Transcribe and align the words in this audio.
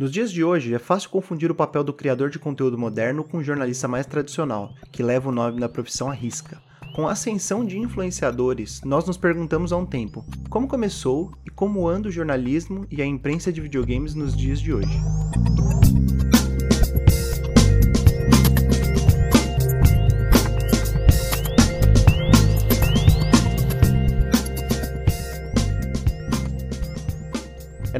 Nos 0.00 0.10
dias 0.10 0.32
de 0.32 0.42
hoje, 0.42 0.72
é 0.72 0.78
fácil 0.78 1.10
confundir 1.10 1.50
o 1.50 1.54
papel 1.54 1.84
do 1.84 1.92
criador 1.92 2.30
de 2.30 2.38
conteúdo 2.38 2.78
moderno 2.78 3.22
com 3.22 3.36
o 3.36 3.44
jornalista 3.44 3.86
mais 3.86 4.06
tradicional, 4.06 4.72
que 4.90 5.02
leva 5.02 5.28
o 5.28 5.32
nome 5.32 5.60
da 5.60 5.68
profissão 5.68 6.08
à 6.08 6.14
risca. 6.14 6.58
Com 6.94 7.06
a 7.06 7.12
ascensão 7.12 7.66
de 7.66 7.78
influenciadores, 7.78 8.80
nós 8.82 9.04
nos 9.04 9.18
perguntamos 9.18 9.74
há 9.74 9.76
um 9.76 9.84
tempo 9.84 10.24
como 10.48 10.66
começou 10.66 11.30
e 11.44 11.50
como 11.50 11.86
anda 11.86 12.08
o 12.08 12.10
jornalismo 12.10 12.86
e 12.90 13.02
a 13.02 13.04
imprensa 13.04 13.52
de 13.52 13.60
videogames 13.60 14.14
nos 14.14 14.34
dias 14.34 14.58
de 14.58 14.72
hoje. 14.72 14.98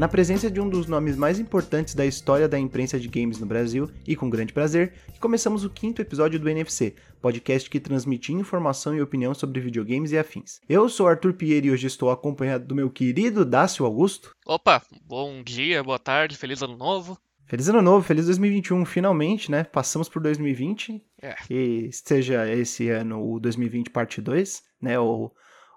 Na 0.01 0.07
presença 0.07 0.49
de 0.49 0.59
um 0.59 0.67
dos 0.67 0.87
nomes 0.87 1.15
mais 1.15 1.39
importantes 1.39 1.93
da 1.93 2.03
história 2.03 2.47
da 2.47 2.57
imprensa 2.57 2.99
de 2.99 3.07
games 3.07 3.37
no 3.37 3.45
Brasil, 3.45 3.87
e 4.07 4.15
com 4.15 4.31
grande 4.31 4.51
prazer, 4.51 4.93
que 5.13 5.19
começamos 5.19 5.63
o 5.63 5.69
quinto 5.69 6.01
episódio 6.01 6.39
do 6.39 6.49
NFC, 6.49 6.95
podcast 7.21 7.69
que 7.69 7.79
transmite 7.79 8.33
informação 8.33 8.95
e 8.95 9.01
opinião 9.03 9.35
sobre 9.35 9.61
videogames 9.61 10.11
e 10.11 10.17
afins. 10.17 10.59
Eu 10.67 10.89
sou 10.89 11.07
Arthur 11.07 11.33
Pierre 11.33 11.67
e 11.67 11.71
hoje 11.71 11.85
estou 11.85 12.09
acompanhado 12.09 12.65
do 12.65 12.73
meu 12.73 12.89
querido 12.89 13.45
Dácio 13.45 13.85
Augusto. 13.85 14.35
Opa, 14.43 14.81
bom 15.05 15.43
dia, 15.43 15.83
boa 15.83 15.99
tarde, 15.99 16.35
feliz 16.35 16.63
ano 16.63 16.75
novo. 16.75 17.15
Feliz 17.45 17.69
ano 17.69 17.83
novo, 17.83 18.03
feliz 18.03 18.25
2021, 18.25 18.83
finalmente, 18.85 19.51
né? 19.51 19.63
Passamos 19.65 20.09
por 20.09 20.19
2020. 20.19 20.99
É. 21.21 21.35
Que 21.45 21.85
esteja 21.87 22.51
esse 22.51 22.89
ano 22.89 23.33
o 23.35 23.39
2020 23.39 23.91
parte 23.91 24.19
2, 24.19 24.63
né? 24.81 24.97
Ou 24.97 25.31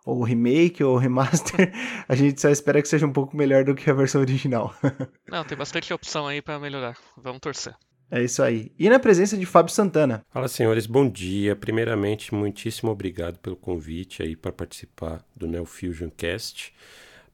ou 0.04 0.22
remake 0.22 0.84
ou 0.84 0.96
remaster, 0.96 1.72
a 2.06 2.14
gente 2.14 2.40
só 2.40 2.50
espera 2.50 2.82
que 2.82 2.88
seja 2.88 3.06
um 3.06 3.12
pouco 3.12 3.36
melhor 3.36 3.64
do 3.64 3.74
que 3.74 3.88
a 3.88 3.94
versão 3.94 4.20
original. 4.20 4.74
Não, 5.28 5.44
tem 5.44 5.56
bastante 5.56 5.92
opção 5.92 6.26
aí 6.26 6.42
para 6.42 6.58
melhorar. 6.58 6.96
Vamos 7.16 7.40
torcer. 7.40 7.74
É 8.10 8.22
isso 8.22 8.42
aí. 8.42 8.70
E 8.78 8.88
na 8.88 8.98
presença 8.98 9.36
de 9.36 9.46
Fábio 9.46 9.72
Santana. 9.72 10.24
Fala, 10.30 10.46
senhores, 10.46 10.86
bom 10.86 11.08
dia. 11.08 11.56
Primeiramente, 11.56 12.34
muitíssimo 12.34 12.90
obrigado 12.90 13.38
pelo 13.38 13.56
convite 13.56 14.22
aí 14.22 14.36
para 14.36 14.52
participar 14.52 15.24
do 15.34 15.46
Neo 15.46 15.64
Fusion 15.64 16.10
Cast. 16.10 16.72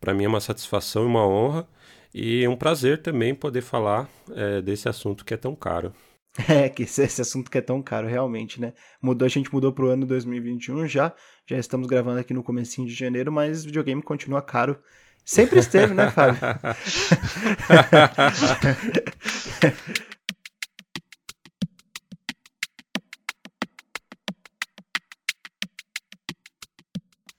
Para 0.00 0.14
mim 0.14 0.24
é 0.24 0.28
uma 0.28 0.40
satisfação 0.40 1.02
e 1.02 1.06
uma 1.06 1.26
honra 1.26 1.68
e 2.14 2.46
um 2.46 2.56
prazer 2.56 3.02
também 3.02 3.34
poder 3.34 3.60
falar 3.60 4.08
é, 4.30 4.62
desse 4.62 4.88
assunto 4.88 5.24
que 5.24 5.34
é 5.34 5.36
tão 5.36 5.54
caro. 5.54 5.92
É, 6.48 6.68
que 6.68 6.84
esse, 6.84 7.02
esse, 7.02 7.20
assunto 7.20 7.50
que 7.50 7.58
é 7.58 7.60
tão 7.60 7.82
caro, 7.82 8.06
realmente, 8.06 8.60
né? 8.60 8.72
Mudou, 9.02 9.26
a 9.26 9.28
gente 9.28 9.52
mudou 9.52 9.72
pro 9.72 9.88
ano 9.88 10.06
2021 10.06 10.86
já, 10.86 11.12
já 11.44 11.58
estamos 11.58 11.88
gravando 11.88 12.20
aqui 12.20 12.32
no 12.32 12.42
comecinho 12.42 12.86
de 12.86 12.94
janeiro, 12.94 13.32
mas 13.32 13.64
videogame 13.64 14.00
continua 14.00 14.40
caro. 14.40 14.78
Sempre 15.24 15.58
esteve, 15.58 15.92
né, 15.92 16.08
Fábio? 16.10 16.38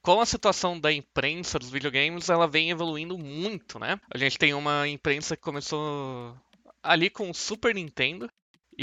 com 0.02 0.20
a 0.20 0.26
situação 0.26 0.80
da 0.80 0.92
imprensa 0.92 1.60
dos 1.60 1.70
videogames, 1.70 2.30
ela 2.30 2.48
vem 2.48 2.70
evoluindo 2.70 3.18
muito, 3.18 3.80
né? 3.80 4.00
A 4.14 4.18
gente 4.18 4.38
tem 4.38 4.54
uma 4.54 4.88
imprensa 4.88 5.38
que 5.38 5.42
começou 5.42 6.36
ali 6.82 7.10
com 7.10 7.30
o 7.30 7.34
Super 7.34 7.76
Nintendo, 7.76 8.30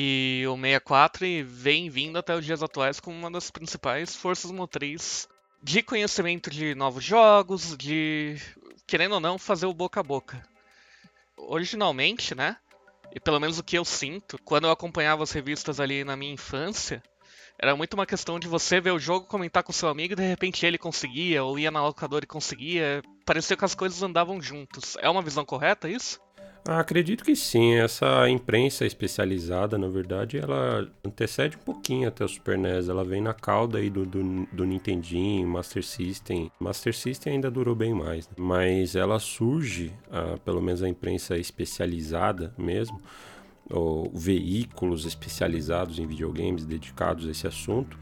e 0.01 0.45
o 0.47 0.55
64 0.55 1.27
vem 1.45 1.91
vindo 1.91 2.21
até 2.21 2.33
os 2.33 2.45
dias 2.45 2.63
atuais 2.63 3.01
como 3.01 3.19
uma 3.19 3.33
das 3.33 3.51
principais 3.51 4.15
forças 4.15 4.53
motrizes 4.53 5.29
de 5.61 5.83
conhecimento 5.83 6.51
de 6.51 6.73
novos 6.77 7.03
jogos, 7.03 7.77
de, 7.77 8.37
querendo 8.87 9.17
ou 9.17 9.21
não, 9.21 9.41
fazer 9.41 9.67
o 9.67 9.75
boca 9.75 9.99
a 9.99 10.03
boca. 10.05 10.41
Originalmente, 11.37 12.33
né? 12.33 12.59
E 13.13 13.19
pelo 13.19 13.41
menos 13.41 13.59
o 13.59 13.65
que 13.65 13.77
eu 13.77 13.85
sinto, 13.85 14.39
quando 14.45 14.69
eu 14.69 14.71
acompanhava 14.71 15.25
as 15.25 15.33
revistas 15.33 15.81
ali 15.81 16.05
na 16.05 16.17
minha 16.17 16.35
infância, 16.35 17.03
era 17.59 17.75
muito 17.75 17.95
uma 17.95 18.07
questão 18.07 18.39
de 18.39 18.47
você 18.47 18.81
ver 18.81 18.93
o 18.93 19.01
jogo, 19.01 19.27
comentar 19.27 19.65
com 19.65 19.73
seu 19.73 19.89
amigo 19.89 20.13
e 20.13 20.17
de 20.17 20.23
repente 20.23 20.65
ele 20.65 20.79
conseguia, 20.79 21.43
ou 21.43 21.59
ia 21.59 21.73
na 21.73 21.83
locadora 21.83 22.25
e 22.25 22.29
conseguia. 22.29 23.03
Parecia 23.27 23.57
que 23.57 23.65
as 23.65 23.75
coisas 23.75 24.01
andavam 24.01 24.41
juntos. 24.41 24.97
É 25.01 25.11
uma 25.11 25.23
visão 25.23 25.45
correta 25.45 25.89
isso? 25.89 26.21
Acredito 26.67 27.25
que 27.25 27.35
sim. 27.35 27.75
Essa 27.75 28.29
imprensa 28.29 28.85
especializada, 28.85 29.79
na 29.79 29.89
verdade, 29.89 30.39
ela 30.39 30.87
antecede 31.05 31.57
um 31.57 31.61
pouquinho 31.61 32.09
até 32.09 32.25
o 32.25 32.29
Super 32.29 32.59
NES. 32.59 32.89
Ela 32.89 33.05
vem 33.05 33.23
na 33.23 33.33
cauda 33.33 33.79
aí 33.79 33.89
do, 33.89 34.05
do, 34.05 34.47
do 34.53 34.65
Nintendinho, 34.65 35.49
Master 35.49 35.85
System. 35.85 36.51
Master 36.61 36.95
System 36.95 37.35
ainda 37.35 37.51
durou 37.51 37.75
bem 37.75 37.95
mais, 37.95 38.29
né? 38.29 38.35
mas 38.37 38.95
ela 38.95 39.19
surge, 39.19 39.93
ah, 40.11 40.39
pelo 40.45 40.61
menos 40.61 40.83
a 40.83 40.89
imprensa 40.89 41.37
especializada 41.39 42.53
mesmo, 42.59 43.01
ou 43.71 44.11
veículos 44.15 45.05
especializados 45.05 45.99
em 45.99 46.07
videogames 46.07 46.65
dedicados 46.65 47.27
a 47.27 47.31
esse 47.31 47.47
assunto, 47.47 47.99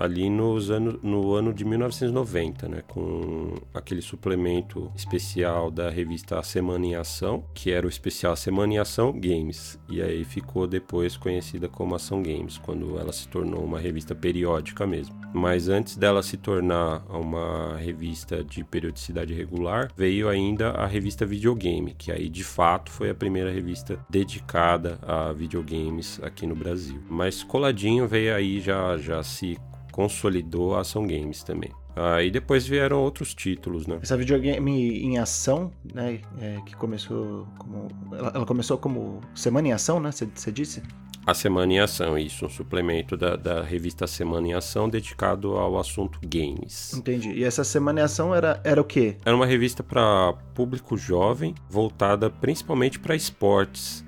ali 0.00 0.30
nos 0.30 0.70
ano, 0.70 0.98
no 1.02 1.34
ano 1.34 1.52
de 1.52 1.62
1990, 1.62 2.68
né, 2.68 2.82
com 2.88 3.54
aquele 3.74 4.00
suplemento 4.00 4.90
especial 4.96 5.70
da 5.70 5.90
revista 5.90 6.42
Semana 6.42 6.86
em 6.86 6.94
Ação, 6.94 7.44
que 7.52 7.70
era 7.70 7.86
o 7.86 7.90
especial 7.90 8.34
Semana 8.34 8.72
em 8.72 8.78
Ação 8.78 9.12
Games, 9.12 9.78
e 9.90 10.00
aí 10.00 10.24
ficou 10.24 10.66
depois 10.66 11.18
conhecida 11.18 11.68
como 11.68 11.94
Ação 11.94 12.22
Games, 12.22 12.56
quando 12.56 12.98
ela 12.98 13.12
se 13.12 13.28
tornou 13.28 13.62
uma 13.62 13.78
revista 13.78 14.14
periódica 14.14 14.86
mesmo. 14.86 15.14
Mas 15.34 15.68
antes 15.68 15.96
dela 15.96 16.22
se 16.22 16.38
tornar 16.38 17.04
uma 17.08 17.76
revista 17.76 18.42
de 18.42 18.64
periodicidade 18.64 19.34
regular, 19.34 19.92
veio 19.94 20.30
ainda 20.30 20.70
a 20.70 20.86
revista 20.86 21.26
Videogame, 21.26 21.94
que 21.94 22.10
aí 22.10 22.28
de 22.28 22.42
fato 22.42 22.90
foi 22.90 23.10
a 23.10 23.14
primeira 23.14 23.52
revista 23.52 24.04
dedicada 24.08 24.98
a 25.02 25.30
videogames 25.32 26.18
aqui 26.22 26.46
no 26.46 26.56
Brasil. 26.56 27.00
Mas 27.08 27.42
coladinho 27.42 28.08
veio 28.08 28.34
aí 28.34 28.60
já 28.60 28.96
já 28.96 29.22
se 29.22 29.58
consolidou 30.00 30.74
a 30.74 30.80
Ação 30.80 31.06
Games 31.06 31.42
também. 31.42 31.70
Aí 31.94 32.28
ah, 32.28 32.30
depois 32.30 32.66
vieram 32.66 33.02
outros 33.02 33.34
títulos, 33.34 33.86
né? 33.86 33.98
Essa 34.00 34.16
videogame 34.16 35.02
em 35.02 35.18
ação, 35.18 35.70
né? 35.92 36.20
É, 36.40 36.58
que 36.64 36.74
começou 36.74 37.46
como. 37.58 37.88
Ela, 38.12 38.32
ela, 38.34 38.46
começou 38.46 38.78
como 38.78 39.20
Semana 39.34 39.68
em 39.68 39.72
Ação, 39.72 40.00
né? 40.00 40.10
Você 40.10 40.50
disse? 40.50 40.82
A 41.26 41.34
Semana 41.34 41.74
em 41.74 41.80
Ação, 41.80 42.16
isso, 42.16 42.46
um 42.46 42.48
suplemento 42.48 43.16
da, 43.16 43.36
da 43.36 43.62
revista 43.62 44.06
Semana 44.06 44.48
em 44.48 44.54
Ação 44.54 44.88
dedicado 44.88 45.56
ao 45.56 45.78
assunto 45.78 46.18
games. 46.22 46.94
Entendi. 46.94 47.32
E 47.32 47.44
essa 47.44 47.64
Semana 47.64 48.00
em 48.00 48.04
Ação 48.04 48.34
era, 48.34 48.58
era 48.64 48.80
o 48.80 48.84
quê? 48.84 49.18
Era 49.22 49.36
uma 49.36 49.44
revista 49.44 49.82
para 49.82 50.32
público 50.54 50.96
jovem, 50.96 51.54
voltada 51.68 52.30
principalmente 52.30 52.98
para 52.98 53.14
esportes. 53.14 54.02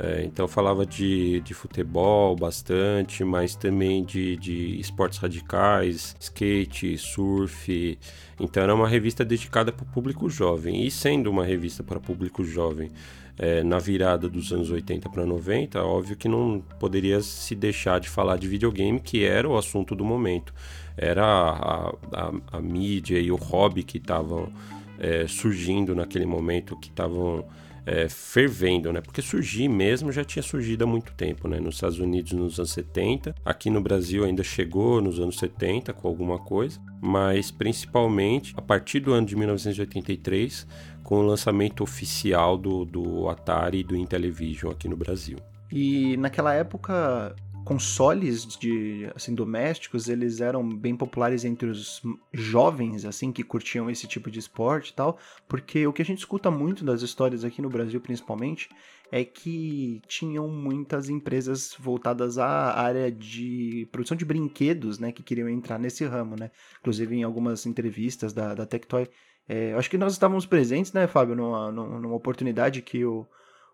É, 0.00 0.22
então 0.24 0.46
falava 0.46 0.86
de, 0.86 1.40
de 1.40 1.52
futebol 1.52 2.36
bastante, 2.36 3.24
mas 3.24 3.56
também 3.56 4.04
de, 4.04 4.36
de 4.36 4.78
esportes 4.78 5.18
radicais, 5.18 6.14
skate, 6.20 6.96
surf. 6.96 7.98
Então 8.38 8.62
era 8.62 8.72
uma 8.72 8.86
revista 8.86 9.24
dedicada 9.24 9.72
para 9.72 9.82
o 9.82 9.88
público 9.88 10.30
jovem. 10.30 10.86
E 10.86 10.90
sendo 10.90 11.28
uma 11.28 11.44
revista 11.44 11.82
para 11.82 11.98
público 11.98 12.44
jovem 12.44 12.90
é, 13.36 13.64
na 13.64 13.80
virada 13.80 14.28
dos 14.28 14.52
anos 14.52 14.70
80 14.70 15.08
para 15.08 15.26
90, 15.26 15.82
óbvio 15.82 16.16
que 16.16 16.28
não 16.28 16.62
poderia 16.78 17.20
se 17.20 17.56
deixar 17.56 17.98
de 17.98 18.08
falar 18.08 18.36
de 18.36 18.46
videogame, 18.46 19.00
que 19.00 19.24
era 19.24 19.48
o 19.48 19.56
assunto 19.56 19.96
do 19.96 20.04
momento. 20.04 20.54
Era 20.96 21.24
a, 21.24 21.88
a, 22.12 22.32
a 22.52 22.60
mídia 22.60 23.18
e 23.18 23.32
o 23.32 23.36
hobby 23.36 23.82
que 23.82 23.98
estavam 23.98 24.48
é, 24.96 25.26
surgindo 25.26 25.92
naquele 25.92 26.26
momento, 26.26 26.76
que 26.76 26.88
estavam 26.88 27.44
é, 27.88 28.06
fervendo, 28.06 28.92
né? 28.92 29.00
Porque 29.00 29.22
surgir 29.22 29.66
mesmo 29.66 30.12
já 30.12 30.22
tinha 30.22 30.42
surgido 30.42 30.84
há 30.84 30.86
muito 30.86 31.14
tempo, 31.14 31.48
né? 31.48 31.58
Nos 31.58 31.76
Estados 31.76 31.98
Unidos 31.98 32.32
nos 32.32 32.58
anos 32.58 32.70
70, 32.72 33.34
aqui 33.42 33.70
no 33.70 33.80
Brasil 33.80 34.24
ainda 34.24 34.44
chegou 34.44 35.00
nos 35.00 35.18
anos 35.18 35.38
70 35.38 35.94
com 35.94 36.06
alguma 36.06 36.38
coisa, 36.38 36.78
mas 37.00 37.50
principalmente 37.50 38.52
a 38.58 38.60
partir 38.60 39.00
do 39.00 39.14
ano 39.14 39.26
de 39.26 39.34
1983 39.34 40.66
com 41.02 41.20
o 41.20 41.22
lançamento 41.22 41.82
oficial 41.82 42.58
do, 42.58 42.84
do 42.84 43.26
Atari 43.30 43.78
e 43.78 43.84
do 43.84 43.96
Intellivision 43.96 44.70
aqui 44.70 44.86
no 44.86 44.96
Brasil. 44.96 45.38
E 45.72 46.14
naquela 46.18 46.52
época 46.52 47.34
consoles 47.68 48.46
de 48.46 49.12
assim 49.14 49.34
domésticos 49.34 50.08
eles 50.08 50.40
eram 50.40 50.66
bem 50.66 50.96
populares 50.96 51.44
entre 51.44 51.68
os 51.68 52.00
jovens 52.32 53.04
assim 53.04 53.30
que 53.30 53.42
curtiam 53.42 53.90
esse 53.90 54.06
tipo 54.06 54.30
de 54.30 54.38
esporte 54.38 54.88
e 54.88 54.94
tal 54.94 55.18
porque 55.46 55.86
o 55.86 55.92
que 55.92 56.00
a 56.00 56.04
gente 56.04 56.20
escuta 56.20 56.50
muito 56.50 56.82
das 56.82 57.02
histórias 57.02 57.44
aqui 57.44 57.60
no 57.60 57.68
Brasil 57.68 58.00
principalmente 58.00 58.70
é 59.12 59.22
que 59.22 60.00
tinham 60.08 60.48
muitas 60.48 61.10
empresas 61.10 61.76
voltadas 61.78 62.38
à 62.38 62.72
área 62.72 63.12
de 63.12 63.86
produção 63.92 64.16
de 64.16 64.24
brinquedos 64.24 64.98
né 64.98 65.12
que 65.12 65.22
queriam 65.22 65.46
entrar 65.46 65.78
nesse 65.78 66.06
ramo 66.06 66.36
né. 66.36 66.50
Inclusive 66.80 67.16
em 67.16 67.22
algumas 67.22 67.66
entrevistas 67.66 68.32
da, 68.32 68.54
da 68.54 68.64
Tectoy 68.64 69.10
é, 69.46 69.74
acho 69.74 69.90
que 69.90 69.98
nós 69.98 70.14
estávamos 70.14 70.46
presentes 70.46 70.94
né 70.94 71.06
Fábio 71.06 71.36
numa, 71.36 71.70
numa 71.70 72.14
oportunidade 72.14 72.80
que 72.80 73.04
o 73.04 73.26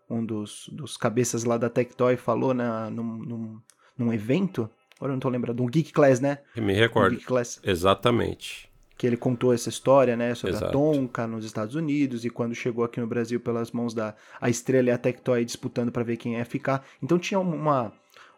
um 0.09 0.23
dos, 0.23 0.69
dos 0.71 0.97
cabeças 0.97 1.45
lá 1.45 1.57
da 1.57 1.69
Tectoy 1.69 2.15
falou 2.15 2.53
na, 2.53 2.89
num, 2.89 3.17
num, 3.17 3.61
num 3.97 4.13
evento. 4.13 4.69
Agora 4.97 5.11
eu 5.11 5.15
não 5.15 5.19
tô 5.19 5.29
lembrando. 5.29 5.61
Um 5.61 5.67
Geek 5.67 5.91
Class, 5.91 6.19
né? 6.19 6.39
Me 6.55 6.73
recordo. 6.73 7.13
Um 7.13 7.17
Geek 7.17 7.25
Class. 7.25 7.59
Exatamente. 7.63 8.69
que 8.97 9.05
ele 9.05 9.17
contou 9.17 9.53
essa 9.53 9.67
história, 9.67 10.15
né, 10.15 10.33
sobre 10.33 10.55
Exato. 10.55 10.69
a 10.69 10.71
Tonka 10.71 11.27
nos 11.27 11.43
Estados 11.43 11.75
Unidos 11.75 12.23
e 12.23 12.29
quando 12.29 12.55
chegou 12.55 12.85
aqui 12.85 13.01
no 13.01 13.07
Brasil 13.07 13.41
pelas 13.41 13.69
mãos 13.71 13.93
da 13.93 14.15
a 14.39 14.49
Estrela 14.49 14.87
e 14.87 14.91
a 14.91 14.97
Tectoy 14.97 15.43
disputando 15.43 15.91
para 15.91 16.01
ver 16.01 16.15
quem 16.15 16.35
ia 16.37 16.45
ficar. 16.45 16.85
Então 17.03 17.19
tinha 17.19 17.37
uma, 17.37 17.91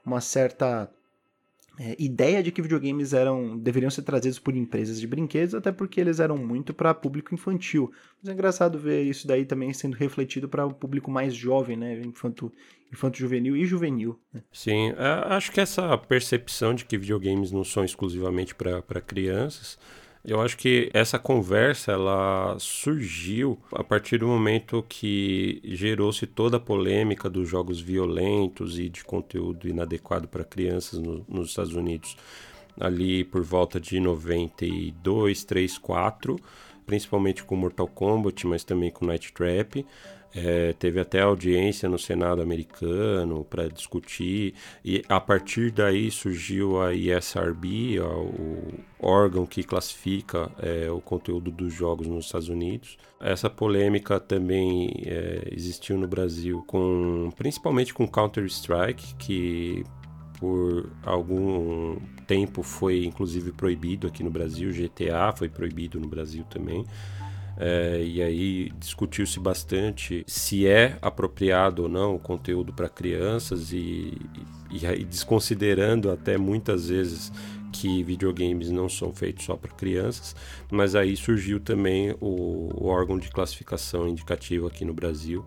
uma 0.04 0.20
certa 0.20 0.90
é, 1.80 1.96
ideia 2.00 2.42
de 2.42 2.52
que 2.52 2.62
videogames 2.62 3.14
eram 3.14 3.58
deveriam 3.58 3.90
ser 3.90 4.02
trazidos 4.02 4.40
por 4.40 4.56
empresas 4.56 5.00
de 5.00 5.06
brinquedos, 5.06 5.54
até 5.54 5.72
porque 5.72 6.02
eles 6.02 6.20
eram 6.20 6.38
muito 6.38 6.74
para 6.74 6.94
público 6.94 7.34
infantil. 7.34 7.92
Mas 8.22 8.30
é 8.30 8.34
engraçado 8.34 8.80
ver 8.80 9.04
isso 9.04 9.28
daí 9.28 9.46
também 9.46 9.72
sendo 9.74 9.96
refletido 9.96 10.50
para 10.50 10.66
o 10.66 10.74
público 10.74 11.12
mais 11.12 11.36
jovem, 11.36 11.78
né, 11.78 12.02
infanto, 12.02 12.52
infanto 12.92 13.18
juvenil 13.18 13.56
e 13.56 13.66
juvenil. 13.66 14.20
Né? 14.34 14.42
Sim, 14.52 14.90
é, 14.98 15.34
acho 15.34 15.52
que 15.52 15.62
essa 15.62 15.98
percepção 15.98 16.74
de 16.74 16.84
que 16.84 16.98
videogames 16.98 17.52
não 17.52 17.64
são 17.64 17.86
exclusivamente 17.86 18.56
para 18.56 19.02
crianças 19.02 19.78
eu 20.24 20.42
acho 20.42 20.58
que 20.58 20.90
essa 20.94 21.18
conversa 21.18 21.92
ela 21.92 22.58
surgiu 22.60 23.60
a 23.72 23.84
partir 23.84 24.18
do 24.18 24.28
momento 24.28 24.84
que 24.88 25.62
gerou-se 25.64 26.26
toda 26.28 26.58
a 26.58 26.60
polêmica 26.60 27.30
dos 27.30 27.48
jogos 27.48 27.80
violentos 27.80 28.78
e 28.78 28.90
de 28.90 29.04
conteúdo 29.04 29.68
inadequado 29.68 30.28
para 30.28 30.44
crianças 30.44 31.00
no, 31.00 31.26
nos 31.28 31.50
Estados 31.50 31.74
Unidos, 31.74 32.18
ali 32.80 33.24
por 33.24 33.44
volta 33.44 33.80
de 33.80 34.00
92, 34.00 35.44
3, 35.44 35.78
4, 35.78 36.36
principalmente 36.86 37.44
com 37.44 37.56
Mortal 37.56 37.88
Kombat, 37.88 38.46
mas 38.48 38.64
também 38.64 38.92
com 38.92 39.06
Night 39.06 39.32
Trap. 39.34 39.86
É, 40.36 40.74
teve 40.74 41.00
até 41.00 41.22
audiência 41.22 41.90
no 41.90 41.98
Senado 41.98 42.42
americano 42.42 43.46
para 43.46 43.68
discutir, 43.68 44.54
e 44.84 45.02
a 45.08 45.20
partir 45.20 45.72
daí 45.72 46.12
surgiu 46.12 46.82
a 46.82 46.94
ESRB, 46.94 48.00
o 48.00 48.74
órgão 49.00 49.46
que 49.46 49.64
classifica 49.64 50.52
é, 50.60 50.92
o 50.92 51.00
conteúdo 51.00 51.52
dos 51.52 51.74
jogos 51.74 52.08
nos 52.08 52.26
Estados 52.26 52.50
Unidos. 52.50 52.98
Essa 53.20 53.50
polêmica 53.50 54.20
também 54.20 54.92
é, 55.06 55.50
existiu 55.52 55.98
no 55.98 56.08
Brasil, 56.08 56.64
com, 56.68 57.32
principalmente 57.36 57.94
com 57.94 58.08
Counter-Strike, 58.08 59.16
que 59.16 59.84
por 60.40 60.92
algum 61.04 61.98
tempo 62.28 62.62
foi 62.62 63.06
inclusive 63.06 63.52
proibido 63.52 64.08
aqui 64.08 64.24
no 64.24 64.30
Brasil, 64.30 64.72
GTA 64.72 65.34
foi 65.36 65.50
proibido 65.50 66.00
no 66.00 66.08
Brasil 66.08 66.44
também. 66.50 66.86
É, 67.60 68.04
e 68.04 68.22
aí 68.22 68.72
discutiu-se 68.80 69.40
bastante 69.40 70.24
se 70.28 70.68
é 70.68 70.98
apropriado 71.02 71.84
ou 71.84 71.90
não 71.90 72.16
o 72.16 72.20
conteúdo 72.20 72.72
para 72.72 72.88
crianças 72.88 73.74
e, 73.74 74.14
e, 74.70 75.04
desconsiderando 75.04 76.12
até 76.12 76.38
muitas 76.38 76.90
vezes 76.90 77.32
que 77.72 78.04
videogames 78.04 78.70
não 78.70 78.88
são 78.88 79.12
feitos 79.12 79.46
só 79.46 79.56
para 79.56 79.72
crianças, 79.72 80.36
mas 80.72 80.96
aí 80.96 81.16
surgiu 81.16 81.60
também 81.60 82.16
o, 82.22 82.70
o, 82.74 82.88
órgão 82.88 83.18
de 83.18 83.30
classificação 83.30 84.08
indicativo 84.08 84.68
aqui 84.68 84.86
no 84.86 84.94
Brasil 84.94 85.46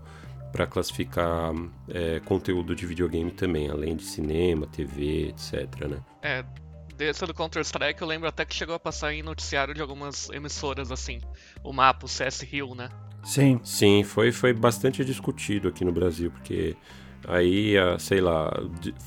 para 0.52 0.66
classificar 0.66 1.52
é, 1.88 2.20
conteúdo 2.20 2.74
de 2.74 2.86
videogame 2.86 3.30
também, 3.30 3.70
além 3.70 3.96
de 3.96 4.04
cinema, 4.04 4.66
TV, 4.66 5.28
etc. 5.28 5.88
Né? 5.88 5.98
É, 6.22 6.44
dessa 7.06 7.26
do 7.26 7.32
Counter-Strike, 7.32 8.02
eu 8.02 8.06
lembro 8.06 8.28
até 8.28 8.44
que 8.44 8.54
chegou 8.54 8.74
a 8.74 8.78
passar 8.78 9.14
em 9.14 9.22
noticiário 9.22 9.72
de 9.72 9.80
algumas 9.80 10.28
emissoras, 10.30 10.92
assim, 10.92 11.18
o 11.64 11.72
mapa, 11.72 12.04
o 12.04 12.08
CS 12.08 12.42
Rio, 12.42 12.74
né? 12.74 12.90
Sim. 13.24 13.58
Sim, 13.64 14.04
foi, 14.04 14.30
foi 14.32 14.52
bastante 14.52 15.02
discutido 15.02 15.68
aqui 15.68 15.82
no 15.82 15.92
Brasil, 15.92 16.30
porque 16.30 16.76
aí, 17.26 17.74
sei 17.98 18.20
lá, 18.20 18.52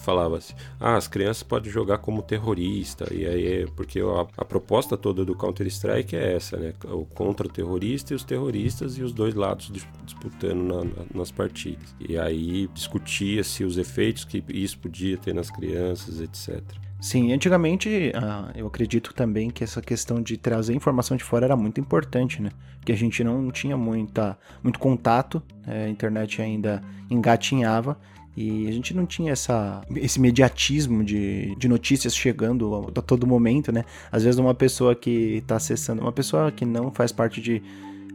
falava-se, 0.03 0.55
ah, 0.79 0.95
as 0.95 1.07
crianças 1.07 1.43
podem 1.43 1.71
jogar 1.71 1.99
como 1.99 2.23
terrorista, 2.23 3.13
e 3.13 3.27
aí, 3.27 3.67
porque 3.75 3.99
a, 3.99 4.41
a 4.41 4.45
proposta 4.45 4.97
toda 4.97 5.23
do 5.23 5.35
Counter-Strike 5.35 6.15
é 6.15 6.33
essa, 6.33 6.57
né? 6.57 6.73
O 6.85 7.05
contra-terrorista 7.05 8.13
e 8.13 8.15
os 8.15 8.23
terroristas 8.23 8.97
e 8.97 9.03
os 9.03 9.13
dois 9.13 9.35
lados 9.35 9.71
disputando 10.03 10.63
na, 10.63 10.83
na, 10.83 11.05
nas 11.13 11.31
partidas. 11.31 11.95
E 11.99 12.17
aí 12.17 12.67
discutia-se 12.73 13.63
os 13.63 13.77
efeitos 13.77 14.25
que 14.25 14.43
isso 14.49 14.79
podia 14.79 15.15
ter 15.15 15.33
nas 15.33 15.51
crianças, 15.51 16.19
etc. 16.19 16.63
Sim, 17.03 17.33
antigamente 17.33 18.13
uh, 18.15 18.57
eu 18.57 18.65
acredito 18.65 19.13
também 19.13 19.49
que 19.49 19.61
essa 19.61 19.81
questão 19.81 20.21
de 20.21 20.37
trazer 20.37 20.73
informação 20.73 21.17
de 21.17 21.23
fora 21.23 21.45
era 21.45 21.55
muito 21.57 21.77
importante, 21.77 22.41
né? 22.41 22.49
Porque 22.77 22.93
a 22.93 22.95
gente 22.95 23.21
não 23.25 23.51
tinha 23.51 23.75
muita, 23.75 24.37
muito 24.63 24.79
contato, 24.79 25.43
né? 25.67 25.87
a 25.87 25.89
internet 25.89 26.41
ainda 26.41 26.81
engatinhava 27.09 27.99
e 28.37 28.69
a 28.69 28.71
gente 28.71 28.93
não 28.93 29.05
tinha 29.05 29.33
essa, 29.33 29.81
esse 29.97 30.17
mediatismo 30.17 31.03
de, 31.03 31.53
de 31.57 31.67
notícias 31.67 32.15
chegando 32.15 32.73
a, 32.73 32.99
a 32.99 33.01
todo 33.01 33.27
momento, 33.27 33.69
né? 33.69 33.83
Às 34.09 34.23
vezes 34.23 34.39
uma 34.39 34.55
pessoa 34.55 34.95
que 34.95 35.35
está 35.39 35.57
acessando, 35.57 36.01
uma 36.01 36.13
pessoa 36.13 36.53
que 36.53 36.63
não 36.63 36.89
faz 36.89 37.11
parte 37.11 37.41
de 37.41 37.61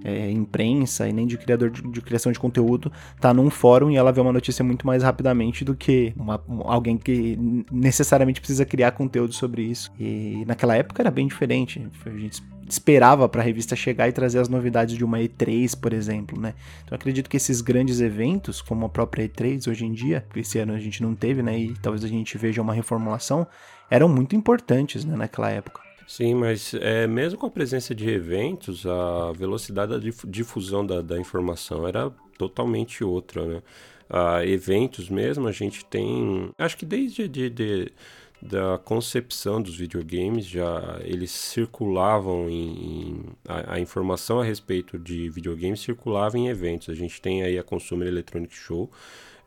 é, 0.05 0.31
imprensa 0.31 1.09
e 1.09 1.13
nem 1.13 1.27
de 1.27 1.37
criador 1.37 1.71
de, 1.71 1.83
de, 1.83 2.01
criação 2.01 2.31
de 2.31 2.39
conteúdo 2.39 2.93
tá 3.21 3.35
num 3.35 3.51
fórum 3.51 3.91
e 3.91 3.97
ela 3.97 4.13
vê 4.13 4.21
uma 4.21 4.33
notícia 4.33 4.65
muito 4.65 4.87
mais 4.87 5.03
rapidamente 5.03 5.65
do 5.65 5.75
que 5.75 6.13
uma, 6.17 6.43
alguém 6.65 6.97
que 6.97 7.39
necessariamente 7.71 8.41
precisa 8.41 8.65
criar 8.65 8.93
conteúdo 8.93 9.33
sobre 9.33 9.63
isso. 9.63 9.91
E 9.99 10.45
naquela 10.47 10.77
época 10.77 11.03
era 11.03 11.11
bem 11.11 11.27
diferente. 11.27 11.87
A 12.05 12.11
gente 12.11 12.43
esperava 12.69 13.29
para 13.29 13.41
a 13.41 13.45
revista 13.45 13.75
chegar 13.75 14.09
e 14.09 14.13
trazer 14.13 14.39
as 14.39 14.49
novidades 14.49 14.97
de 14.97 15.05
uma 15.05 15.19
E3, 15.19 15.79
por 15.79 15.93
exemplo, 15.93 16.39
né? 16.39 16.55
Então 16.85 16.95
acredito 16.95 17.29
que 17.29 17.37
esses 17.37 17.61
grandes 17.61 18.01
eventos, 18.01 18.61
como 18.61 18.87
a 18.87 18.89
própria 18.89 19.27
E3 19.27 19.71
hoje 19.71 19.87
em 19.87 19.93
dia, 19.93 20.25
que 20.31 20.41
esse 20.41 20.59
ano 20.59 20.75
a 20.75 20.79
gente 20.79 21.03
não 21.03 21.15
teve, 21.15 21.43
né? 21.43 21.59
E 21.59 21.75
talvez 21.81 22.05
a 22.05 22.09
gente 22.09 22.37
veja 22.37 22.61
uma 22.61 22.75
reformulação, 22.75 23.47
eram 23.91 24.09
muito 24.09 24.37
importantes, 24.37 25.05
né, 25.05 25.17
naquela 25.17 25.51
época. 25.51 25.88
Sim, 26.09 26.35
mas 26.37 26.73
é, 26.73 27.07
mesmo 27.07 27.39
com 27.39 27.45
a 27.47 27.51
presença 27.51 27.95
de 27.95 28.09
eventos, 28.09 28.87
a 28.87 29.31
velocidade 29.33 29.93
da 29.93 29.99
difusão 30.27 30.85
da, 30.85 31.03
da 31.03 31.19
informação 31.21 31.87
era 31.87 32.11
totalmente 32.39 33.05
outra, 33.05 33.45
né? 33.47 33.63
A 34.09 34.43
eventos 34.47 35.11
mesmo, 35.11 35.47
a 35.47 35.53
gente 35.53 35.85
tem. 35.85 36.51
Acho 36.57 36.79
que 36.79 36.87
desde 36.87 37.29
de, 37.29 37.51
de, 37.51 37.93
da 38.41 38.79
concepção 38.79 39.61
dos 39.61 39.77
videogames 39.77 40.47
já 40.47 40.99
eles 41.03 41.31
circulavam 41.31 42.49
em, 42.49 43.11
em 43.11 43.25
a, 43.47 43.75
a, 43.75 43.81
informação 43.81 44.41
a 44.41 44.45
respeito 44.45 44.99
de 44.99 45.29
videogames 45.29 45.81
circulava 45.81 46.39
em 46.39 46.49
eventos. 46.49 46.89
A 46.89 46.95
gente 46.95 47.21
tem 47.21 47.43
aí 47.43 47.59
a 47.59 47.63
Consumer 47.63 48.09
Electronic 48.09 48.55
Show 48.55 48.91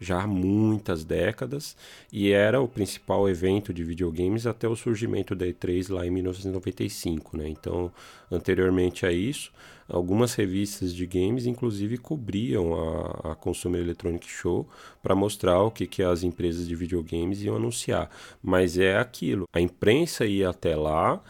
já 0.01 0.23
há 0.23 0.27
muitas 0.27 1.05
décadas 1.05 1.77
e 2.11 2.31
era 2.31 2.59
o 2.59 2.67
principal 2.67 3.29
evento 3.29 3.71
de 3.71 3.83
videogames 3.83 4.47
até 4.47 4.67
o 4.67 4.75
surgimento 4.75 5.35
da 5.35 5.45
E3 5.45 5.93
lá 5.93 6.05
em 6.05 6.09
1995, 6.09 7.37
né? 7.37 7.47
Então, 7.47 7.91
anteriormente 8.31 9.05
a 9.05 9.11
isso, 9.11 9.51
algumas 9.87 10.33
revistas 10.33 10.93
de 10.93 11.05
games 11.05 11.45
inclusive 11.45 11.99
cobriam 11.99 12.73
a, 12.73 13.31
a 13.31 13.35
Consumer 13.35 13.79
Electronic 13.79 14.27
Show 14.27 14.67
para 15.03 15.13
mostrar 15.13 15.61
o 15.61 15.69
que, 15.69 15.85
que 15.85 16.01
as 16.01 16.23
empresas 16.23 16.67
de 16.67 16.75
videogames 16.75 17.43
iam 17.43 17.55
anunciar. 17.55 18.09
Mas 18.41 18.79
é 18.79 18.97
aquilo, 18.97 19.45
a 19.53 19.61
imprensa 19.61 20.25
ia 20.25 20.49
até 20.49 20.75
lá, 20.75 21.21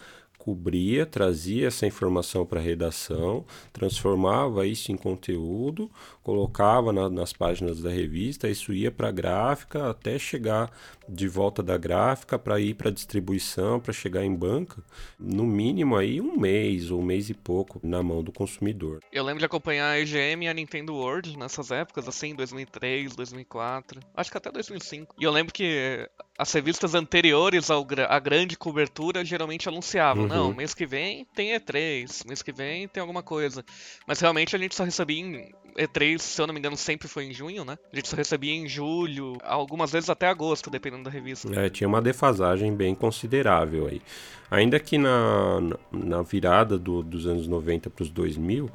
cobria, 0.42 1.06
trazia 1.06 1.68
essa 1.68 1.86
informação 1.86 2.48
para 2.48 2.60
a 2.60 2.64
redação, 2.64 3.46
transformava 3.72 4.66
isso 4.66 4.92
em 4.92 4.98
conteúdo, 4.98 5.88
colocava 6.24 6.94
na, 6.94 7.10
nas 7.10 7.34
páginas 7.34 7.82
da 7.82 7.90
revista, 7.90 8.50
isso 8.50 8.74
ia 8.74 8.92
para 8.92 9.10
a 9.10 9.12
gráfica 9.12 9.90
até 9.90 10.20
chegar 10.20 10.72
de 11.08 11.28
volta 11.28 11.62
da 11.62 11.78
gráfica 11.78 12.40
para 12.40 12.60
ir 12.60 12.76
para 12.76 12.90
distribuição, 12.90 13.80
para 13.80 13.92
chegar 13.92 14.24
em 14.24 14.34
banca, 14.34 14.82
no 15.20 15.46
mínimo 15.46 15.96
aí 15.96 16.22
um 16.22 16.38
mês 16.38 16.90
ou 16.90 17.02
um 17.02 17.04
mês 17.04 17.30
e 17.30 17.34
pouco 17.34 17.80
na 17.84 18.02
mão 18.02 18.24
do 18.24 18.32
consumidor. 18.32 19.00
Eu 19.12 19.24
lembro 19.24 19.40
de 19.40 19.46
acompanhar 19.46 19.90
a 19.90 20.00
EGM 20.00 20.46
e 20.46 20.48
a 20.48 20.54
Nintendo 20.54 20.94
World 20.94 21.38
nessas 21.38 21.72
épocas, 21.72 22.08
assim, 22.08 22.34
2003, 22.34 23.16
2004, 23.16 24.00
acho 24.16 24.32
que 24.32 24.38
até 24.38 24.52
2005. 24.52 25.16
E 25.20 25.24
eu 25.24 25.32
lembro 25.32 25.54
que 25.54 26.08
as 26.38 26.52
revistas 26.54 26.96
anteriores 26.96 27.70
ao, 27.70 27.86
à 28.08 28.20
grande 28.20 28.58
cobertura 28.58 29.24
geralmente 29.24 29.68
anunciavam, 29.68 30.24
uhum. 30.24 30.30
não, 30.30 30.54
mês 30.54 30.74
que 30.74 30.86
vem 30.86 31.26
tem 31.36 31.52
E3, 31.52 32.26
mês 32.28 32.42
que 32.42 32.52
vem 32.52 32.88
tem 32.88 33.02
alguma 33.02 33.22
coisa. 33.22 33.64
Mas 34.08 34.20
realmente 34.20 34.56
a 34.56 34.60
gente 34.60 34.76
só 34.76 34.84
recebia 34.84 35.20
em 35.20 35.52
E3, 35.78 36.20
se 36.20 36.42
eu 36.42 36.48
não 36.48 36.54
me 36.54 36.60
engano, 36.60 36.78
sempre 36.78 37.08
foi 37.08 37.26
em 37.26 37.34
junho, 37.34 37.64
né? 37.66 37.78
A 37.92 37.96
gente 37.96 38.08
só 38.08 38.16
recebia 38.16 38.54
em 38.54 38.68
julho, 38.68 39.38
algumas 39.44 39.92
vezes 39.92 40.10
até 40.10 40.28
agosto, 40.28 40.70
dependendo 40.70 41.04
da 41.04 41.10
revista. 41.10 41.48
É, 41.60 41.70
tinha 41.70 41.88
uma 41.88 42.02
defasagem 42.02 42.76
bem 42.76 42.94
considerável 42.94 43.88
aí. 43.88 44.02
Ainda 44.50 44.80
que 44.80 44.98
na, 44.98 45.60
na 45.92 46.22
virada 46.22 46.78
do, 46.78 47.02
dos 47.02 47.26
anos 47.26 47.48
90 47.48 47.90
para 47.90 48.04
os 48.04 48.10
2000, 48.10 48.70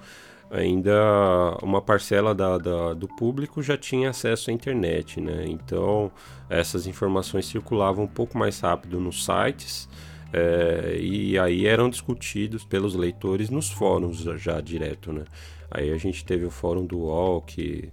ainda 0.51 1.57
uma 1.63 1.83
parcela 1.83 2.35
da, 2.35 2.57
da, 2.59 2.95
do 2.95 3.09
público 3.09 3.63
já 3.63 3.77
tinha 3.77 4.11
acesso 4.11 4.51
à 4.51 4.53
internet, 4.53 5.21
né? 5.21 5.45
Então 5.47 6.11
essas 6.49 6.87
informações 6.87 7.47
circulavam 7.47 8.05
um 8.05 8.09
pouco 8.09 8.39
mais 8.39 8.61
rápido 8.61 9.01
nos 9.01 9.25
sites 9.25 9.89
é, 10.33 10.99
e 11.01 11.39
aí 11.39 11.67
eram 11.67 11.89
discutidos 11.89 12.65
pelos 12.65 12.95
leitores 12.95 13.51
nos 13.51 13.71
fóruns 13.71 14.19
já, 14.19 14.61
direto, 14.61 15.13
né? 15.13 15.25
Aí 15.71 15.93
a 15.93 15.97
gente 15.97 16.25
teve 16.25 16.45
o 16.45 16.51
fórum 16.51 16.85
do 16.85 16.99
UOL, 16.99 17.43
que 17.43 17.91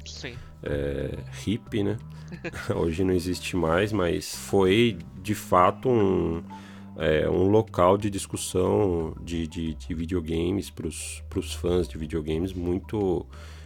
é 0.63 1.17
hip, 1.45 1.83
né? 1.83 1.97
Hoje 2.75 3.03
não 3.03 3.13
existe 3.13 3.55
mais, 3.55 3.91
mas 3.91 4.35
foi 4.35 4.97
de 5.21 5.35
fato 5.35 5.89
um 5.89 6.43
é, 6.97 7.27
um 7.27 7.49
local 7.49 7.97
de 7.97 8.09
discussão 8.09 9.15
de, 9.21 9.47
de, 9.47 9.73
de 9.73 9.93
videogames 9.93 10.69
para 10.69 10.87
os 10.87 11.53
fãs 11.53 11.87
de 11.87 11.97
videogames 11.97 12.53
muito 12.53 13.25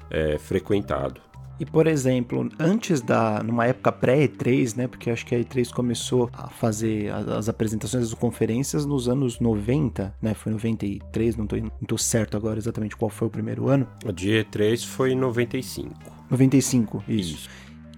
é, 0.10 0.38
frequentado. 0.38 1.22
E, 1.60 1.66
por 1.66 1.88
exemplo, 1.88 2.48
antes 2.60 3.02
da. 3.02 3.42
numa 3.44 3.66
época 3.66 3.92
pré-E3, 3.92 4.76
né? 4.76 4.88
Porque 4.88 5.10
acho 5.10 5.26
que 5.26 5.34
a 5.34 5.40
E3 5.40 5.72
começou 5.72 6.30
a 6.34 6.50
fazer 6.50 7.12
as, 7.12 7.28
as 7.28 7.50
apresentações 7.50 8.10
das 8.10 8.20
conferências 8.20 8.86
nos 8.86 9.10
anos 9.10 9.40
90, 9.40 10.14
né? 10.22 10.34
Foi 10.34 10.52
93, 10.52 11.36
não 11.36 11.48
tô, 11.48 11.56
não 11.56 11.70
tô 11.88 11.98
certo 11.98 12.38
agora 12.38 12.60
exatamente 12.60 12.96
qual 12.96 13.10
foi 13.10 13.28
o 13.28 13.32
primeiro 13.32 13.70
ano. 13.70 13.88
A 14.06 14.12
de 14.12 14.30
E3 14.30 14.86
foi 14.86 15.16
95. 15.16 15.94
95, 16.30 17.04
isso. 17.08 17.36
isso. 17.36 17.50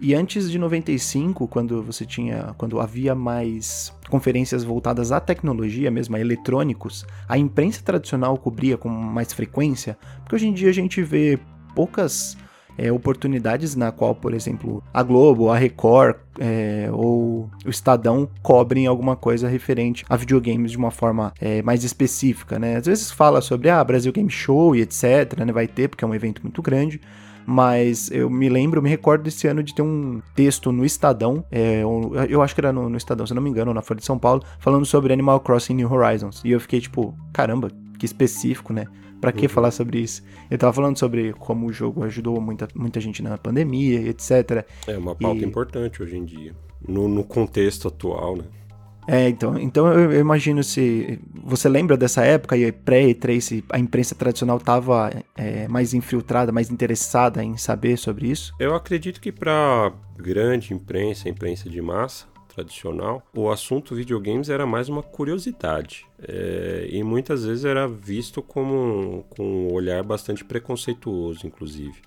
E 0.02 0.16
antes 0.16 0.50
de 0.50 0.58
95, 0.58 1.46
quando 1.50 1.84
você 1.84 2.06
tinha, 2.06 2.56
quando 2.58 2.80
havia 2.80 3.14
mais 3.14 3.94
conferências 4.10 4.64
voltadas 4.64 5.12
à 5.12 5.20
tecnologia 5.20 5.92
mesmo, 5.92 6.16
a 6.16 6.22
eletrônicos, 6.22 7.06
a 7.28 7.38
imprensa 7.38 7.82
tradicional 7.84 8.38
cobria 8.38 8.78
com 8.78 8.88
mais 8.88 9.34
frequência, 9.34 9.98
porque 10.22 10.36
hoje 10.36 10.48
em 10.48 10.54
dia 10.54 10.70
a 10.70 10.74
gente 10.74 11.02
vê 11.04 11.38
poucas 11.76 12.38
é, 12.80 12.92
oportunidades 12.92 13.76
na 13.76 13.92
qual, 13.92 14.16
por 14.16 14.34
exemplo, 14.34 14.82
a 14.94 15.04
Globo, 15.04 15.50
a 15.50 15.58
Record 15.58 16.16
é, 16.40 16.90
ou 16.92 17.50
o 17.66 17.70
Estadão 17.70 18.30
cobrem 18.42 18.88
alguma 18.88 19.16
coisa 19.16 19.48
referente 19.50 20.06
a 20.10 20.16
videogames 20.16 20.72
de 20.72 20.78
uma 20.78 20.92
forma 20.92 21.34
é, 21.40 21.62
mais 21.62 21.84
específica, 21.84 22.58
né? 22.58 22.78
Às 22.78 22.86
vezes 22.86 23.12
fala 23.12 23.42
sobre 23.42 23.70
ah, 23.70 23.84
Brasil 23.84 24.12
Game 24.14 24.30
Show 24.30 24.76
e 24.76 24.82
etc, 24.82 25.38
né? 25.38 25.52
Vai 25.52 25.68
ter, 25.68 25.90
porque 25.90 26.06
é 26.06 26.08
um 26.08 26.16
evento 26.16 26.42
muito 26.42 26.62
grande, 26.62 27.02
mas 27.46 28.10
eu 28.12 28.30
me 28.30 28.48
lembro, 28.48 28.82
me 28.82 28.90
recordo 28.90 29.24
desse 29.24 29.48
ano 29.48 29.62
de 29.62 29.74
ter 29.74 29.82
um 29.82 30.22
texto 30.36 30.72
no 30.72 30.86
Estadão, 30.86 31.44
é, 31.52 31.82
eu 32.30 32.42
acho 32.42 32.54
que 32.54 32.62
era 32.62 32.72
no, 32.72 32.90
no, 32.90 32.98
Estadão, 32.98 33.26
se 33.26 33.34
não 33.34 33.42
me 33.42 33.50
engano, 33.50 33.74
na 33.74 33.82
Folha 33.82 34.00
de 34.00 34.06
São 34.06 34.18
Paulo, 34.18 34.44
falando 34.60 34.86
sobre 34.86 35.12
Animal 35.12 35.40
Crossing 35.42 35.74
New 35.74 35.92
Horizons. 35.92 36.42
E 36.46 36.52
eu 36.52 36.60
fiquei 36.60 36.80
tipo, 36.80 37.14
caramba, 37.34 37.70
que 37.98 38.06
específico, 38.06 38.72
né? 38.72 38.86
Pra 39.20 39.32
que 39.32 39.46
uhum. 39.46 39.50
falar 39.50 39.72
sobre 39.72 40.00
isso? 40.00 40.24
Ele 40.50 40.58
tava 40.58 40.74
falando 40.74 40.98
sobre 40.98 41.34
como 41.34 41.68
o 41.68 41.74
jogo 41.74 42.04
ajudou 42.04 42.40
muita, 42.40 42.68
muita 42.74 43.00
gente 43.00 43.22
na 43.22 43.38
pandemia, 43.38 44.02
etc. 44.02 44.66
É 44.88 44.98
uma 44.98 45.16
pauta 45.16 45.42
e... 45.42 45.46
importante 45.46 46.02
hoje 46.02 46.18
em 46.18 46.26
dia. 46.26 46.56
No, 46.88 47.08
no 47.08 47.24
contexto 47.24 47.88
atual, 47.88 48.38
né? 48.38 48.46
É, 49.08 49.28
então, 49.28 49.58
então 49.58 49.88
eu, 49.92 50.12
eu, 50.12 50.20
imagino 50.20 50.64
se. 50.64 51.20
Você 51.44 51.68
lembra 51.68 51.98
dessa 51.98 52.24
época 52.24 52.56
e 52.56 52.72
pré-E3, 52.72 53.64
a 53.72 53.80
imprensa 53.80 54.14
tradicional 54.14 54.58
estava 54.58 55.12
é, 55.36 55.68
mais 55.68 55.96
infiltrada, 55.96 56.52
mais 56.52 56.70
interessada 56.70 57.44
em 57.44 57.58
saber 57.58 57.98
sobre 57.98 58.28
isso? 58.30 58.54
Eu 58.60 58.76
acredito 58.76 59.20
que 59.20 59.32
para 59.32 59.92
grande 60.16 60.76
imprensa, 60.76 61.28
imprensa 61.28 61.68
de 61.68 61.82
massa, 61.82 62.28
tradicional, 62.60 63.26
o 63.34 63.50
assunto 63.50 63.96
videogames 63.96 64.50
era 64.50 64.66
mais 64.66 64.90
uma 64.90 65.02
curiosidade. 65.02 66.06
É, 66.22 66.88
e 66.92 67.02
muitas 67.04 67.46
vezes 67.46 67.66
era 67.66 67.88
visto 67.88 68.42
como 68.42 69.26
com 69.30 69.44
um 69.44 69.74
olhar 69.74 70.04
bastante 70.04 70.44
preconceituoso, 70.44 71.48
inclusive. 71.48 72.02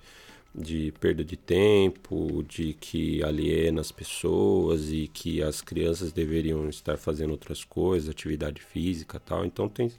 De 0.54 0.92
perda 1.00 1.24
de 1.24 1.36
tempo, 1.36 2.44
de 2.46 2.74
que 2.74 3.24
aliena 3.24 3.80
as 3.80 3.90
pessoas 3.90 4.92
e 4.92 5.08
que 5.08 5.42
as 5.42 5.62
crianças 5.62 6.12
deveriam 6.12 6.68
estar 6.68 6.98
fazendo 6.98 7.30
outras 7.30 7.64
coisas, 7.64 8.10
atividade 8.10 8.60
física 8.60 9.18
tal. 9.18 9.46
Então 9.46 9.68
tem. 9.68 9.90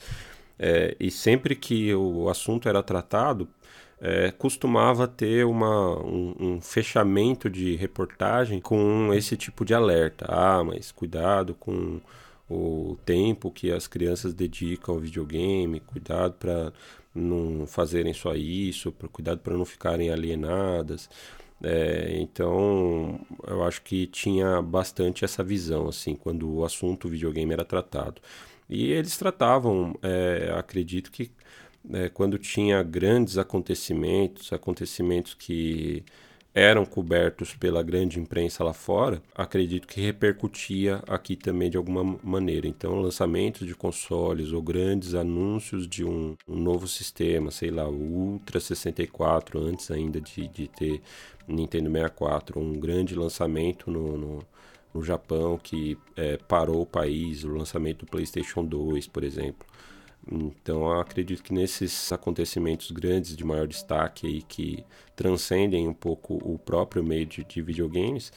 É, 0.60 0.96
e 1.00 1.10
sempre 1.10 1.56
que 1.56 1.94
o 1.96 2.30
assunto 2.30 2.70
era 2.70 2.84
tratado, 2.84 3.48
é, 4.04 4.32
costumava 4.32 5.08
ter 5.08 5.46
uma, 5.46 5.98
um, 6.04 6.36
um, 6.38 6.62
fechamento 6.62 7.50
de 7.50 7.78
reportagem 7.78 8.60
com 8.60 9.14
esse 9.14 9.38
tipo 9.38 9.64
de 9.64 9.74
alerta. 9.74 10.26
Ah, 10.28 10.62
mas 10.62 10.92
cuidado 10.92 11.56
com 11.56 12.02
o 12.50 12.98
tempo 13.06 13.50
que 13.50 13.72
as 13.72 13.88
crianças 13.88 14.34
dedicam 14.34 14.96
ao 14.96 15.00
videogame, 15.00 15.80
cuidado 15.80 16.34
para 16.34 16.74
não 17.16 17.66
fazerem 17.66 18.14
só 18.14 18.36
isso, 18.36 18.92
pra, 18.92 19.08
cuidado 19.08 19.40
para 19.40 19.56
não 19.56 19.64
ficarem 19.64 20.10
alienadas. 20.10 21.10
É, 21.64 22.18
então, 22.20 23.22
eu 23.48 23.64
acho 23.64 23.82
que 23.84 24.06
tinha 24.08 24.62
bastante 24.62 25.24
essa 25.24 25.42
visão, 25.42 25.88
assim, 25.88 26.14
quando 26.14 26.52
o 26.54 26.66
assunto 26.66 27.08
videogame 27.08 27.54
era 27.54 27.64
tratado. 27.64 28.22
E 28.70 28.92
eles 28.92 29.18
tratavam, 29.18 29.98
é, 30.02 30.54
acredito 30.58 31.10
que 31.10 31.32
né, 31.84 32.10
quando 32.10 32.38
tinha 32.38 32.82
grandes 32.84 33.38
acontecimentos, 33.38 34.54
acontecimentos 34.54 35.34
que 35.34 36.04
eram 36.54 36.86
cobertos 36.86 37.56
pela 37.56 37.82
grande 37.82 38.20
imprensa 38.20 38.64
lá 38.64 38.74
fora, 38.74 39.22
acredito 39.34 39.88
que 39.88 40.00
repercutia 40.00 41.02
aqui 41.08 41.36
também 41.36 41.70
de 41.70 41.78
alguma 41.78 42.20
maneira. 42.22 42.68
Então, 42.68 43.02
lançamentos 43.02 43.66
de 43.66 43.74
consoles 43.74 44.52
ou 44.52 44.62
grandes 44.62 45.16
anúncios 45.16 45.88
de 45.88 46.06
um, 46.06 46.36
um 46.48 46.56
novo 46.56 46.88
sistema, 46.88 47.50
sei 47.50 47.72
lá, 47.72 47.88
o 47.90 47.96
Ultra 47.96 48.60
64, 48.60 49.60
antes 49.60 49.90
ainda 49.90 50.22
de, 50.22 50.48
de 50.48 50.68
ter 50.68 51.02
Nintendo 51.48 51.90
64, 51.90 52.60
um 52.60 52.74
grande 52.80 53.16
lançamento 53.16 53.90
no, 53.90 54.16
no, 54.18 54.40
no 54.94 55.04
Japão 55.04 55.58
que 55.58 55.98
é, 56.16 56.38
parou 56.38 56.82
o 56.84 56.86
país, 56.86 57.44
o 57.44 57.50
lançamento 57.50 58.06
do 58.06 58.12
PlayStation 58.12 58.64
2, 58.64 59.08
por 59.08 59.24
exemplo. 59.24 59.66
Então 60.32 60.92
acredito 61.00 61.44
que 61.44 61.54
nesses 61.54 62.12
acontecimentos 62.12 62.92
grandes 62.92 63.36
de 63.36 63.44
maior 63.44 63.68
destaque 63.68 64.26
aí 64.26 64.42
que 64.42 64.86
transcendem 65.16 65.88
um 65.88 65.94
pouco 65.94 66.36
o 66.36 66.58
próprio 66.58 67.04
meio 67.04 67.26
de, 67.26 67.44
de 67.44 67.62
videogames, 67.62 68.32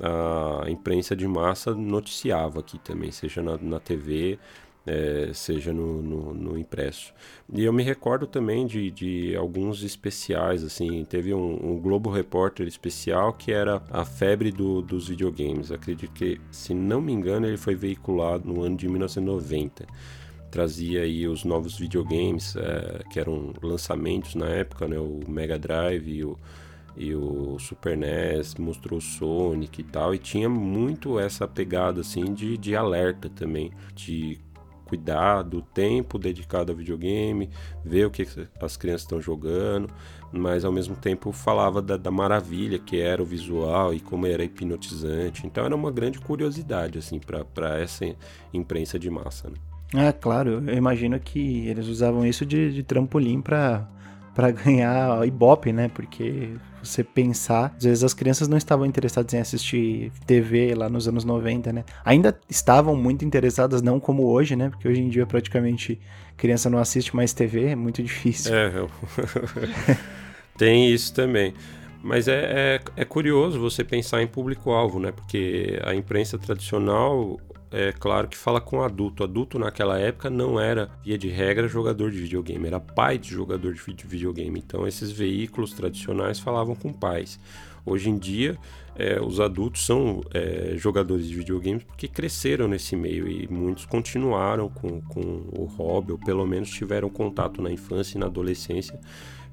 a 0.00 0.68
imprensa 0.70 1.16
de 1.16 1.26
massa 1.26 1.74
noticiava 1.74 2.60
aqui 2.60 2.78
também, 2.78 3.10
seja 3.10 3.42
na, 3.42 3.56
na 3.56 3.80
TV, 3.80 4.38
é, 4.86 5.30
seja 5.34 5.72
no, 5.72 6.00
no, 6.00 6.34
no, 6.34 6.58
impresso. 6.58 7.12
E 7.52 7.64
eu 7.64 7.72
me 7.72 7.82
recordo 7.82 8.26
também 8.26 8.66
de, 8.66 8.90
de 8.90 9.36
alguns 9.36 9.82
especiais, 9.82 10.64
assim, 10.64 11.04
teve 11.04 11.34
um, 11.34 11.72
um, 11.72 11.80
Globo 11.80 12.10
Repórter 12.10 12.66
especial 12.66 13.32
que 13.32 13.52
era 13.52 13.82
a 13.90 14.04
febre 14.04 14.50
do, 14.50 14.80
dos 14.80 15.08
videogames. 15.08 15.70
Acredito 15.70 16.12
que, 16.12 16.40
se 16.50 16.72
não 16.72 17.00
me 17.00 17.12
engano, 17.12 17.46
ele 17.46 17.58
foi 17.58 17.74
veiculado 17.74 18.50
no 18.50 18.62
ano 18.62 18.76
de 18.76 18.88
1990 18.88 19.86
trazia 20.50 21.02
aí 21.02 21.26
os 21.26 21.44
novos 21.44 21.78
videogames 21.78 22.56
é, 22.56 23.02
que 23.10 23.20
eram 23.20 23.52
lançamentos 23.62 24.34
na 24.34 24.46
época, 24.46 24.86
né? 24.86 24.98
O 24.98 25.20
Mega 25.28 25.58
Drive 25.58 26.08
e 26.08 26.24
o, 26.24 26.38
e 26.96 27.14
o 27.14 27.58
Super 27.58 27.96
NES, 27.96 28.54
mostrou 28.56 29.00
Sonic 29.00 29.80
e 29.80 29.84
tal, 29.84 30.14
e 30.14 30.18
tinha 30.18 30.48
muito 30.48 31.18
essa 31.18 31.46
pegada 31.46 32.00
assim 32.00 32.32
de, 32.34 32.56
de 32.58 32.74
alerta 32.74 33.28
também, 33.28 33.70
de 33.94 34.38
cuidar 34.84 35.42
do 35.42 35.60
tempo 35.60 36.18
dedicado 36.18 36.72
ao 36.72 36.78
videogame, 36.78 37.50
ver 37.84 38.06
o 38.06 38.10
que 38.10 38.26
as 38.60 38.76
crianças 38.76 39.02
estão 39.02 39.20
jogando, 39.20 39.92
mas 40.32 40.64
ao 40.64 40.72
mesmo 40.72 40.96
tempo 40.96 41.30
falava 41.30 41.82
da, 41.82 41.98
da, 41.98 42.10
maravilha 42.10 42.78
que 42.78 42.98
era 42.98 43.22
o 43.22 43.26
visual 43.26 43.92
e 43.92 44.00
como 44.00 44.26
era 44.26 44.42
hipnotizante. 44.42 45.46
Então 45.46 45.64
era 45.64 45.76
uma 45.76 45.90
grande 45.90 46.18
curiosidade 46.18 46.98
assim 46.98 47.20
para 47.20 47.78
essa 47.78 48.04
imprensa 48.52 48.98
de 48.98 49.10
massa. 49.10 49.50
Né? 49.50 49.56
É, 49.94 50.12
claro, 50.12 50.62
eu 50.66 50.76
imagino 50.76 51.18
que 51.18 51.66
eles 51.66 51.86
usavam 51.86 52.26
isso 52.26 52.44
de, 52.44 52.72
de 52.72 52.82
trampolim 52.82 53.40
para 53.40 53.88
para 54.34 54.52
ganhar 54.54 55.26
Ibope, 55.26 55.72
né? 55.72 55.88
Porque 55.88 56.50
você 56.80 57.02
pensar, 57.02 57.74
às 57.76 57.82
vezes 57.82 58.04
as 58.04 58.14
crianças 58.14 58.46
não 58.46 58.56
estavam 58.56 58.86
interessadas 58.86 59.34
em 59.34 59.40
assistir 59.40 60.12
TV 60.26 60.76
lá 60.76 60.88
nos 60.88 61.08
anos 61.08 61.24
90, 61.24 61.72
né? 61.72 61.84
Ainda 62.04 62.38
estavam 62.48 62.94
muito 62.94 63.24
interessadas, 63.24 63.82
não 63.82 63.98
como 63.98 64.26
hoje, 64.26 64.54
né? 64.54 64.70
Porque 64.70 64.86
hoje 64.86 65.00
em 65.00 65.08
dia 65.08 65.26
praticamente 65.26 65.98
criança 66.36 66.70
não 66.70 66.78
assiste 66.78 67.16
mais 67.16 67.32
TV, 67.32 67.70
é 67.70 67.74
muito 67.74 68.00
difícil. 68.00 68.54
É, 68.54 68.86
tem 70.56 70.88
isso 70.92 71.12
também. 71.12 71.52
Mas 72.00 72.28
é, 72.28 72.76
é, 72.76 72.80
é, 72.96 73.04
curioso 73.04 73.58
você 73.58 73.82
pensar 73.82 74.22
em 74.22 74.26
público-alvo, 74.28 75.00
né? 75.00 75.10
Porque 75.10 75.80
a 75.82 75.96
imprensa 75.96 76.38
tradicional 76.38 77.40
é 77.70 77.92
claro 77.92 78.28
que 78.28 78.36
fala 78.36 78.60
com 78.60 78.82
adulto. 78.82 79.22
Adulto 79.22 79.58
naquela 79.58 79.98
época 79.98 80.30
não 80.30 80.58
era, 80.58 80.90
via 81.04 81.18
de 81.18 81.28
regra, 81.28 81.68
jogador 81.68 82.10
de 82.10 82.18
videogame, 82.18 82.66
era 82.66 82.80
pai 82.80 83.18
de 83.18 83.30
jogador 83.30 83.74
de 83.74 84.06
videogame. 84.06 84.58
Então 84.58 84.86
esses 84.86 85.10
veículos 85.10 85.72
tradicionais 85.72 86.38
falavam 86.38 86.74
com 86.74 86.92
pais. 86.92 87.38
Hoje 87.84 88.10
em 88.10 88.18
dia, 88.18 88.58
é, 88.96 89.20
os 89.20 89.40
adultos 89.40 89.86
são 89.86 90.22
é, 90.34 90.74
jogadores 90.76 91.26
de 91.26 91.34
videogames 91.34 91.84
porque 91.84 92.08
cresceram 92.08 92.68
nesse 92.68 92.94
meio 92.96 93.28
e 93.28 93.48
muitos 93.48 93.86
continuaram 93.86 94.68
com, 94.68 95.00
com 95.00 95.20
o 95.52 95.64
hobby, 95.64 96.12
ou 96.12 96.18
pelo 96.18 96.46
menos 96.46 96.68
tiveram 96.68 97.08
contato 97.08 97.62
na 97.62 97.70
infância 97.70 98.16
e 98.16 98.20
na 98.20 98.26
adolescência 98.26 98.98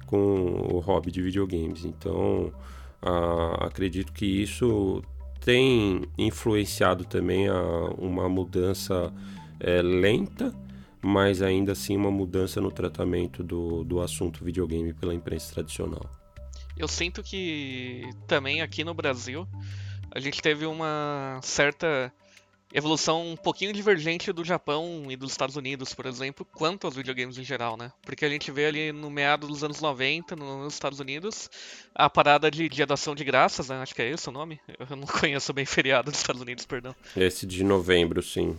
com 0.06 0.18
o 0.18 0.80
hobby 0.80 1.10
de 1.10 1.22
videogames. 1.22 1.84
Então, 1.84 2.52
a, 3.00 3.66
acredito 3.66 4.12
que 4.12 4.26
isso 4.26 5.02
tem 5.46 6.02
influenciado 6.18 7.04
também 7.04 7.46
a 7.46 7.62
uma 7.98 8.28
mudança 8.28 9.14
é, 9.60 9.80
lenta, 9.80 10.52
mas 11.00 11.40
ainda 11.40 11.70
assim 11.70 11.96
uma 11.96 12.10
mudança 12.10 12.60
no 12.60 12.72
tratamento 12.72 13.44
do, 13.44 13.84
do 13.84 14.00
assunto 14.00 14.44
videogame 14.44 14.92
pela 14.92 15.14
imprensa 15.14 15.54
tradicional. 15.54 16.10
Eu 16.76 16.88
sinto 16.88 17.22
que 17.22 18.10
também 18.26 18.60
aqui 18.60 18.82
no 18.82 18.92
Brasil 18.92 19.46
a 20.10 20.18
gente 20.18 20.42
teve 20.42 20.66
uma 20.66 21.38
certa 21.44 22.12
evolução 22.72 23.32
um 23.32 23.36
pouquinho 23.36 23.72
divergente 23.72 24.32
do 24.32 24.44
Japão 24.44 25.06
e 25.08 25.16
dos 25.16 25.30
Estados 25.30 25.56
Unidos, 25.56 25.94
por 25.94 26.06
exemplo, 26.06 26.46
quanto 26.54 26.86
aos 26.86 26.96
videogames 26.96 27.38
em 27.38 27.44
geral, 27.44 27.76
né? 27.76 27.92
Porque 28.02 28.24
a 28.24 28.28
gente 28.28 28.50
vê 28.50 28.66
ali 28.66 28.92
no 28.92 29.10
meado 29.10 29.46
dos 29.46 29.62
anos 29.62 29.80
90, 29.80 30.36
nos 30.36 30.74
Estados 30.74 31.00
Unidos, 31.00 31.48
a 31.94 32.10
parada 32.10 32.50
de 32.50 32.68
dia 32.68 32.86
da 32.86 32.94
ação 32.94 33.14
de 33.14 33.24
graças, 33.24 33.68
né? 33.68 33.76
Acho 33.76 33.94
que 33.94 34.02
é 34.02 34.10
esse 34.10 34.28
o 34.28 34.32
nome. 34.32 34.60
Eu 34.78 34.96
não 34.96 35.06
conheço 35.06 35.52
bem 35.52 35.64
feriado 35.64 36.10
dos 36.10 36.20
Estados 36.20 36.42
Unidos, 36.42 36.66
perdão. 36.66 36.94
Esse 37.16 37.46
de 37.46 37.62
novembro, 37.64 38.22
sim. 38.22 38.56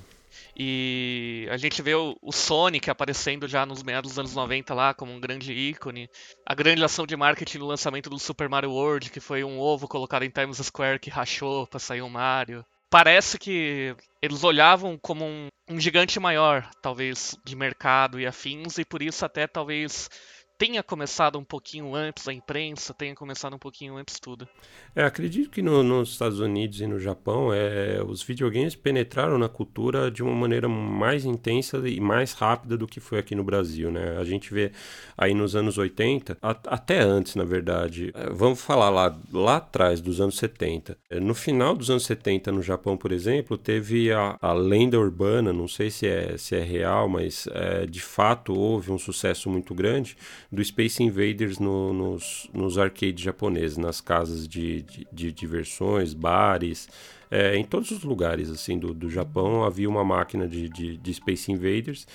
E 0.55 1.47
a 1.51 1.57
gente 1.57 1.81
vê 1.81 1.93
o, 1.93 2.17
o, 2.21 2.31
Sonic 2.31 2.89
aparecendo 2.89 3.47
já 3.47 3.65
nos 3.65 3.83
meados 3.83 4.11
dos 4.11 4.19
anos 4.19 4.33
90 4.33 4.73
lá 4.73 4.93
como 4.93 5.11
um 5.11 5.19
grande 5.19 5.53
ícone. 5.53 6.09
A 6.45 6.55
grande 6.55 6.83
ação 6.83 7.05
de 7.05 7.15
marketing 7.15 7.59
no 7.59 7.67
lançamento 7.67 8.09
do 8.09 8.17
Super 8.17 8.49
Mario 8.49 8.71
World, 8.71 9.11
que 9.11 9.19
foi 9.19 9.43
um 9.43 9.59
ovo 9.59 9.87
colocado 9.87 10.23
em 10.23 10.29
Times 10.29 10.57
Square 10.57 10.99
que 10.99 11.09
rachou 11.09 11.67
pra 11.67 11.79
sair 11.79 12.01
um 12.01 12.09
Mario. 12.09 12.65
Parece 12.89 13.37
que 13.37 13.95
eles 14.21 14.43
olhavam 14.43 14.97
como 14.97 15.25
um, 15.25 15.47
um 15.69 15.79
gigante 15.79 16.19
maior, 16.19 16.69
talvez, 16.81 17.35
de 17.45 17.55
mercado 17.55 18.19
e 18.19 18.25
afins, 18.25 18.77
e 18.77 18.85
por 18.85 19.01
isso 19.01 19.25
até 19.25 19.45
talvez 19.45 20.09
tenha 20.57 20.81
começado 20.81 21.37
um 21.37 21.43
pouquinho 21.43 21.93
antes 21.93 22.27
a 22.27 22.33
imprensa, 22.33 22.93
tenha 22.93 23.13
começado 23.13 23.55
um 23.55 23.59
pouquinho 23.59 23.95
antes 23.95 24.19
tudo. 24.19 24.47
É, 24.95 25.03
acredito 25.03 25.49
que 25.49 25.61
no, 25.61 25.83
nos 25.83 26.09
Estados 26.09 26.39
Unidos 26.39 26.81
e 26.81 26.87
no 26.87 26.99
Japão, 26.99 27.53
é, 27.53 28.01
os 28.03 28.23
videogames 28.23 28.75
penetraram 28.75 29.37
na 29.37 29.47
cultura 29.47 30.09
de 30.09 30.23
uma 30.23 30.33
maneira 30.33 30.67
mais 30.67 31.25
intensa 31.25 31.77
e 31.87 31.99
mais 31.99 32.33
rápida 32.33 32.75
do 32.75 32.87
que 32.87 32.99
foi 32.99 33.19
aqui 33.19 33.35
no 33.35 33.43
Brasil, 33.43 33.91
né? 33.91 34.17
A 34.17 34.23
gente 34.23 34.51
vê 34.51 34.71
aí 35.17 35.33
nos 35.33 35.55
anos 35.55 35.77
80, 35.77 36.37
a, 36.41 36.49
até 36.67 36.99
antes, 36.99 37.35
na 37.35 37.43
verdade, 37.43 38.11
é, 38.15 38.29
vamos 38.31 38.59
falar 38.59 38.89
lá, 38.89 39.15
lá 39.31 39.57
atrás, 39.57 40.01
dos 40.01 40.19
anos 40.19 40.37
70. 40.37 40.97
É, 41.09 41.19
no 41.19 41.35
final 41.35 41.75
dos 41.75 41.91
anos 41.91 42.05
70, 42.05 42.51
no 42.51 42.63
Japão, 42.63 42.97
por 42.97 43.11
exemplo, 43.11 43.57
teve 43.57 44.11
a, 44.11 44.37
a 44.41 44.53
lenda 44.53 44.99
urbana, 44.99 45.53
não 45.53 45.67
sei 45.67 45.91
se 45.91 46.07
é, 46.07 46.35
se 46.37 46.55
é 46.55 46.63
real, 46.63 47.07
mas 47.07 47.47
é, 47.51 47.85
de 47.85 48.01
fato 48.01 48.53
houve 48.53 48.91
um 48.91 48.97
sucesso 48.97 49.49
muito 49.49 49.75
grande 49.75 50.17
do 50.51 50.63
Space 50.63 51.01
Invaders 51.03 51.59
no, 51.59 51.93
nos, 51.93 52.49
nos 52.53 52.77
arcades 52.77 53.23
japoneses, 53.23 53.77
nas 53.77 53.99
casas 53.99 54.47
de, 54.47 54.81
de, 54.83 55.07
de 55.11 55.31
diversões, 55.31 56.13
bares, 56.13 56.87
é, 57.29 57.55
em 57.57 57.63
todos 57.63 57.91
os 57.91 58.03
lugares 58.03 58.49
assim 58.49 58.79
do, 58.79 58.93
do 58.93 59.09
Japão 59.09 59.63
havia 59.63 59.89
uma 59.89 60.03
máquina 60.03 60.47
de, 60.47 60.69
de, 60.69 60.97
de 60.97 61.13
Space 61.13 61.51
Invaders 61.51 62.07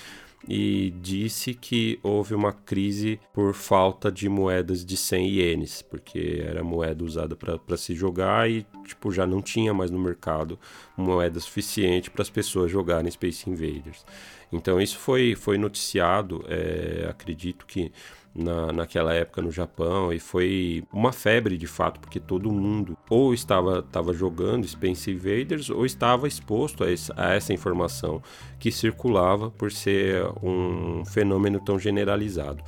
e 0.47 0.93
disse 1.01 1.53
que 1.53 1.99
houve 2.03 2.35
uma 2.35 2.51
crise 2.51 3.19
por 3.33 3.53
falta 3.53 4.11
de 4.11 4.27
moedas 4.27 4.83
de 4.83 4.97
100 4.97 5.29
ienes, 5.29 5.81
porque 5.81 6.43
era 6.45 6.63
moeda 6.63 7.03
usada 7.03 7.35
para 7.35 7.77
se 7.77 7.93
jogar 7.93 8.49
e 8.49 8.65
tipo 8.85 9.11
já 9.11 9.25
não 9.25 9.41
tinha 9.41 9.73
mais 9.73 9.89
no 9.89 9.99
mercado 9.99 10.59
moeda 10.97 11.39
suficiente 11.39 12.11
para 12.11 12.23
as 12.23 12.29
pessoas 12.29 12.69
jogarem 12.71 13.09
Space 13.09 13.49
Invaders. 13.49 14.05
Então 14.51 14.81
isso 14.81 14.97
foi, 14.97 15.33
foi 15.35 15.57
noticiado, 15.57 16.43
é, 16.47 17.07
acredito 17.09 17.65
que 17.65 17.91
na, 18.35 18.71
naquela 18.73 19.13
época 19.13 19.41
no 19.41 19.51
Japão 19.51 20.11
e 20.11 20.19
foi 20.19 20.83
uma 20.91 21.11
febre 21.11 21.57
de 21.57 21.67
fato, 21.67 21.99
porque 21.99 22.19
todo 22.19 22.51
mundo 22.51 22.97
ou 23.09 23.33
estava, 23.33 23.79
estava 23.79 24.13
jogando 24.13 24.67
Space 24.67 25.09
Invaders 25.11 25.69
ou 25.69 25.85
estava 25.85 26.27
exposto 26.27 26.83
a, 26.83 26.91
esse, 26.91 27.11
a 27.15 27.33
essa 27.33 27.53
informação 27.53 28.21
que 28.59 28.71
circulava 28.71 29.51
por 29.51 29.71
ser 29.71 30.25
um 30.41 31.05
fenômeno 31.05 31.59
tão 31.59 31.77
generalizado. 31.77 32.63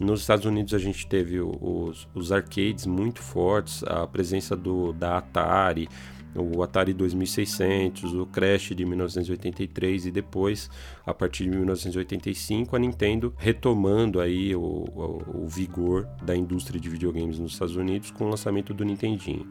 Nos 0.00 0.20
Estados 0.20 0.46
Unidos 0.46 0.74
a 0.74 0.78
gente 0.78 1.06
teve 1.06 1.40
os, 1.40 2.08
os 2.14 2.32
arcades 2.32 2.86
muito 2.86 3.20
fortes, 3.20 3.84
a 3.84 4.06
presença 4.06 4.56
do, 4.56 4.92
da 4.92 5.18
Atari, 5.18 5.88
o 6.34 6.62
Atari 6.62 6.92
2600, 6.92 8.14
o 8.14 8.26
Crash 8.26 8.74
de 8.74 8.84
1983 8.84 10.06
e 10.06 10.10
depois, 10.10 10.70
a 11.04 11.12
partir 11.12 11.44
de 11.44 11.50
1985, 11.50 12.74
a 12.74 12.78
Nintendo 12.78 13.34
retomando 13.36 14.20
aí 14.20 14.54
o, 14.54 14.60
o, 14.60 15.42
o 15.44 15.48
vigor 15.48 16.08
da 16.22 16.34
indústria 16.34 16.80
de 16.80 16.88
videogames 16.88 17.38
nos 17.38 17.52
Estados 17.52 17.76
Unidos 17.76 18.10
com 18.10 18.24
o 18.24 18.28
lançamento 18.28 18.72
do 18.72 18.84
Nintendinho, 18.84 19.46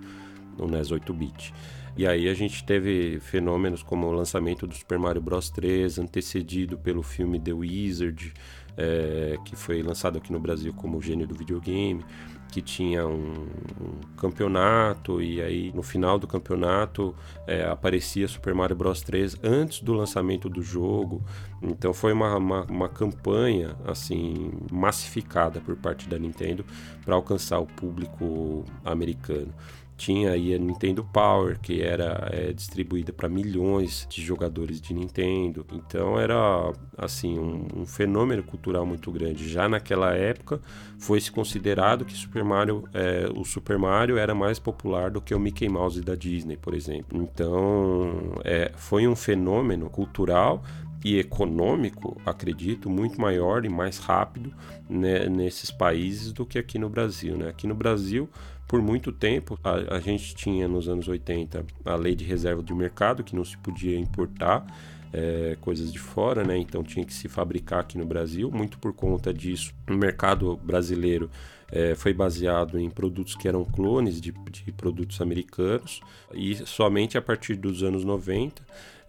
o 0.58 0.66
NES 0.66 0.90
8-bit. 0.90 1.54
E 1.98 2.08
aí 2.08 2.30
a 2.30 2.34
gente 2.34 2.64
teve 2.64 3.20
fenômenos 3.20 3.84
como 3.84 4.08
o 4.08 4.12
lançamento 4.12 4.66
do 4.66 4.74
Super 4.74 4.98
Mario 4.98 5.22
Bros 5.22 5.50
3, 5.50 6.00
antecedido 6.00 6.78
pelo 6.78 7.04
filme 7.04 7.40
The 7.40 7.52
Wizard, 7.52 8.34
é, 8.78 9.38
que 9.46 9.56
foi 9.56 9.84
lançado 9.84 10.18
aqui 10.18 10.32
no 10.32 10.40
Brasil 10.40 10.74
como 10.74 10.98
o 10.98 11.02
gênio 11.02 11.28
do 11.28 11.36
videogame 11.36 12.04
que 12.52 12.62
tinha 12.62 13.08
um, 13.08 13.48
um, 13.82 14.16
campeonato 14.18 15.22
e 15.22 15.42
aí 15.42 15.72
no 15.74 15.82
final 15.82 16.20
do 16.20 16.28
campeonato 16.28 17.16
é, 17.48 17.64
aparecia 17.64 18.28
Super 18.28 18.54
Mario 18.54 18.76
Bros. 18.76 19.02
3 19.02 19.38
antes 19.42 19.82
do 19.82 19.94
lançamento 19.94 20.50
do 20.50 20.62
jogo. 20.62 21.24
Então 21.62 21.94
foi 21.94 22.12
uma, 22.12 22.36
uma, 22.36 22.64
uma 22.66 22.90
campanha 22.90 23.76
assim 23.86 24.52
massificada 24.70 25.62
por 25.62 25.78
parte 25.78 26.10
da 26.10 26.20
Nintendo 26.20 26.66
para 27.06 27.16
alcançar 27.16 27.60
o 27.60 27.66
público 27.66 28.66
americano 28.84 29.54
tinha 30.02 30.32
aí 30.32 30.56
a 30.56 30.58
Nintendo 30.58 31.04
Power, 31.04 31.60
que 31.60 31.80
era 31.80 32.28
é, 32.32 32.52
distribuída 32.52 33.14
para 33.14 33.30
milhões 33.30 34.08
de 34.10 34.20
jogadores 34.20 34.82
de 34.82 34.96
Nintendo. 34.96 35.64
Então 35.72 36.20
era 36.20 36.74
assim 36.98 37.38
um, 37.38 37.68
um, 37.76 37.86
fenômeno 37.86 38.42
cultural 38.42 38.84
muito 38.84 39.12
grande. 39.12 39.48
Já 39.48 39.70
naquela 39.70 40.16
época 40.16 40.60
foi 40.98 41.22
se 41.22 41.32
considerado 41.32 42.04
que 42.04 42.14
Super 42.14 42.44
Mario, 42.44 42.84
é, 42.96 43.30
o 43.36 43.46
Super 43.46 43.78
Mario 43.78 44.18
era 44.18 44.34
mais 44.34 44.58
popular 44.58 45.12
do 45.12 45.22
que 45.22 45.36
o 45.36 45.40
Mickey 45.40 45.70
Mouse 45.70 46.02
da 46.02 46.16
Disney, 46.16 46.58
por 46.58 46.74
exemplo. 46.74 47.22
Então 47.22 48.40
é, 48.44 48.72
foi 48.76 49.08
um 49.08 49.16
fenômeno 49.16 49.88
cultural 49.88 50.64
e 51.04 51.18
econômico, 51.18 52.20
acredito, 52.26 52.90
muito 52.90 53.20
maior 53.20 53.66
e 53.66 53.70
mais 53.70 53.98
rápido 53.98 54.54
né, 54.90 55.28
nesses 55.28 55.72
países 55.72 56.32
do 56.32 56.46
que 56.46 56.60
aqui 56.60 56.78
no 56.78 56.90
Brasil. 56.90 57.36
Né? 57.36 57.50
Aqui 57.50 57.66
no 57.66 57.74
Brasil, 57.74 58.30
por 58.68 58.82
muito 58.82 59.12
tempo, 59.12 59.60
a, 59.64 59.96
a, 59.96 60.00
gente 60.00 60.36
tinha 60.36 60.68
nos 60.68 60.88
anos 60.88 61.08
80 61.08 61.66
a 61.86 61.96
lei 61.96 62.16
de 62.16 62.24
reserva 62.24 62.62
de 62.62 62.74
mercado, 62.74 63.24
que 63.24 63.36
não 63.36 63.44
se 63.44 63.58
podia 63.58 63.98
importar 63.98 64.66
é, 65.12 65.58
coisas 65.60 65.92
de 65.92 66.00
fora, 66.00 66.44
né? 66.44 66.58
então 66.58 66.84
tinha 66.84 67.04
que 67.04 67.14
se 67.14 67.28
fabricar 67.28 67.80
aqui 67.80 67.98
no 67.98 68.06
Brasil. 68.06 68.52
Muito 68.52 68.78
por 68.78 68.94
conta 68.94 69.34
disso, 69.34 69.74
o 69.90 69.94
mercado 69.94 70.56
brasileiro 70.56 71.30
é, 71.72 71.96
foi 71.96 72.14
baseado 72.14 72.80
em 72.80 72.90
produtos 72.90 73.36
que 73.36 73.48
eram 73.48 73.66
clones 73.66 74.22
de, 74.22 74.32
de 74.32 74.72
produtos 74.72 75.20
americanos, 75.20 76.02
e 76.34 76.56
somente 76.68 77.18
a 77.18 77.22
partir 77.22 77.56
dos 77.56 77.82
anos 77.82 78.04
90 78.04 78.62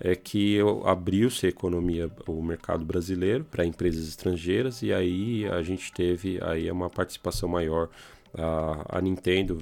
é 0.05 0.17
que 0.17 0.59
abriu-se 0.85 1.47
a 1.47 1.49
economia, 1.49 2.11
o 2.27 2.43
mercado 2.43 2.85
brasileiro 2.85 3.45
para 3.45 3.65
empresas 3.65 4.09
estrangeiras 4.09 4.83
e 4.83 4.93
aí 4.93 5.47
a 5.47 5.63
gente 5.63 5.93
teve 5.93 6.41
aí 6.43 6.69
uma 6.71 6.91
participação 6.91 7.49
maior. 7.49 7.89
A, 8.35 8.97
a 8.97 9.01
Nintendo 9.03 9.59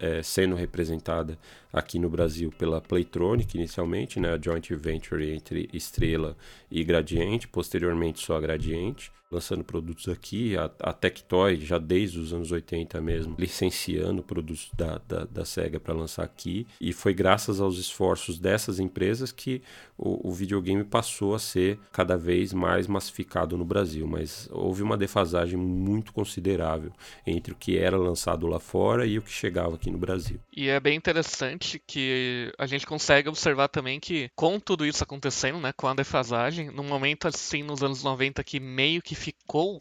é, 0.00 0.22
sendo 0.22 0.54
representada 0.54 1.38
aqui 1.70 1.98
no 1.98 2.08
Brasil 2.08 2.50
pela 2.56 2.80
Playtronic 2.80 3.54
inicialmente, 3.54 4.18
né, 4.18 4.32
a 4.32 4.40
joint 4.40 4.74
venture 4.74 5.30
entre 5.30 5.68
Estrela 5.74 6.34
e 6.70 6.82
Gradiente, 6.82 7.46
posteriormente 7.46 8.24
só 8.24 8.38
a 8.38 8.40
Gradiente 8.40 9.12
lançando 9.34 9.64
produtos 9.64 10.08
aqui, 10.08 10.56
a, 10.56 10.70
a 10.80 10.92
Tectoy 10.92 11.56
já 11.56 11.78
desde 11.78 12.18
os 12.18 12.32
anos 12.32 12.52
80 12.52 13.00
mesmo, 13.00 13.34
licenciando 13.38 14.22
produtos 14.22 14.70
da, 14.74 14.98
da, 15.06 15.24
da 15.24 15.44
SEGA 15.44 15.80
para 15.80 15.92
lançar 15.92 16.22
aqui. 16.22 16.66
E 16.80 16.92
foi 16.92 17.12
graças 17.12 17.60
aos 17.60 17.78
esforços 17.78 18.38
dessas 18.38 18.78
empresas 18.78 19.32
que 19.32 19.62
o, 19.98 20.28
o, 20.28 20.32
videogame 20.32 20.84
passou 20.84 21.34
a 21.34 21.38
ser 21.38 21.78
cada 21.92 22.16
vez 22.16 22.52
mais 22.52 22.86
massificado 22.86 23.56
no 23.56 23.64
Brasil. 23.64 24.06
Mas 24.06 24.48
houve 24.52 24.82
uma 24.82 24.96
defasagem 24.96 25.58
muito 25.58 26.12
considerável 26.12 26.92
entre 27.26 27.52
o 27.52 27.56
que 27.56 27.78
era 27.78 27.96
lançado 27.96 28.46
lá 28.46 28.60
fora 28.60 29.06
e 29.06 29.18
o 29.18 29.22
que 29.22 29.30
chegava 29.30 29.74
aqui 29.74 29.90
no 29.90 29.98
Brasil. 29.98 30.38
E 30.56 30.68
é 30.68 30.78
bem 30.78 30.96
interessante 30.96 31.82
que 31.86 32.52
a 32.58 32.66
gente 32.66 32.86
consegue 32.86 33.28
observar 33.28 33.68
também 33.68 33.98
que, 33.98 34.30
com 34.36 34.60
tudo 34.60 34.86
isso 34.86 35.02
acontecendo, 35.02 35.58
né, 35.58 35.72
com 35.72 35.88
a 35.88 35.94
defasagem, 35.94 36.70
no 36.70 36.84
momento 36.84 37.26
assim, 37.26 37.62
nos 37.62 37.82
anos 37.82 38.02
90, 38.02 38.42
que 38.44 38.60
meio 38.60 39.02
que 39.02 39.14
ficou 39.24 39.80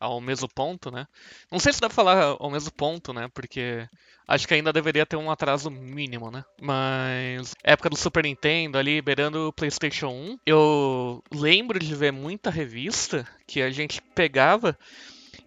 ao 0.00 0.20
mesmo 0.20 0.48
ponto, 0.48 0.90
né? 0.90 1.06
Não 1.50 1.58
sei 1.58 1.72
se 1.72 1.80
dá 1.80 1.88
pra 1.88 1.94
falar 1.94 2.36
ao 2.38 2.50
mesmo 2.50 2.72
ponto, 2.72 3.12
né? 3.12 3.28
Porque 3.32 3.88
acho 4.26 4.46
que 4.46 4.54
ainda 4.54 4.72
deveria 4.72 5.06
ter 5.06 5.16
um 5.16 5.30
atraso 5.30 5.70
mínimo, 5.70 6.30
né? 6.30 6.44
Mas 6.60 7.54
época 7.62 7.90
do 7.90 7.96
Super 7.96 8.24
Nintendo 8.24 8.78
ali, 8.78 9.00
beirando 9.00 9.48
o 9.48 9.52
PlayStation 9.52 10.08
1, 10.08 10.38
eu 10.46 11.22
lembro 11.32 11.78
de 11.78 11.94
ver 11.94 12.12
muita 12.12 12.50
revista 12.50 13.26
que 13.46 13.62
a 13.62 13.70
gente 13.70 14.02
pegava 14.14 14.76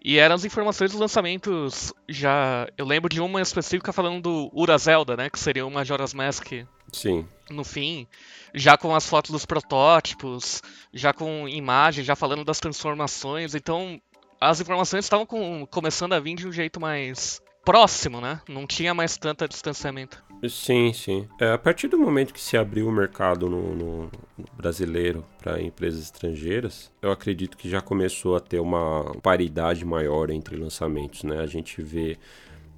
e 0.04 0.18
eram 0.18 0.34
as 0.34 0.44
informações 0.44 0.90
dos 0.90 1.00
lançamentos 1.00 1.92
já. 2.08 2.66
Eu 2.76 2.84
lembro 2.84 3.08
de 3.08 3.20
uma 3.20 3.40
específica 3.40 3.92
falando 3.92 4.22
do 4.22 4.50
Ura 4.52 4.76
Zelda, 4.76 5.16
né? 5.16 5.30
Que 5.30 5.38
seria 5.38 5.66
o 5.66 5.70
Majora's 5.70 6.12
Mask. 6.12 6.52
Sim. 6.92 7.26
No 7.48 7.64
fim 7.64 8.06
já 8.54 8.76
com 8.76 8.94
as 8.94 9.08
fotos 9.08 9.30
dos 9.30 9.46
protótipos, 9.46 10.62
já 10.92 11.12
com 11.12 11.48
imagens, 11.48 12.06
já 12.06 12.14
falando 12.14 12.44
das 12.44 12.60
transformações. 12.60 13.54
Então, 13.54 14.00
as 14.40 14.60
informações 14.60 15.04
estavam 15.04 15.24
com, 15.24 15.66
começando 15.66 16.12
a 16.12 16.20
vir 16.20 16.34
de 16.34 16.46
um 16.46 16.52
jeito 16.52 16.80
mais 16.80 17.40
próximo, 17.64 18.20
né? 18.20 18.40
Não 18.48 18.66
tinha 18.66 18.92
mais 18.92 19.16
tanto 19.16 19.48
distanciamento. 19.48 20.22
Sim, 20.48 20.92
sim. 20.92 21.28
É, 21.40 21.52
a 21.52 21.58
partir 21.58 21.86
do 21.86 21.96
momento 21.96 22.34
que 22.34 22.40
se 22.40 22.56
abriu 22.56 22.88
o 22.88 22.92
mercado 22.92 23.48
no, 23.48 23.74
no, 23.76 24.10
brasileiro 24.56 25.24
para 25.38 25.62
empresas 25.62 26.02
estrangeiras, 26.02 26.90
eu 27.00 27.12
acredito 27.12 27.56
que 27.56 27.70
já 27.70 27.80
começou 27.80 28.34
a 28.34 28.40
ter 28.40 28.58
uma 28.58 29.14
paridade 29.22 29.84
maior 29.84 30.30
entre 30.30 30.56
lançamentos, 30.56 31.22
né? 31.22 31.38
A 31.38 31.46
gente 31.46 31.80
vê 31.80 32.18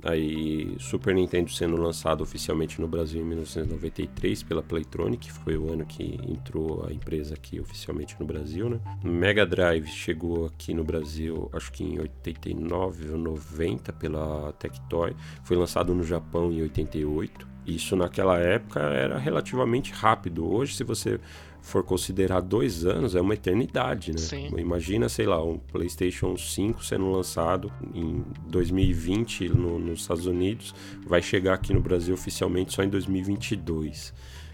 Aí, 0.05 0.77
Super 0.79 1.15
Nintendo 1.15 1.51
sendo 1.51 1.81
lançado 1.81 2.23
oficialmente 2.23 2.79
no 2.79 2.87
Brasil 2.87 3.23
em 3.23 3.25
1993 3.25 4.43
pela 4.43 4.63
Playtronic, 4.63 5.27
que 5.27 5.33
foi 5.33 5.57
o 5.57 5.73
ano 5.73 5.87
que 5.87 6.21
entrou 6.29 6.85
a 6.87 6.93
empresa 6.93 7.35
aqui 7.35 7.59
oficialmente 7.59 8.15
no 8.21 8.27
Brasil, 8.27 8.69
né? 8.69 8.79
Mega 9.03 9.47
Drive 9.47 9.87
chegou 9.87 10.45
aqui 10.45 10.75
no 10.75 10.85
Brasil, 10.85 11.49
acho 11.55 11.73
que 11.73 11.83
em 11.83 11.99
89 11.99 13.13
ou 13.13 13.19
90 13.19 13.95
pela 13.95 14.53
Tectoy, 14.53 15.17
foi 15.43 15.57
lançado 15.57 15.95
no 15.95 16.05
Japão 16.05 16.53
em 16.53 16.61
88. 16.61 17.49
Isso 17.67 17.97
naquela 17.97 18.39
época 18.39 18.81
era 18.81 19.17
relativamente 19.17 19.91
rápido. 19.91 20.47
Hoje, 20.47 20.75
se 20.75 20.85
você 20.85 21.19
for 21.65 21.83
considerar 21.83 22.43
dois 22.43 22.85
anos, 22.85 23.17
é 23.17 23.21
uma 23.23 23.33
eternidade, 23.33 24.13
né? 24.13 24.19
Sim. 24.19 24.51
Imagina, 24.59 25.09
sei 25.09 25.25
lá, 25.25 25.43
um 25.43 25.59
PlayStation 25.59 26.37
5 26.37 26.85
sendo 26.85 27.11
lançado 27.11 27.73
em 27.95 28.23
2020 28.49 29.49
no, 29.49 29.79
nos 29.79 30.03
Estados 30.03 30.27
Unidos, 30.27 30.75
vai 31.07 31.23
chegar 31.23 31.55
aqui 31.55 31.73
no 31.73 31.81
Brasil 31.81 32.13
oficialmente 32.15 32.75
só 32.75 32.83
em 32.83 32.89
2022. 32.91 34.13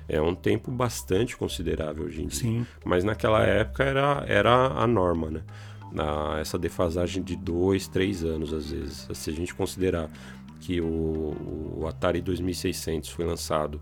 É 0.09 0.23
um 0.23 0.37
tempo 0.37 0.71
bastante 0.71 1.37
considerável 1.37 2.05
hoje 2.05 2.23
em 2.23 2.29
dia. 2.29 2.41
Sim. 2.41 2.67
Mas 2.85 3.03
naquela 3.03 3.43
época 3.43 3.83
era, 3.83 4.25
era 4.29 4.67
a 4.69 4.87
norma, 4.87 5.31
né? 5.33 5.43
Na, 5.93 6.39
essa 6.39 6.57
defasagem 6.57 7.25
de 7.25 7.35
dois, 7.35 7.89
três 7.89 8.23
anos, 8.25 8.53
às 8.53 8.71
vezes. 8.71 9.09
Se 9.13 9.31
a 9.31 9.33
gente 9.33 9.53
considerar 9.53 10.09
que 10.61 10.81
o, 10.81 11.77
o 11.77 11.87
Atari 11.89 12.21
2600 12.21 13.11
foi 13.11 13.25
lançado 13.25 13.81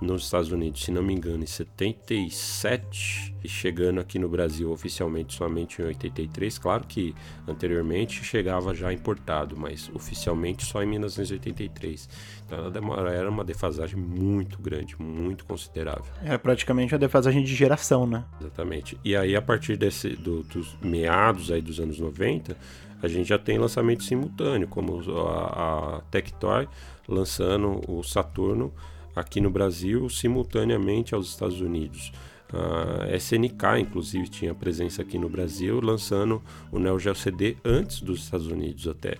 nos 0.00 0.24
Estados 0.24 0.52
Unidos, 0.52 0.84
se 0.84 0.90
não 0.92 1.02
me 1.02 1.12
engano, 1.12 1.42
em 1.42 1.46
77 1.46 3.34
e 3.42 3.48
chegando 3.48 4.00
aqui 4.00 4.18
no 4.18 4.28
Brasil 4.28 4.70
oficialmente 4.70 5.34
somente 5.34 5.82
em 5.82 5.86
83. 5.86 6.58
Claro 6.58 6.84
que 6.86 7.14
anteriormente 7.46 8.24
chegava 8.24 8.74
já 8.74 8.92
importado, 8.92 9.56
mas 9.56 9.90
oficialmente 9.92 10.64
só 10.64 10.82
em 10.82 10.86
1983. 10.86 12.08
Então 12.46 13.08
era 13.08 13.28
uma 13.28 13.44
defasagem 13.44 13.98
muito 13.98 14.60
grande, 14.62 14.94
muito 15.00 15.44
considerável. 15.44 16.12
Era 16.22 16.38
praticamente 16.38 16.94
uma 16.94 16.98
defasagem 17.00 17.42
de 17.42 17.54
geração, 17.54 18.06
né? 18.06 18.24
Exatamente. 18.40 18.98
E 19.04 19.16
aí 19.16 19.34
a 19.34 19.42
partir 19.42 19.76
desse, 19.76 20.10
do, 20.10 20.42
dos 20.44 20.76
meados 20.80 21.50
aí 21.50 21.60
dos 21.60 21.80
anos 21.80 21.98
90, 21.98 22.56
a 23.02 23.08
gente 23.08 23.28
já 23.28 23.38
tem 23.38 23.58
lançamento 23.58 24.04
simultâneo, 24.04 24.68
como 24.68 25.00
a, 25.26 25.96
a 25.96 26.00
Tectoy 26.10 26.68
lançando 27.08 27.80
o 27.88 28.02
Saturno 28.02 28.72
aqui 29.14 29.40
no 29.40 29.50
Brasil 29.50 30.08
simultaneamente 30.08 31.14
aos 31.14 31.28
Estados 31.28 31.60
Unidos. 31.60 32.12
A 32.52 33.14
SNK, 33.16 33.80
inclusive, 33.80 34.28
tinha 34.28 34.54
presença 34.54 35.02
aqui 35.02 35.18
no 35.18 35.28
Brasil, 35.28 35.80
lançando 35.80 36.42
o 36.72 36.78
Neo 36.78 36.98
Geo 36.98 37.14
CD 37.14 37.56
antes 37.64 38.00
dos 38.00 38.24
Estados 38.24 38.46
Unidos 38.46 38.86
até. 38.88 39.16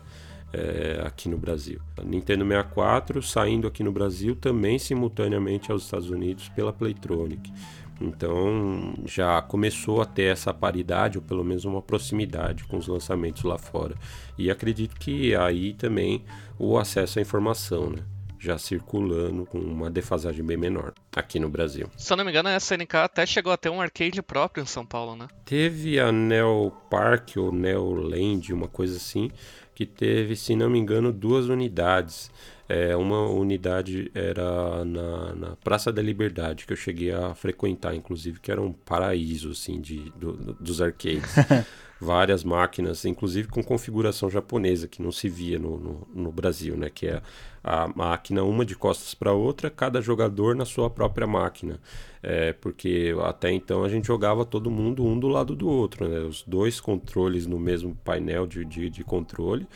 É, 0.51 1.03
aqui 1.05 1.29
no 1.29 1.37
Brasil. 1.37 1.79
A 1.95 2.03
Nintendo 2.03 2.43
64 2.43 3.23
saindo 3.23 3.67
aqui 3.67 3.85
no 3.85 3.93
Brasil 3.93 4.35
também 4.35 4.79
simultaneamente 4.79 5.71
aos 5.71 5.83
Estados 5.83 6.09
Unidos 6.09 6.49
pela 6.49 6.73
Playtronic. 6.73 7.53
Então 8.01 8.95
já 9.05 9.43
começou 9.43 10.01
a 10.01 10.07
ter 10.07 10.33
essa 10.33 10.55
paridade, 10.55 11.19
ou 11.19 11.25
pelo 11.25 11.45
menos 11.45 11.67
uma 11.67 11.83
proximidade 11.83 12.65
com 12.65 12.79
os 12.79 12.87
lançamentos 12.87 13.43
lá 13.43 13.59
fora. 13.59 13.95
E 14.39 14.51
acredito 14.51 14.97
que 14.97 15.35
aí 15.35 15.75
também 15.75 16.25
o 16.59 16.79
acesso 16.79 17.19
à 17.19 17.23
informação, 17.23 17.91
né? 17.91 18.03
Já 18.39 18.57
circulando 18.57 19.45
com 19.47 19.59
uma 19.59 19.91
defasagem 19.91 20.45
bem 20.45 20.57
menor 20.57 20.93
aqui 21.15 21.39
no 21.39 21.49
Brasil. 21.49 21.91
Se 21.97 22.13
eu 22.13 22.17
não 22.17 22.25
me 22.25 22.31
engano, 22.31 22.49
a 22.49 22.57
SNK 22.57 22.97
até 22.97 23.27
chegou 23.27 23.53
a 23.53 23.57
ter 23.57 23.69
um 23.69 23.81
arcade 23.81 24.23
próprio 24.23 24.63
em 24.63 24.67
São 24.67 24.87
Paulo, 24.87 25.17
né? 25.17 25.29
Teve 25.45 25.99
a 25.99 26.13
Neo 26.13 26.73
Park 26.91 27.37
ou 27.37 27.53
Neo 27.53 27.93
Land, 27.95 28.53
uma 28.53 28.69
coisa 28.69 28.97
assim, 28.97 29.31
que 29.75 29.85
teve, 29.85 30.37
se 30.37 30.55
não 30.55 30.71
me 30.71 30.79
engano, 30.79 31.13
duas 31.13 31.49
unidades. 31.49 32.31
É, 32.69 32.95
uma 32.95 33.27
unidade 33.27 34.11
era 34.15 34.85
na, 34.85 35.35
na, 35.35 35.57
Praça 35.57 35.91
da 35.91 36.03
Liberdade, 36.03 36.67
que 36.67 36.73
eu 36.73 36.77
cheguei 36.77 37.11
a 37.11 37.35
frequentar, 37.35 37.95
inclusive, 37.95 38.41
que 38.41 38.53
era 38.53 38.61
um 38.61 38.73
paraíso 38.73 39.53
assim, 39.53 39.81
de, 39.81 40.11
do, 40.11 40.33
dos 40.55 40.83
arcades. 40.83 41.35
várias 42.01 42.45
máquinas, 42.45 43.05
inclusive 43.05 43.49
com 43.49 43.63
configuração 43.63 44.31
japonesa, 44.31 44.87
que 44.87 45.03
não 45.03 45.11
se 45.11 45.29
via 45.29 45.59
no, 45.59 45.79
no, 45.79 46.09
no 46.15 46.33
Brasil, 46.33 46.77
né? 46.77 46.91
Que 46.91 47.09
é 47.09 47.23
a 47.63 47.89
máquina 47.89 48.45
uma 48.45 48.65
de 48.65 48.77
costas 48.77 49.15
para 49.15 49.33
outra, 49.33 49.69
cada 49.69 50.01
jogador 50.01 50.55
na 50.55 50.65
sua 50.65 50.89
própria 50.89 51.27
máquina. 51.27 51.81
É, 52.23 52.53
porque 52.53 53.15
até 53.23 53.53
então 53.53 53.85
a 53.85 53.89
gente 53.89 54.07
jogava 54.07 54.45
todo 54.45 54.71
mundo 54.71 55.05
um 55.05 55.19
do 55.19 55.29
lado 55.29 55.55
do 55.55 55.69
outro, 55.69 56.09
né? 56.09 56.21
Os 56.21 56.43
dois 56.43 56.81
controles 56.81 57.47
no 57.47 57.59
mesmo 57.59 57.95
painel 58.05 58.47
de, 58.47 58.65
de, 58.65 58.91
de 58.91 59.05
controle, 59.05 59.67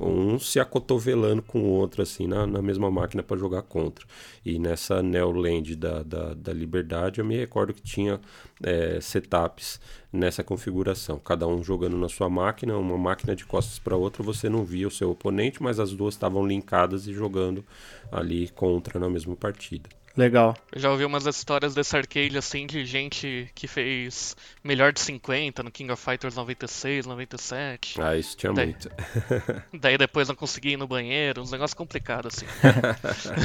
um 0.00 0.38
se 0.38 0.58
acotovelando 0.58 1.42
com 1.42 1.60
o 1.60 1.68
outro 1.68 2.02
assim 2.02 2.26
na, 2.26 2.46
na 2.46 2.60
mesma 2.60 2.90
máquina 2.90 3.22
para 3.22 3.36
jogar 3.36 3.62
contra. 3.62 4.04
E 4.44 4.58
nessa 4.58 5.02
Neoland 5.02 5.76
da, 5.76 6.02
da, 6.02 6.34
da 6.34 6.52
Liberdade 6.52 7.20
eu 7.20 7.24
me 7.24 7.36
recordo 7.36 7.72
que 7.72 7.82
tinha 7.82 8.20
é, 8.62 9.00
setups 9.00 9.80
nessa 10.12 10.44
configuração, 10.44 11.18
cada 11.18 11.46
um 11.46 11.62
jogando 11.62 11.96
na 11.96 12.08
sua 12.08 12.28
máquina, 12.28 12.76
uma 12.76 12.98
máquina 12.98 13.34
de 13.34 13.46
costas 13.46 13.78
para 13.78 13.96
outra, 13.96 14.22
você 14.22 14.48
não 14.48 14.64
via 14.64 14.86
o 14.86 14.90
seu 14.90 15.10
oponente, 15.10 15.62
mas 15.62 15.80
as 15.80 15.92
duas 15.92 16.14
estavam 16.14 16.46
linkadas 16.46 17.06
e 17.06 17.14
jogando 17.14 17.64
ali 18.10 18.48
contra 18.50 19.00
na 19.00 19.08
mesma 19.08 19.34
partida. 19.34 19.88
Legal. 20.16 20.54
Eu 20.70 20.80
já 20.80 20.90
ouvi 20.90 21.04
umas 21.04 21.26
histórias 21.26 21.74
desse 21.74 21.96
arcade 21.96 22.36
assim 22.36 22.66
de 22.66 22.84
gente 22.84 23.50
que 23.54 23.66
fez 23.66 24.36
melhor 24.62 24.92
de 24.92 25.00
50 25.00 25.62
no 25.62 25.70
King 25.70 25.90
of 25.90 26.02
Fighters 26.02 26.36
96, 26.36 27.06
97. 27.06 28.00
Ah, 28.00 28.16
isso 28.16 28.36
tinha 28.36 28.52
daí, 28.52 28.66
muito. 28.66 28.90
daí 29.80 29.96
depois 29.96 30.28
não 30.28 30.34
conseguia 30.34 30.74
ir 30.74 30.76
no 30.76 30.86
banheiro, 30.86 31.40
uns 31.40 31.50
negócios 31.50 31.74
complicados 31.74 32.34
assim. 32.34 32.46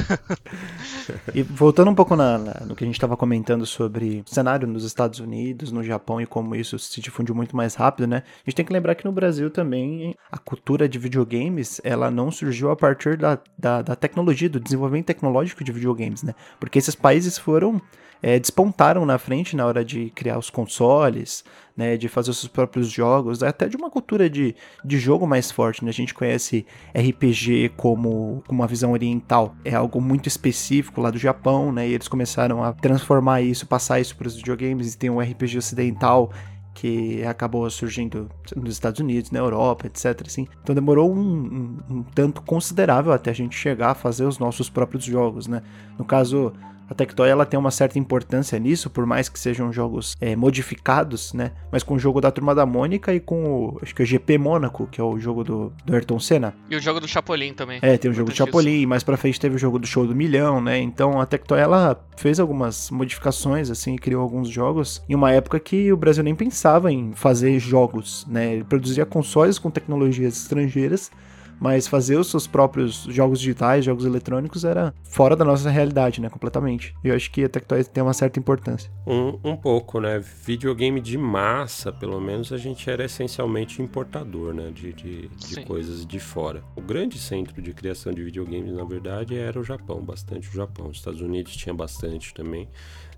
e 1.34 1.42
voltando 1.42 1.90
um 1.90 1.96
pouco 1.96 2.16
na, 2.16 2.38
na, 2.38 2.54
no 2.66 2.76
que 2.76 2.84
a 2.84 2.88
gente 2.88 2.96
estava 2.96 3.16
comentando 3.16 3.66
sobre 3.66 4.24
o 4.28 4.30
cenário 4.30 4.68
nos 4.68 4.84
Estados 4.84 5.20
Unidos, 5.20 5.72
no 5.72 5.84
Japão 5.84 6.20
e 6.20 6.26
como 6.26 6.54
isso 6.56 6.78
se 6.78 7.00
difundiu 7.00 7.34
muito 7.34 7.56
mais 7.56 7.76
rápido, 7.76 8.08
né? 8.08 8.24
A 8.26 8.50
gente 8.50 8.56
tem 8.56 8.66
que 8.66 8.74
lembrar 8.74 8.96
que 8.96 9.06
no 9.06 9.12
Brasil 9.12 9.50
também 9.50 10.16
a 10.30 10.38
cultura 10.38 10.88
de 10.90 11.00
videogames 11.00 11.80
ela 11.84 12.12
não 12.12 12.30
surgiu 12.30 12.72
a 12.72 12.76
partir 12.76 13.18
da, 13.18 13.40
da, 13.58 13.82
da 13.82 13.96
tecnologia, 13.96 14.50
do 14.50 14.60
desenvolvimento 14.60 15.06
tecnológico 15.06 15.64
de 15.64 15.72
videogames, 15.72 16.24
né? 16.24 16.36
Porque 16.60 16.80
esses 16.80 16.96
países 16.96 17.38
foram 17.38 17.82
é, 18.22 18.40
despontaram 18.40 19.06
na 19.06 19.18
frente 19.18 19.56
na 19.56 19.66
hora 19.66 19.84
de 19.84 20.10
criar 20.12 20.38
os 20.38 20.50
consoles, 20.50 21.44
né, 21.76 21.96
de 21.96 22.08
fazer 22.08 22.32
os 22.32 22.40
seus 22.40 22.52
próprios 22.52 22.90
jogos, 22.90 23.44
até 23.44 23.68
de 23.68 23.78
uma 23.78 23.90
cultura 23.90 24.30
de, 24.30 24.56
de 24.84 24.98
jogo 24.98 25.28
mais 25.28 25.52
forte. 25.52 25.84
Né? 25.84 25.90
A 25.90 25.94
gente 25.94 26.14
conhece 26.14 26.66
RPG 26.96 27.74
como, 27.78 28.44
como 28.48 28.62
uma 28.62 28.68
visão 28.68 28.92
oriental, 28.92 29.56
é 29.64 29.76
algo 29.76 30.02
muito 30.02 30.28
específico 30.28 31.02
lá 31.02 31.12
do 31.12 31.18
Japão, 31.18 31.72
né, 31.72 31.88
e 31.88 31.94
eles 31.94 32.08
começaram 32.08 32.64
a 32.64 32.74
transformar 32.74 33.42
isso, 33.42 33.68
passar 33.68 34.00
isso 34.00 34.16
para 34.16 34.28
os 34.28 34.36
videogames, 34.36 34.94
e 34.94 34.98
tem 34.98 35.10
um 35.10 35.20
RPG 35.20 35.58
ocidental 35.58 36.32
que 36.78 37.24
acabou 37.24 37.68
surgindo 37.72 38.30
nos 38.56 38.74
Estados 38.74 39.00
Unidos, 39.00 39.32
na 39.32 39.40
Europa, 39.40 39.88
etc. 39.88 40.22
Assim. 40.28 40.48
Então 40.62 40.76
demorou 40.76 41.12
um, 41.12 41.20
um, 41.20 41.78
um, 41.90 42.04
tanto 42.04 42.40
considerável 42.44 43.12
até 43.12 43.32
a 43.32 43.34
gente 43.34 43.58
chegar 43.58 43.90
a 43.90 43.96
fazer 43.96 44.26
os 44.26 44.38
nossos 44.38 44.70
próprios 44.70 45.04
jogos, 45.04 45.48
né? 45.48 45.64
No 45.98 46.06
caso, 46.06 46.54
a 46.90 46.94
Tectoy 46.94 47.30
ela 47.30 47.46
tem 47.46 47.60
uma 47.60 47.72
certa 47.72 48.00
importância 48.00 48.58
nisso, 48.58 48.90
por 48.90 49.06
mais 49.06 49.30
que 49.30 49.40
sejam 49.40 49.72
jogos 49.72 50.16
é, 50.22 50.36
modificados, 50.36 51.34
né? 51.34 51.52
Mas 51.72 51.84
com 51.84 51.96
o 51.96 52.00
jogo 52.00 52.22
da 52.22 52.32
Turma 52.32 52.56
da 52.56 52.66
Mônica 52.66 53.14
e 53.14 53.20
com 53.20 53.44
o, 53.44 53.80
acho 53.82 53.94
que 53.94 54.02
é 54.02 54.04
o 54.04 54.06
GP 54.06 54.38
Mônaco, 54.38 54.88
que 54.88 55.02
é 55.02 55.04
o 55.04 55.20
jogo 55.20 55.44
do, 55.44 55.74
do 55.86 55.94
Ayrton 55.94 56.20
Senna. 56.20 56.54
E 56.70 56.76
o 56.76 56.80
jogo 56.80 57.00
do 57.00 57.08
Chapolin 57.08 57.54
também. 57.54 57.80
É, 57.82 57.98
tem 57.98 58.10
o 58.10 58.14
jogo 58.14 58.30
do 58.30 58.36
Chapolin, 58.36 58.86
mais 58.86 59.04
pra 59.04 59.18
frente 59.18 59.40
teve 59.40 59.56
o 59.56 59.60
jogo 59.60 59.80
do 59.80 59.88
Show 59.88 60.08
do 60.08 60.16
Milhão, 60.16 60.62
né? 60.62 60.80
Então 60.80 61.20
a 61.20 61.26
Tectoy 61.26 61.60
ela 61.60 62.00
fez 62.16 62.40
algumas 62.40 62.90
modificações, 62.90 63.70
assim, 63.70 63.96
e 63.96 64.00
criou 64.00 64.22
alguns 64.22 64.50
jogos 64.50 65.02
em 65.10 65.16
uma 65.16 65.32
época 65.32 65.60
que 65.60 65.92
o 65.92 65.98
Brasil 65.98 66.24
nem 66.24 66.36
pensava 66.36 66.92
em 66.92 67.12
fazer 67.14 67.60
jogos, 67.60 68.26
né? 68.30 68.54
Ele 68.54 68.64
produzia 68.64 69.06
consoles 69.06 69.60
com 69.60 69.70
tecnologias 69.70 70.38
estrangeiras 70.38 71.12
mas 71.60 71.88
fazer 71.88 72.18
os 72.18 72.28
seus 72.28 72.48
próprios 72.48 73.04
jogos 73.10 73.40
digitais, 73.40 73.86
jogos 73.86 74.06
eletrônicos, 74.06 74.64
era 74.64 74.94
fora 75.04 75.36
da 75.36 75.44
nossa 75.44 75.70
realidade, 75.70 76.22
né? 76.22 76.30
Completamente. 76.30 76.96
E 77.04 77.10
eu 77.10 77.16
acho 77.16 77.32
que 77.32 77.44
a 77.44 77.50
Tectoy 77.50 77.84
tem 77.84 78.04
uma 78.04 78.14
certa 78.14 78.40
importância. 78.40 78.92
Um, 79.06 79.40
um 79.44 79.56
pouco, 79.56 80.00
né? 80.00 80.20
Videogame 80.46 81.02
de 81.02 81.18
massa, 81.18 81.92
pelo 81.92 82.20
menos, 82.20 82.52
a 82.52 82.58
gente 82.58 82.90
era 82.90 83.06
essencialmente 83.06 83.82
importador, 83.82 84.54
né? 84.54 84.72
De, 84.72 84.94
de, 84.94 85.28
de 85.30 85.66
coisas 85.66 86.06
de 86.06 86.20
fora. 86.20 86.64
O 86.76 86.82
grande 86.82 87.18
centro 87.18 87.62
de 87.62 87.74
criação 87.74 88.14
de 88.14 88.24
videogames, 88.24 88.74
na 88.74 88.84
verdade, 88.84 89.38
era 89.38 89.60
o 89.60 89.64
Japão, 89.64 90.02
bastante 90.04 90.50
o 90.50 90.54
Japão. 90.54 90.88
Os 90.88 90.98
Estados 90.98 91.22
Unidos 91.22 91.56
tinha 91.56 91.74
bastante 91.74 92.34
também 92.34 92.68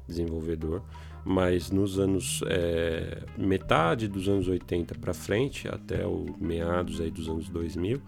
desenvolvedor 0.07 0.81
mas 1.23 1.69
nos 1.69 1.99
anos 1.99 2.41
é, 2.47 3.23
metade 3.37 4.07
dos 4.07 4.27
anos 4.27 4.47
80 4.47 4.95
para 4.95 5.13
frente 5.13 5.67
até 5.67 6.05
o 6.05 6.25
meados 6.39 7.01
aí 7.01 7.11
dos 7.11 7.27
anos 7.27 7.49
2000 7.49 8.01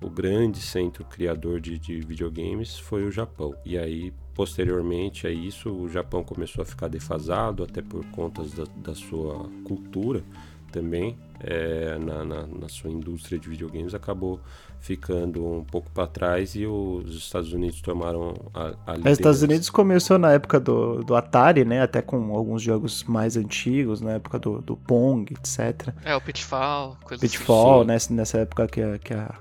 o 0.00 0.08
grande 0.08 0.60
centro 0.60 1.04
criador 1.04 1.60
de, 1.60 1.78
de 1.78 2.00
videogames 2.00 2.78
foi 2.78 3.04
o 3.04 3.10
Japão. 3.10 3.54
E 3.64 3.76
aí, 3.76 4.12
posteriormente 4.34 5.26
a 5.26 5.30
isso, 5.30 5.70
o 5.70 5.88
Japão 5.88 6.24
começou 6.24 6.62
a 6.62 6.64
ficar 6.64 6.88
defasado, 6.88 7.62
até 7.62 7.82
por 7.82 8.04
contas 8.06 8.52
da, 8.52 8.64
da 8.76 8.94
sua 8.94 9.48
cultura 9.64 10.22
também, 10.70 11.18
é, 11.40 11.98
na, 11.98 12.24
na, 12.24 12.46
na, 12.46 12.68
sua 12.68 12.90
indústria 12.90 13.38
de 13.38 13.48
videogames, 13.48 13.94
acabou 13.94 14.40
ficando 14.78 15.44
um 15.44 15.64
pouco 15.64 15.90
para 15.90 16.06
trás 16.06 16.54
e 16.54 16.66
os 16.66 17.14
Estados 17.14 17.52
Unidos 17.52 17.80
tomaram 17.80 18.34
a, 18.54 18.60
a 18.62 18.96
liderança. 18.96 19.10
Os 19.10 19.18
Estados 19.18 19.42
Unidos 19.42 19.70
começou 19.70 20.18
na 20.18 20.32
época 20.32 20.60
do, 20.60 21.02
do 21.02 21.14
Atari, 21.14 21.64
né? 21.64 21.82
Até 21.82 22.00
com 22.00 22.34
alguns 22.34 22.62
jogos 22.62 23.04
mais 23.04 23.36
antigos, 23.36 24.00
na 24.00 24.12
época 24.12 24.38
do, 24.38 24.60
do 24.60 24.76
Pong, 24.76 25.32
etc. 25.32 25.92
É, 26.04 26.14
o 26.14 26.20
Pitfall, 26.20 26.96
coisa 27.04 27.20
Pitfall, 27.20 27.82
assim. 27.90 28.14
né? 28.14 28.20
Nessa 28.20 28.38
época 28.38 28.66
que, 28.68 28.98
que 28.98 29.14
a, 29.14 29.34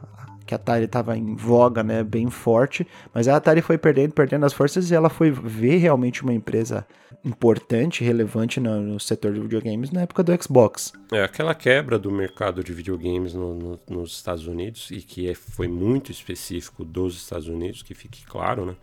que 0.50 0.56
a 0.56 0.58
Atari 0.58 0.86
estava 0.86 1.16
em 1.16 1.36
voga, 1.36 1.84
né, 1.84 2.04
bem 2.04 2.28
forte, 2.32 2.88
mas 3.14 3.28
a 3.28 3.36
Atari 3.36 3.62
foi 3.62 3.78
perdendo, 3.78 4.14
perdendo 4.14 4.48
as 4.48 4.52
forças 4.52 4.90
e 4.90 4.96
ela 4.96 5.08
foi 5.08 5.30
ver 5.30 5.78
realmente 5.78 6.24
uma 6.24 6.34
empresa 6.34 6.88
importante, 7.24 8.04
relevante 8.04 8.60
no, 8.60 8.82
no 8.82 9.00
setor 9.00 9.32
de 9.32 9.40
videogames 9.40 9.92
na 9.92 10.02
época 10.02 10.24
do 10.24 10.44
Xbox. 10.44 10.92
É, 11.12 11.24
aquela 11.24 11.54
quebra 11.54 12.00
do 12.00 12.12
mercado 12.12 12.64
de 12.64 12.74
videogames 12.74 13.36
no, 13.36 13.54
no, 13.54 13.80
nos 13.88 14.16
Estados 14.16 14.48
Unidos, 14.48 14.90
e 14.90 15.02
que 15.04 15.30
é, 15.30 15.36
foi 15.36 15.68
muito 15.68 16.12
específico 16.12 16.84
dos 16.84 17.16
Estados 17.16 17.48
Unidos, 17.48 17.84
que 17.84 17.94
fique 17.94 18.26
claro, 18.26 18.66
né? 18.66 18.76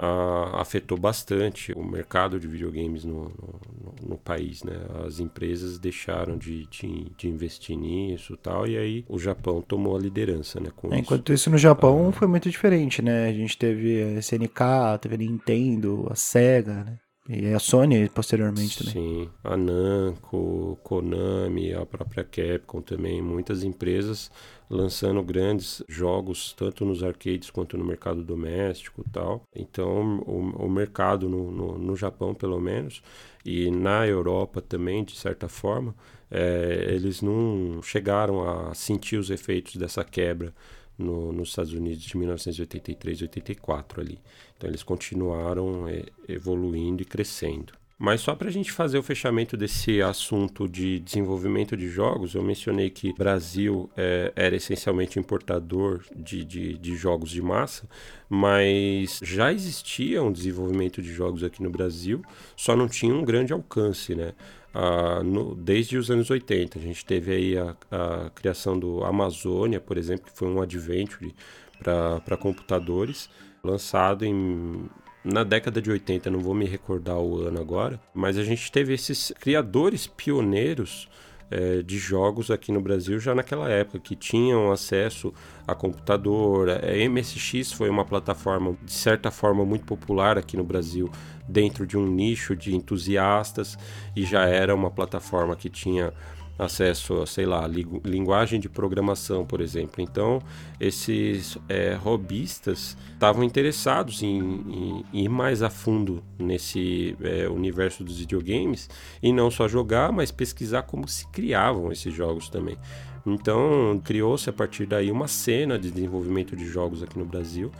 Uh, 0.00 0.54
afetou 0.54 0.96
bastante 0.96 1.72
o 1.72 1.82
mercado 1.82 2.38
de 2.38 2.46
videogames 2.46 3.04
no, 3.04 3.24
no, 3.24 4.10
no, 4.10 4.16
país, 4.16 4.62
né? 4.62 4.76
As 5.04 5.18
empresas 5.18 5.76
deixaram 5.76 6.38
de, 6.38 6.66
de, 6.66 7.10
de, 7.16 7.28
investir 7.28 7.76
nisso 7.76 8.34
e 8.34 8.36
tal, 8.36 8.64
e 8.64 8.78
aí 8.78 9.04
o 9.08 9.18
Japão 9.18 9.60
tomou 9.60 9.96
a 9.96 9.98
liderança, 9.98 10.60
né? 10.60 10.70
É, 10.92 10.98
enquanto 10.98 11.32
isso 11.32 11.50
no 11.50 11.58
Japão 11.58 12.10
uh, 12.10 12.12
foi 12.12 12.28
muito 12.28 12.48
diferente, 12.48 13.02
né? 13.02 13.28
A 13.28 13.32
gente 13.32 13.58
teve 13.58 14.00
a 14.00 14.20
SNK, 14.20 15.00
teve 15.00 15.16
a 15.16 15.18
Nintendo, 15.18 16.06
a 16.08 16.14
Sega, 16.14 16.84
né? 16.84 16.98
E 17.28 17.52
a 17.52 17.58
Sony 17.58 18.08
posteriormente 18.08 18.78
também. 18.78 18.94
Sim, 18.94 19.30
a 19.44 19.54
Namco, 19.54 20.78
Konami, 20.82 21.74
a 21.74 21.84
própria 21.84 22.24
Capcom 22.24 22.80
também, 22.80 23.20
muitas 23.20 23.62
empresas 23.62 24.30
lançando 24.70 25.22
grandes 25.22 25.82
jogos 25.86 26.54
tanto 26.54 26.86
nos 26.86 27.02
arcades 27.02 27.50
quanto 27.50 27.76
no 27.76 27.84
mercado 27.84 28.22
doméstico 28.22 29.04
tal. 29.12 29.42
Então 29.54 30.20
o, 30.26 30.64
o 30.64 30.70
mercado 30.70 31.28
no, 31.28 31.50
no, 31.50 31.78
no, 31.78 31.96
Japão 31.96 32.34
pelo 32.34 32.58
menos 32.58 33.02
e 33.44 33.70
na 33.70 34.06
Europa 34.06 34.62
também 34.62 35.04
de 35.04 35.14
certa 35.14 35.48
forma 35.48 35.94
é, 36.30 36.86
eles 36.88 37.20
não 37.20 37.82
chegaram 37.82 38.48
a 38.48 38.74
sentir 38.74 39.18
os 39.18 39.28
efeitos 39.28 39.76
dessa 39.76 40.02
quebra 40.02 40.54
no, 40.98 41.32
nos 41.32 41.50
Estados 41.50 41.72
Unidos 41.72 42.02
de 42.02 42.16
1983 42.16 43.20
e 43.20 43.22
84 43.24 44.00
ali. 44.00 44.18
Então 44.56 44.68
eles 44.68 44.82
continuaram 44.82 45.88
é, 45.88 46.04
evoluindo 46.28 47.02
e 47.02 47.04
crescendo. 47.06 47.72
Mas 48.00 48.20
só 48.20 48.32
para 48.32 48.46
a 48.48 48.52
gente 48.52 48.70
fazer 48.70 48.96
o 48.96 49.02
fechamento 49.02 49.56
desse 49.56 50.00
assunto 50.00 50.68
de 50.68 51.00
desenvolvimento 51.00 51.76
de 51.76 51.88
jogos, 51.88 52.32
eu 52.32 52.42
mencionei 52.44 52.90
que 52.90 53.12
Brasil 53.12 53.90
é, 53.96 54.32
era 54.36 54.54
essencialmente 54.54 55.18
importador 55.18 56.04
de, 56.14 56.44
de, 56.44 56.78
de, 56.78 56.94
jogos 56.94 57.28
de 57.28 57.42
massa, 57.42 57.88
mas 58.28 59.18
já 59.20 59.52
existia 59.52 60.22
um 60.22 60.30
desenvolvimento 60.30 61.02
de 61.02 61.12
jogos 61.12 61.42
aqui 61.42 61.60
no 61.60 61.70
Brasil, 61.70 62.22
só 62.54 62.76
não 62.76 62.86
tinha 62.86 63.12
um 63.12 63.24
grande 63.24 63.52
alcance, 63.52 64.14
né? 64.14 64.32
Ah, 64.80 65.24
no, 65.24 65.56
desde 65.56 65.96
os 65.96 66.08
anos 66.08 66.30
80. 66.30 66.78
A 66.78 66.80
gente 66.80 67.04
teve 67.04 67.32
aí 67.32 67.58
a, 67.58 67.74
a 67.90 68.30
criação 68.30 68.78
do 68.78 69.02
Amazônia, 69.02 69.80
por 69.80 69.98
exemplo, 69.98 70.30
que 70.30 70.38
foi 70.38 70.46
um 70.46 70.62
adventure 70.62 71.34
para 71.82 72.36
computadores, 72.36 73.28
lançado 73.64 74.24
em 74.24 74.88
na 75.24 75.42
década 75.42 75.82
de 75.82 75.90
80, 75.90 76.30
não 76.30 76.38
vou 76.38 76.54
me 76.54 76.64
recordar 76.64 77.18
o 77.18 77.42
ano 77.42 77.60
agora, 77.60 78.00
mas 78.14 78.38
a 78.38 78.44
gente 78.44 78.70
teve 78.70 78.94
esses 78.94 79.32
criadores 79.40 80.06
pioneiros 80.06 81.08
é, 81.50 81.82
de 81.82 81.98
jogos 81.98 82.50
aqui 82.50 82.70
no 82.70 82.80
Brasil 82.80 83.18
já 83.18 83.34
naquela 83.34 83.68
época, 83.68 83.98
que 83.98 84.14
tinham 84.14 84.70
acesso 84.70 85.32
a 85.66 85.74
computador. 85.74 86.68
A 86.70 87.08
MSX 87.08 87.72
foi 87.72 87.88
uma 87.88 88.04
plataforma, 88.04 88.76
de 88.82 88.92
certa 88.92 89.30
forma, 89.30 89.64
muito 89.64 89.84
popular 89.84 90.38
aqui 90.38 90.56
no 90.56 90.64
Brasil, 90.64 91.10
dentro 91.48 91.86
de 91.86 91.96
um 91.96 92.06
nicho 92.06 92.54
de 92.54 92.74
entusiastas, 92.74 93.78
e 94.14 94.24
já 94.24 94.44
era 94.44 94.74
uma 94.74 94.90
plataforma 94.90 95.56
que 95.56 95.70
tinha 95.70 96.12
acesso 96.58 97.22
a, 97.22 97.26
sei 97.26 97.46
lá, 97.46 97.66
linguagem 98.04 98.58
de 98.58 98.68
programação, 98.68 99.46
por 99.46 99.60
exemplo. 99.60 100.02
Então, 100.02 100.42
esses 100.80 101.56
é, 101.68 101.94
robistas 101.94 102.96
estavam 103.12 103.44
interessados 103.44 104.22
em, 104.22 104.38
em, 104.38 105.04
ir 105.12 105.28
mais 105.28 105.62
a 105.62 105.70
fundo 105.70 106.22
nesse 106.38 107.16
é, 107.22 107.48
universo 107.48 108.02
dos 108.02 108.18
videogames 108.18 108.90
e 109.22 109.32
não 109.32 109.50
só 109.50 109.68
jogar, 109.68 110.10
mas 110.10 110.32
pesquisar 110.32 110.82
como 110.82 111.06
se 111.06 111.26
criavam 111.28 111.92
esses 111.92 112.12
jogos 112.12 112.48
também. 112.48 112.76
Então, 113.24 114.00
criou-se 114.04 114.48
a 114.50 114.52
partir 114.52 114.86
daí 114.86 115.10
uma 115.12 115.28
cena 115.28 115.78
de 115.78 115.90
desenvolvimento 115.90 116.56
de 116.56 116.66
jogos 116.66 117.02
aqui 117.02 117.18
no 117.18 117.24
Brasil 117.24 117.70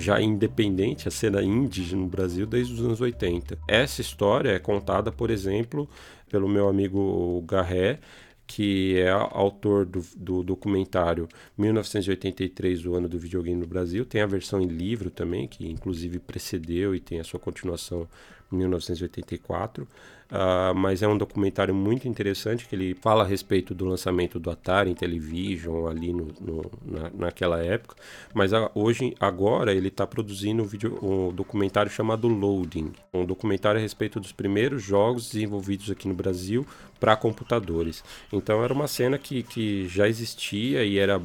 já 0.00 0.20
independente, 0.20 1.06
a 1.06 1.10
cena 1.10 1.42
indie 1.42 1.94
no 1.94 2.06
Brasil 2.06 2.46
desde 2.46 2.74
os 2.74 2.80
anos 2.80 3.00
80. 3.00 3.58
Essa 3.68 4.00
história 4.00 4.50
é 4.50 4.58
contada, 4.58 5.12
por 5.12 5.30
exemplo, 5.30 5.88
pelo 6.30 6.48
meu 6.48 6.68
amigo 6.68 7.42
Garré, 7.42 7.98
que 8.46 8.98
é 8.98 9.10
autor 9.10 9.84
do, 9.84 10.02
do, 10.16 10.42
documentário 10.42 11.28
1983, 11.58 12.86
o 12.86 12.94
ano 12.94 13.08
do 13.08 13.18
videogame 13.18 13.60
no 13.60 13.66
Brasil. 13.66 14.04
Tem 14.04 14.22
a 14.22 14.26
versão 14.26 14.60
em 14.60 14.66
livro 14.66 15.10
também, 15.10 15.46
que 15.46 15.68
inclusive 15.68 16.18
precedeu 16.18 16.94
e 16.94 17.00
tem 17.00 17.20
a 17.20 17.24
sua 17.24 17.38
continuação 17.38 18.08
1984. 18.50 19.86
Uh, 20.30 20.72
mas 20.76 21.02
é 21.02 21.08
um 21.08 21.18
documentário 21.18 21.74
muito 21.74 22.06
interessante 22.06 22.68
que 22.68 22.76
ele 22.76 22.94
fala 22.94 23.24
a 23.24 23.26
respeito 23.26 23.74
do 23.74 23.84
lançamento 23.84 24.38
do 24.38 24.48
Atari 24.48 24.88
em 24.88 24.94
Television 24.94 25.88
ali 25.88 26.12
no, 26.12 26.28
no 26.40 26.70
na, 26.84 27.10
naquela 27.12 27.60
época. 27.60 27.96
Mas 28.32 28.52
a, 28.52 28.70
hoje, 28.72 29.12
agora, 29.18 29.74
ele 29.74 29.88
está 29.88 30.06
produzindo 30.06 30.62
um, 30.62 30.66
vídeo, 30.66 30.96
um 31.02 31.32
documentário 31.32 31.90
chamado 31.90 32.28
Loading, 32.28 32.92
um 33.12 33.24
documentário 33.24 33.80
a 33.80 33.82
respeito 33.82 34.20
dos 34.20 34.30
primeiros 34.30 34.84
jogos 34.84 35.32
desenvolvidos 35.32 35.90
aqui 35.90 36.06
no 36.06 36.14
Brasil 36.14 36.64
para 37.00 37.16
computadores. 37.16 38.04
Então 38.32 38.62
era 38.62 38.72
uma 38.72 38.86
cena 38.86 39.18
que, 39.18 39.42
que 39.42 39.88
já 39.88 40.06
existia 40.06 40.84
e 40.84 40.96
era 40.96 41.20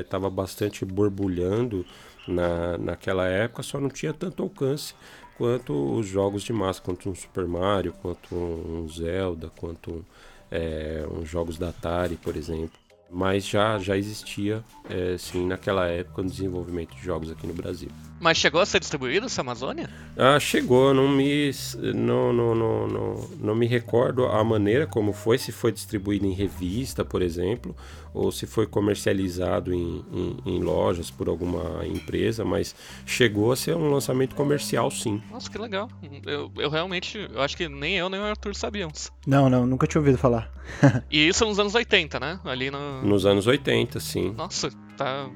estava 0.00 0.28
é, 0.28 0.30
bastante 0.30 0.82
borbulhando 0.82 1.84
na, 2.26 2.78
naquela 2.78 3.26
época, 3.26 3.62
só 3.62 3.78
não 3.78 3.90
tinha 3.90 4.14
tanto 4.14 4.42
alcance 4.42 4.94
quanto 5.36 5.72
os 5.94 6.06
jogos 6.06 6.42
de 6.42 6.52
massa, 6.52 6.80
quanto 6.80 7.08
um 7.08 7.14
Super 7.14 7.46
Mario, 7.46 7.92
quanto 8.00 8.34
um 8.34 8.88
Zelda, 8.88 9.50
quanto 9.56 10.04
é, 10.50 11.06
uns 11.10 11.28
jogos 11.28 11.58
da 11.58 11.68
Atari, 11.68 12.16
por 12.16 12.36
exemplo. 12.36 12.78
Mas 13.10 13.46
já, 13.46 13.78
já 13.78 13.96
existia, 13.96 14.64
é, 14.90 15.16
sim, 15.16 15.46
naquela 15.46 15.86
época, 15.86 16.22
o 16.22 16.24
desenvolvimento 16.24 16.94
de 16.96 17.02
jogos 17.02 17.30
aqui 17.30 17.46
no 17.46 17.54
Brasil. 17.54 17.88
Mas 18.18 18.38
chegou 18.38 18.60
a 18.60 18.66
ser 18.66 18.80
distribuído 18.80 19.26
essa 19.26 19.42
Amazônia? 19.42 19.90
Ah, 20.16 20.40
chegou, 20.40 20.94
não 20.94 21.08
me, 21.08 21.50
não, 21.94 22.32
não, 22.32 22.54
não, 22.54 22.88
não, 22.88 23.30
não 23.38 23.54
me 23.54 23.66
recordo 23.66 24.24
a 24.26 24.42
maneira 24.42 24.86
como 24.86 25.12
foi, 25.12 25.36
se 25.36 25.52
foi 25.52 25.70
distribuído 25.70 26.26
em 26.26 26.32
revista, 26.32 27.04
por 27.04 27.20
exemplo, 27.20 27.76
ou 28.14 28.32
se 28.32 28.46
foi 28.46 28.66
comercializado 28.66 29.74
em, 29.74 30.02
em, 30.10 30.36
em, 30.46 30.62
lojas 30.62 31.10
por 31.10 31.28
alguma 31.28 31.86
empresa, 31.86 32.44
mas 32.44 32.74
chegou 33.04 33.52
a 33.52 33.56
ser 33.56 33.76
um 33.76 33.90
lançamento 33.90 34.34
comercial, 34.34 34.90
sim. 34.90 35.22
Nossa, 35.30 35.50
que 35.50 35.58
legal. 35.58 35.88
Eu, 36.24 36.50
eu 36.56 36.70
realmente, 36.70 37.28
eu 37.32 37.42
acho 37.42 37.56
que 37.56 37.68
nem 37.68 37.98
eu 37.98 38.08
nem 38.08 38.18
o 38.18 38.24
Arthur 38.24 38.54
sabíamos. 38.54 39.12
Não, 39.26 39.50
não, 39.50 39.66
nunca 39.66 39.86
tinha 39.86 40.00
ouvido 40.00 40.16
falar. 40.16 40.50
e 41.10 41.28
isso 41.28 41.44
nos 41.44 41.58
anos 41.58 41.74
80, 41.74 42.18
né? 42.18 42.40
Ali 42.44 42.70
no... 42.70 43.02
Nos 43.02 43.26
anos 43.26 43.46
80, 43.46 44.00
sim. 44.00 44.32
Nossa, 44.32 44.70
tá 44.96 45.28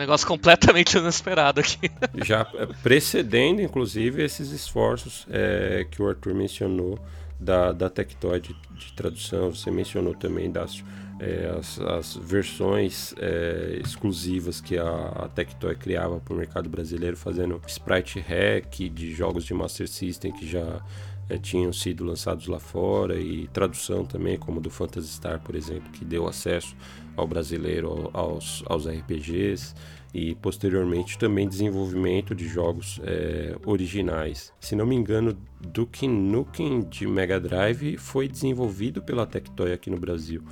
negócio 0.00 0.26
completamente 0.26 0.96
inesperado 0.96 1.60
aqui. 1.60 1.90
Já 2.24 2.46
precedendo, 2.82 3.60
inclusive, 3.60 4.24
esses 4.24 4.50
esforços 4.50 5.26
é, 5.30 5.86
que 5.90 6.02
o 6.02 6.08
Arthur 6.08 6.34
mencionou 6.34 6.98
da, 7.38 7.72
da 7.72 7.88
Tectoy 7.88 8.40
de, 8.40 8.56
de 8.72 8.92
tradução, 8.94 9.54
você 9.54 9.70
mencionou 9.70 10.14
também 10.14 10.50
das 10.50 10.82
é, 11.20 11.54
as, 11.58 11.78
as, 11.78 12.16
versões 12.16 13.14
é, 13.18 13.78
exclusivas 13.84 14.58
que 14.58 14.78
a, 14.78 14.88
a 14.88 15.28
Tectoy 15.28 15.74
criava 15.76 16.18
para 16.18 16.32
o 16.32 16.36
mercado 16.36 16.68
brasileiro, 16.68 17.16
fazendo 17.16 17.60
sprite 17.66 18.18
hack 18.20 18.88
de 18.88 19.12
jogos 19.12 19.44
de 19.44 19.52
Master 19.52 19.86
System 19.86 20.32
que 20.32 20.46
já 20.48 20.80
é, 21.28 21.36
tinham 21.36 21.72
sido 21.74 22.04
lançados 22.04 22.46
lá 22.46 22.58
fora 22.58 23.20
e 23.20 23.46
tradução 23.48 24.04
também, 24.04 24.38
como 24.38 24.60
do 24.60 24.70
Phantasy 24.70 25.08
Star, 25.08 25.40
por 25.40 25.54
exemplo, 25.54 25.90
que 25.92 26.04
deu 26.04 26.26
acesso 26.26 26.74
ao 27.20 27.26
brasileiro 27.26 28.10
aos, 28.12 28.64
aos 28.66 28.86
RPGs 28.86 29.74
e 30.12 30.34
posteriormente 30.34 31.18
também 31.18 31.48
desenvolvimento 31.48 32.34
de 32.34 32.48
jogos 32.48 33.00
é, 33.04 33.56
originais. 33.64 34.52
Se 34.58 34.74
não 34.74 34.86
me 34.86 34.96
engano, 34.96 35.36
Duke 35.60 36.08
Nukem 36.08 36.80
de 36.80 37.06
Mega 37.06 37.38
Drive 37.38 37.96
foi 37.96 38.26
desenvolvido 38.26 39.02
pela 39.02 39.26
Tectoy 39.26 39.72
aqui 39.72 39.88
no 39.88 39.98
Brasil. 39.98 40.42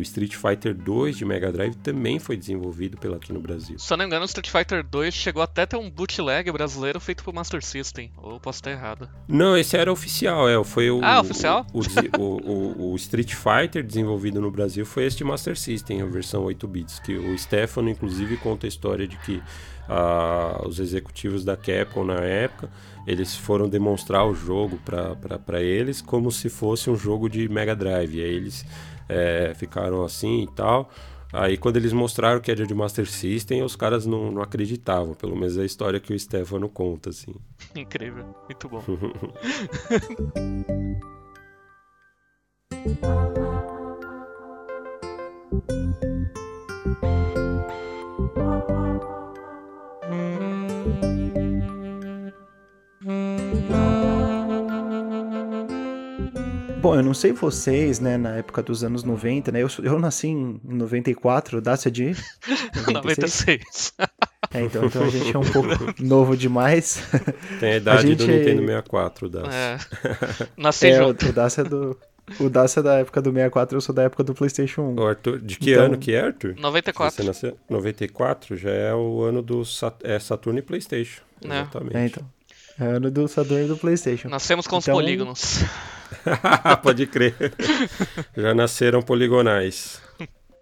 O 0.00 0.02
Street 0.02 0.34
Fighter 0.34 0.74
2 0.74 1.18
de 1.18 1.26
Mega 1.26 1.52
Drive 1.52 1.74
também 1.74 2.18
foi 2.18 2.34
desenvolvido 2.34 2.96
pela 2.96 3.16
aqui 3.16 3.34
no 3.34 3.40
Brasil. 3.40 3.78
Se 3.78 3.92
eu 3.92 3.98
não 3.98 4.04
me 4.04 4.08
engano, 4.08 4.22
o 4.22 4.24
Street 4.24 4.48
Fighter 4.48 4.82
2 4.82 5.12
chegou 5.12 5.42
até 5.42 5.62
a 5.62 5.66
ter 5.66 5.76
um 5.76 5.90
bootleg 5.90 6.50
brasileiro 6.50 6.98
feito 6.98 7.22
pro 7.22 7.34
Master 7.34 7.62
System. 7.62 8.10
Ou 8.16 8.40
posso 8.40 8.60
estar 8.60 8.70
errado. 8.70 9.06
Não, 9.28 9.58
esse 9.58 9.76
era 9.76 9.92
oficial, 9.92 10.48
é. 10.48 10.64
Foi 10.64 10.90
o. 10.90 11.04
Ah, 11.04 11.20
oficial? 11.20 11.66
O, 11.74 11.80
o, 12.22 12.92
o, 12.92 12.96
Street 12.96 13.34
Fighter 13.34 13.84
desenvolvido 13.84 14.40
no 14.40 14.50
Brasil 14.50 14.86
foi 14.86 15.04
este 15.04 15.22
Master 15.22 15.54
System, 15.54 16.00
a 16.00 16.06
versão 16.06 16.44
8 16.44 16.66
bits. 16.66 16.98
Que 17.00 17.14
o 17.16 17.38
Stefano, 17.38 17.90
inclusive, 17.90 18.38
conta 18.38 18.66
a 18.66 18.68
história 18.68 19.06
de 19.06 19.18
que 19.18 19.36
uh, 19.36 20.66
os 20.66 20.78
executivos 20.78 21.44
da 21.44 21.58
Capcom 21.58 22.04
na 22.04 22.20
época 22.20 22.70
eles 23.06 23.34
foram 23.34 23.68
demonstrar 23.68 24.26
o 24.26 24.34
jogo 24.34 24.78
para 24.84 25.60
eles 25.60 26.00
como 26.00 26.30
se 26.30 26.48
fosse 26.48 26.88
um 26.88 26.96
jogo 26.96 27.28
de 27.28 27.48
Mega 27.48 27.74
Drive. 27.74 28.16
E 28.16 28.22
aí 28.22 28.34
eles 28.34 28.64
é, 29.10 29.54
ficaram 29.54 30.04
assim 30.04 30.42
e 30.42 30.54
tal. 30.54 30.90
Aí 31.32 31.56
quando 31.56 31.76
eles 31.76 31.92
mostraram 31.92 32.40
que 32.40 32.50
era 32.50 32.66
de 32.66 32.74
Master 32.74 33.08
System, 33.08 33.62
os 33.62 33.76
caras 33.76 34.04
não, 34.04 34.32
não 34.32 34.42
acreditavam, 34.42 35.14
pelo 35.14 35.36
menos 35.36 35.56
é 35.56 35.62
a 35.62 35.64
história 35.64 36.00
que 36.00 36.12
o 36.12 36.18
Stefano 36.18 36.68
conta, 36.68 37.10
assim. 37.10 37.34
Incrível, 37.74 38.34
muito 38.48 38.68
bom. 38.68 38.82
Bom, 56.80 56.94
eu 56.94 57.02
não 57.02 57.12
sei 57.12 57.32
vocês, 57.32 58.00
né, 58.00 58.16
na 58.16 58.36
época 58.36 58.62
dos 58.62 58.82
anos 58.82 59.04
90, 59.04 59.52
né? 59.52 59.62
Eu, 59.62 59.68
eu 59.82 59.98
nasci 59.98 60.28
em 60.28 60.58
94, 60.64 61.60
Dácia 61.60 61.90
de 61.90 62.16
96. 62.90 63.92
É, 64.52 64.62
então, 64.62 64.84
então, 64.84 65.04
a 65.04 65.08
gente 65.08 65.32
é 65.32 65.38
um 65.38 65.48
pouco 65.48 65.94
novo 66.02 66.36
demais. 66.36 67.04
Tem 67.60 67.74
a 67.74 67.76
idade 67.76 67.98
a 67.98 68.00
gente... 68.08 68.18
do 68.18 68.26
Nintendo 68.26 68.62
64, 68.62 69.28
Dácia. 69.28 69.52
É. 69.52 69.78
Nasci 70.56 70.88
é, 70.88 70.96
junto. 70.96 71.28
O 71.28 71.32
Dácia 71.32 71.60
é 71.60 71.64
do... 71.64 71.96
O 72.40 72.48
Dácia 72.50 72.80
é 72.80 72.82
da 72.82 72.98
época 72.98 73.22
do 73.22 73.30
64, 73.30 73.76
eu 73.76 73.80
sou 73.80 73.94
da 73.94 74.02
época 74.02 74.24
do 74.24 74.34
PlayStation 74.34 74.82
1. 74.82 74.98
O 74.98 75.06
Arthur, 75.06 75.38
de 75.38 75.56
que 75.56 75.70
então... 75.70 75.84
ano 75.84 75.98
que 75.98 76.12
é, 76.12 76.22
Arthur? 76.22 76.56
94. 76.58 77.14
Você 77.14 77.22
nasceu 77.22 77.56
94 77.68 78.56
já 78.56 78.70
é 78.70 78.92
o 78.92 79.22
ano 79.22 79.40
do 79.40 79.64
Sat... 79.64 79.94
é, 80.02 80.18
Saturno 80.18 80.58
e 80.58 80.62
PlayStation. 80.62 81.22
É. 81.44 81.46
Exatamente. 81.46 81.96
É, 81.96 82.06
então. 82.06 82.24
É 82.80 82.84
ano 82.86 83.08
do 83.08 83.28
Saturno 83.28 83.64
e 83.64 83.68
do 83.68 83.76
PlayStation. 83.76 84.28
Nascemos 84.28 84.66
com 84.66 84.78
então... 84.78 84.96
os 84.96 85.00
polígonos. 85.00 85.64
Pode 86.82 87.06
crer. 87.06 87.34
já 88.36 88.54
nasceram 88.54 89.02
poligonais. 89.02 90.00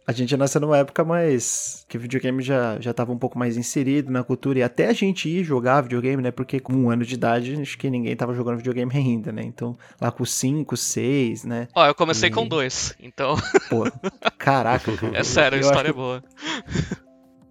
A 0.08 0.12
gente 0.12 0.34
nasceu 0.38 0.58
numa 0.62 0.78
época 0.78 1.04
mais. 1.04 1.84
que 1.86 1.98
o 1.98 2.00
videogame 2.00 2.42
já, 2.42 2.80
já 2.80 2.94
tava 2.94 3.12
um 3.12 3.18
pouco 3.18 3.38
mais 3.38 3.58
inserido 3.58 4.10
na 4.10 4.24
cultura. 4.24 4.60
E 4.60 4.62
até 4.62 4.86
a 4.88 4.92
gente 4.94 5.28
ir 5.28 5.44
jogar 5.44 5.82
videogame, 5.82 6.22
né? 6.22 6.30
Porque 6.30 6.58
com 6.58 6.72
um 6.72 6.90
ano 6.90 7.04
de 7.04 7.12
idade, 7.12 7.60
acho 7.60 7.76
que 7.76 7.90
ninguém 7.90 8.16
tava 8.16 8.32
jogando 8.32 8.56
videogame 8.56 8.90
ainda, 8.96 9.30
né? 9.30 9.42
Então, 9.42 9.76
lá 10.00 10.10
com 10.10 10.24
5, 10.24 10.74
6, 10.74 11.44
né? 11.44 11.68
Ó, 11.74 11.86
eu 11.86 11.94
comecei 11.94 12.30
e... 12.30 12.32
com 12.32 12.48
dois, 12.48 12.94
então. 12.98 13.36
Pô, 13.68 13.84
caraca. 14.38 14.90
É 15.12 15.22
sério, 15.22 15.58
a 15.58 15.60
história 15.60 15.90
é 15.90 15.92
boa. 15.92 16.24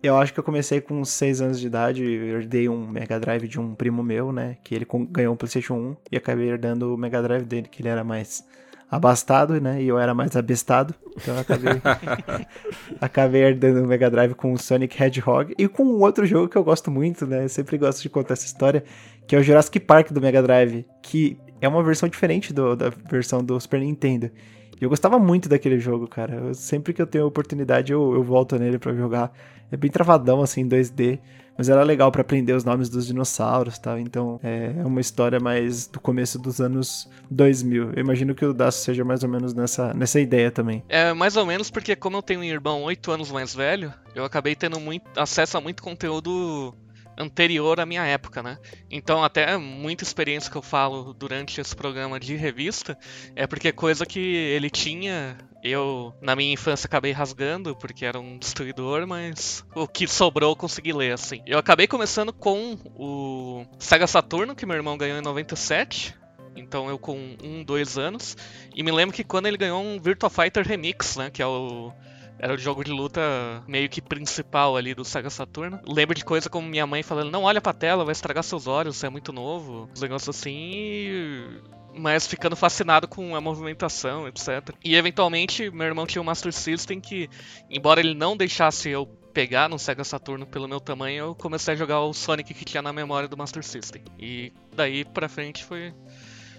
Eu 0.02 0.16
acho 0.16 0.32
que 0.32 0.40
eu 0.40 0.44
comecei 0.44 0.80
com 0.80 1.04
6 1.04 1.42
anos 1.42 1.60
de 1.60 1.68
idade, 1.68 2.04
eu 2.04 2.38
herdei 2.38 2.70
um 2.70 2.88
Mega 2.88 3.20
Drive 3.20 3.48
de 3.48 3.60
um 3.60 3.74
primo 3.74 4.04
meu, 4.04 4.32
né? 4.32 4.58
Que 4.64 4.76
ele 4.76 4.88
ganhou 5.10 5.34
um 5.34 5.38
PlayStation 5.38 5.74
1 5.74 5.96
e 6.12 6.18
acabei 6.18 6.50
herdando 6.50 6.94
o 6.94 6.98
Mega 6.98 7.22
Drive 7.22 7.46
dele, 7.46 7.68
que 7.68 7.82
ele 7.82 7.90
era 7.90 8.04
mais 8.04 8.46
abastado, 8.90 9.60
né? 9.60 9.82
E 9.82 9.88
eu 9.88 9.98
era 10.00 10.14
mais 10.14 10.36
abestado. 10.36 10.94
Então 11.16 11.34
eu 11.34 11.42
acabei, 11.42 11.74
acabei 13.02 13.42
herdando 13.44 13.84
o 13.84 13.88
Mega 13.88 14.10
Drive 14.10 14.34
com 14.36 14.54
o 14.54 14.58
Sonic 14.58 15.02
Hedgehog 15.02 15.54
e 15.58 15.68
com 15.68 15.84
um 15.84 16.00
outro 16.02 16.26
jogo 16.26 16.48
que 16.48 16.58
eu 16.58 16.64
gosto 16.64 16.90
muito, 16.92 17.26
né? 17.26 17.44
Eu 17.44 17.50
sempre 17.50 17.78
gosto 17.78 18.02
de 18.02 18.10
contar 18.10 18.34
essa 18.34 18.46
história, 18.46 18.84
que 19.28 19.36
é 19.36 19.40
o 19.40 19.44
Jurassic 19.44 19.80
Park 19.80 20.12
do 20.12 20.22
Mega 20.22 20.42
Drive, 20.42 20.86
que 21.02 21.38
é 21.60 21.68
uma 21.68 21.84
versão 21.84 22.08
diferente 22.08 22.54
do, 22.54 22.76
da 22.76 22.90
versão 22.90 23.44
do 23.44 23.60
Super 23.60 23.80
Nintendo. 23.80 24.32
E 24.80 24.84
eu 24.84 24.90
gostava 24.90 25.18
muito 25.18 25.50
daquele 25.50 25.80
jogo, 25.80 26.08
cara. 26.08 26.36
Eu, 26.36 26.54
sempre 26.54 26.94
que 26.94 27.02
eu 27.02 27.08
tenho 27.08 27.26
oportunidade, 27.26 27.92
eu, 27.92 28.14
eu 28.14 28.24
volto 28.24 28.58
nele 28.60 28.78
para 28.78 28.94
jogar. 28.94 29.34
É 29.72 29.78
bem 29.78 29.90
travadão, 29.90 30.42
assim, 30.42 30.62
em 30.62 30.70
2D. 30.70 31.20
Mas 31.58 31.70
era 31.70 31.82
legal 31.82 32.12
para 32.12 32.22
aprender 32.22 32.54
os 32.54 32.64
nomes 32.64 32.88
dos 32.88 33.08
dinossauros 33.08 33.80
tal. 33.80 33.98
Então 33.98 34.40
é, 34.44 34.76
é 34.78 34.86
uma 34.86 35.02
história 35.02 35.40
mais 35.40 35.88
do 35.88 36.00
começo 36.00 36.38
dos 36.38 36.62
anos 36.62 37.10
2000. 37.32 37.94
Eu 37.94 38.00
imagino 38.00 38.36
que 38.36 38.46
o 38.46 38.54
Daço 38.54 38.84
seja 38.84 39.04
mais 39.04 39.24
ou 39.24 39.30
menos 39.30 39.56
nessa, 39.56 39.92
nessa 39.94 40.20
ideia 40.20 40.52
também. 40.52 40.84
É, 40.88 41.14
mais 41.14 41.36
ou 41.36 41.46
menos 41.46 41.72
porque, 41.72 41.96
como 41.96 42.18
eu 42.18 42.22
tenho 42.22 42.42
um 42.42 42.44
irmão 42.44 42.84
8 42.84 43.12
anos 43.12 43.32
mais 43.32 43.56
velho, 43.56 43.92
eu 44.14 44.24
acabei 44.24 44.56
tendo 44.56 44.80
muito, 44.80 45.06
acesso 45.20 45.58
a 45.58 45.62
muito 45.62 45.82
conteúdo 45.82 46.76
anterior 47.18 47.80
à 47.80 47.86
minha 47.86 48.06
época, 48.06 48.44
né? 48.44 48.60
Então, 48.92 49.24
até 49.24 49.58
muita 49.58 50.04
experiência 50.04 50.52
que 50.52 50.58
eu 50.58 50.62
falo 50.62 51.14
durante 51.14 51.60
esse 51.60 51.76
programa 51.76 52.20
de 52.20 52.36
revista 52.36 52.96
é 53.36 53.48
porque 53.48 53.72
coisa 53.72 54.06
que 54.06 54.20
ele 54.20 54.70
tinha, 54.70 55.36
eu 55.72 56.14
na 56.22 56.36
minha 56.36 56.54
infância 56.54 56.88
acabei 56.88 57.12
rasgando 57.12 57.76
porque 57.76 58.06
era 58.06 58.20
um 58.20 58.38
destruidor, 58.38 59.08
mas 59.08 59.66
o 59.76 59.88
que 59.88 60.08
sobrou 60.08 60.52
eu 60.52 60.56
consegui 60.56 60.94
ler 60.94 61.14
assim. 61.14 61.42
Eu 61.46 61.58
acabei 61.58 61.88
começando 61.88 62.34
com 62.34 62.78
o 62.96 63.66
Sega 63.80 64.08
Saturno 64.08 64.56
que 64.56 64.66
meu 64.66 64.76
irmão 64.76 64.98
ganhou 64.98 65.18
em 65.18 65.22
97. 65.22 66.16
Então 66.56 66.90
eu 66.90 66.98
com 66.98 67.36
um, 67.44 67.64
dois 67.64 67.98
anos. 67.98 68.36
E 68.76 68.82
me 68.84 68.92
lembro 68.92 69.16
que 69.16 69.24
quando 69.24 69.46
ele 69.46 69.58
ganhou 69.58 69.82
um 69.82 70.00
Virtua 70.00 70.30
Fighter 70.30 70.68
Remix, 70.68 71.16
né? 71.16 71.30
Que 71.30 71.42
é 71.42 71.48
o 71.48 71.94
era 72.40 72.54
o 72.54 72.58
jogo 72.58 72.84
de 72.84 72.92
luta 72.92 73.22
meio 73.68 73.90
que 73.90 74.00
principal 74.00 74.78
ali 74.78 74.94
do 74.94 75.04
Sega 75.04 75.30
Saturno. 75.30 75.80
Lembro 75.88 76.14
de 76.14 76.24
coisa 76.24 76.50
como 76.50 76.68
minha 76.68 76.86
mãe 76.86 77.02
falando: 77.02 77.32
não 77.32 77.44
olha 77.44 77.60
pra 77.60 77.74
tela, 77.74 78.06
vai 78.06 78.12
estragar 78.12 78.44
seus 78.44 78.68
olhos, 78.68 78.98
você 78.98 79.08
é 79.08 79.10
muito 79.10 79.34
novo. 79.34 79.90
Os 79.94 80.02
negócios 80.02 80.36
assim. 80.36 81.60
Mas 81.98 82.28
ficando 82.28 82.56
fascinado 82.56 83.08
com 83.08 83.36
a 83.36 83.42
movimentação, 83.42 84.28
etc. 84.28 84.76
E 84.84 84.96
eventualmente, 84.96 85.70
meu 85.72 85.88
irmão 85.88 86.06
tinha 86.06 86.22
um 86.22 86.26
Master 86.26 86.54
System 86.54 87.00
que, 87.00 87.30
embora 87.70 88.00
ele 88.00 88.14
não 88.14 88.38
deixasse 88.38 88.90
eu 88.90 89.06
pegar 89.34 89.70
no 89.70 89.78
Sega 89.78 90.04
Saturno 90.04 90.46
pelo 90.46 90.68
meu 90.68 90.80
tamanho, 90.80 91.26
eu 91.26 91.36
comecei 91.36 91.74
a 91.74 91.78
jogar 91.78 92.02
o 92.02 92.14
Sonic 92.14 92.54
que 92.54 92.66
tinha 92.66 92.82
na 92.82 92.92
memória 92.92 93.28
do 93.28 93.38
Master 93.38 93.64
System. 93.64 94.04
E 94.18 94.52
daí 94.76 95.06
pra 95.06 95.30
frente 95.30 95.64
foi. 95.64 95.94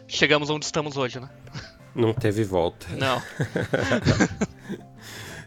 Chegamos 0.06 0.48
onde 0.48 0.64
estamos 0.64 0.96
hoje, 0.96 1.20
né? 1.20 1.28
Não 1.94 2.14
teve 2.14 2.44
volta. 2.44 2.86
Não. 2.96 3.20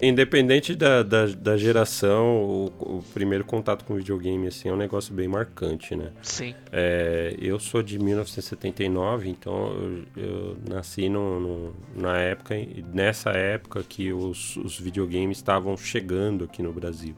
Independente 0.01 0.73
da, 0.73 1.03
da, 1.03 1.27
da 1.27 1.55
geração, 1.55 2.43
o, 2.43 2.65
o, 2.79 3.03
primeiro 3.13 3.45
contato 3.45 3.85
com 3.85 3.93
videogame 3.93 4.47
assim, 4.47 4.69
é 4.69 4.73
um 4.73 4.77
negócio 4.77 5.13
bem 5.13 5.27
marcante, 5.27 5.95
né? 5.95 6.11
Sim. 6.23 6.55
É, 6.71 7.35
eu 7.39 7.59
sou 7.59 7.83
de 7.83 7.99
1979, 7.99 9.29
então 9.29 10.03
eu, 10.15 10.23
eu 10.23 10.57
nasci 10.67 11.07
no, 11.07 11.39
no, 11.39 11.75
na 11.95 12.17
época, 12.17 12.55
nessa 12.91 13.29
época 13.29 13.83
que 13.87 14.11
os, 14.11 14.57
os 14.57 14.79
videogames 14.79 15.37
estavam 15.37 15.77
chegando 15.77 16.45
aqui 16.45 16.63
no 16.63 16.73
Brasil. 16.73 17.15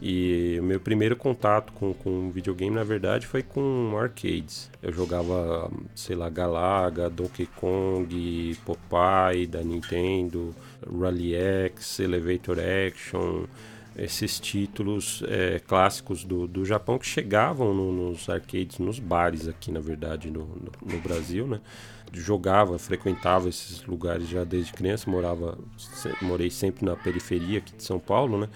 E 0.00 0.56
o 0.60 0.62
meu 0.62 0.78
primeiro 0.78 1.16
contato 1.16 1.72
com, 1.72 1.92
com 1.92 2.30
videogame, 2.30 2.74
na 2.74 2.84
verdade, 2.84 3.26
foi 3.26 3.42
com 3.42 3.98
arcades. 3.98 4.70
Eu 4.80 4.92
jogava, 4.92 5.70
sei 5.94 6.14
lá, 6.14 6.30
Galaga, 6.30 7.10
Donkey 7.10 7.46
Kong, 7.46 8.56
Popeye 8.64 9.46
da 9.46 9.60
Nintendo, 9.60 10.54
Rally 10.86 11.34
X, 11.34 12.00
Elevator 12.00 12.58
Action, 12.58 13.44
esses 13.96 14.38
títulos 14.38 15.22
é, 15.26 15.60
clássicos 15.60 16.24
do, 16.24 16.46
do 16.46 16.64
Japão 16.64 16.98
que 16.98 17.06
chegavam 17.06 17.74
no, 17.74 17.92
nos 17.92 18.28
arcades, 18.28 18.78
nos 18.78 18.98
bares 18.98 19.48
aqui, 19.48 19.72
na 19.72 19.80
verdade, 19.80 20.30
no, 20.30 20.40
no, 20.40 20.94
no 20.94 21.00
Brasil, 21.00 21.46
né? 21.46 21.60
jogava, 22.12 22.78
frequentava 22.78 23.48
esses 23.48 23.84
lugares 23.84 24.28
já 24.28 24.44
desde 24.44 24.72
criança, 24.72 25.10
morava, 25.10 25.58
morei 26.22 26.50
sempre 26.50 26.84
na 26.84 26.96
periferia 26.96 27.58
aqui 27.58 27.74
de 27.76 27.82
São 27.82 27.98
Paulo, 27.98 28.38
né? 28.38 28.48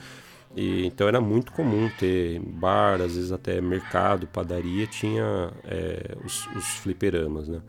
E, 0.55 0.87
então 0.87 1.09
era 1.09 1.21
muito 1.21 1.53
comum 1.53 1.91
ter 1.99 2.39
bar, 2.41 3.01
às 3.01 3.15
vezes 3.15 3.33
até 3.33 3.61
mercado, 3.61 4.27
padaria, 4.27 4.87
tinha 4.87 5.51
é, 5.65 6.17
os, 6.25 6.47
os 6.55 6.67
fliperamas, 6.79 7.49
né? 7.49 7.61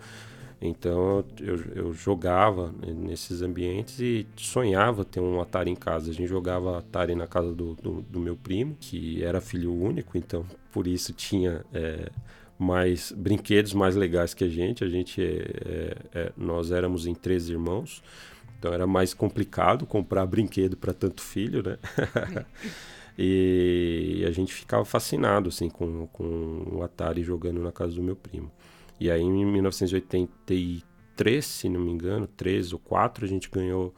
Então 0.66 1.26
eu, 1.42 1.58
eu 1.76 1.94
jogava 1.94 2.74
nesses 2.88 3.42
ambientes 3.42 4.00
e 4.00 4.26
sonhava 4.38 5.04
ter 5.04 5.20
um 5.20 5.42
Atari 5.42 5.70
em 5.70 5.76
casa. 5.76 6.10
A 6.10 6.14
gente 6.14 6.30
jogava 6.30 6.80
Atari 6.80 7.16
na 7.16 7.28
casa 7.28 7.54
do, 7.54 7.76
do, 7.76 8.02
do 8.02 8.18
meu 8.18 8.38
primo, 8.38 8.78
que 8.80 9.22
era 9.22 9.42
filho 9.42 9.74
único, 9.74 10.18
então 10.18 10.46
por 10.72 10.88
isso 10.88 11.12
tinha 11.12 11.66
é, 11.74 12.10
mais 12.58 13.12
brinquedos 13.12 13.74
mais 13.74 13.94
legais 13.98 14.34
que 14.34 14.46
a 14.46 14.48
gente. 14.48 14.86
A 14.86 14.88
gente 14.88 15.22
é, 15.22 15.36
é, 15.66 15.98
é 16.14 16.32
nós 16.38 16.72
éramos 16.72 17.06
em 17.06 17.14
três 17.14 17.50
irmãos. 17.50 18.02
Então 18.58 18.74
era 18.74 18.88
mais 18.88 19.14
complicado 19.14 19.86
comprar 19.86 20.26
brinquedo 20.26 20.78
para 20.78 20.94
tanto 20.94 21.22
filho, 21.22 21.62
né? 21.62 21.78
e 23.20 24.24
a 24.26 24.32
gente 24.32 24.54
ficava 24.54 24.86
fascinado 24.86 25.50
assim 25.50 25.70
com, 25.70 26.08
com 26.08 26.64
o 26.72 26.82
Atari 26.82 27.22
jogando 27.22 27.62
na 27.62 27.74
casa 27.74 27.96
do 27.96 28.02
meu 28.02 28.16
primo. 28.16 28.50
E 29.04 29.12
aí 29.12 29.22
em 29.22 29.46
1983, 29.46 31.46
se 31.46 31.68
não 31.68 31.82
me 31.82 31.92
engano, 31.92 32.26
3 32.26 32.72
ou 32.72 32.80
4, 32.80 33.26
a 33.26 33.28
gente 33.28 33.50
ganhou 33.50 33.94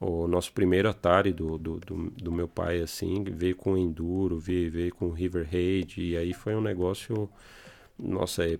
o 0.00 0.26
nosso 0.26 0.50
primeiro 0.50 0.88
Atari 0.88 1.30
do, 1.30 1.58
do, 1.58 1.78
do, 1.78 2.10
do, 2.10 2.32
meu 2.32 2.48
pai, 2.48 2.80
assim, 2.80 3.22
veio 3.22 3.54
com 3.54 3.76
Enduro, 3.76 4.38
veio, 4.38 4.70
veio 4.70 4.94
com 4.94 5.10
River 5.10 5.46
Raid, 5.52 6.00
e 6.00 6.16
aí 6.16 6.32
foi 6.32 6.54
um 6.54 6.62
negócio, 6.62 7.28
nossa, 7.98 8.46
é 8.46 8.58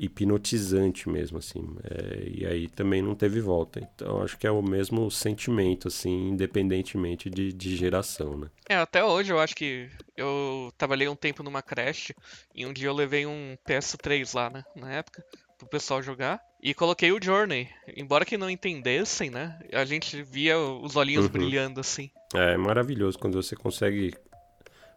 hipnotizante 0.00 1.08
mesmo, 1.08 1.38
assim. 1.38 1.76
É, 1.84 2.28
e 2.28 2.46
aí 2.46 2.68
também 2.68 3.02
não 3.02 3.14
teve 3.14 3.40
volta. 3.40 3.80
Então 3.94 4.22
acho 4.22 4.38
que 4.38 4.46
é 4.46 4.50
o 4.50 4.62
mesmo 4.62 5.10
sentimento, 5.10 5.88
assim, 5.88 6.30
independentemente 6.30 7.28
de, 7.28 7.52
de 7.52 7.76
geração, 7.76 8.36
né? 8.36 8.50
É, 8.68 8.76
até 8.76 9.04
hoje 9.04 9.32
eu 9.32 9.38
acho 9.38 9.54
que 9.54 9.88
eu 10.16 10.72
trabalhei 10.78 11.08
um 11.08 11.16
tempo 11.16 11.42
numa 11.42 11.62
creche 11.62 12.14
e 12.54 12.64
um 12.64 12.72
dia 12.72 12.88
eu 12.88 12.94
levei 12.94 13.26
um 13.26 13.56
PS3 13.68 14.34
lá, 14.34 14.50
né, 14.50 14.64
na 14.74 14.90
época, 14.92 15.24
pro 15.58 15.68
pessoal 15.68 16.02
jogar. 16.02 16.40
E 16.62 16.74
coloquei 16.74 17.10
o 17.10 17.22
Journey. 17.22 17.68
Embora 17.96 18.24
que 18.24 18.36
não 18.36 18.50
entendessem, 18.50 19.30
né? 19.30 19.58
A 19.72 19.84
gente 19.84 20.22
via 20.22 20.58
os 20.58 20.94
olhinhos 20.94 21.26
uhum. 21.26 21.32
brilhando 21.32 21.80
assim. 21.80 22.10
É, 22.34 22.52
é 22.52 22.56
maravilhoso 22.56 23.18
quando 23.18 23.42
você 23.42 23.56
consegue 23.56 24.14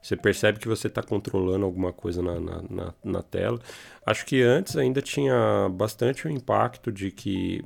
você 0.04 0.18
percebe 0.18 0.60
que 0.60 0.68
você 0.68 0.88
está 0.88 1.02
controlando 1.02 1.64
alguma 1.64 1.94
coisa 1.94 2.22
na, 2.22 2.38
na, 2.38 2.62
na, 2.70 2.94
na, 3.02 3.24
tela. 3.24 3.58
Acho 4.06 4.26
que 4.26 4.42
antes 4.42 4.76
ainda 4.76 5.02
tinha 5.02 5.70
bastante 5.72 6.28
o 6.28 6.30
impacto 6.30 6.92
de 6.92 7.10
que 7.10 7.64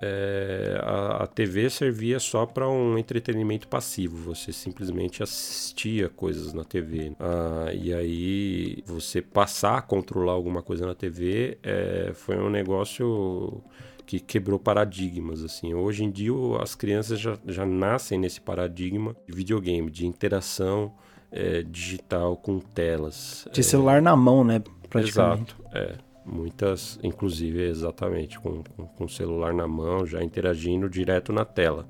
é, 0.00 0.78
a, 0.80 1.24
a, 1.24 1.26
TV 1.26 1.68
servia 1.68 2.20
só 2.20 2.46
para 2.46 2.68
um 2.68 2.96
entretenimento 2.96 3.66
passivo. 3.66 4.32
Você 4.32 4.52
simplesmente 4.52 5.24
assistia 5.24 6.08
coisas 6.08 6.52
na 6.52 6.62
TV. 6.62 7.16
Ah, 7.18 7.72
e 7.74 7.92
aí 7.92 8.84
você 8.86 9.20
passar 9.20 9.78
a 9.78 9.82
controlar 9.82 10.34
alguma 10.34 10.62
coisa 10.62 10.86
na 10.86 10.94
TV 10.94 11.58
é, 11.64 12.12
foi 12.14 12.36
um 12.36 12.48
negócio 12.48 13.60
que 14.06 14.20
quebrou 14.20 14.60
paradigmas 14.60 15.42
assim. 15.42 15.74
Hoje 15.74 16.04
em 16.04 16.12
dia 16.12 16.32
as 16.60 16.76
crianças 16.76 17.18
já, 17.18 17.36
já 17.44 17.66
nascem 17.66 18.20
nesse 18.20 18.40
paradigma 18.40 19.16
de 19.26 19.34
videogame, 19.34 19.90
de 19.90 20.06
interação 20.06 20.94
é, 21.30 21.62
digital 21.62 22.36
com 22.36 22.58
telas. 22.58 23.46
De 23.52 23.62
celular 23.62 24.00
na 24.00 24.16
mão, 24.16 24.44
né? 24.44 24.62
Praticamente. 24.88 25.54
Exato, 25.58 25.76
é. 25.76 26.06
Muitas, 26.24 26.98
inclusive, 27.04 27.62
exatamente, 27.62 28.38
com, 28.40 28.64
com, 28.64 28.86
com 28.86 29.08
celular 29.08 29.54
na 29.54 29.68
mão, 29.68 30.04
já 30.04 30.20
interagindo 30.24 30.90
direto 30.90 31.32
na 31.32 31.44
tela, 31.44 31.86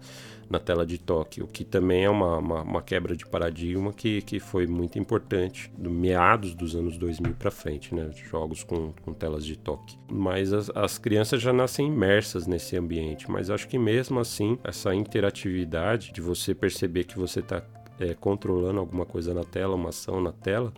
na 0.48 0.58
tela 0.58 0.84
de 0.84 0.98
toque, 0.98 1.42
o 1.42 1.46
que 1.46 1.64
também 1.64 2.04
é 2.04 2.10
uma, 2.10 2.36
uma, 2.36 2.62
uma 2.62 2.82
quebra 2.82 3.16
de 3.16 3.26
paradigma 3.26 3.94
que, 3.94 4.20
que 4.20 4.38
foi 4.38 4.66
muito 4.66 4.98
importante, 4.98 5.72
do 5.76 5.90
meados 5.90 6.54
dos 6.54 6.76
anos 6.76 6.98
2000 6.98 7.34
para 7.34 7.50
frente, 7.50 7.94
né? 7.94 8.10
Jogos 8.30 8.62
com, 8.62 8.92
com 9.02 9.14
telas 9.14 9.44
de 9.44 9.56
toque. 9.56 9.98
Mas 10.10 10.52
as, 10.52 10.70
as 10.74 10.98
crianças 10.98 11.40
já 11.40 11.52
nascem 11.52 11.86
imersas 11.88 12.46
nesse 12.46 12.76
ambiente, 12.76 13.30
mas 13.30 13.48
acho 13.48 13.66
que 13.66 13.78
mesmo 13.78 14.20
assim, 14.20 14.58
essa 14.62 14.94
interatividade 14.94 16.12
de 16.12 16.20
você 16.20 16.54
perceber 16.54 17.04
que 17.04 17.18
você 17.18 17.40
está 17.40 17.62
é, 17.98 18.14
controlando 18.14 18.80
alguma 18.80 19.06
coisa 19.06 19.32
na 19.32 19.44
tela, 19.44 19.74
uma 19.74 19.90
ação 19.90 20.20
na 20.20 20.32
tela, 20.32 20.72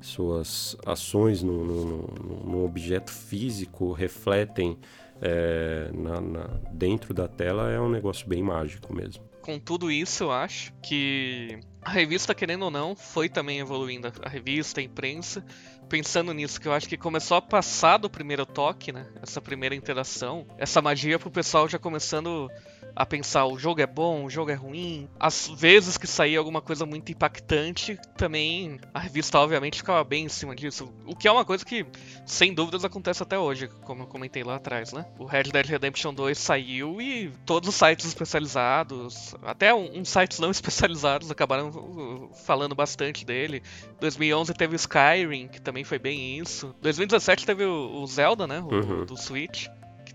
suas 0.00 0.76
ações 0.86 1.42
no, 1.42 1.64
no, 1.64 2.06
no 2.44 2.64
objeto 2.64 3.10
físico 3.10 3.92
refletem 3.92 4.78
é, 5.20 5.90
na, 5.92 6.20
na, 6.20 6.46
dentro 6.72 7.12
da 7.12 7.28
tela, 7.28 7.70
é 7.70 7.80
um 7.80 7.88
negócio 7.88 8.26
bem 8.26 8.42
mágico 8.42 8.94
mesmo. 8.94 9.22
Com 9.42 9.58
tudo 9.58 9.90
isso, 9.90 10.24
eu 10.24 10.32
acho 10.32 10.72
que 10.82 11.60
a 11.82 11.90
revista, 11.90 12.34
querendo 12.34 12.62
ou 12.62 12.70
não, 12.70 12.94
foi 12.94 13.28
também 13.28 13.58
evoluindo. 13.58 14.12
A 14.22 14.28
revista, 14.28 14.80
a 14.80 14.82
imprensa, 14.82 15.44
pensando 15.88 16.32
nisso, 16.32 16.60
que 16.60 16.68
eu 16.68 16.72
acho 16.72 16.88
que 16.88 16.96
começou 16.96 17.36
a 17.38 17.42
passar 17.42 17.96
do 17.96 18.10
primeiro 18.10 18.44
toque, 18.44 18.92
né? 18.92 19.06
Essa 19.22 19.40
primeira 19.40 19.74
interação, 19.74 20.46
essa 20.58 20.82
magia 20.82 21.18
pro 21.18 21.30
pessoal 21.30 21.68
já 21.68 21.78
começando 21.78 22.50
a 22.94 23.06
pensar 23.06 23.46
o 23.46 23.58
jogo 23.58 23.80
é 23.80 23.86
bom, 23.86 24.24
o 24.24 24.30
jogo 24.30 24.50
é 24.50 24.54
ruim. 24.54 25.08
Às 25.18 25.48
vezes 25.48 25.96
que 25.96 26.06
saía 26.06 26.38
alguma 26.38 26.60
coisa 26.60 26.84
muito 26.86 27.10
impactante, 27.10 27.98
também 28.16 28.78
a 28.92 28.98
revista 28.98 29.38
obviamente 29.38 29.78
ficava 29.78 30.02
bem 30.04 30.24
em 30.24 30.28
cima 30.28 30.54
disso. 30.54 30.92
O 31.06 31.16
que 31.16 31.28
é 31.28 31.32
uma 31.32 31.44
coisa 31.44 31.64
que, 31.64 31.86
sem 32.26 32.54
dúvidas, 32.54 32.84
acontece 32.84 33.22
até 33.22 33.38
hoje, 33.38 33.68
como 33.84 34.02
eu 34.02 34.06
comentei 34.06 34.42
lá 34.42 34.56
atrás, 34.56 34.92
né? 34.92 35.06
O 35.18 35.24
Red 35.24 35.44
Dead 35.44 35.66
Redemption 35.66 36.14
2 36.14 36.38
saiu 36.38 37.00
e 37.00 37.32
todos 37.44 37.68
os 37.68 37.74
sites 37.74 38.06
especializados, 38.06 39.34
até 39.42 39.74
uns 39.74 40.08
sites 40.08 40.38
não 40.38 40.50
especializados, 40.52 41.30
acabaram 41.30 41.68
uh, 41.68 42.30
falando 42.34 42.74
bastante 42.74 43.24
dele. 43.24 43.62
2011 44.00 44.54
teve 44.54 44.74
o 44.74 44.76
Skyrim, 44.76 45.48
que 45.48 45.60
também 45.60 45.84
foi 45.84 45.98
bem 45.98 46.38
isso. 46.38 46.74
2017 46.80 47.46
teve 47.46 47.64
o 47.64 48.06
Zelda, 48.06 48.46
né? 48.46 48.60
O, 48.60 48.74
uhum. 48.74 49.04
do 49.04 49.16
Switch 49.16 49.68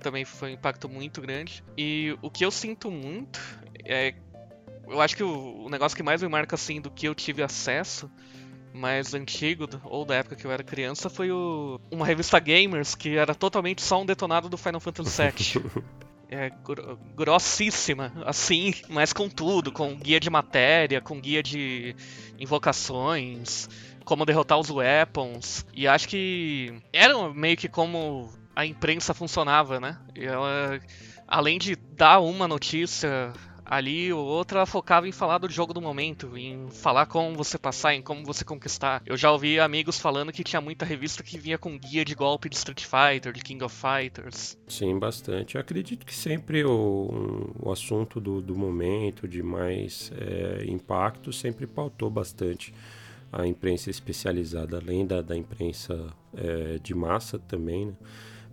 também 0.06 0.24
foi 0.24 0.52
um 0.52 0.54
impacto 0.54 0.88
muito 0.88 1.20
grande. 1.20 1.64
E 1.76 2.16
o 2.22 2.30
que 2.30 2.46
eu 2.46 2.52
sinto 2.52 2.92
muito 2.92 3.40
é. 3.84 4.14
Eu 4.88 5.02
acho 5.02 5.16
que 5.16 5.24
o, 5.24 5.66
o 5.66 5.70
negócio 5.70 5.98
que 5.98 6.04
mais 6.04 6.22
me 6.22 6.30
marca 6.30 6.54
assim 6.54 6.80
do 6.80 6.92
que 6.92 7.08
eu 7.08 7.16
tive 7.16 7.42
acesso 7.42 8.10
mais 8.72 9.16
antigo, 9.16 9.68
ou 9.84 10.06
da 10.06 10.16
época 10.16 10.36
que 10.36 10.46
eu 10.46 10.52
era 10.52 10.62
criança, 10.62 11.10
foi 11.10 11.32
o, 11.32 11.80
uma 11.90 12.06
revista 12.06 12.38
Gamers 12.40 12.94
que 12.94 13.18
era 13.18 13.34
totalmente 13.34 13.82
só 13.82 14.02
um 14.02 14.06
detonado 14.06 14.48
do 14.48 14.58
Final 14.58 14.80
Fantasy 14.80 15.24
VII. 15.24 15.66
é, 16.30 16.52
grossíssima, 17.16 18.12
assim, 18.26 18.76
mas 18.90 19.12
com 19.12 19.28
tudo, 19.28 19.72
com 19.72 19.96
guia 19.96 20.20
de 20.20 20.30
matéria, 20.30 21.02
com 21.02 21.20
guia 21.20 21.42
de 21.42 21.96
invocações, 22.38 23.68
como 24.04 24.26
derrotar 24.26 24.60
os 24.60 24.70
weapons. 24.70 25.66
E 25.74 25.88
acho 25.88 26.08
que 26.08 26.76
era 26.94 27.34
meio 27.34 27.58
que 27.58 27.70
como 27.70 28.30
a 28.56 28.66
imprensa 28.66 29.14
funcionava, 29.14 29.80
né? 29.80 29.98
E 30.16 30.24
ela, 30.24 30.80
além 31.28 31.60
de 31.60 31.76
dar 31.76 32.20
uma 32.20 32.48
notícia 32.48 33.34
ali 33.66 34.14
ou 34.14 34.24
outra, 34.24 34.60
ela 34.60 34.66
focava 34.66 35.08
em 35.08 35.12
falar 35.12 35.40
do 35.40 35.50
jogo 35.50 35.74
do 35.74 35.82
momento, 35.82 36.38
em 36.38 36.70
falar 36.70 37.08
como 37.08 37.36
você 37.36 37.58
passar, 37.58 37.96
em 37.96 38.02
como 38.02 38.24
você 38.24 38.46
conquistar. 38.46 39.02
Eu 39.06 39.18
já 39.18 39.32
ouvi 39.32 39.60
amigos 39.60 40.00
falando 40.00 40.32
que 40.32 40.44
tinha 40.44 40.62
muita 40.62 40.86
revista 40.86 41.24
que 41.24 41.38
vinha 41.38 41.58
com 41.58 41.78
guia 41.78 42.06
de 42.06 42.14
golpe 42.14 42.48
de 42.48 42.56
Street 42.56 42.86
Fighter, 42.86 43.34
de 43.34 43.42
King 43.42 43.64
of 43.64 43.76
Fighters. 43.76 44.58
Sim, 44.68 44.98
bastante. 45.00 45.56
Eu 45.56 45.62
acredito 45.62 46.06
que 46.06 46.14
sempre 46.14 46.64
o, 46.64 47.52
o 47.60 47.72
assunto 47.72 48.22
do, 48.22 48.40
do 48.40 48.56
momento, 48.56 49.28
de 49.28 49.42
mais 49.42 50.12
é, 50.16 50.66
impacto, 50.68 51.34
sempre 51.34 51.66
pautou 51.66 52.10
bastante 52.10 52.72
a 53.34 53.48
imprensa 53.48 53.90
especializada, 53.90 54.78
além 54.78 55.06
da, 55.06 55.22
da 55.22 55.36
imprensa 55.36 56.14
é, 56.38 56.78
de 56.82 56.94
massa 56.94 57.40
também, 57.40 57.88
né? 57.88 57.94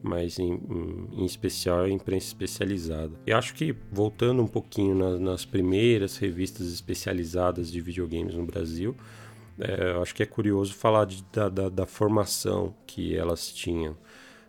Mas 0.02 0.38
em, 0.38 0.54
em, 0.54 1.22
em, 1.22 1.24
especial 1.24 1.80
a 1.80 1.90
imprensa 1.90 2.26
especializada. 2.26 3.12
E 3.26 3.32
acho 3.32 3.54
que, 3.54 3.74
voltando 3.90 4.42
um 4.42 4.46
pouquinho 4.46 4.94
na, 4.94 5.18
nas 5.18 5.44
primeiras 5.44 6.16
revistas 6.16 6.72
especializadas 6.72 7.70
de 7.70 7.80
videogames 7.80 8.34
no 8.34 8.44
Brasil, 8.44 8.96
é, 9.58 10.00
acho 10.00 10.14
que 10.14 10.22
é 10.22 10.26
curioso 10.26 10.74
falar 10.74 11.04
de, 11.04 11.24
da, 11.32 11.48
da, 11.48 11.68
da, 11.68 11.86
formação 11.86 12.74
que 12.86 13.16
elas 13.16 13.52
tinham. 13.52 13.96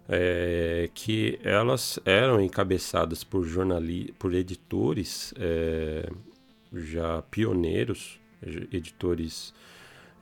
É, 0.10 0.90
que 0.94 1.40
elas 1.44 1.98
eram 2.04 2.42
encabeçadas 2.42 3.24
por 3.24 3.46
jornalistas, 3.46 4.14
por 4.20 4.34
editores 4.34 5.34
é, 5.38 6.10
já 6.74 7.22
pioneiros, 7.22 8.20
editores 8.72 9.54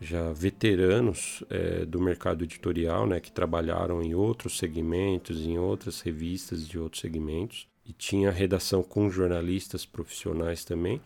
já 0.01 0.33
veteranos 0.33 1.43
é, 1.47 1.85
do 1.85 2.01
mercado 2.01 2.43
editorial, 2.43 3.05
né, 3.05 3.19
que 3.19 3.31
trabalharam 3.31 4.01
em 4.01 4.15
outros 4.15 4.57
segmentos, 4.57 5.45
em 5.45 5.59
outras 5.59 6.01
revistas 6.01 6.67
de 6.67 6.79
outros 6.79 7.01
segmentos, 7.01 7.67
e 7.85 7.93
tinha 7.93 8.31
redação 8.31 8.81
com 8.81 9.11
jornalistas 9.11 9.85
profissionais 9.85 10.65
também, 10.65 10.99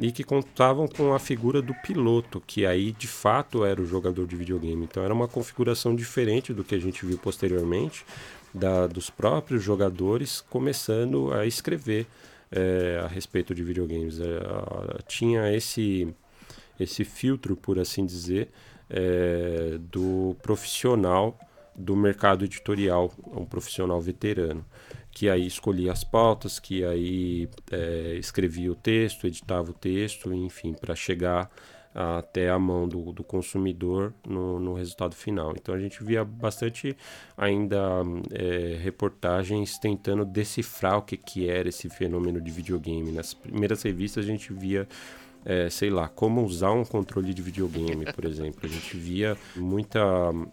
e 0.00 0.10
que 0.10 0.24
contavam 0.24 0.88
com 0.88 1.14
a 1.14 1.20
figura 1.20 1.62
do 1.62 1.72
piloto, 1.74 2.42
que 2.44 2.66
aí 2.66 2.90
de 2.90 3.06
fato 3.06 3.64
era 3.64 3.80
o 3.80 3.86
jogador 3.86 4.26
de 4.26 4.34
videogame. 4.34 4.84
Então 4.84 5.04
era 5.04 5.14
uma 5.14 5.28
configuração 5.28 5.94
diferente 5.94 6.52
do 6.52 6.64
que 6.64 6.74
a 6.74 6.80
gente 6.80 7.06
viu 7.06 7.16
posteriormente, 7.16 8.04
da, 8.52 8.88
dos 8.88 9.08
próprios 9.10 9.62
jogadores 9.62 10.40
começando 10.40 11.32
a 11.32 11.46
escrever 11.46 12.06
é, 12.50 13.00
a 13.04 13.06
respeito 13.06 13.54
de 13.54 13.62
videogames. 13.62 14.18
É, 14.18 14.40
tinha 15.06 15.54
esse 15.54 16.12
esse 16.78 17.04
filtro, 17.04 17.56
por 17.56 17.78
assim 17.78 18.04
dizer, 18.04 18.50
é, 18.90 19.78
do 19.78 20.36
profissional 20.42 21.38
do 21.74 21.96
mercado 21.96 22.44
editorial, 22.44 23.12
um 23.26 23.44
profissional 23.44 24.00
veterano, 24.00 24.64
que 25.10 25.28
aí 25.28 25.46
escolhia 25.46 25.92
as 25.92 26.04
pautas, 26.04 26.60
que 26.60 26.84
aí 26.84 27.48
é, 27.70 28.14
escrevia 28.16 28.70
o 28.70 28.76
texto, 28.76 29.26
editava 29.26 29.70
o 29.70 29.74
texto, 29.74 30.32
enfim, 30.32 30.72
para 30.72 30.94
chegar 30.94 31.50
até 31.94 32.50
a 32.50 32.58
mão 32.58 32.88
do, 32.88 33.12
do 33.12 33.22
consumidor 33.22 34.12
no, 34.26 34.58
no, 34.58 34.74
resultado 34.74 35.14
final. 35.14 35.54
Então 35.56 35.72
a 35.72 35.78
gente 35.78 36.02
via 36.02 36.24
bastante 36.24 36.96
ainda 37.36 37.78
é, 38.32 38.76
reportagens 38.82 39.78
tentando 39.78 40.24
decifrar 40.24 40.98
o 40.98 41.02
que, 41.02 41.16
que 41.16 41.48
era 41.48 41.68
esse 41.68 41.88
fenômeno 41.88 42.40
de 42.40 42.50
videogame. 42.50 43.12
Nas 43.12 43.32
primeiras 43.32 43.82
revistas 43.82 44.24
a 44.24 44.26
gente 44.26 44.52
via 44.52 44.88
é, 45.44 45.68
sei 45.68 45.90
lá, 45.90 46.08
como 46.08 46.42
usar 46.42 46.72
um 46.72 46.84
controle 46.84 47.34
de 47.34 47.42
videogame, 47.42 48.06
por 48.12 48.24
exemplo. 48.24 48.60
A 48.62 48.68
gente 48.68 48.96
via 48.96 49.36
muita 49.54 50.00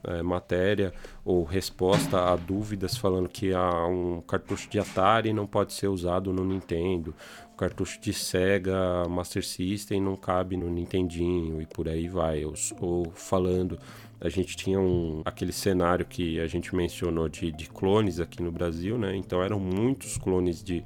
é, 0.04 0.22
matéria 0.22 0.94
ou 1.24 1.44
resposta 1.44 2.32
a 2.32 2.36
dúvidas 2.36 2.98
falando 2.98 3.30
que 3.30 3.54
ah, 3.54 3.86
um 3.86 4.22
cartucho 4.22 4.70
de 4.70 4.80
Atari 4.80 5.32
não 5.32 5.48
pode 5.48 5.74
ser 5.74 5.88
usado 5.88 6.34
no 6.34 6.44
Nintendo, 6.44 7.16
o 7.54 7.56
cartucho 7.56 8.02
de 8.02 8.12
Sega 8.14 9.08
Master 9.08 9.46
System 9.46 10.02
não 10.02 10.16
cabe 10.16 10.58
no 10.58 10.70
Nintendinho 10.70 11.62
e 11.62 11.66
por 11.66 11.88
aí 11.88 12.08
vai. 12.08 12.44
Ou, 12.44 12.54
ou 12.80 13.12
falando 13.12 13.80
a 14.22 14.30
gente 14.30 14.56
tinha 14.56 14.80
um, 14.80 15.24
aquele 15.26 15.52
cenário 15.52 16.06
que 16.06 16.40
a 16.40 16.46
gente 16.46 16.76
mencionou 16.76 17.28
de, 17.28 17.52
de 17.52 17.68
clones 17.68 18.20
aqui 18.20 18.42
no 18.44 18.52
Brasil, 18.52 18.96
né? 18.96 19.16
Então 19.16 19.42
eram 19.42 19.60
muitos 19.60 20.16
clones 20.16 20.64
de 20.64 20.84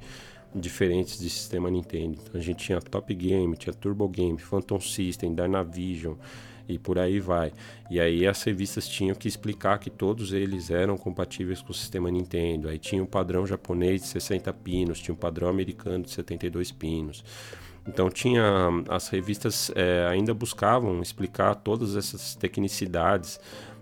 diferentes 0.56 1.18
de 1.18 1.28
sistema 1.28 1.70
Nintendo. 1.70 2.18
Então 2.22 2.40
a 2.40 2.42
gente 2.42 2.64
tinha 2.64 2.80
Top 2.80 3.12
Game, 3.14 3.56
tinha 3.56 3.72
Turbo 3.72 4.08
Game, 4.08 4.38
Phantom 4.38 4.80
System, 4.80 5.34
Dynavision 5.34 6.14
e 6.68 6.78
por 6.78 6.98
aí 6.98 7.20
vai. 7.20 7.52
E 7.90 8.00
aí 8.00 8.26
as 8.26 8.42
revistas 8.42 8.88
tinham 8.88 9.14
que 9.14 9.28
explicar 9.28 9.78
que 9.78 9.90
todos 9.90 10.32
eles 10.32 10.70
eram 10.70 10.96
compatíveis 10.96 11.62
com 11.62 11.70
o 11.70 11.74
sistema 11.74 12.10
Nintendo. 12.10 12.68
Aí 12.68 12.78
tinha 12.78 13.02
um 13.02 13.06
padrão 13.06 13.46
japonês 13.46 14.02
de 14.02 14.08
60 14.08 14.52
pinos, 14.54 15.00
tinha 15.00 15.14
um 15.14 15.18
padrão 15.18 15.48
americano 15.48 16.04
de 16.04 16.10
72 16.10 16.72
pinos. 16.72 17.24
Então 17.86 18.10
tinha 18.10 18.44
as 18.88 19.08
revistas 19.08 19.70
é, 19.76 20.06
ainda 20.10 20.34
buscavam 20.34 21.00
explicar 21.00 21.54
todas 21.54 21.94
essas 21.94 22.34
tecnicidades 22.34 23.38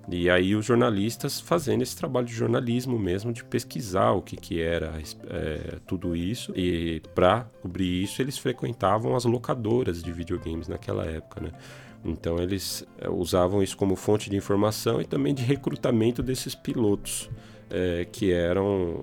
e 0.08 0.28
aí 0.28 0.54
os 0.54 0.66
jornalistas 0.66 1.40
fazendo 1.40 1.82
esse 1.82 1.96
trabalho 1.96 2.26
de 2.26 2.34
jornalismo 2.34 2.98
mesmo, 2.98 3.32
de 3.32 3.42
pesquisar 3.44 4.12
o 4.12 4.22
que, 4.22 4.36
que 4.36 4.60
era 4.60 4.92
é, 5.30 5.78
tudo 5.86 6.14
isso. 6.14 6.52
E 6.54 7.00
para 7.14 7.46
cobrir 7.62 8.02
isso, 8.02 8.20
eles 8.20 8.36
frequentavam 8.36 9.16
as 9.16 9.24
locadoras 9.24 10.02
de 10.02 10.12
videogames 10.12 10.68
naquela 10.68 11.04
época, 11.04 11.40
né? 11.40 11.50
Então 12.04 12.38
eles 12.38 12.86
é, 12.98 13.08
usavam 13.08 13.62
isso 13.62 13.76
como 13.76 13.96
fonte 13.96 14.28
de 14.28 14.36
informação 14.36 15.00
e 15.00 15.04
também 15.04 15.32
de 15.32 15.42
recrutamento 15.42 16.22
desses 16.22 16.54
pilotos 16.54 17.30
é, 17.70 18.06
que 18.10 18.32
eram 18.32 19.02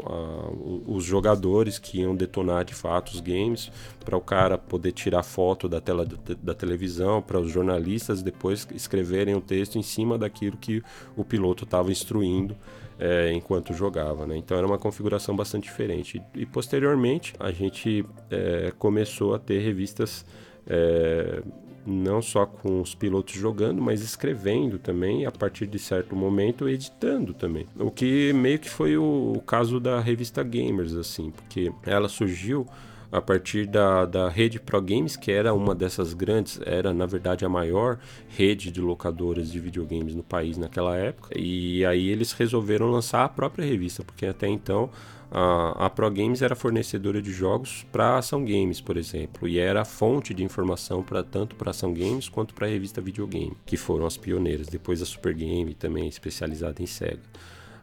os 0.88 1.04
jogadores 1.04 1.80
que 1.80 2.02
iam 2.02 2.16
detonar 2.16 2.64
de 2.66 2.74
fato 2.74 3.10
os 3.10 3.20
games, 3.20 3.72
para 4.04 4.18
o 4.18 4.22
cara 4.22 4.58
poder 4.58 4.92
tirar 4.92 5.24
foto 5.24 5.68
da 5.68 5.80
tela 5.82 6.06
da, 6.06 6.18
da 6.42 6.54
televisão, 6.54 7.22
para 7.22 7.40
os 7.40 7.52
jornalistas 7.52 8.22
depois 8.22 8.68
escreverem 8.74 9.34
o 9.36 9.38
um 9.38 9.42
texto 9.42 9.78
em 9.78 9.84
cima 9.84 10.18
daquilo 10.18 10.58
que 10.58 10.84
o 11.16 11.24
piloto 11.24 11.64
estava 11.64 11.92
instruindo. 11.92 12.56
É, 13.04 13.34
enquanto 13.34 13.74
jogava, 13.74 14.28
né? 14.28 14.38
Então 14.38 14.56
era 14.56 14.68
uma 14.68 14.78
configuração 14.78 15.36
bastante 15.36 15.64
diferente. 15.64 16.22
E, 16.36 16.42
e 16.42 16.46
posteriormente 16.46 17.34
a 17.40 17.52
gente 17.52 18.06
é, 18.30 18.72
começou 18.78 19.34
a 19.34 19.40
ter 19.40 19.58
revistas 19.58 20.24
é, 20.68 21.42
não 21.86 22.22
só 22.22 22.46
com 22.46 22.82
os 22.82 22.94
pilotos 22.94 23.34
jogando, 23.36 23.82
mas 23.82 24.02
escrevendo 24.02 24.78
também, 24.78 25.26
a 25.26 25.32
partir 25.32 25.68
de 25.68 25.80
certo 25.80 26.16
momento 26.16 26.68
editando 26.68 27.34
também. 27.34 27.68
O 27.78 27.92
que 27.92 28.32
meio 28.34 28.60
que 28.60 28.70
foi 28.70 28.98
o, 28.98 29.34
o 29.36 29.42
caso 29.42 29.80
da 29.80 30.00
revista 30.00 30.44
Gamers, 30.44 30.94
assim, 30.94 31.32
porque 31.32 31.72
ela 31.86 32.08
surgiu 32.08 32.68
a 33.12 33.22
partir 33.22 33.68
da, 33.68 34.06
da 34.06 34.30
rede 34.30 34.60
Pro 34.60 34.82
Games, 34.82 35.18
que 35.18 35.32
era 35.32 35.54
uma 35.54 35.76
dessas 35.76 36.14
grandes, 36.14 36.60
era 36.66 36.94
na 36.94 37.06
verdade 37.06 37.44
a 37.44 37.50
maior 37.50 38.00
rede 38.30 38.72
de 38.72 38.80
locadoras 38.80 39.52
de 39.52 39.60
videogames 39.60 40.16
no 40.16 40.24
país 40.24 40.58
naquela 40.58 40.96
época. 40.96 41.38
E 41.38 41.86
aí 41.86 42.08
eles 42.08 42.32
resolveram 42.32 42.90
lançar 42.90 43.26
a 43.26 43.30
própria 43.30 43.66
revista, 43.66 44.04
porque 44.04 44.26
até 44.26 44.48
então 44.48 44.90
a, 45.34 45.86
a 45.86 45.90
Pro 45.90 46.12
Games 46.12 46.42
era 46.42 46.56
fornecedora 46.56 47.22
de 47.22 47.32
jogos 47.32 47.86
para 47.90 48.18
Ação 48.18 48.44
Games, 48.44 48.82
por 48.82 48.98
exemplo, 48.98 49.48
e 49.48 49.58
era 49.58 49.86
fonte 49.86 50.34
de 50.34 50.44
informação 50.44 51.02
para 51.02 51.24
tanto 51.24 51.56
para 51.56 51.72
Ação 51.72 51.94
Games 51.94 52.28
quanto 52.28 52.54
para 52.54 52.68
a 52.68 52.70
revista 52.70 53.00
Videogame, 53.00 53.56
que 53.66 53.78
foram 53.78 54.06
as 54.06 54.18
pioneiras. 54.18 54.68
Depois 54.68 55.02
a 55.02 55.06
Super 55.06 55.34
Game, 55.34 55.74
também 55.74 56.06
especializada 56.10 56.84
em 56.84 56.86
Sega. 56.86 57.22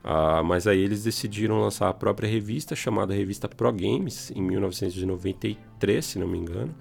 Ah, 0.04 0.42
mas 0.44 0.66
aí 0.66 0.78
eles 0.78 1.02
decidiram 1.02 1.58
lançar 1.58 1.88
a 1.88 1.94
própria 1.94 2.28
revista, 2.28 2.76
chamada 2.76 3.14
Revista 3.14 3.48
Pro 3.48 3.72
Games, 3.72 4.30
em 4.30 4.42
1993, 4.42 6.04
se 6.04 6.18
não 6.18 6.28
me 6.28 6.36
engano, 6.36 6.74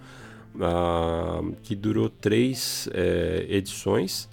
ah, 0.60 1.42
que 1.64 1.76
durou 1.76 2.10
três 2.10 2.90
é, 2.94 3.46
edições 3.50 4.30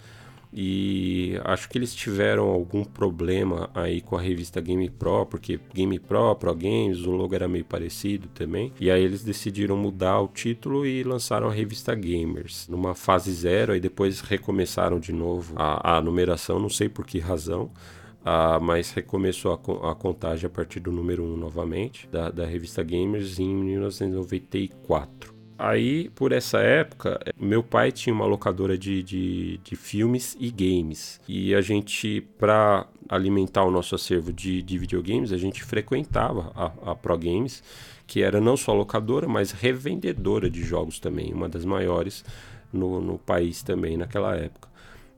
e 0.56 1.36
acho 1.42 1.68
que 1.68 1.76
eles 1.76 1.92
tiveram 1.92 2.44
algum 2.44 2.84
problema 2.84 3.68
aí 3.74 4.00
com 4.00 4.16
a 4.16 4.20
revista 4.20 4.60
Game 4.60 4.88
Pro, 4.88 5.26
porque 5.26 5.58
Game 5.74 5.98
Pro, 5.98 6.36
Pro 6.36 6.54
Games, 6.54 7.00
o 7.00 7.10
logo 7.10 7.34
era 7.34 7.48
meio 7.48 7.64
parecido 7.64 8.28
também. 8.28 8.72
E 8.78 8.88
aí 8.88 9.02
eles 9.02 9.24
decidiram 9.24 9.76
mudar 9.76 10.20
o 10.20 10.28
título 10.28 10.86
e 10.86 11.02
lançaram 11.02 11.48
a 11.48 11.52
revista 11.52 11.92
Gamers 11.92 12.68
numa 12.68 12.94
fase 12.94 13.32
zero, 13.32 13.72
aí 13.72 13.80
depois 13.80 14.20
recomeçaram 14.20 15.00
de 15.00 15.12
novo 15.12 15.54
a, 15.56 15.96
a 15.96 16.00
numeração, 16.00 16.60
não 16.60 16.70
sei 16.70 16.88
por 16.88 17.04
que 17.04 17.18
razão. 17.18 17.72
Uh, 18.20 18.58
mas 18.58 18.90
recomeçou 18.90 19.52
a, 19.52 19.90
a, 19.90 19.94
contagem 19.94 20.46
a 20.46 20.50
partir 20.50 20.80
do 20.80 20.90
número 20.90 21.22
1 21.24 21.34
um 21.34 21.36
novamente, 21.36 22.08
da, 22.08 22.30
da 22.30 22.46
revista 22.46 22.82
Gamers 22.82 23.38
em 23.38 23.54
1994. 23.54 25.33
Aí, 25.56 26.08
por 26.10 26.32
essa 26.32 26.58
época, 26.58 27.20
meu 27.38 27.62
pai 27.62 27.92
tinha 27.92 28.12
uma 28.12 28.26
locadora 28.26 28.76
de, 28.76 29.02
de, 29.02 29.58
de 29.58 29.76
filmes 29.76 30.36
e 30.40 30.50
games. 30.50 31.20
E 31.28 31.54
a 31.54 31.60
gente, 31.60 32.20
para 32.38 32.86
alimentar 33.08 33.64
o 33.64 33.70
nosso 33.70 33.94
acervo 33.94 34.32
de, 34.32 34.62
de 34.62 34.78
videogames, 34.78 35.32
a 35.32 35.36
gente 35.36 35.62
frequentava 35.62 36.52
a, 36.56 36.90
a 36.90 36.94
Pro 36.96 37.16
Games, 37.16 37.62
que 38.06 38.22
era 38.22 38.40
não 38.40 38.56
só 38.56 38.72
locadora, 38.72 39.28
mas 39.28 39.52
revendedora 39.52 40.50
de 40.50 40.62
jogos 40.62 40.98
também, 40.98 41.32
uma 41.32 41.48
das 41.48 41.64
maiores 41.64 42.24
no, 42.72 43.00
no 43.00 43.16
país 43.16 43.62
também 43.62 43.96
naquela 43.96 44.34
época. 44.36 44.68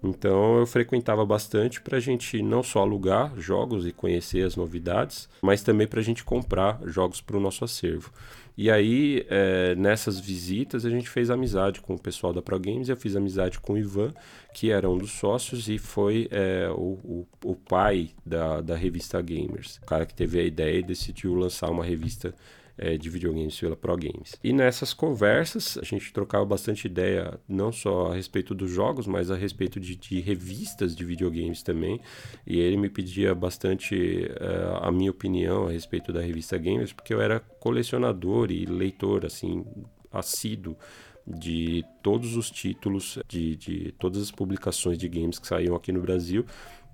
Então 0.02 0.58
eu 0.58 0.66
frequentava 0.66 1.24
bastante 1.24 1.80
para 1.80 1.96
a 1.96 2.00
gente 2.00 2.42
não 2.42 2.62
só 2.62 2.80
alugar 2.80 3.32
jogos 3.38 3.86
e 3.86 3.92
conhecer 3.92 4.44
as 4.44 4.54
novidades, 4.54 5.28
mas 5.40 5.62
também 5.62 5.86
para 5.86 6.00
a 6.00 6.02
gente 6.02 6.22
comprar 6.22 6.78
jogos 6.84 7.20
para 7.20 7.36
o 7.36 7.40
nosso 7.40 7.64
acervo. 7.64 8.12
E 8.56 8.70
aí, 8.70 9.26
é, 9.28 9.74
nessas 9.74 10.18
visitas, 10.18 10.86
a 10.86 10.90
gente 10.90 11.10
fez 11.10 11.30
amizade 11.30 11.82
com 11.82 11.94
o 11.94 11.98
pessoal 11.98 12.32
da 12.32 12.40
Pro 12.40 12.58
Games. 12.58 12.88
Eu 12.88 12.96
fiz 12.96 13.14
amizade 13.14 13.60
com 13.60 13.74
o 13.74 13.78
Ivan, 13.78 14.14
que 14.54 14.70
era 14.70 14.88
um 14.88 14.96
dos 14.96 15.10
sócios 15.10 15.68
e 15.68 15.76
foi 15.76 16.26
é, 16.30 16.70
o, 16.70 16.98
o, 17.04 17.26
o, 17.44 17.54
pai 17.54 18.10
da, 18.24 18.62
da 18.62 18.74
revista 18.74 19.20
Gamers. 19.20 19.76
O 19.82 19.86
cara 19.86 20.06
que 20.06 20.14
teve 20.14 20.40
a 20.40 20.42
ideia 20.42 20.78
e 20.78 20.82
decidiu 20.82 21.34
lançar 21.34 21.70
uma 21.70 21.84
revista 21.84 22.34
é, 22.78 22.96
de 22.96 23.08
videogames 23.08 23.58
pela 23.58 23.76
Pro 23.76 23.96
Games. 23.96 24.36
E 24.42 24.52
nessas 24.52 24.92
conversas 24.92 25.78
a 25.78 25.84
gente 25.84 26.12
trocava 26.12 26.44
bastante 26.44 26.86
ideia, 26.86 27.38
não 27.48 27.72
só 27.72 28.12
a 28.12 28.14
respeito 28.14 28.54
dos 28.54 28.70
jogos, 28.70 29.06
mas 29.06 29.30
a 29.30 29.36
respeito 29.36 29.80
de, 29.80 29.96
de 29.96 30.20
revistas 30.20 30.94
de 30.94 31.04
videogames 31.04 31.62
também. 31.62 32.00
E 32.46 32.58
ele 32.58 32.76
me 32.76 32.88
pedia 32.88 33.34
bastante 33.34 34.26
é, 34.40 34.86
a 34.86 34.92
minha 34.92 35.10
opinião 35.10 35.66
a 35.66 35.70
respeito 35.70 36.12
da 36.12 36.20
revista 36.20 36.58
Gamers, 36.58 36.92
porque 36.92 37.14
eu 37.14 37.20
era 37.20 37.40
colecionador 37.40 38.50
e 38.50 38.66
leitor, 38.66 39.24
assim, 39.24 39.64
assíduo 40.12 40.76
de 41.26 41.84
todos 42.02 42.36
os 42.36 42.50
títulos, 42.50 43.18
de, 43.26 43.56
de 43.56 43.92
todas 43.98 44.22
as 44.22 44.30
publicações 44.30 44.96
de 44.96 45.08
games 45.08 45.38
que 45.40 45.46
saíam 45.46 45.74
aqui 45.74 45.90
no 45.90 46.00
Brasil 46.00 46.46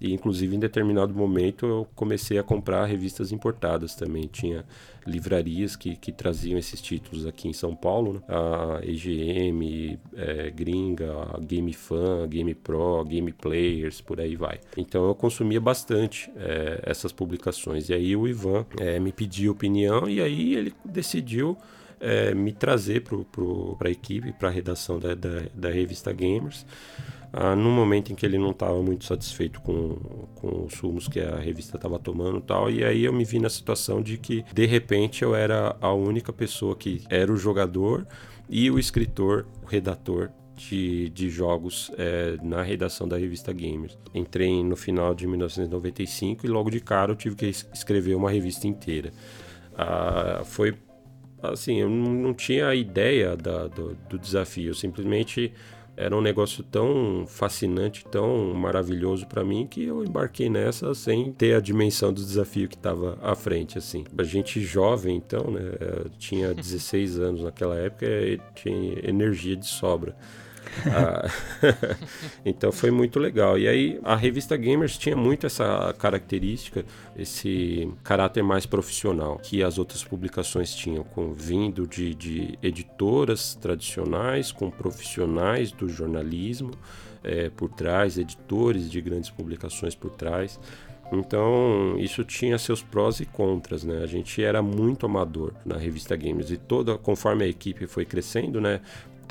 e 0.02 0.12
inclusive 0.12 0.56
em 0.56 0.58
determinado 0.58 1.14
momento 1.14 1.64
eu 1.64 1.86
comecei 1.94 2.36
a 2.36 2.42
comprar 2.42 2.84
revistas 2.86 3.30
importadas 3.30 3.94
também. 3.94 4.26
Tinha 4.26 4.64
livrarias 5.06 5.76
que, 5.76 5.94
que 5.94 6.10
traziam 6.10 6.58
esses 6.58 6.80
títulos 6.80 7.24
aqui 7.24 7.48
em 7.48 7.52
São 7.52 7.74
Paulo, 7.74 8.14
né? 8.14 8.20
a 8.28 8.80
EGM, 8.84 9.98
é, 10.16 10.50
Gringa, 10.50 11.38
Game 11.42 11.72
Fan, 11.72 12.26
Game 12.28 12.52
Pro, 12.52 13.04
Game 13.04 13.32
Players, 13.32 14.00
por 14.00 14.20
aí 14.20 14.34
vai. 14.34 14.58
Então 14.76 15.06
eu 15.06 15.14
consumia 15.14 15.60
bastante 15.60 16.28
é, 16.36 16.80
essas 16.82 17.12
publicações. 17.12 17.88
E 17.88 17.94
aí 17.94 18.16
o 18.16 18.26
Ivan 18.26 18.66
é, 18.80 18.98
me 18.98 19.12
pediu 19.12 19.52
opinião 19.52 20.08
e 20.08 20.20
aí 20.20 20.56
ele 20.56 20.74
decidiu 20.84 21.56
é, 22.00 22.34
me 22.34 22.52
trazer 22.52 23.04
para 23.78 23.88
a 23.88 23.92
equipe, 23.92 24.32
para 24.32 24.48
a 24.48 24.52
redação 24.52 24.98
da, 24.98 25.14
da, 25.14 25.42
da 25.54 25.70
revista 25.70 26.12
Gamers 26.12 26.66
ah, 27.32 27.56
no 27.56 27.70
momento 27.70 28.12
em 28.12 28.14
que 28.14 28.26
ele 28.26 28.36
não 28.36 28.50
estava 28.50 28.82
muito 28.82 29.04
satisfeito 29.04 29.60
com, 29.62 29.94
com 30.34 30.64
os 30.66 30.78
rumos 30.78 31.08
que 31.08 31.18
a 31.18 31.36
revista 31.36 31.76
estava 31.76 31.98
tomando 31.98 32.38
e 32.38 32.42
tal. 32.42 32.70
E 32.70 32.84
aí 32.84 33.04
eu 33.04 33.12
me 33.12 33.24
vi 33.24 33.38
na 33.38 33.48
situação 33.48 34.02
de 34.02 34.18
que, 34.18 34.44
de 34.52 34.66
repente, 34.66 35.22
eu 35.22 35.34
era 35.34 35.74
a 35.80 35.92
única 35.92 36.32
pessoa 36.32 36.76
que 36.76 37.02
era 37.08 37.32
o 37.32 37.36
jogador 37.36 38.06
e 38.48 38.70
o 38.70 38.78
escritor, 38.78 39.46
o 39.62 39.66
redator 39.66 40.30
de, 40.54 41.08
de, 41.08 41.30
jogos 41.30 41.90
é, 41.96 42.36
na 42.42 42.62
redação 42.62 43.08
da 43.08 43.16
revista 43.16 43.50
Gamers. 43.50 43.96
Entrei 44.14 44.62
no 44.62 44.76
final 44.76 45.14
de 45.14 45.26
1995 45.26 46.44
e 46.44 46.48
logo 46.50 46.70
de 46.70 46.80
cara 46.80 47.12
eu 47.12 47.16
tive 47.16 47.34
que 47.34 47.46
escrever 47.46 48.14
uma 48.14 48.30
revista 48.30 48.66
inteira. 48.66 49.10
Ah, 49.74 50.42
foi 50.44 50.74
assim, 51.42 51.80
eu 51.80 51.88
não, 51.88 52.32
tinha 52.32 52.72
ideia 52.74 53.36
da, 53.36 53.66
do, 53.66 53.96
do, 54.08 54.18
desafio, 54.18 54.70
eu 54.70 54.74
simplesmente 54.74 55.52
era 55.96 56.16
um 56.16 56.20
negócio 56.20 56.64
tão 56.64 57.24
fascinante, 57.26 58.04
tão 58.10 58.54
maravilhoso 58.54 59.26
para 59.26 59.44
mim 59.44 59.66
que 59.66 59.84
eu 59.84 60.04
embarquei 60.04 60.48
nessa 60.48 60.94
sem 60.94 61.32
ter 61.32 61.54
a 61.54 61.60
dimensão 61.60 62.12
do 62.12 62.22
desafio 62.22 62.68
que 62.68 62.76
estava 62.76 63.18
à 63.20 63.34
frente, 63.34 63.76
assim. 63.76 64.04
A 64.16 64.22
gente 64.22 64.60
jovem, 64.60 65.16
então, 65.16 65.50
né, 65.50 65.72
tinha 66.18 66.52
16 66.54 67.18
anos 67.18 67.42
naquela 67.42 67.76
época, 67.76 68.06
e 68.06 68.40
tinha 68.54 69.08
energia 69.08 69.56
de 69.56 69.66
sobra. 69.66 70.16
Ah, 70.86 71.28
então 72.44 72.72
foi 72.72 72.90
muito 72.90 73.18
legal. 73.18 73.58
E 73.58 73.68
aí 73.68 74.00
a 74.02 74.16
revista 74.16 74.56
Gamers 74.56 74.98
tinha 74.98 75.16
muito 75.16 75.46
essa 75.46 75.94
característica, 75.98 76.84
esse 77.16 77.90
caráter 78.02 78.42
mais 78.42 78.66
profissional 78.66 79.38
que 79.38 79.62
as 79.62 79.78
outras 79.78 80.02
publicações 80.02 80.74
tinham, 80.74 81.04
com 81.04 81.32
vindo 81.32 81.86
de, 81.86 82.14
de 82.14 82.58
editoras 82.62 83.54
tradicionais, 83.54 84.50
com 84.50 84.70
profissionais 84.70 85.72
do 85.72 85.88
jornalismo 85.88 86.72
é, 87.22 87.50
por 87.50 87.68
trás, 87.68 88.18
editores 88.18 88.90
de 88.90 89.00
grandes 89.00 89.30
publicações 89.30 89.94
por 89.94 90.10
trás. 90.10 90.58
Então, 91.12 91.96
isso 91.98 92.24
tinha 92.24 92.56
seus 92.56 92.82
prós 92.82 93.20
e 93.20 93.26
contras, 93.26 93.84
né? 93.84 94.02
A 94.02 94.06
gente 94.06 94.42
era 94.42 94.62
muito 94.62 95.04
amador 95.04 95.52
na 95.64 95.76
revista 95.76 96.16
Games 96.16 96.50
e 96.50 96.56
toda, 96.56 96.96
conforme 96.96 97.44
a 97.44 97.48
equipe 97.48 97.86
foi 97.86 98.06
crescendo, 98.06 98.62
né? 98.62 98.80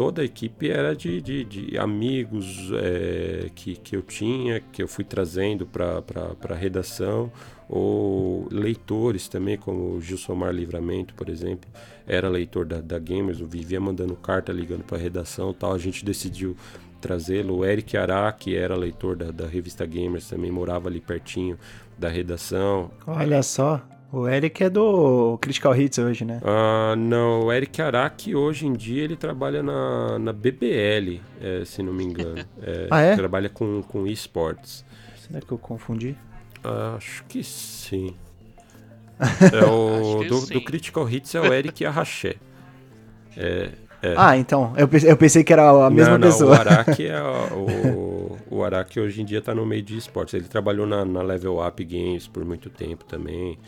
Toda 0.01 0.23
a 0.23 0.25
equipe 0.25 0.67
era 0.67 0.95
de, 0.95 1.21
de, 1.21 1.43
de 1.43 1.77
amigos 1.77 2.71
é, 2.73 3.51
que, 3.53 3.75
que 3.75 3.95
eu 3.95 4.01
tinha, 4.01 4.59
que 4.59 4.81
eu 4.81 4.87
fui 4.87 5.03
trazendo 5.03 5.67
para 5.67 6.03
a 6.49 6.55
redação, 6.55 7.31
ou 7.69 8.47
leitores 8.51 9.27
também, 9.27 9.59
como 9.59 9.93
o 9.93 10.01
Gilsomar 10.01 10.51
Livramento, 10.51 11.13
por 11.13 11.29
exemplo, 11.29 11.69
era 12.07 12.27
leitor 12.27 12.65
da, 12.65 12.81
da 12.81 12.97
Gamers, 12.97 13.41
eu 13.41 13.45
vivia 13.45 13.79
mandando 13.79 14.15
carta, 14.15 14.51
ligando 14.51 14.83
para 14.83 14.97
a 14.97 14.99
redação 14.99 15.53
tal, 15.53 15.71
a 15.71 15.77
gente 15.77 16.03
decidiu 16.03 16.57
trazê-lo. 16.99 17.57
O 17.57 17.63
Eric 17.65 17.95
Ará, 17.95 18.31
que 18.31 18.55
era 18.55 18.75
leitor 18.75 19.15
da, 19.15 19.29
da 19.29 19.45
revista 19.45 19.85
Gamers, 19.85 20.27
também 20.27 20.49
morava 20.49 20.89
ali 20.89 20.99
pertinho 20.99 21.59
da 21.95 22.09
redação. 22.09 22.89
Olha 23.05 23.43
só, 23.43 23.79
o 24.11 24.27
Eric 24.27 24.63
é 24.63 24.69
do 24.69 25.37
Critical 25.39 25.75
Hits 25.75 25.97
hoje, 25.97 26.25
né? 26.25 26.41
Ah, 26.43 26.95
não, 26.97 27.45
o 27.45 27.53
Eric 27.53 27.81
Araki 27.81 28.35
hoje 28.35 28.67
em 28.67 28.73
dia 28.73 29.03
ele 29.03 29.15
trabalha 29.15 29.63
na, 29.63 30.19
na 30.19 30.33
BBL, 30.33 31.21
é, 31.41 31.63
se 31.65 31.81
não 31.81 31.93
me 31.93 32.03
engano. 32.03 32.45
É, 32.61 32.87
ah, 32.91 33.01
é? 33.01 33.15
Trabalha 33.15 33.49
com, 33.49 33.81
com 33.81 34.05
esportes. 34.05 34.85
Será 35.25 35.41
que 35.41 35.51
eu 35.51 35.57
confundi? 35.57 36.15
Acho 36.95 37.23
que 37.25 37.43
sim. 37.43 38.13
É 39.53 39.65
o 39.65 40.23
do, 40.23 40.37
sim. 40.39 40.53
do, 40.53 40.61
Critical 40.61 41.07
Hits 41.09 41.35
é 41.35 41.41
o 41.41 41.53
Eric 41.53 41.85
Arraché. 41.85 42.35
É, 43.37 43.69
é. 44.01 44.15
Ah, 44.17 44.35
então. 44.35 44.73
Eu, 44.75 44.89
eu 45.03 45.15
pensei 45.15 45.43
que 45.43 45.53
era 45.53 45.69
a 45.69 45.89
mesma 45.89 46.17
não, 46.17 46.19
não, 46.19 46.27
pessoa. 46.27 46.51
O 46.51 46.59
Araki 46.59 47.05
é 47.07 47.21
o, 47.21 48.37
o 48.49 48.63
Araki 48.63 48.99
hoje 48.99 49.21
em 49.21 49.25
dia 49.25 49.39
está 49.39 49.53
no 49.53 49.65
meio 49.65 49.83
de 49.83 49.95
esportes. 49.95 50.33
Ele 50.33 50.47
trabalhou 50.47 50.87
na, 50.87 51.05
na 51.05 51.21
Level 51.21 51.65
Up 51.65 51.83
Games 51.83 52.27
por 52.27 52.43
muito 52.43 52.69
tempo 52.69 53.05
também. 53.05 53.59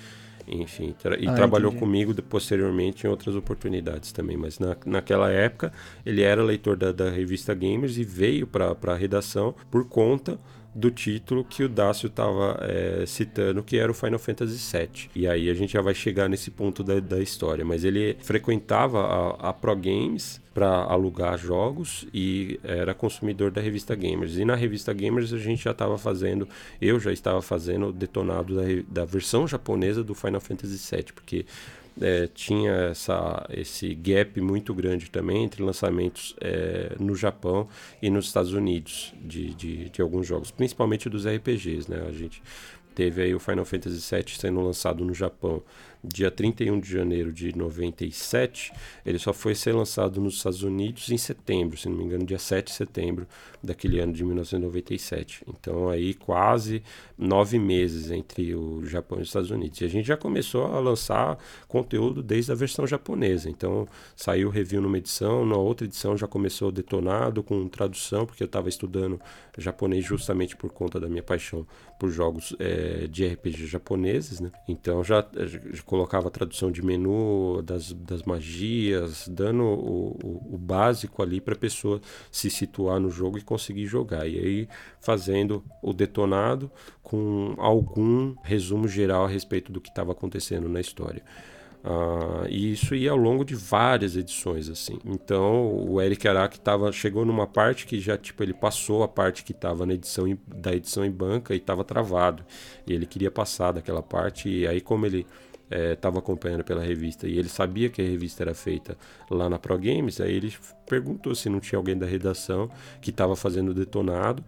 Enfim, 0.48 0.94
tra 1.02 1.18
e 1.18 1.28
ah, 1.28 1.34
trabalhou 1.34 1.72
entendi. 1.72 1.86
comigo 1.86 2.22
posteriormente 2.24 3.06
em 3.06 3.10
outras 3.10 3.36
oportunidades 3.36 4.12
também. 4.12 4.38
Mas 4.38 4.60
na, 4.60 4.76
naquela 4.86 5.30
época 5.32 5.72
ele 6.06 6.22
era 6.22 6.44
leitor 6.44 6.76
da, 6.76 6.92
da 6.92 7.10
revista 7.10 7.54
Gamers 7.54 7.98
e 7.98 8.04
veio 8.04 8.46
para 8.46 8.76
a 8.88 8.96
redação 8.96 9.56
por 9.72 9.88
conta 9.88 10.40
do 10.76 10.90
título 10.90 11.44
que 11.44 11.64
o 11.64 11.70
Dácio 11.70 12.08
estava 12.08 12.58
é, 12.62 13.06
citando, 13.06 13.62
que 13.64 13.78
era 13.78 13.92
o 13.92 13.96
Final 13.96 14.20
Fantasy 14.20 14.78
VII. 14.78 15.10
E 15.16 15.28
aí 15.28 15.50
a 15.50 15.54
gente 15.54 15.74
já 15.74 15.82
vai 15.82 15.94
chegar 15.94 16.28
nesse 16.28 16.50
ponto 16.50 16.84
da, 16.84 17.00
da 17.00 17.20
história. 17.20 17.64
Mas 17.64 17.84
ele 17.84 18.18
frequentava 18.22 19.00
a, 19.00 19.50
a 19.50 19.54
Pro 19.54 19.76
Games 19.76 20.42
para 20.54 20.84
alugar 20.84 21.38
jogos 21.38 22.08
e 22.14 22.60
era 22.64 22.94
consumidor 22.94 23.52
da 23.52 23.60
revista 23.60 23.96
Gamers. 23.96 24.38
E 24.38 24.46
na 24.46 24.56
revista 24.56 24.94
Gamers 24.94 25.34
a 25.34 25.38
gente 25.38 25.64
já 25.64 25.72
estava 25.72 25.98
fazendo, 25.98 26.48
eu 26.82 27.00
já 27.00 27.12
estava 27.12 27.42
fazendo 27.42 27.88
o 27.88 27.92
detonado 27.92 28.56
da, 28.56 28.64
da 28.88 29.06
versão 29.06 29.48
japonesa 29.48 30.04
do 30.04 30.14
Final 30.14 30.42
Fantasy 30.42 30.96
VII, 30.96 31.06
porque 31.14 31.46
é, 32.02 32.28
tinha 32.28 32.72
essa, 32.92 33.46
esse 33.52 33.94
gap 33.94 34.40
muito 34.42 34.74
grande 34.74 35.10
também 35.10 35.44
entre 35.44 35.62
lançamentos 35.62 36.36
é, 36.42 36.96
no 37.00 37.16
Japão 37.16 37.68
e 38.02 38.10
nos 38.10 38.26
Estados 38.26 38.54
Unidos 38.54 39.14
de, 39.22 39.54
de, 39.54 39.90
de, 39.90 40.02
alguns 40.02 40.26
jogos, 40.28 40.52
principalmente 40.52 41.10
dos 41.10 41.26
RPGs. 41.26 41.90
Né? 41.90 42.04
A 42.08 42.12
gente 42.12 42.42
teve 42.96 43.22
aí 43.22 43.36
o 43.36 43.40
Final 43.40 43.66
Fantasy 43.66 44.16
VII 44.16 44.36
sendo 44.36 44.62
lançado 44.62 45.04
no 45.04 45.14
Japão 45.14 45.62
dia 46.04 46.30
31 46.30 46.80
de 46.80 46.92
janeiro 46.92 47.32
de 47.32 47.56
97, 47.58 48.74
ele 49.06 49.18
só 49.18 49.32
foi 49.32 49.56
ser 49.56 49.74
lançado 49.74 50.20
nos 50.20 50.36
Estados 50.36 50.62
Unidos 50.62 51.10
em 51.10 51.18
setembro, 51.18 51.78
se 51.78 51.88
não 51.88 51.96
me 51.96 52.04
engano, 52.04 52.26
dia 52.26 52.40
7 52.40 52.68
de 52.68 52.74
setembro 52.74 53.28
daquele 53.64 54.00
ano 54.00 54.12
de 54.12 54.24
1997. 54.24 55.44
Então 55.48 55.88
aí 55.88 56.14
quase 56.14 56.84
nove 57.18 57.58
meses 57.58 58.12
entre 58.12 58.54
o 58.54 58.84
Japão 58.86 59.20
e 59.20 59.22
os 59.22 59.30
Estados 59.30 59.50
Unidos. 59.50 59.80
E 59.80 59.86
a 59.86 59.88
gente 59.88 60.06
já 60.06 60.18
começou 60.18 60.66
a 60.66 60.80
lançar 60.80 61.38
conteúdo 61.68 62.22
desde 62.22 62.52
a 62.52 62.56
versão 62.56 62.86
japonesa. 62.86 63.50
Então 63.50 63.88
saiu 64.16 64.50
review 64.50 64.82
numa 64.82 64.98
edição, 64.98 65.46
na 65.46 65.56
outra 65.56 65.86
edição 65.86 66.18
já 66.18 66.28
começou 66.28 66.72
detonado 66.72 67.42
com 67.42 67.68
tradução, 67.70 68.26
porque 68.26 68.44
eu 68.44 68.48
estava 68.48 68.68
estudando 68.68 69.22
japonês 69.58 70.04
justamente 70.04 70.56
por 70.58 70.72
conta 70.72 71.00
da 71.00 71.08
minha 71.08 71.24
paixão 71.24 71.66
por 72.00 72.10
jogos 72.10 72.54
é, 72.60 73.08
de 73.08 73.26
RPG 73.26 73.68
japoneses, 73.68 74.42
né? 74.42 74.52
Então 74.68 75.04
já, 75.04 75.26
já 75.72 75.84
colocava 75.94 76.28
a 76.28 76.32
tradução 76.32 76.72
de 76.72 76.84
menu, 76.84 77.62
das, 77.62 77.94
das 77.94 78.24
magias, 78.24 79.28
dando 79.28 79.62
o, 79.62 80.18
o, 80.24 80.56
o 80.56 80.58
básico 80.58 81.22
ali 81.22 81.40
para 81.40 81.54
a 81.54 81.58
pessoa 81.58 82.02
se 82.32 82.50
situar 82.50 83.00
no 83.00 83.12
jogo 83.12 83.38
e 83.38 83.44
conseguir 83.44 83.86
jogar. 83.86 84.28
E 84.28 84.40
aí 84.40 84.68
fazendo 85.00 85.64
o 85.84 85.94
detonado 85.94 86.72
com 87.04 87.54
algum 87.60 88.34
resumo 88.42 88.88
geral 88.88 89.26
a 89.26 89.28
respeito 89.28 89.72
do 89.72 89.80
que 89.80 89.90
estava 89.90 90.14
acontecendo 90.14 90.68
na 90.68 90.82
história. 90.82 91.22
Uh, 91.84 92.48
e 92.50 92.72
isso 92.72 92.96
ia 92.96 93.12
ao 93.12 93.18
longo 93.18 93.46
de 93.46 93.54
várias 93.54 94.16
edições, 94.16 94.70
assim. 94.70 94.98
Então, 95.06 95.76
o 95.88 96.02
Eric 96.02 96.28
Araki 96.28 96.60
tava, 96.60 96.92
chegou 96.92 97.24
numa 97.24 97.46
parte 97.46 97.86
que 97.86 98.00
já, 98.00 98.18
tipo, 98.18 98.42
ele 98.42 98.54
passou 98.54 99.04
a 99.04 99.08
parte 99.08 99.44
que 99.44 99.52
estava 99.52 99.86
na 99.86 99.94
edição 99.94 100.26
da 100.48 100.74
edição 100.74 101.06
em 101.06 101.12
banca 101.12 101.54
e 101.54 101.58
estava 101.58 101.84
travado. 101.84 102.44
E 102.88 102.94
ele 102.94 103.06
queria 103.06 103.30
passar 103.30 103.74
daquela 103.74 104.02
parte. 104.02 104.50
E 104.50 104.66
aí, 104.66 104.82
como 104.82 105.06
ele 105.06 105.28
estava 105.94 106.18
é, 106.18 106.20
acompanhando 106.20 106.64
pela 106.64 106.84
revista 106.84 107.28
e 107.28 107.38
ele 107.38 107.50
sabia 107.50 107.90
que 107.90 108.02
a 108.02 108.06
revista 108.06 108.44
era 108.44 108.54
feita 108.54 108.98
lá 109.30 109.50
na 109.50 109.58
Pro 109.58 109.78
Games, 109.78 110.22
aí 110.22 110.34
ele 110.36 110.54
perguntou 110.88 111.34
se 111.34 111.50
não 111.50 111.60
tinha 111.60 111.78
alguém 111.78 111.98
da 111.98 112.06
redação 112.06 112.70
que 113.02 113.10
estava 113.10 113.36
fazendo 113.36 113.74
detonado 113.74 114.44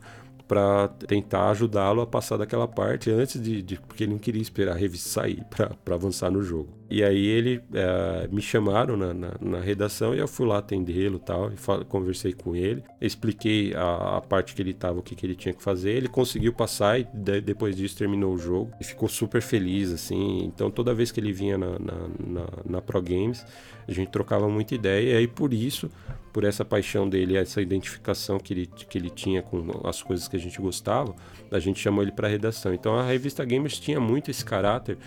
para 0.47 0.88
tentar 0.88 1.49
ajudá-lo 1.49 2.01
a 2.01 2.07
passar 2.07 2.38
daquela 2.38 2.67
parte 2.67 3.09
antes 3.09 3.41
de, 3.41 3.61
de, 3.61 3.80
porque 3.80 4.03
ele 4.03 4.11
não 4.11 4.19
queria 4.19 4.41
esperar 4.41 4.73
a 4.73 4.78
revista 4.78 5.09
sair 5.09 5.43
para 5.49 5.95
avançar 5.95 6.30
no 6.30 6.43
jogo. 6.43 6.69
E 6.90 7.04
aí 7.04 7.26
ele 7.26 7.64
é, 7.74 8.28
me 8.32 8.42
chamaram 8.42 8.96
na, 8.96 9.14
na, 9.14 9.32
na, 9.42 9.60
redação 9.60 10.14
e 10.14 10.20
eu 10.20 10.28
fui 10.28 10.46
lá 10.46 10.60
atendê-lo 10.60 11.18
tal 11.18 11.52
e 11.52 11.86
conversei 11.86 12.32
com 12.32 12.56
ele, 12.56 12.84
expliquei 13.02 13.74
a, 13.74 14.18
a 14.18 14.22
parte 14.22 14.54
que 14.54 14.62
ele 14.62 14.70
estava, 14.70 15.00
o 15.00 15.02
que, 15.02 15.16
que 15.16 15.26
ele 15.26 15.36
tinha 15.36 15.54
que 15.54 15.64
fazer. 15.64 15.92
Ele 15.92 16.08
conseguiu 16.08 16.54
passar 16.54 17.00
e 17.00 17.08
de, 17.12 17.42
depois 17.42 17.76
disso 17.76 17.98
terminou 17.98 18.34
o 18.34 18.38
jogo 18.38 18.72
e 18.80 18.84
ficou 18.84 19.10
super 19.10 19.42
feliz 19.42 19.92
assim. 19.92 20.46
Então 20.46 20.70
toda 20.70 20.94
vez 20.94 21.12
que 21.12 21.20
ele 21.20 21.34
vinha 21.34 21.58
na, 21.58 21.80
na, 21.80 22.48
na 22.64 22.82
Pro 22.82 23.02
Games 23.02 23.44
a 23.88 23.92
gente 23.92 24.10
trocava 24.10 24.48
muita 24.48 24.76
ideia 24.76 25.14
e 25.14 25.18
aí 25.18 25.28
por 25.28 25.54
isso 25.54 25.90
por 26.36 26.44
essa 26.44 26.66
paixão 26.66 27.08
dele, 27.08 27.38
essa 27.38 27.62
identificação 27.62 28.38
que 28.38 28.54
ele, 28.54 28.68
que 28.68 28.98
ele 28.98 29.10
tinha 29.10 29.42
com 29.42 29.88
as 29.88 30.04
coisas 30.04 30.28
que 30.28 30.36
a 30.36 30.40
gente 30.40 30.60
gostava, 30.60 31.16
a 31.50 31.60
gente 31.60 31.80
chamou 31.80 32.04
ele 32.04 32.12
para 32.12 32.28
redação. 32.28 32.74
Então 32.74 32.94
a 32.94 33.04
revista 33.04 33.46
Gamers 33.46 33.80
tinha 33.80 34.02
muito 34.02 34.30
esse 34.30 34.44
caráter 34.44 34.98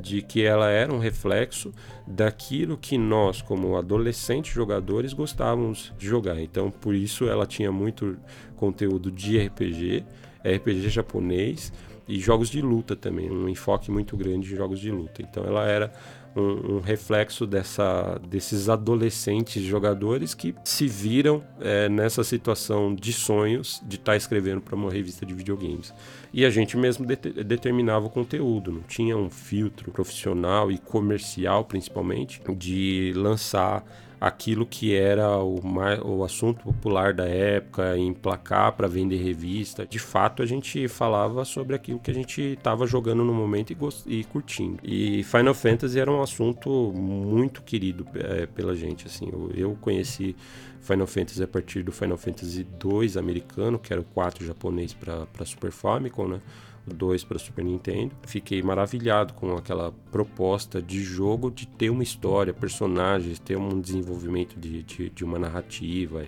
de 0.00 0.22
que 0.22 0.42
ela 0.42 0.68
era 0.68 0.92
um 0.92 0.98
reflexo 0.98 1.72
daquilo 2.06 2.76
que 2.76 2.98
nós, 2.98 3.40
como 3.40 3.76
adolescentes 3.76 4.52
jogadores, 4.52 5.12
gostávamos 5.12 5.92
de 5.98 6.06
jogar. 6.06 6.40
Então 6.40 6.70
por 6.70 6.94
isso 6.94 7.28
ela 7.28 7.46
tinha 7.46 7.70
muito 7.70 8.16
conteúdo 8.56 9.10
de 9.10 9.38
RPG, 9.38 10.04
RPG 10.44 10.88
japonês 10.88 11.72
e 12.08 12.18
jogos 12.20 12.48
de 12.48 12.60
luta 12.60 12.94
também, 12.94 13.30
um 13.30 13.48
enfoque 13.48 13.90
muito 13.90 14.16
grande 14.16 14.52
em 14.52 14.56
jogos 14.56 14.80
de 14.80 14.90
luta. 14.90 15.22
Então 15.22 15.44
ela 15.44 15.66
era 15.66 15.92
um, 16.36 16.76
um, 16.76 16.80
reflexo 16.80 17.46
dessa, 17.46 18.20
desses 18.28 18.68
adolescentes 18.68 19.62
jogadores 19.62 20.34
que 20.34 20.54
se 20.64 20.86
viram 20.86 21.42
é, 21.60 21.88
nessa 21.88 22.22
situação 22.22 22.94
de 22.94 23.12
sonhos 23.12 23.80
de 23.84 23.96
estar 23.96 24.12
tá 24.12 24.16
escrevendo 24.16 24.60
para 24.60 24.76
uma 24.76 24.90
revista 24.90 25.24
de 25.24 25.34
videogames. 25.34 25.94
E 26.32 26.44
a 26.44 26.50
gente 26.50 26.76
mesmo 26.76 27.06
de 27.06 27.16
determinava 27.16 28.06
o 28.06 28.10
conteúdo, 28.10 28.70
não 28.70 28.82
tinha 28.82 29.16
um 29.16 29.30
filtro 29.30 29.90
profissional 29.90 30.70
e 30.70 30.78
comercial, 30.78 31.64
principalmente, 31.64 32.40
de 32.56 33.12
lançar 33.16 33.84
aquilo 34.26 34.66
que 34.66 34.94
era 34.94 35.38
o, 35.38 35.60
o 36.04 36.24
assunto 36.24 36.64
popular 36.64 37.12
da 37.12 37.26
época, 37.26 37.96
emplacar 37.96 38.72
para 38.72 38.88
vender 38.88 39.16
revista. 39.16 39.86
De 39.86 39.98
fato, 39.98 40.42
a 40.42 40.46
gente 40.46 40.88
falava 40.88 41.44
sobre 41.44 41.76
aquilo 41.76 41.98
que 41.98 42.10
a 42.10 42.14
gente 42.14 42.40
estava 42.40 42.86
jogando 42.86 43.24
no 43.24 43.32
momento 43.32 43.72
e, 43.72 43.76
e, 44.20 44.24
curtindo. 44.24 44.78
E 44.82 45.22
Final 45.22 45.54
Fantasy 45.54 45.98
era 45.98 46.10
um 46.10 46.22
assunto 46.22 46.92
muito 46.94 47.62
querido 47.62 48.06
é, 48.14 48.46
pela 48.46 48.74
gente. 48.74 49.06
Assim, 49.06 49.28
eu, 49.32 49.50
eu 49.54 49.78
conheci 49.80 50.36
Final 50.80 51.06
Fantasy 51.06 51.42
a 51.42 51.48
partir 51.48 51.82
do 51.82 51.92
Final 51.92 52.16
Fantasy 52.16 52.64
2 52.64 53.16
americano, 53.16 53.78
que 53.78 53.92
era 53.92 54.00
o 54.00 54.04
4 54.04 54.44
japonês 54.44 54.94
para 54.94 55.44
Super 55.44 55.70
Famicom, 55.70 56.28
né? 56.28 56.40
O 56.86 56.94
2 56.94 57.24
para 57.24 57.38
Super 57.38 57.64
Nintendo. 57.64 58.14
Fiquei 58.26 58.62
maravilhado 58.62 59.34
com 59.34 59.56
aquela 59.56 59.92
proposta 60.10 60.80
de 60.80 61.02
jogo 61.02 61.50
de 61.50 61.66
ter 61.66 61.90
uma 61.90 62.02
história, 62.02 62.52
personagens, 62.52 63.38
ter 63.38 63.56
um 63.56 63.80
desenvolvimento 63.80 64.58
de, 64.58 64.82
de, 64.82 65.10
de 65.10 65.24
uma 65.24 65.38
narrativa, 65.38 66.26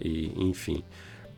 e, 0.00 0.32
enfim. 0.36 0.82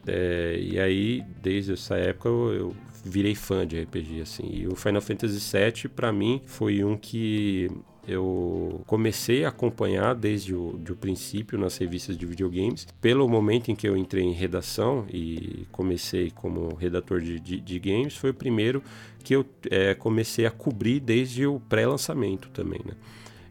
É, 0.07 0.59
e 0.61 0.79
aí, 0.79 1.25
desde 1.43 1.73
essa 1.73 1.97
época, 1.97 2.29
eu, 2.29 2.53
eu, 2.53 2.77
virei 3.05 3.35
fã 3.35 3.67
de 3.67 3.81
RPG, 3.81 4.21
assim. 4.21 4.49
E 4.51 4.67
o 4.67 4.75
Final 4.75 5.01
Fantasy 5.01 5.39
VII, 5.39 5.89
para 5.89 6.13
mim, 6.13 6.41
foi 6.45 6.83
um 6.83 6.97
que 6.97 7.71
eu 8.07 8.81
comecei 8.87 9.45
a 9.45 9.49
acompanhar 9.49 10.15
desde 10.15 10.55
o, 10.55 10.79
de 10.79 10.93
princípio 10.95 11.59
nas 11.59 11.77
revistas 11.77 12.17
de 12.17 12.27
videogames. 12.27 12.87
Pelo 13.01 13.29
momento 13.29 13.71
em 13.71 13.75
que 13.75 13.89
eu 13.89 13.97
entrei 13.97 14.25
em 14.25 14.33
redação 14.33 15.07
e 15.13 15.67
comecei 15.73 16.31
como 16.31 16.75
redator 16.75 17.21
de, 17.21 17.39
de, 17.41 17.61
de 17.61 17.79
games, 17.79 18.17
foi 18.17 18.31
o 18.31 18.35
primeiro 18.35 18.83
que 19.23 19.35
eu 19.35 19.45
é, 19.71 19.95
comecei 19.95 20.47
a 20.47 20.51
cobrir 20.51 21.01
desde 21.01 21.47
o 21.47 21.61
pré-lançamento 21.69 22.49
também, 22.51 22.81
né? 22.85 22.95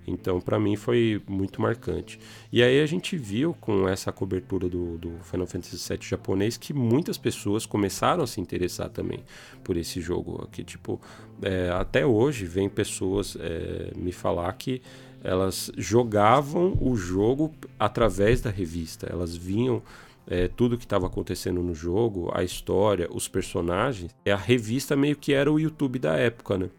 Então, 0.07 0.39
para 0.39 0.59
mim, 0.59 0.75
foi 0.75 1.21
muito 1.27 1.61
marcante. 1.61 2.19
E 2.51 2.61
aí 2.61 2.81
a 2.81 2.85
gente 2.85 3.17
viu 3.17 3.55
com 3.59 3.87
essa 3.87 4.11
cobertura 4.11 4.69
do, 4.69 4.97
do, 4.97 5.11
Final 5.23 5.47
Fantasy 5.47 5.77
VII 5.77 5.99
japonês 6.01 6.57
que 6.57 6.73
muitas 6.73 7.17
pessoas 7.17 7.65
começaram 7.65 8.23
a 8.23 8.27
se 8.27 8.39
interessar 8.39 8.89
também 8.89 9.23
por 9.63 9.77
esse 9.77 9.99
jogo. 9.99 10.47
Que, 10.51 10.63
tipo, 10.63 11.01
é, 11.41 11.69
até 11.71 12.05
hoje 12.05 12.45
vem 12.45 12.69
pessoas 12.69 13.35
é, 13.39 13.91
me 13.95 14.11
falar 14.11 14.51
que 14.53 14.81
elas 15.23 15.71
jogavam 15.75 16.77
o 16.79 16.95
jogo 16.95 17.51
através 17.79 18.41
da 18.41 18.51
revista. 18.51 19.07
Elas 19.11 19.35
vinham 19.35 19.81
é, 20.27 20.47
tudo 20.47 20.77
que 20.77 20.85
estava 20.85 21.07
acontecendo 21.07 21.61
no 21.61 21.73
jogo, 21.73 22.31
a 22.33 22.43
história, 22.43 23.07
os 23.11 23.27
personagens. 23.27 24.15
A 24.27 24.35
revista 24.35 24.95
meio 24.95 25.15
que 25.15 25.33
era 25.33 25.51
o 25.51 25.59
YouTube 25.59 25.99
da 25.99 26.15
época, 26.15 26.57
né? 26.57 26.69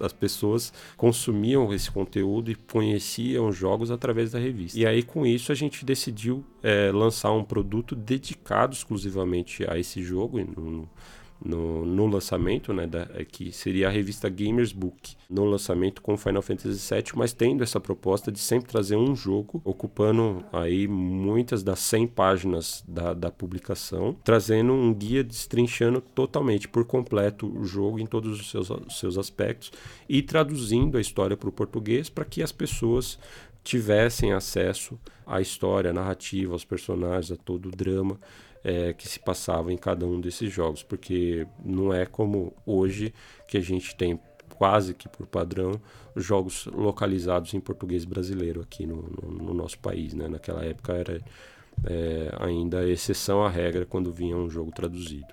As 0.00 0.12
pessoas 0.12 0.72
consumiam 0.96 1.72
esse 1.72 1.90
conteúdo 1.90 2.50
e 2.50 2.54
conheciam 2.54 3.52
jogos 3.52 3.90
através 3.90 4.32
da 4.32 4.38
revista. 4.38 4.78
E 4.78 4.86
aí, 4.86 5.02
com 5.02 5.26
isso, 5.26 5.52
a 5.52 5.54
gente 5.54 5.84
decidiu 5.84 6.44
é, 6.62 6.90
lançar 6.92 7.32
um 7.32 7.44
produto 7.44 7.94
dedicado 7.94 8.74
exclusivamente 8.74 9.64
a 9.68 9.78
esse 9.78 10.02
jogo. 10.02 10.38
No, 11.44 11.84
no 11.84 12.06
lançamento, 12.06 12.72
né, 12.72 12.86
da, 12.86 13.08
é, 13.14 13.24
que 13.24 13.52
seria 13.52 13.88
a 13.88 13.90
revista 13.90 14.28
Gamers 14.28 14.72
Book, 14.72 15.16
no 15.28 15.44
lançamento 15.44 16.02
com 16.02 16.16
Final 16.16 16.42
Fantasy 16.42 16.94
VII, 16.94 17.12
mas 17.14 17.32
tendo 17.32 17.62
essa 17.62 17.78
proposta 17.78 18.32
de 18.32 18.38
sempre 18.38 18.70
trazer 18.70 18.96
um 18.96 19.14
jogo, 19.14 19.60
ocupando 19.64 20.44
aí 20.52 20.88
muitas 20.88 21.62
das 21.62 21.78
100 21.80 22.06
páginas 22.08 22.84
da, 22.88 23.14
da 23.14 23.30
publicação, 23.30 24.16
trazendo 24.24 24.72
um 24.72 24.92
guia 24.92 25.22
destrinchando 25.22 26.00
totalmente, 26.00 26.68
por 26.68 26.84
completo, 26.84 27.46
o 27.46 27.64
jogo 27.64 27.98
em 27.98 28.06
todos 28.06 28.40
os 28.40 28.50
seus, 28.50 28.70
os 28.70 28.98
seus 28.98 29.18
aspectos 29.18 29.70
e 30.08 30.22
traduzindo 30.22 30.98
a 30.98 31.00
história 31.00 31.36
para 31.36 31.48
o 31.48 31.52
português 31.52 32.08
para 32.08 32.24
que 32.24 32.42
as 32.42 32.52
pessoas 32.52 33.18
tivessem 33.68 34.32
acesso 34.32 34.98
à 35.26 35.42
história, 35.42 35.90
à 35.90 35.92
narrativa, 35.92 36.54
aos 36.54 36.64
personagens, 36.64 37.30
a 37.30 37.36
todo 37.36 37.66
o 37.66 37.70
drama 37.70 38.18
é, 38.64 38.94
que 38.94 39.06
se 39.06 39.20
passava 39.20 39.70
em 39.70 39.76
cada 39.76 40.06
um 40.06 40.18
desses 40.18 40.50
jogos, 40.50 40.82
porque 40.82 41.46
não 41.62 41.92
é 41.92 42.06
como 42.06 42.54
hoje 42.64 43.12
que 43.46 43.58
a 43.58 43.60
gente 43.60 43.94
tem 43.94 44.18
quase 44.56 44.94
que 44.94 45.06
por 45.06 45.26
padrão 45.26 45.80
jogos 46.16 46.66
localizados 46.66 47.52
em 47.52 47.60
português 47.60 48.06
brasileiro 48.06 48.62
aqui 48.62 48.86
no, 48.86 49.02
no, 49.02 49.30
no 49.30 49.54
nosso 49.54 49.78
país, 49.78 50.14
né? 50.14 50.26
Naquela 50.28 50.64
época 50.64 50.94
era 50.94 51.20
é, 51.84 52.34
ainda 52.40 52.88
exceção 52.88 53.44
à 53.44 53.50
regra 53.50 53.84
quando 53.84 54.10
vinha 54.10 54.34
um 54.34 54.48
jogo 54.48 54.72
traduzido. 54.72 55.28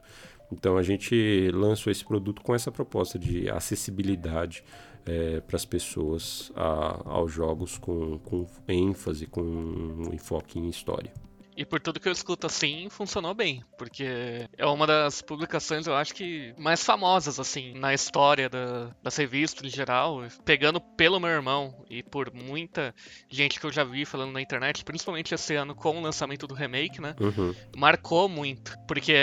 Então 0.52 0.78
a 0.78 0.84
gente 0.84 1.50
lançou 1.54 1.90
esse 1.90 2.04
produto 2.04 2.42
com 2.42 2.54
essa 2.54 2.70
proposta 2.70 3.18
de 3.18 3.50
acessibilidade 3.50 4.62
é, 5.06 5.40
para 5.42 5.56
as 5.56 5.66
pessoas 5.66 6.52
a, 6.56 7.02
aos 7.10 7.32
jogos 7.32 7.78
com, 7.78 8.18
com 8.20 8.48
ênfase, 8.68 9.26
com 9.28 9.42
um 9.42 10.14
enfoque 10.14 10.60
em 10.60 10.68
história. 10.68 11.14
E 11.56 11.66
por 11.66 11.80
tudo 11.80 12.00
que 12.00 12.08
eu 12.08 12.12
escuto 12.12 12.48
assim, 12.48 12.88
funcionou 12.90 13.34
bem, 13.34 13.64
porque 13.78 14.48
é 14.58 14.66
uma 14.66 14.86
das 14.86 15.22
publicações, 15.22 15.88
eu 15.88 15.96
acho 15.96 16.14
que 16.14 16.54
mais 16.58 16.84
famosas, 16.84 17.40
assim, 17.40 17.74
na 17.74 17.94
história 17.94 18.50
da, 18.50 18.92
das 19.02 19.16
revistas 19.16 19.66
em 19.66 19.70
geral, 19.70 20.24
pegando 20.44 20.82
pelo 20.82 21.20
meu 21.20 21.30
irmão 21.30 21.86
e 21.90 22.04
por 22.04 22.34
muita 22.34 22.94
gente 23.30 23.60
que 23.60 23.66
eu 23.66 23.72
já 23.72 23.84
vi 23.84 24.06
falando 24.06 24.34
na 24.34 24.42
internet, 24.42 24.84
principalmente 24.84 25.34
esse 25.34 25.56
ano 25.56 25.74
com 25.74 25.98
o 25.98 26.02
lançamento 26.02 26.46
do 26.48 26.54
remake, 26.54 27.02
né? 27.02 27.16
Uhum. 27.20 27.56
Marcou 27.76 28.28
muito, 28.28 28.78
porque 28.88 29.14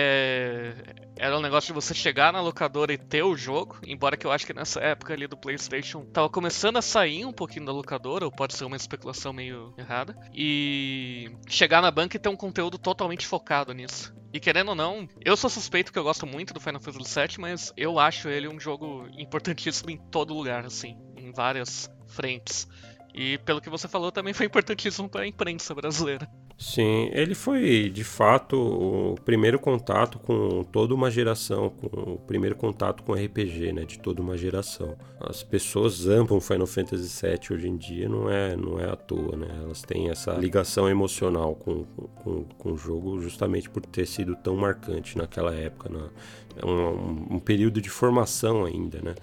era 1.16 1.36
um 1.36 1.42
negócio 1.42 1.68
de 1.68 1.72
você 1.72 1.94
chegar 1.94 2.32
na 2.32 2.40
locadora 2.40 2.92
e 2.92 2.98
ter 2.98 3.22
o 3.22 3.36
jogo, 3.36 3.78
embora 3.86 4.16
que 4.16 4.26
eu 4.26 4.32
acho 4.32 4.46
que 4.46 4.54
nessa 4.54 4.80
época 4.80 5.12
ali 5.12 5.26
do 5.26 5.36
PlayStation 5.36 6.04
tava 6.06 6.28
começando 6.28 6.78
a 6.78 6.82
sair 6.82 7.24
um 7.24 7.32
pouquinho 7.32 7.66
da 7.66 7.72
locadora, 7.72 8.24
ou 8.24 8.32
pode 8.32 8.54
ser 8.54 8.64
uma 8.64 8.76
especulação 8.76 9.32
meio 9.32 9.74
errada, 9.76 10.16
e 10.34 11.30
chegar 11.46 11.82
na 11.82 11.90
banca 11.90 12.16
ter 12.22 12.28
um 12.28 12.36
conteúdo 12.36 12.78
totalmente 12.78 13.26
focado 13.26 13.72
nisso. 13.74 14.14
E 14.32 14.40
querendo 14.40 14.70
ou 14.70 14.74
não, 14.74 15.06
eu 15.22 15.36
sou 15.36 15.50
suspeito 15.50 15.92
que 15.92 15.98
eu 15.98 16.04
gosto 16.04 16.26
muito 16.26 16.54
do 16.54 16.60
Final 16.60 16.80
Fantasy 16.80 17.20
VII, 17.20 17.36
mas 17.38 17.72
eu 17.76 17.98
acho 17.98 18.28
ele 18.28 18.48
um 18.48 18.58
jogo 18.58 19.06
importantíssimo 19.18 19.90
em 19.90 19.98
todo 19.98 20.32
lugar, 20.32 20.64
assim, 20.64 20.96
em 21.16 21.30
várias 21.32 21.90
frentes. 22.06 22.66
E 23.14 23.36
pelo 23.38 23.60
que 23.60 23.68
você 23.68 23.86
falou, 23.86 24.10
também 24.10 24.32
foi 24.32 24.46
importantíssimo 24.46 25.08
para 25.08 25.22
a 25.22 25.26
imprensa 25.26 25.74
brasileira. 25.74 26.26
Sim, 26.62 27.10
ele 27.12 27.34
foi 27.34 27.90
de 27.90 28.04
fato 28.04 28.56
o 28.56 29.16
primeiro 29.24 29.58
contato 29.58 30.20
com 30.20 30.62
toda 30.62 30.94
uma 30.94 31.10
geração, 31.10 31.70
com 31.70 32.12
o 32.12 32.18
primeiro 32.18 32.54
contato 32.54 33.02
com 33.02 33.14
RPG, 33.14 33.72
né, 33.72 33.84
de 33.84 33.98
toda 33.98 34.22
uma 34.22 34.38
geração. 34.38 34.96
As 35.18 35.42
pessoas 35.42 36.06
amam 36.06 36.40
Final 36.40 36.68
Fantasy 36.68 37.26
VII 37.26 37.56
hoje 37.56 37.68
em 37.68 37.76
dia, 37.76 38.08
não 38.08 38.30
é, 38.30 38.54
não 38.56 38.78
é 38.78 38.88
à 38.88 38.94
toa, 38.94 39.36
né? 39.36 39.48
Elas 39.64 39.82
têm 39.82 40.08
essa 40.08 40.34
ligação 40.34 40.88
emocional 40.88 41.56
com, 41.56 41.82
com, 42.22 42.44
com 42.44 42.72
o 42.72 42.76
jogo 42.76 43.20
justamente 43.20 43.68
por 43.68 43.84
ter 43.84 44.06
sido 44.06 44.36
tão 44.36 44.54
marcante 44.54 45.18
naquela 45.18 45.52
época, 45.52 45.88
né? 45.88 46.10
é 46.56 46.64
um, 46.64 47.34
um 47.34 47.38
período 47.40 47.80
de 47.80 47.90
formação 47.90 48.64
ainda, 48.64 49.00
né, 49.02 49.14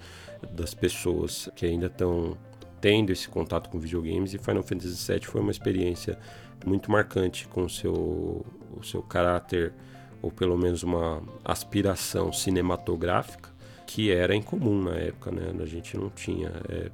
das 0.52 0.74
pessoas 0.74 1.48
que 1.56 1.64
ainda 1.64 1.86
estão 1.86 2.36
tendo 2.82 3.10
esse 3.10 3.28
contato 3.28 3.68
com 3.70 3.78
videogames 3.78 4.34
e 4.34 4.38
Final 4.38 4.62
Fantasy 4.62 5.12
VII 5.12 5.24
foi 5.24 5.40
uma 5.40 5.50
experiência 5.50 6.18
muito 6.66 6.90
marcante 6.90 7.46
com 7.48 7.64
o 7.64 7.70
seu, 7.70 8.44
o 8.76 8.82
seu 8.82 9.02
caráter 9.02 9.72
ou 10.22 10.30
pelo 10.30 10.56
menos 10.56 10.82
uma 10.82 11.22
aspiração 11.44 12.32
cinematográfica 12.32 13.50
que 13.90 14.12
era 14.12 14.36
incomum 14.36 14.84
na 14.84 14.94
época, 14.94 15.32
né? 15.32 15.52
A 15.60 15.66
gente 15.66 15.96
não 15.96 16.10
tinha. 16.10 16.52
É, 16.68 16.90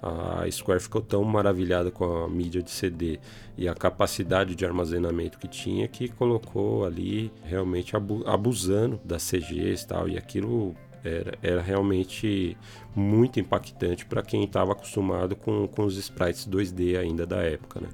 a 0.00 0.48
Square 0.48 0.78
ficou 0.78 1.02
tão 1.02 1.24
maravilhada 1.24 1.90
com 1.90 2.04
a 2.04 2.28
mídia 2.28 2.62
de 2.62 2.70
CD 2.70 3.18
e 3.56 3.68
a 3.68 3.74
capacidade 3.74 4.54
de 4.54 4.64
armazenamento 4.64 5.36
que 5.36 5.48
tinha 5.48 5.88
que 5.88 6.06
colocou 6.08 6.84
ali 6.84 7.32
realmente 7.42 7.96
abusando 8.24 9.00
das 9.04 9.28
CGs 9.28 9.82
e 9.82 9.86
tal. 9.88 10.08
E 10.08 10.16
aquilo 10.16 10.76
era, 11.02 11.36
era 11.42 11.60
realmente 11.60 12.56
muito 12.94 13.40
impactante 13.40 14.06
para 14.06 14.22
quem 14.22 14.44
estava 14.44 14.70
acostumado 14.70 15.34
com, 15.34 15.66
com 15.66 15.84
os 15.84 15.96
sprites 15.96 16.46
2D 16.46 16.96
ainda 16.96 17.26
da 17.26 17.42
época, 17.42 17.80
né? 17.80 17.88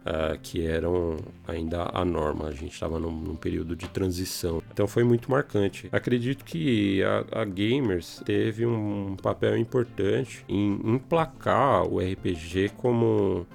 Uh, 0.00 0.38
que 0.42 0.66
eram 0.66 1.18
ainda 1.46 1.90
a 1.92 2.06
norma. 2.06 2.46
A 2.48 2.52
gente 2.52 2.72
estava 2.72 2.98
num, 2.98 3.10
num, 3.10 3.36
período 3.36 3.76
de 3.76 3.86
transição. 3.86 4.62
Então 4.72 4.88
foi 4.88 5.04
muito 5.04 5.30
marcante. 5.30 5.90
Acredito 5.92 6.42
que 6.42 7.02
a, 7.02 7.42
a 7.42 7.44
Gamers 7.44 8.22
teve 8.24 8.64
um 8.64 9.14
papel 9.22 9.58
importante 9.58 10.42
em 10.48 10.80
emplacar 10.94 11.86
o 11.86 11.98
RPG 11.98 12.70
como 12.78 13.46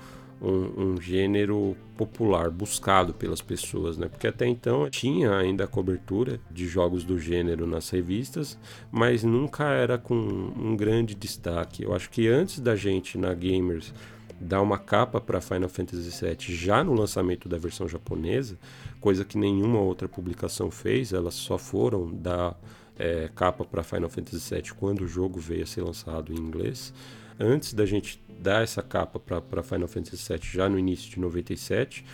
um, 0.42 0.92
um, 0.92 1.02
gênero 1.02 1.76
popular, 1.98 2.50
buscado 2.50 3.14
pelas 3.14 3.42
pessoas, 3.42 3.98
né? 3.98 4.08
Porque 4.08 4.28
até 4.28 4.46
então 4.46 4.90
tinha 4.90 5.36
ainda 5.36 5.64
a 5.64 5.68
cobertura 5.68 6.40
de 6.52 6.68
jogos 6.68 7.04
do 7.04 7.18
gênero 7.18 7.66
nas 7.66 7.90
revistas, 7.90 8.58
mas 8.92 9.24
nunca 9.24 9.66
era 9.66 9.98
com 9.98 10.16
um 10.16 10.76
grande 10.76 11.16
destaque. 11.16 11.84
Eu 11.84 11.96
acho 11.96 12.10
que 12.10 12.28
antes 12.28 12.60
da 12.60 12.76
gente 12.76 13.18
na 13.18 13.34
Gamers 13.34 13.94
dar 14.40 14.62
uma 14.62 14.78
capa 14.78 15.22
para 15.22 15.42
Final 15.42 15.70
Fantasy 15.70 16.26
VII 16.26 16.56
já 16.56 16.84
no 16.84 16.94
lançamento 16.94 17.48
da 17.48 17.58
versão 17.58 17.88
japonesa, 17.88 18.58
coisa 19.00 19.24
que 19.24 19.38
nenhuma 19.38 19.80
outra 19.80 20.08
publicação 20.08 20.70
fez, 20.70 21.14
elas 21.14 21.34
só 21.34 21.58
foram 21.58 22.12
dar 22.14 22.60
é, 22.98 23.30
capa 23.34 23.64
para 23.64 23.84
Final 23.84 24.10
Fantasy 24.10 24.54
VII 24.54 24.74
quando 24.78 25.02
o 25.02 25.08
jogo 25.08 25.40
veio 25.40 25.64
a 25.64 25.68
ser 25.68 25.82
lançado 25.82 26.34
em 26.34 26.38
inglês. 26.38 26.94
antes 27.40 27.74
da 27.74 27.86
gente 27.86 28.22
dar 28.40 28.64
essa 28.64 28.82
capa 28.82 29.20
para 29.20 29.64
Final 29.64 29.88
Fantasy 29.88 30.34
VII 30.34 30.40
já 30.44 30.70
no 30.70 30.78
início 30.78 31.10
de 31.10 31.20
97, 31.20 32.06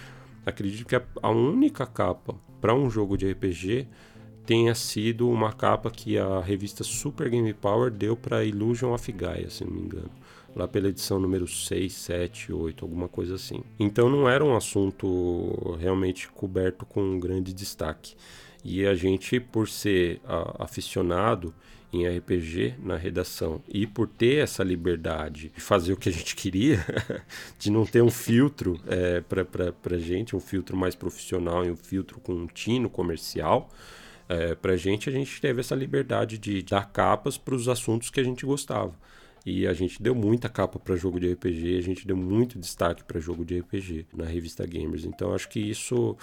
acredito 0.45 0.85
que 0.85 0.95
a, 0.95 1.03
a 1.21 1.29
única 1.29 1.85
capa 1.85 2.35
para 2.59 2.73
um 2.75 2.89
jogo 2.89 3.17
de 3.17 3.31
RPG 3.31 3.87
tenha 4.45 4.73
sido 4.75 5.29
uma 5.29 5.53
capa 5.53 5.89
que 5.89 6.17
a 6.17 6.39
revista 6.39 6.83
Super 6.83 7.29
Game 7.29 7.53
Power 7.53 7.91
deu 7.91 8.15
para 8.15 8.43
Illusion 8.43 8.93
of 8.93 9.11
Gaia, 9.11 9.49
se 9.49 9.63
não 9.63 9.71
me 9.71 9.81
engano. 9.81 10.11
Lá 10.55 10.67
pela 10.67 10.89
edição 10.89 11.19
número 11.19 11.47
6, 11.47 11.93
7, 11.93 12.51
8, 12.51 12.83
alguma 12.83 13.07
coisa 13.07 13.35
assim. 13.35 13.63
Então 13.79 14.09
não 14.09 14.29
era 14.29 14.43
um 14.43 14.55
assunto 14.55 15.77
realmente 15.79 16.27
coberto 16.29 16.85
com 16.85 17.01
um 17.01 17.19
grande 17.19 17.53
destaque. 17.53 18.15
E 18.63 18.85
a 18.85 18.93
gente, 18.93 19.39
por 19.39 19.67
ser 19.67 20.19
a, 20.25 20.63
aficionado 20.63 21.53
em 21.93 22.07
RPG 22.07 22.75
na 22.79 22.95
redação 22.95 23.61
e 23.67 23.85
por 23.85 24.07
ter 24.07 24.43
essa 24.43 24.63
liberdade 24.63 25.51
de 25.53 25.61
fazer 25.61 25.91
o 25.93 25.97
que 25.97 26.07
a 26.07 26.11
gente 26.11 26.35
queria, 26.35 26.79
de 27.59 27.69
não 27.69 27.85
ter 27.85 28.01
um 28.01 28.09
filtro 28.09 28.79
é, 28.87 29.21
para 29.21 29.95
a 29.95 29.99
gente, 29.99 30.35
um 30.35 30.39
filtro 30.39 30.77
mais 30.77 30.95
profissional 30.95 31.65
e 31.65 31.71
um 31.71 31.75
filtro 31.75 32.19
com 32.21 32.33
um 32.33 32.47
tino 32.47 32.89
comercial, 32.89 33.69
é, 34.29 34.55
para 34.55 34.73
a 34.73 34.77
gente, 34.77 35.09
a 35.09 35.11
gente 35.11 35.41
teve 35.41 35.59
essa 35.59 35.75
liberdade 35.75 36.37
de 36.37 36.61
dar 36.61 36.89
capas 36.89 37.37
para 37.37 37.53
os 37.53 37.67
assuntos 37.67 38.09
que 38.09 38.19
a 38.19 38.23
gente 38.23 38.45
gostava. 38.45 38.93
E 39.45 39.65
a 39.65 39.73
gente 39.73 40.01
deu 40.01 40.13
muita 40.13 40.47
capa 40.47 40.77
para 40.77 40.95
jogo 40.95 41.19
de 41.19 41.31
RPG, 41.33 41.77
a 41.77 41.81
gente 41.81 42.05
deu 42.05 42.15
muito 42.15 42.59
destaque 42.59 43.03
para 43.03 43.19
jogo 43.19 43.43
de 43.43 43.59
RPG 43.59 44.07
na 44.13 44.25
revista 44.25 44.65
Gamers. 44.65 45.05
Então 45.05 45.33
acho 45.33 45.49
que 45.49 45.59
isso 45.59 46.15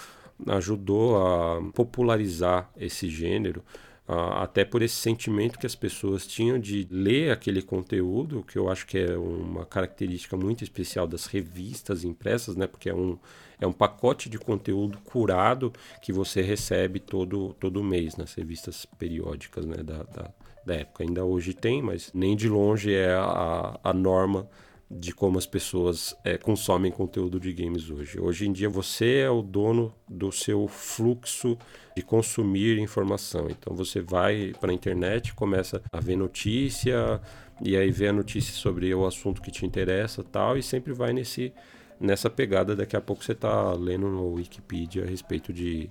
ajudou 0.47 1.17
a 1.17 1.61
popularizar 1.73 2.71
esse 2.77 3.09
gênero, 3.09 3.63
até 4.07 4.65
por 4.65 4.81
esse 4.81 4.95
sentimento 4.95 5.59
que 5.59 5.67
as 5.67 5.75
pessoas 5.75 6.25
tinham 6.25 6.57
de 6.57 6.87
ler 6.89 7.31
aquele 7.31 7.61
conteúdo, 7.61 8.43
que 8.43 8.57
eu 8.57 8.67
acho 8.67 8.87
que 8.87 8.97
é 8.97 9.15
uma 9.15 9.65
característica 9.67 10.35
muito 10.35 10.63
especial 10.63 11.05
das 11.05 11.27
revistas 11.27 12.03
impressas, 12.03 12.55
né? 12.55 12.65
Porque 12.65 12.89
é 12.89 12.95
um, 12.95 13.19
é 13.61 13.67
um 13.67 13.71
pacote 13.71 14.27
de 14.27 14.39
conteúdo 14.39 14.97
curado 15.03 15.71
que 16.01 16.11
você 16.11 16.41
recebe 16.41 16.99
todo, 16.99 17.53
todo 17.59 17.83
mês 17.83 18.15
nas 18.15 18.33
revistas 18.33 18.83
periódicas 18.83 19.65
né? 19.67 19.77
da, 19.83 20.01
da, 20.01 20.31
da 20.65 20.75
época. 20.75 21.03
Ainda 21.03 21.23
hoje 21.23 21.53
tem, 21.53 21.81
mas 21.81 22.11
nem 22.13 22.35
de 22.35 22.47
longe 22.47 22.93
é 22.93 23.13
a, 23.13 23.79
a 23.83 23.93
norma 23.93 24.47
de 24.91 25.13
como 25.13 25.37
as 25.37 25.45
pessoas 25.45 26.15
é, 26.23 26.35
consomem 26.37 26.91
conteúdo 26.91 27.39
de 27.39 27.53
games 27.53 27.91
hoje. 27.91 28.19
Hoje 28.19 28.47
em 28.47 28.51
dia 28.51 28.69
você 28.69 29.19
é 29.19 29.29
o 29.29 29.41
dono 29.41 29.93
do 30.07 30.31
seu 30.31 30.67
fluxo 30.67 31.57
de 31.95 32.01
consumir 32.01 32.79
informação. 32.79 33.47
Então 33.49 33.75
você 33.75 34.01
vai 34.01 34.53
para 34.59 34.71
a 34.71 34.73
internet, 34.73 35.35
começa 35.35 35.81
a 35.91 35.99
ver 35.99 36.15
notícia 36.15 37.21
e 37.61 37.77
aí 37.77 37.91
vê 37.91 38.07
a 38.07 38.13
notícia 38.13 38.53
sobre 38.53 38.91
o 38.95 39.05
assunto 39.05 39.41
que 39.41 39.51
te 39.51 39.63
interessa, 39.65 40.23
tal, 40.23 40.57
e 40.57 40.63
sempre 40.63 40.91
vai 40.91 41.13
nesse 41.13 41.53
nessa 41.99 42.29
pegada. 42.29 42.75
Daqui 42.75 42.95
a 42.95 43.01
pouco 43.01 43.23
você 43.23 43.33
está 43.33 43.73
lendo 43.73 44.07
no 44.07 44.33
Wikipedia 44.33 45.03
a 45.03 45.07
respeito 45.07 45.53
de 45.53 45.89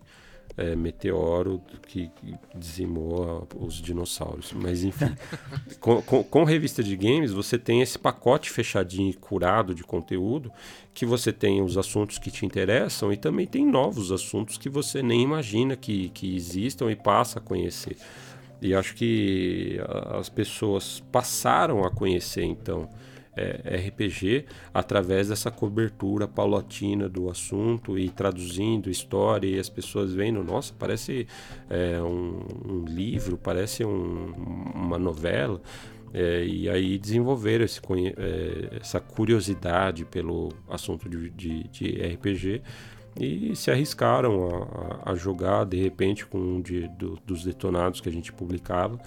é, 0.59 0.75
meteoro 0.75 1.63
que 1.87 2.11
dizimou 2.55 3.47
os 3.57 3.75
dinossauros. 3.75 4.53
Mas 4.53 4.83
enfim, 4.83 5.15
com, 5.79 6.03
com, 6.03 6.25
com, 6.25 6.45
revista 6.45 6.83
de 6.83 6.97
games 6.97 7.31
você 7.31 7.57
tem 7.57 7.81
esse 7.81 7.97
pacote 7.97 8.51
fechadinho 8.51 9.11
e 9.11 9.15
curado 9.15 9.73
de 9.75 9.85
conteúdo 9.85 10.51
que 10.93 11.07
você 11.07 11.33
tem 11.33 11.63
os 11.63 11.79
assuntos 11.79 12.19
que 12.19 12.31
te 12.31 12.45
interessam 12.45 13.13
e 13.13 13.17
também 13.17 13.47
tem 13.47 13.65
novos 13.65 14.11
assuntos 14.11 14.59
que 14.59 14.69
você 14.69 15.01
nem 15.01 15.23
imagina 15.23 15.77
que, 15.77 16.09
que 16.09 16.35
existam 16.35 16.91
e 16.91 16.97
passa 16.97 17.39
a 17.39 17.43
conhecer. 17.43 17.97
E 18.61 18.75
acho 18.75 18.97
que 18.97 19.79
as 20.19 20.29
pessoas 20.29 21.01
passaram 21.13 21.85
a 21.85 21.91
conhecer 21.91 22.43
então 22.43 22.89
é, 23.65 23.89
RPG 23.89 24.45
através 24.73 25.29
dessa 25.29 25.51
cobertura 25.51 26.27
paulatina 26.27 27.09
do 27.09 27.31
assunto 27.31 27.99
e 27.99 28.09
traduzindo 28.09 28.91
história 28.91 29.49
e 29.49 29.59
as 29.59 29.69
pessoas 29.69 30.13
vendo, 30.13 30.43
nossa, 30.43 30.75
parece 30.79 31.27
é, 31.71 32.01
um, 32.03 32.43
um, 32.65 32.85
livro, 32.87 33.39
parece 33.39 33.85
um, 33.85 34.33
uma 34.75 34.99
novela. 34.99 35.61
É, 36.13 36.43
e 36.43 36.69
aí 36.71 36.99
desenvolveram 36.99 37.65
esse, 37.65 37.81
é, 38.17 38.79
essa 38.81 38.99
curiosidade 38.99 40.05
pelo 40.07 40.49
assunto 40.69 41.09
de, 41.09 41.29
de, 41.31 41.65
de 41.65 42.15
RPG 42.15 42.63
e 43.21 43.55
se 43.57 43.71
arriscaram 43.71 44.69
a, 45.05 45.11
a, 45.11 45.15
jogar 45.15 45.65
de 45.65 45.77
repente 45.77 46.25
com 46.25 46.39
um 46.39 46.61
de, 46.63 46.89
do, 46.89 47.19
dos 47.27 47.45
detonados 47.45 48.01
que 48.01 48.09
a 48.09 48.13
gente 48.13 48.33
publicava 48.33 48.99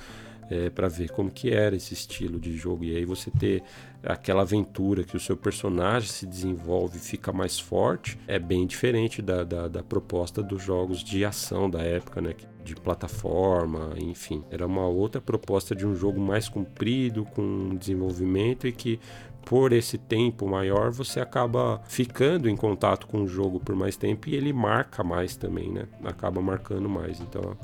é, 0.52 0.70
para 0.70 0.90
ver 0.90 1.10
como 1.12 1.32
que 1.32 1.50
era 1.50 1.78
esse 1.78 1.94
estilo 1.94 2.38
de 2.38 2.58
jogo 2.58 2.84
e 2.84 2.94
aí 2.94 3.06
você 3.06 3.32
ter 3.32 3.64
aquela 4.04 4.42
aventura 4.42 5.04
que 5.04 5.16
o 5.16 5.20
seu 5.20 5.38
personagem 5.38 6.10
se 6.10 6.26
desenvolve 6.26 7.00
fica 7.00 7.32
mais 7.32 7.58
forte 7.58 8.20
é 8.28 8.38
bem 8.38 8.68
diferente 8.68 9.22
da, 9.22 9.46
da, 9.46 9.70
da 9.70 9.82
proposta 9.82 10.44
dos 10.44 10.62
jogos 10.62 11.02
de 11.04 11.24
ação 11.24 11.70
da 11.70 11.82
época, 11.82 12.20
né? 12.20 12.36
De 12.64 12.76
plataforma, 12.76 13.94
enfim. 13.98 14.44
Era 14.52 14.68
uma 14.68 14.86
outra 14.86 15.20
proposta 15.20 15.74
de 15.74 15.88
um 15.88 15.96
jogo 15.96 16.20
mais 16.20 16.48
comprido, 16.48 17.26
com 17.26 17.76
desenvolvimento 17.76 18.68
e 18.68 18.72
que 18.72 19.00
por 19.46 19.74
esse 19.74 19.98
tempo 19.98 20.48
maior 20.48 20.92
você 20.92 21.20
acaba 21.20 21.82
ficando 21.88 22.48
em 22.48 22.56
contato 22.56 23.08
com 23.08 23.24
o 23.24 23.28
jogo 23.28 23.60
por 23.60 23.76
mais 23.76 23.98
tempo 23.98 24.30
e 24.30 24.36
ele 24.36 24.54
marca 24.54 25.04
mais 25.04 25.36
também, 25.36 25.72
né? 25.72 25.88
Acaba 26.04 26.42
marcando 26.42 26.88
mais. 26.88 27.20
Então 27.20 27.58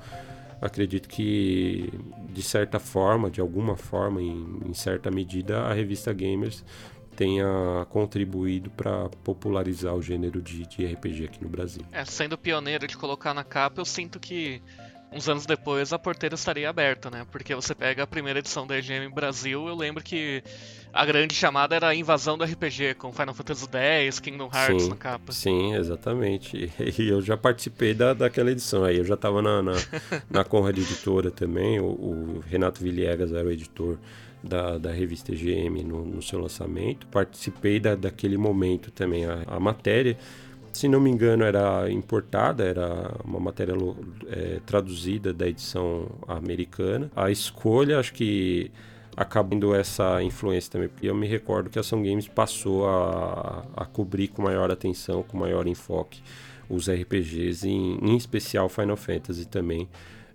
acredito 0.62 1.08
que 1.08 1.92
de 2.30 2.42
certa 2.42 2.80
forma, 2.80 3.30
de 3.30 3.42
alguma 3.42 3.76
forma, 3.76 4.22
em, 4.22 4.60
em 4.66 4.74
certa 4.74 5.10
medida, 5.12 5.62
a 5.62 5.74
revista 5.74 6.14
Gamers 6.14 6.64
tenha 7.16 7.86
contribuído 7.90 8.70
para 8.70 9.10
popularizar 9.24 9.96
o 9.96 10.02
gênero 10.02 10.40
de, 10.40 10.68
de, 10.68 10.86
RPG 10.86 11.26
aqui 11.26 11.44
no 11.44 11.50
Brasil. 11.50 11.82
É, 11.92 12.06
sendo 12.06 12.38
pioneiro 12.38 12.86
de 12.88 12.96
colocar 12.96 13.34
na 13.34 13.44
capa, 13.44 13.82
eu 13.82 13.86
sinto 13.86 14.20
que 14.20 14.62
uns 15.12 15.28
anos 15.28 15.46
depois 15.46 15.92
a 15.92 15.98
porteira 15.98 16.36
estaria 16.36 16.70
aberta, 16.70 17.10
né? 17.10 17.26
Porque 17.32 17.56
você 17.56 17.74
pega 17.74 18.04
a 18.04 18.08
primeira 18.08 18.38
edição 18.38 18.68
da 18.68 18.78
EGM 18.78 19.10
Brasil, 19.10 19.68
eu 19.68 19.76
lembro 19.76 20.04
que 20.04 20.44
a 20.98 21.06
grande 21.06 21.36
chamada 21.36 21.76
era 21.76 21.90
a 21.90 21.96
invasão 21.96 22.38
do 22.38 22.44
RPG, 22.44 22.96
com 22.96 23.14
Final 23.14 23.34
Fantasy 23.34 23.68
X, 23.72 24.20
Kingdom 24.20 24.50
Hearts 24.52 24.84
sim, 24.84 24.90
na 24.90 24.96
capa. 24.96 25.32
Sim, 25.32 25.76
exatamente. 25.76 26.72
E 26.98 27.10
eu 27.10 27.22
já 27.22 27.38
participei 27.38 27.94
da, 27.94 28.14
daquela 28.14 28.52
edição 28.52 28.84
aí. 28.84 28.98
Eu 28.98 29.06
já 29.06 29.14
estava 29.14 29.42
na, 29.42 29.62
na, 29.62 29.74
na 30.30 30.44
Conrad 30.44 30.78
Editora 30.78 31.30
também. 31.30 31.80
O, 31.80 31.86
o, 31.86 32.44
Renato 32.48 32.82
Villegas 32.82 33.32
era 33.32 33.48
o 33.48 33.52
editor 33.52 33.98
da, 34.44 34.78
da 34.78 34.92
revista 34.92 35.32
EGM 35.32 35.84
no, 35.84 36.04
no 36.04 36.22
seu 36.22 36.40
lançamento. 36.40 37.06
Participei 37.08 37.80
da, 37.80 37.94
daquele 37.94 38.38
momento 38.38 38.90
também. 38.90 39.26
A, 39.26 39.44
a 39.46 39.60
matéria 39.60 40.18
se 40.74 40.88
não 40.88 41.00
me 41.00 41.10
engano, 41.10 41.44
era 41.44 41.90
importada, 41.90 42.64
era 42.64 43.12
uma 43.24 43.40
matéria 43.40 43.74
é, 44.28 44.60
traduzida 44.64 45.34
da 45.34 45.48
edição 45.48 46.08
americana. 46.28 47.12
A 47.16 47.32
escolha, 47.32 48.00
acho 48.00 48.14
que 48.14 48.70
acabando 49.18 49.74
essa 49.74 50.22
influência 50.22 50.72
também, 50.72 50.88
porque 50.88 51.10
eu 51.10 51.16
me 51.16 51.26
recordo 51.28 51.72
que 51.72 51.80
a 51.80 51.82
Ação 51.82 52.04
Games 52.04 52.28
passou 52.28 52.88
a, 52.88 53.66
a 53.76 53.84
cobrir 53.84 54.28
com 54.28 54.44
maior 54.44 54.70
atenção, 54.70 55.24
com 55.24 55.36
maior 55.36 55.66
enfoque 55.66 56.22
os 56.70 56.88
RPGs, 56.88 57.68
em, 57.68 57.98
em 58.00 58.16
especial 58.16 58.70
Final 58.70 58.96
Fantasy 58.96 59.48
também, 59.48 59.90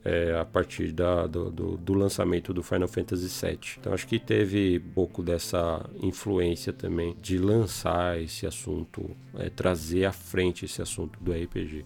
é, 0.05 0.37
a 0.37 0.45
partir 0.45 0.91
da, 0.91 1.29
do, 1.29 1.49
do, 1.49 1.77
do, 1.77 1.95
lançamento 1.95 2.53
do 2.53 2.61
Final 2.61 2.89
Fantasy 2.89 3.29
VII. 3.47 3.59
Então 3.79 3.95
acho 3.95 4.05
que 4.05 4.19
teve 4.19 4.81
pouco 4.81 5.23
dessa 5.23 5.89
influência 6.03 6.73
também 6.73 7.17
de 7.23 7.39
lançar 7.39 8.21
esse 8.21 8.49
assunto, 8.49 9.17
é, 9.39 9.49
trazer 9.49 10.07
à 10.07 10.13
frente 10.13 10.65
esse 10.65 10.83
assunto 10.83 11.21
do 11.23 11.33
RPG. 11.33 11.85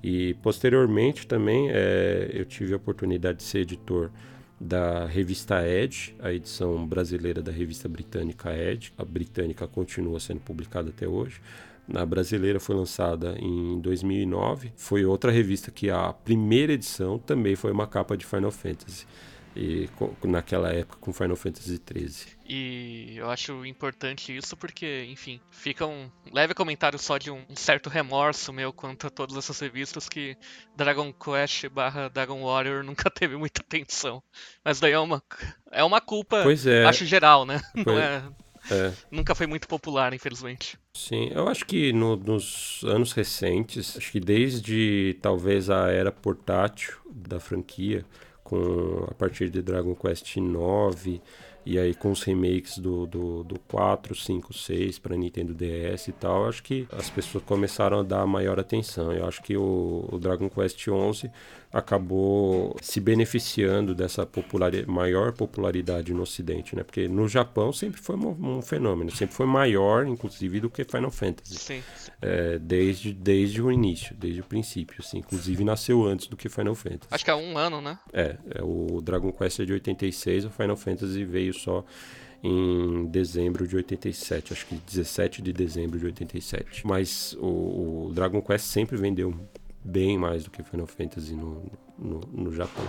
E 0.00 0.34
posteriormente 0.34 1.26
também 1.26 1.70
é, 1.72 2.30
eu 2.32 2.44
tive 2.44 2.72
a 2.72 2.76
oportunidade 2.76 3.38
de 3.38 3.44
ser 3.44 3.60
editor 3.60 4.12
da 4.60 5.04
revista 5.06 5.66
Edge, 5.66 6.14
a 6.18 6.32
edição 6.32 6.86
brasileira 6.86 7.42
da 7.42 7.52
revista 7.52 7.88
britânica 7.88 8.56
Edge. 8.56 8.92
A 8.96 9.04
britânica 9.04 9.66
continua 9.66 10.18
sendo 10.18 10.40
publicada 10.40 10.90
até 10.90 11.06
hoje. 11.06 11.40
Na 11.86 12.04
brasileira 12.04 12.58
foi 12.58 12.74
lançada 12.74 13.36
em 13.38 13.78
2009. 13.80 14.72
Foi 14.76 15.04
outra 15.04 15.30
revista 15.30 15.70
que 15.70 15.88
a 15.90 16.12
primeira 16.12 16.72
edição 16.72 17.18
também 17.18 17.54
foi 17.54 17.70
uma 17.70 17.86
capa 17.86 18.16
de 18.16 18.26
Final 18.26 18.50
Fantasy 18.50 19.06
e 19.56 19.88
naquela 20.24 20.72
época 20.72 20.98
com 21.00 21.12
Final 21.12 21.36
Fantasy 21.36 21.80
XIII. 21.80 22.36
E 22.48 23.14
eu 23.16 23.30
acho 23.30 23.64
importante 23.64 24.36
isso 24.36 24.56
porque, 24.56 25.04
enfim, 25.10 25.40
fica 25.50 25.86
um 25.86 26.10
leve 26.32 26.54
comentário 26.54 26.98
só 26.98 27.16
de 27.18 27.30
um 27.30 27.42
certo 27.54 27.88
remorso 27.88 28.52
meu 28.52 28.72
quanto 28.72 29.06
a 29.06 29.10
todas 29.10 29.36
essas 29.36 29.58
revistas 29.58 30.08
que 30.08 30.36
Dragon 30.76 31.12
Quest 31.12 31.68
barra 31.68 32.08
Dragon 32.08 32.42
Warrior 32.42 32.84
nunca 32.84 33.08
teve 33.10 33.36
muita 33.36 33.62
atenção. 33.62 34.22
Mas 34.64 34.78
daí 34.78 34.92
é 34.92 34.98
uma, 34.98 35.22
é 35.72 35.82
uma 35.82 36.00
culpa, 36.00 36.44
é. 36.66 36.84
acho 36.84 37.06
geral, 37.06 37.46
né? 37.46 37.60
Pois, 37.82 37.98
é, 37.98 38.22
é. 38.70 38.92
Nunca 39.10 39.34
foi 39.34 39.46
muito 39.46 39.68
popular, 39.68 40.12
infelizmente. 40.12 40.78
Sim, 40.94 41.30
eu 41.32 41.48
acho 41.48 41.64
que 41.64 41.92
no, 41.92 42.16
nos 42.16 42.82
anos 42.84 43.12
recentes, 43.12 43.96
acho 43.96 44.12
que 44.12 44.20
desde 44.20 45.16
talvez 45.22 45.70
a 45.70 45.90
era 45.90 46.10
portátil 46.10 46.94
da 47.10 47.38
franquia, 47.38 48.04
com 48.46 49.04
a 49.10 49.14
partir 49.14 49.50
de 49.50 49.60
Dragon 49.60 49.94
Quest 49.94 50.36
9 50.36 51.20
E 51.64 51.78
aí 51.78 51.94
com 51.94 52.12
os 52.12 52.22
remakes 52.22 52.78
do, 52.78 53.06
do, 53.06 53.42
do 53.42 53.58
4, 53.60 54.14
5, 54.14 54.54
6 54.54 54.98
para 55.00 55.16
Nintendo 55.16 55.52
DS 55.52 56.08
e 56.08 56.12
tal, 56.12 56.48
acho 56.48 56.62
que 56.62 56.86
as 56.92 57.10
pessoas 57.10 57.42
começaram 57.42 57.98
a 57.98 58.02
dar 58.04 58.24
maior 58.24 58.60
atenção. 58.60 59.12
Eu 59.12 59.26
acho 59.26 59.42
que 59.42 59.56
o, 59.56 60.08
o 60.12 60.18
Dragon 60.18 60.48
Quest 60.48 60.86
11 60.86 61.28
acabou 61.72 62.76
se 62.80 63.00
beneficiando 63.00 63.94
dessa 63.94 64.24
popularidade, 64.24 64.90
maior 64.90 65.32
popularidade 65.32 66.12
no 66.12 66.22
Ocidente, 66.22 66.74
né? 66.74 66.82
Porque 66.82 67.08
no 67.08 67.28
Japão 67.28 67.72
sempre 67.72 68.00
foi 68.00 68.16
um, 68.16 68.58
um 68.58 68.62
fenômeno, 68.62 69.10
sempre 69.10 69.34
foi 69.34 69.46
maior, 69.46 70.06
inclusive, 70.06 70.60
do 70.60 70.70
que 70.70 70.84
Final 70.84 71.10
Fantasy. 71.10 71.58
Sim. 71.58 71.82
É, 72.20 72.58
desde, 72.58 73.12
desde 73.12 73.60
o 73.60 73.70
início, 73.70 74.14
desde 74.16 74.40
o 74.40 74.44
princípio, 74.44 74.96
assim. 75.00 75.18
Inclusive 75.18 75.64
nasceu 75.64 76.04
antes 76.04 76.26
do 76.28 76.36
que 76.36 76.48
Final 76.48 76.74
Fantasy. 76.74 77.08
Acho 77.10 77.24
que 77.24 77.30
há 77.30 77.36
um 77.36 77.58
ano, 77.58 77.80
né? 77.80 77.98
É, 78.12 78.36
é 78.54 78.62
o 78.62 79.00
Dragon 79.00 79.32
Quest 79.32 79.60
é 79.60 79.64
de 79.64 79.72
86, 79.72 80.46
o 80.46 80.50
Final 80.50 80.76
Fantasy 80.76 81.24
veio 81.24 81.52
só 81.52 81.84
em 82.42 83.06
dezembro 83.06 83.66
de 83.66 83.76
87, 83.76 84.52
acho 84.52 84.66
que 84.66 84.76
17 84.76 85.42
de 85.42 85.52
dezembro 85.52 85.98
de 85.98 86.06
87. 86.06 86.86
Mas 86.86 87.36
o, 87.40 88.06
o 88.06 88.12
Dragon 88.14 88.40
Quest 88.40 88.66
sempre 88.66 88.96
vendeu 88.96 89.34
bem 89.86 90.18
mais 90.18 90.44
do 90.44 90.50
que 90.50 90.62
Final 90.62 90.86
Fantasy 90.86 91.34
no, 91.34 91.62
no, 91.96 92.20
no, 92.32 92.52
Japão. 92.52 92.84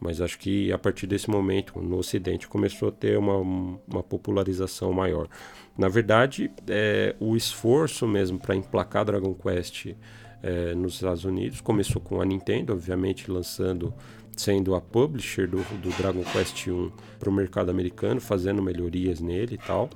Mas 0.00 0.20
acho 0.20 0.38
que 0.38 0.72
a 0.72 0.78
partir 0.78 1.06
desse 1.06 1.28
momento, 1.28 1.80
no 1.80 1.98
Ocidente, 1.98 2.48
começou 2.48 2.88
a 2.88 2.92
ter 2.92 3.18
uma, 3.18 3.36
uma 3.36 4.02
popularização 4.02 4.92
maior. 4.92 5.28
Na 5.76 5.88
verdade, 5.88 6.50
é, 6.68 7.14
o 7.20 7.36
esforço 7.36 8.06
mesmo 8.06 8.38
para 8.38 8.54
emplacar 8.54 9.04
Dragon 9.04 9.34
Quest 9.34 9.94
é, 10.42 10.74
nos 10.74 10.94
Estados 10.94 11.24
Unidos 11.24 11.60
começou 11.60 12.00
com 12.00 12.20
a 12.20 12.24
Nintendo, 12.24 12.72
obviamente 12.72 13.30
lançando, 13.30 13.94
sendo 14.36 14.74
a 14.74 14.80
publisher 14.80 15.46
do, 15.46 15.58
do 15.78 15.90
Dragon 15.96 16.24
Quest 16.24 16.66
1 16.66 16.90
para 17.18 17.30
o 17.30 17.32
mercado 17.32 17.70
americano, 17.70 18.20
fazendo 18.20 18.60
melhorias 18.60 19.20
nele 19.20 19.54
e 19.54 19.58
tal. 19.58 19.88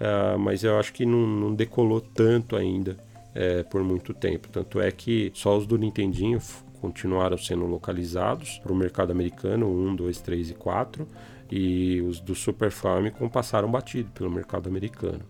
Uh, 0.00 0.38
mas 0.38 0.64
eu 0.64 0.78
acho 0.78 0.94
que 0.94 1.04
não, 1.04 1.26
não 1.26 1.54
decolou 1.54 2.00
tanto 2.00 2.56
ainda 2.56 2.96
é, 3.34 3.62
por 3.62 3.82
muito 3.82 4.12
tempo. 4.14 4.48
Tanto 4.48 4.80
é 4.80 4.90
que 4.90 5.30
só 5.34 5.56
os 5.56 5.66
do 5.66 5.78
Nintendinho 5.78 6.40
continuaram 6.80 7.36
sendo 7.36 7.66
localizados 7.66 8.58
para 8.58 8.72
o 8.72 8.74
mercado 8.74 9.10
americano, 9.10 9.68
1, 9.68 9.96
2, 9.96 10.20
3 10.20 10.50
e 10.50 10.54
4, 10.54 11.06
e 11.50 12.00
os 12.02 12.20
do 12.20 12.34
Super 12.34 12.70
Famicom 12.70 13.28
passaram 13.28 13.70
batido 13.70 14.10
pelo 14.12 14.30
mercado 14.30 14.68
americano. 14.68 15.22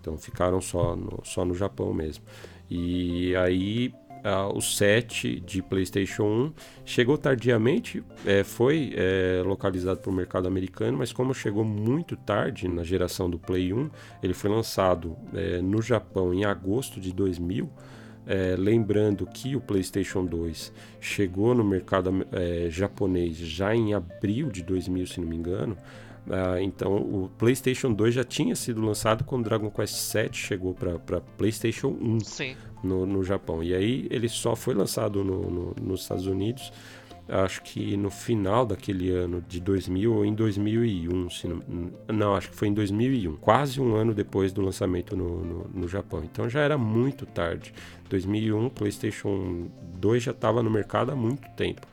Então 0.00 0.16
ficaram 0.16 0.60
só 0.60 0.94
no, 0.94 1.20
só 1.24 1.44
no 1.44 1.54
Japão 1.54 1.92
mesmo. 1.92 2.24
E 2.70 3.34
aí 3.36 3.92
uh, 4.28 4.56
o 4.56 4.60
7 4.60 5.40
de 5.40 5.62
PlayStation 5.62 6.24
1 6.24 6.52
chegou 6.84 7.16
tardiamente, 7.16 8.02
é, 8.26 8.44
foi 8.44 8.92
é, 8.94 9.42
localizado 9.44 10.00
para 10.00 10.10
o 10.10 10.12
mercado 10.12 10.46
americano, 10.46 10.98
mas 10.98 11.12
como 11.12 11.32
chegou 11.32 11.64
muito 11.64 12.16
tarde 12.16 12.68
na 12.68 12.82
geração 12.82 13.30
do 13.30 13.38
Play 13.38 13.72
1, 13.72 13.90
ele 14.22 14.34
foi 14.34 14.50
lançado 14.50 15.16
é, 15.34 15.60
no 15.60 15.80
Japão 15.80 16.32
em 16.34 16.44
agosto 16.44 17.00
de 17.00 17.12
2000. 17.12 17.70
É, 18.30 18.56
lembrando 18.58 19.26
que 19.26 19.56
o 19.56 19.60
PlayStation 19.60 20.22
2 20.22 20.70
chegou 21.00 21.54
no 21.54 21.64
mercado 21.64 22.26
é, 22.30 22.68
japonês 22.68 23.36
já 23.38 23.74
em 23.74 23.94
abril 23.94 24.50
de 24.50 24.62
2000, 24.62 25.06
se 25.06 25.20
não 25.20 25.28
me 25.28 25.34
engano. 25.34 25.78
Uh, 26.28 26.60
então, 26.60 26.94
o 26.94 27.30
PlayStation 27.38 27.90
2 27.90 28.14
já 28.14 28.24
tinha 28.24 28.54
sido 28.54 28.84
lançado 28.84 29.24
quando 29.24 29.44
Dragon 29.44 29.70
Quest 29.70 30.14
VII 30.14 30.28
chegou 30.32 30.74
para 30.74 31.20
PlayStation 31.38 31.88
1 31.88 32.18
no, 32.84 33.06
no 33.06 33.24
Japão. 33.24 33.62
E 33.62 33.74
aí 33.74 34.06
ele 34.10 34.28
só 34.28 34.54
foi 34.54 34.74
lançado 34.74 35.24
no, 35.24 35.50
no, 35.50 35.76
nos 35.80 36.02
Estados 36.02 36.26
Unidos, 36.26 36.70
acho 37.26 37.62
que 37.62 37.96
no 37.96 38.10
final 38.10 38.66
daquele 38.66 39.10
ano 39.10 39.42
de 39.48 39.58
2000 39.58 40.14
ou 40.14 40.24
em 40.24 40.34
2001. 40.34 41.30
Se 41.30 41.48
não, 41.48 41.62
não, 42.08 42.34
acho 42.34 42.50
que 42.50 42.56
foi 42.56 42.68
em 42.68 42.74
2001, 42.74 43.36
quase 43.36 43.80
um 43.80 43.94
ano 43.94 44.12
depois 44.12 44.52
do 44.52 44.60
lançamento 44.60 45.16
no, 45.16 45.88
Japão. 45.88 46.22
Então 46.24 46.48
já 46.48 46.60
era 46.60 46.76
muito 46.76 47.24
tarde. 47.24 47.72
2001, 48.10 48.68
PlayStation 48.68 49.68
2 49.98 50.22
já 50.22 50.32
estava 50.32 50.62
no 50.62 50.70
mercado 50.70 51.10
há 51.10 51.16
muito 51.16 51.48
tempo. 51.56 51.86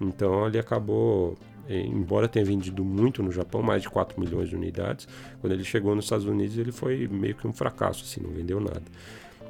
Então 0.00 0.46
ele 0.46 0.58
acabou 0.58 1.36
embora 1.68 2.28
tenha 2.28 2.44
vendido 2.44 2.84
muito 2.84 3.22
no 3.22 3.30
Japão, 3.30 3.62
mais 3.62 3.82
de 3.82 3.90
4 3.90 4.20
milhões 4.20 4.48
de 4.48 4.56
unidades, 4.56 5.06
quando 5.40 5.52
ele 5.52 5.64
chegou 5.64 5.94
nos 5.94 6.04
Estados 6.04 6.26
Unidos 6.26 6.58
ele 6.58 6.72
foi 6.72 7.08
meio 7.08 7.34
que 7.34 7.46
um 7.46 7.52
fracasso, 7.52 8.04
assim, 8.04 8.20
não 8.20 8.30
vendeu 8.30 8.60
nada. 8.60 8.82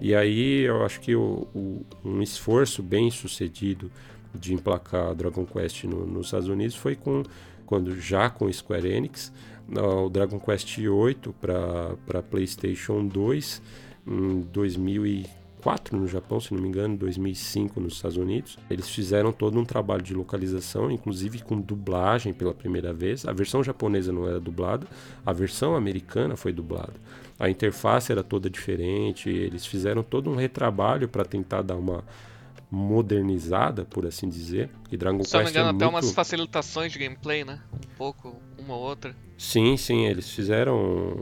E 0.01 0.15
aí 0.15 0.63
eu 0.63 0.85
acho 0.85 1.01
que 1.01 1.15
o, 1.15 1.47
o, 1.55 1.87
um 2.05 2.23
esforço 2.23 2.83
bem 2.83 3.11
sucedido 3.11 3.91
de 4.35 4.55
emplacar 4.55 5.15
Dragon 5.15 5.45
Quest 5.45 5.85
no, 5.85 6.07
nos 6.07 6.27
Estados 6.27 6.49
Unidos 6.49 6.75
foi 6.75 6.97
com 6.97 7.23
quando 7.67 7.99
já 7.99 8.29
com 8.29 8.53
Square 8.53 8.87
Enix, 8.87 9.33
o 9.69 10.11
Dragon 10.11 10.39
Quest 10.39 10.79
8 10.79 11.35
para 11.41 12.23
PlayStation 12.23 13.07
2 13.07 13.63
em 14.07 14.41
2015 14.53 15.42
2004 15.63 15.97
no 15.97 16.09
Japão, 16.09 16.41
se 16.41 16.53
não 16.53 16.61
me 16.61 16.69
engano, 16.69 16.97
2005 16.97 17.81
nos 17.81 17.95
Estados 17.95 18.17
Unidos. 18.17 18.59
Eles 18.69 18.89
fizeram 18.89 19.33
todo 19.33 19.59
um 19.59 19.65
trabalho 19.65 20.03
de 20.03 20.13
localização, 20.13 20.91
inclusive 20.91 21.41
com 21.41 21.61
dublagem 21.61 22.33
pela 22.33 22.53
primeira 22.53 22.93
vez. 22.93 23.25
A 23.25 23.33
versão 23.33 23.63
japonesa 23.63 24.13
não 24.13 24.29
era 24.29 24.41
dublada, 24.41 24.87
a 25.25 25.33
versão 25.33 25.77
americana 25.77 26.37
foi 26.37 26.53
dublada. 26.53 26.95
A 27.39 27.49
interface 27.49 28.11
era 28.11 28.23
toda 28.23 28.51
diferente, 28.51 29.31
eles 29.31 29.65
fizeram 29.65 30.03
todo 30.03 30.29
um 30.31 30.35
retrabalho 30.35 31.09
para 31.09 31.25
tentar 31.25 31.63
dar 31.63 31.77
uma 31.77 32.05
modernizada, 32.71 33.85
por 33.85 34.07
assim 34.07 34.29
dizer. 34.29 34.69
E 34.91 34.97
Dragon 34.97 35.23
Se 35.23 35.31
Quest 35.31 35.35
não 35.35 35.45
me 35.45 35.51
engano, 35.51 35.67
é 35.67 35.71
até 35.71 35.85
muito... 35.85 35.95
umas 35.95 36.13
facilitações 36.13 36.93
de 36.93 36.99
gameplay, 36.99 37.45
né? 37.45 37.61
Um 37.73 37.97
pouco, 37.97 38.35
uma 38.59 38.75
ou 38.75 38.83
outra. 38.83 39.15
Sim, 39.37 39.77
sim, 39.77 40.07
eles 40.07 40.31
fizeram 40.31 41.17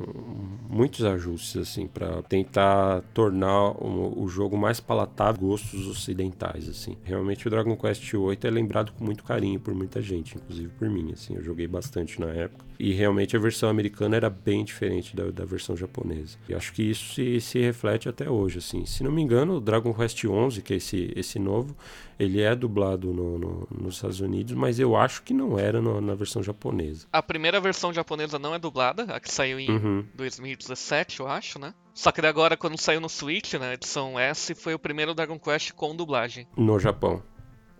muitos 0.68 1.04
ajustes 1.04 1.56
assim 1.56 1.86
para 1.86 2.22
tentar 2.22 3.02
tornar 3.14 3.70
o, 3.82 4.28
jogo 4.28 4.56
mais 4.56 4.78
palatável 4.78 5.40
gostos 5.40 5.86
ocidentais 5.86 6.68
assim. 6.68 6.96
Realmente 7.02 7.46
o 7.46 7.50
Dragon 7.50 7.76
Quest 7.76 8.12
VIII 8.12 8.38
é 8.42 8.50
lembrado 8.50 8.92
com 8.92 9.04
muito 9.04 9.24
carinho 9.24 9.58
por 9.58 9.74
muita 9.74 10.00
gente, 10.00 10.36
inclusive 10.36 10.68
por 10.78 10.88
mim, 10.88 11.10
assim. 11.12 11.34
Eu 11.34 11.42
joguei 11.42 11.66
bastante 11.66 12.20
na 12.20 12.28
época 12.28 12.64
e 12.78 12.92
realmente 12.92 13.36
a 13.36 13.38
versão 13.38 13.68
americana 13.68 14.16
era 14.16 14.30
bem 14.30 14.64
diferente 14.64 15.14
da, 15.14 15.30
da 15.30 15.44
versão 15.44 15.76
japonesa. 15.76 16.38
E 16.48 16.54
acho 16.54 16.72
que 16.72 16.82
isso 16.82 17.14
se, 17.14 17.40
se 17.40 17.58
reflete 17.58 18.08
até 18.08 18.30
hoje, 18.30 18.58
assim. 18.58 18.86
Se 18.86 19.02
não 19.02 19.10
me 19.10 19.20
engano, 19.20 19.56
o 19.56 19.60
Dragon 19.60 19.92
Quest 19.92 20.18
XI, 20.18 20.62
que 20.62 20.74
é 20.74 20.76
esse 20.76 21.12
esse 21.16 21.38
novo, 21.38 21.76
ele 22.20 22.42
é 22.42 22.54
dublado 22.54 23.14
no, 23.14 23.38
no, 23.38 23.68
nos 23.70 23.94
Estados 23.94 24.20
Unidos, 24.20 24.52
mas 24.52 24.78
eu 24.78 24.94
acho 24.94 25.22
que 25.22 25.32
não 25.32 25.58
era 25.58 25.80
no, 25.80 26.02
na 26.02 26.14
versão 26.14 26.42
japonesa. 26.42 27.06
A 27.10 27.22
primeira 27.22 27.58
versão 27.58 27.94
japonesa 27.94 28.38
não 28.38 28.54
é 28.54 28.58
dublada, 28.58 29.04
a 29.04 29.18
que 29.18 29.32
saiu 29.32 29.58
em 29.58 29.70
uhum. 29.70 30.06
2017, 30.14 31.20
eu 31.20 31.26
acho, 31.26 31.58
né? 31.58 31.72
Só 31.94 32.12
que 32.12 32.20
agora, 32.20 32.58
quando 32.58 32.78
saiu 32.78 33.00
no 33.00 33.08
Switch, 33.08 33.54
na 33.54 33.72
edição 33.72 34.18
S, 34.18 34.54
foi 34.54 34.74
o 34.74 34.78
primeiro 34.78 35.14
Dragon 35.14 35.38
Quest 35.38 35.72
com 35.72 35.96
dublagem. 35.96 36.46
No 36.56 36.78
Japão. 36.78 37.22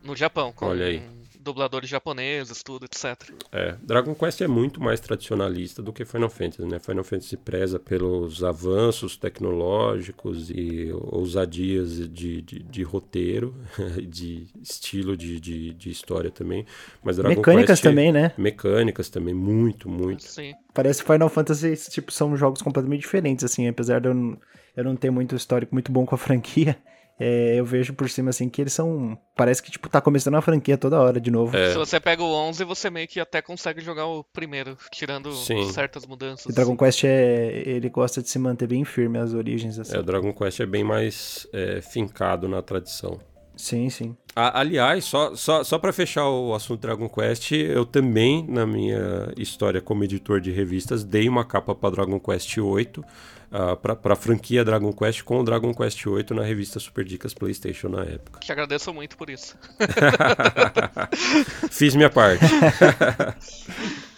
No 0.02 0.16
Japão, 0.16 0.52
com 0.52 0.66
Olha 0.66 0.86
aí 0.86 1.19
dubladores 1.42 1.88
japoneses, 1.88 2.62
tudo, 2.62 2.84
etc. 2.84 3.30
É, 3.50 3.74
Dragon 3.82 4.14
Quest 4.14 4.40
é 4.40 4.48
muito 4.48 4.80
mais 4.80 5.00
tradicionalista 5.00 5.82
do 5.82 5.92
que 5.92 6.04
Final 6.04 6.28
Fantasy, 6.28 6.64
né? 6.64 6.78
Final 6.78 7.04
Fantasy 7.04 7.36
preza 7.36 7.78
pelos 7.78 8.44
avanços 8.44 9.16
tecnológicos 9.16 10.50
e 10.50 10.90
ousadias 10.92 11.96
de, 12.08 12.42
de, 12.42 12.58
de 12.60 12.82
roteiro, 12.82 13.54
de 14.08 14.46
estilo 14.62 15.16
de, 15.16 15.40
de, 15.40 15.74
de, 15.74 15.90
história 15.90 16.30
também. 16.30 16.66
Mas 17.02 17.16
Dragon 17.16 17.36
mecânicas 17.36 17.80
Quest, 17.80 17.82
também, 17.82 18.12
né? 18.12 18.32
Mecânicas 18.36 19.08
também, 19.08 19.34
muito, 19.34 19.88
muito. 19.88 20.22
Sim. 20.22 20.54
Parece 20.74 21.02
Final 21.02 21.28
Fantasy, 21.28 21.74
tipo, 21.90 22.12
são 22.12 22.36
jogos 22.36 22.62
completamente 22.62 23.00
diferentes, 23.00 23.44
assim, 23.44 23.66
apesar 23.66 24.00
de 24.00 24.08
eu 24.08 24.14
não, 24.14 24.38
eu 24.76 24.84
não 24.84 24.96
ter 24.96 25.10
muito 25.10 25.34
histórico 25.34 25.74
muito 25.74 25.90
bom 25.90 26.06
com 26.06 26.14
a 26.14 26.18
franquia 26.18 26.76
é, 27.22 27.60
eu 27.60 27.66
vejo 27.66 27.92
por 27.92 28.08
cima 28.08 28.30
assim 28.30 28.48
que 28.48 28.62
eles 28.62 28.72
são. 28.72 29.16
Parece 29.36 29.62
que, 29.62 29.70
tipo, 29.70 29.90
tá 29.90 30.00
começando 30.00 30.36
a 30.36 30.40
franquia 30.40 30.78
toda 30.78 30.98
hora 30.98 31.20
de 31.20 31.30
novo. 31.30 31.54
É. 31.54 31.72
Se 31.72 31.76
você 31.76 32.00
pega 32.00 32.22
o 32.22 32.32
11, 32.32 32.64
você 32.64 32.88
meio 32.88 33.06
que 33.06 33.20
até 33.20 33.42
consegue 33.42 33.82
jogar 33.82 34.06
o 34.06 34.24
primeiro, 34.24 34.74
tirando 34.90 35.30
Sim. 35.34 35.70
certas 35.70 36.06
mudanças. 36.06 36.46
O 36.46 36.54
Dragon 36.54 36.74
Quest 36.74 37.04
é. 37.04 37.62
Ele 37.66 37.90
gosta 37.90 38.22
de 38.22 38.30
se 38.30 38.38
manter 38.38 38.66
bem 38.66 38.86
firme 38.86 39.18
as 39.18 39.34
origens. 39.34 39.78
Assim. 39.78 39.94
É, 39.94 39.98
o 39.98 40.02
Dragon 40.02 40.32
Quest 40.32 40.60
é 40.60 40.66
bem 40.66 40.82
mais 40.82 41.46
é, 41.52 41.82
fincado 41.82 42.48
na 42.48 42.62
tradição. 42.62 43.20
Sim, 43.54 43.90
sim. 43.90 44.16
aliás, 44.34 45.04
só, 45.04 45.36
só, 45.36 45.62
só 45.62 45.78
para 45.78 45.92
fechar 45.92 46.26
o 46.26 46.54
assunto 46.54 46.80
Dragon 46.80 47.10
Quest, 47.10 47.52
eu 47.52 47.84
também, 47.84 48.46
na 48.48 48.64
minha 48.66 49.30
história 49.36 49.82
como 49.82 50.02
editor 50.02 50.40
de 50.40 50.50
revistas, 50.50 51.04
dei 51.04 51.28
uma 51.28 51.44
capa 51.44 51.74
para 51.74 51.90
Dragon 51.90 52.18
Quest 52.18 52.56
8 52.56 53.04
uh, 53.50 53.76
para 53.76 54.12
a 54.12 54.16
franquia 54.16 54.64
Dragon 54.64 54.92
Quest 54.92 55.22
com 55.22 55.40
o 55.40 55.44
Dragon 55.44 55.74
Quest 55.74 56.04
VIII 56.04 56.26
na 56.36 56.42
revista 56.42 56.78
Super 56.78 57.04
Dicas 57.04 57.34
PlayStation 57.34 57.88
na 57.88 58.02
época. 58.02 58.40
Te 58.40 58.52
agradeço 58.52 58.92
muito 58.94 59.16
por 59.16 59.28
isso. 59.28 59.56
Fiz 61.70 61.94
minha 61.94 62.10
parte. 62.10 62.44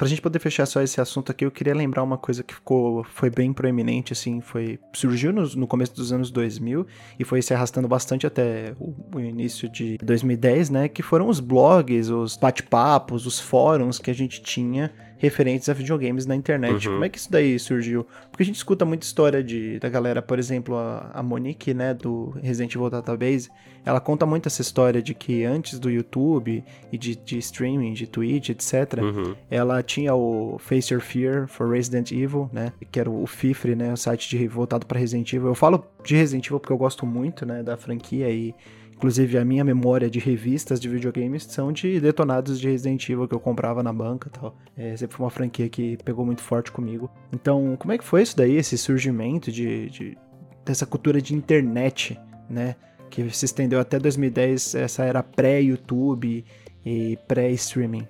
Pra 0.00 0.08
gente 0.08 0.22
poder 0.22 0.38
fechar 0.38 0.64
só 0.64 0.80
esse 0.80 0.98
assunto 0.98 1.30
aqui, 1.30 1.44
eu 1.44 1.50
queria 1.50 1.74
lembrar 1.74 2.02
uma 2.02 2.16
coisa 2.16 2.42
que 2.42 2.54
ficou, 2.54 3.04
foi 3.04 3.28
bem 3.28 3.52
proeminente, 3.52 4.14
assim, 4.14 4.40
foi, 4.40 4.78
surgiu 4.94 5.30
no, 5.30 5.46
no 5.48 5.66
começo 5.66 5.94
dos 5.94 6.10
anos 6.10 6.30
2000 6.30 6.86
e 7.18 7.22
foi 7.22 7.42
se 7.42 7.52
arrastando 7.52 7.86
bastante 7.86 8.26
até 8.26 8.74
o, 8.80 8.94
o 9.14 9.20
início 9.20 9.68
de 9.68 9.98
2010, 9.98 10.70
né, 10.70 10.88
que 10.88 11.02
foram 11.02 11.28
os 11.28 11.38
blogs, 11.38 12.08
os 12.08 12.34
bate-papos, 12.34 13.26
os 13.26 13.38
fóruns 13.38 13.98
que 13.98 14.10
a 14.10 14.14
gente 14.14 14.40
tinha 14.40 14.90
referentes 15.20 15.68
a 15.68 15.74
videogames 15.74 16.24
na 16.24 16.34
internet. 16.34 16.88
Uhum. 16.88 16.94
Como 16.94 17.04
é 17.04 17.08
que 17.10 17.18
isso 17.18 17.30
daí 17.30 17.58
surgiu? 17.58 18.06
Porque 18.30 18.42
a 18.42 18.46
gente 18.46 18.56
escuta 18.56 18.86
muita 18.86 19.04
história 19.04 19.44
de, 19.44 19.78
da 19.78 19.88
galera, 19.88 20.22
por 20.22 20.38
exemplo, 20.38 20.74
a, 20.76 21.10
a 21.12 21.22
Monique, 21.22 21.74
né, 21.74 21.92
do 21.92 22.30
Resident 22.42 22.74
Evil 22.74 22.88
Database, 22.88 23.50
ela 23.84 24.00
conta 24.00 24.24
muito 24.24 24.46
essa 24.46 24.62
história 24.62 25.02
de 25.02 25.14
que 25.14 25.44
antes 25.44 25.78
do 25.78 25.90
YouTube 25.90 26.64
e 26.90 26.96
de, 26.98 27.14
de 27.16 27.38
streaming, 27.38 27.92
de 27.92 28.06
Twitch, 28.06 28.48
etc., 28.48 29.00
Uhum. 29.00 29.34
ela 29.50 29.82
tinha 29.82 30.14
o 30.14 30.56
Face 30.58 30.92
Your 30.92 31.02
Fear 31.02 31.46
for 31.46 31.68
Resident 31.70 32.12
Evil, 32.12 32.48
né, 32.52 32.72
que 32.90 32.98
era 32.98 33.10
o 33.10 33.26
FIFRE, 33.26 33.74
né, 33.76 33.92
o 33.92 33.96
site 33.96 34.28
de, 34.30 34.48
voltado 34.48 34.86
para 34.86 34.98
Resident 34.98 35.30
Evil. 35.32 35.48
Eu 35.48 35.54
falo 35.54 35.84
de 36.02 36.16
Resident 36.16 36.46
Evil 36.46 36.58
porque 36.60 36.72
eu 36.72 36.78
gosto 36.78 37.04
muito, 37.04 37.44
né, 37.44 37.62
da 37.62 37.76
franquia 37.76 38.30
e 38.30 38.54
Inclusive, 39.00 39.38
a 39.38 39.44
minha 39.46 39.64
memória 39.64 40.10
de 40.10 40.18
revistas 40.18 40.78
de 40.78 40.86
videogames 40.86 41.44
são 41.44 41.72
de 41.72 41.98
detonados 41.98 42.60
de 42.60 42.68
Resident 42.68 43.08
Evil 43.08 43.26
que 43.26 43.34
eu 43.34 43.40
comprava 43.40 43.82
na 43.82 43.94
banca 43.94 44.28
e 44.28 44.38
tal. 44.38 44.54
É, 44.76 44.94
sempre 44.94 45.16
foi 45.16 45.24
uma 45.24 45.30
franquia 45.30 45.70
que 45.70 45.96
pegou 46.04 46.26
muito 46.26 46.42
forte 46.42 46.70
comigo. 46.70 47.10
Então, 47.32 47.78
como 47.78 47.92
é 47.92 47.96
que 47.96 48.04
foi 48.04 48.20
isso 48.20 48.36
daí, 48.36 48.56
esse 48.56 48.76
surgimento 48.76 49.50
de, 49.50 49.88
de 49.88 50.18
dessa 50.66 50.84
cultura 50.84 51.18
de 51.18 51.34
internet, 51.34 52.20
né? 52.46 52.76
Que 53.08 53.30
se 53.30 53.46
estendeu 53.46 53.80
até 53.80 53.98
2010, 53.98 54.74
essa 54.74 55.02
era 55.02 55.22
pré-YouTube 55.22 56.44
e 56.84 57.18
pré-streaming. 57.26 58.06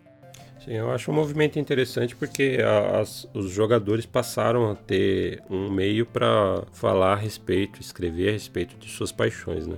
Sim, 0.64 0.72
eu 0.72 0.90
acho 0.90 1.12
um 1.12 1.14
movimento 1.14 1.56
interessante 1.56 2.16
porque 2.16 2.58
as, 2.98 3.28
os 3.32 3.48
jogadores 3.52 4.06
passaram 4.06 4.68
a 4.68 4.74
ter 4.74 5.40
um 5.48 5.70
meio 5.70 6.04
para 6.04 6.64
falar 6.72 7.12
a 7.12 7.16
respeito, 7.16 7.80
escrever 7.80 8.30
a 8.30 8.32
respeito 8.32 8.76
de 8.76 8.90
suas 8.90 9.12
paixões, 9.12 9.68
né? 9.68 9.76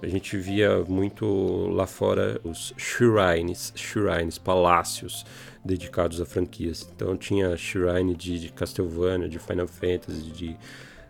A 0.00 0.06
gente 0.06 0.36
via 0.36 0.84
muito 0.84 1.68
lá 1.70 1.86
fora 1.86 2.40
os 2.44 2.72
shrines, 2.76 3.72
shrines, 3.74 4.38
palácios 4.38 5.26
dedicados 5.64 6.20
a 6.20 6.26
franquias. 6.26 6.88
Então 6.94 7.16
tinha 7.16 7.56
shrine 7.56 8.14
de, 8.14 8.38
de 8.38 8.48
Castlevania, 8.50 9.28
de 9.28 9.38
Final 9.38 9.66
Fantasy, 9.66 10.30
de 10.30 10.56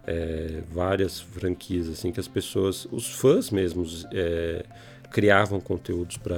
é, 0.07 0.63
várias 0.73 1.21
franquias 1.21 1.87
assim 1.89 2.11
que 2.11 2.19
as 2.19 2.29
pessoas, 2.29 2.87
os 2.91 3.11
fãs 3.11 3.51
mesmos, 3.51 4.07
é, 4.11 4.65
criavam 5.11 5.61
conteúdos 5.61 6.17
para 6.17 6.35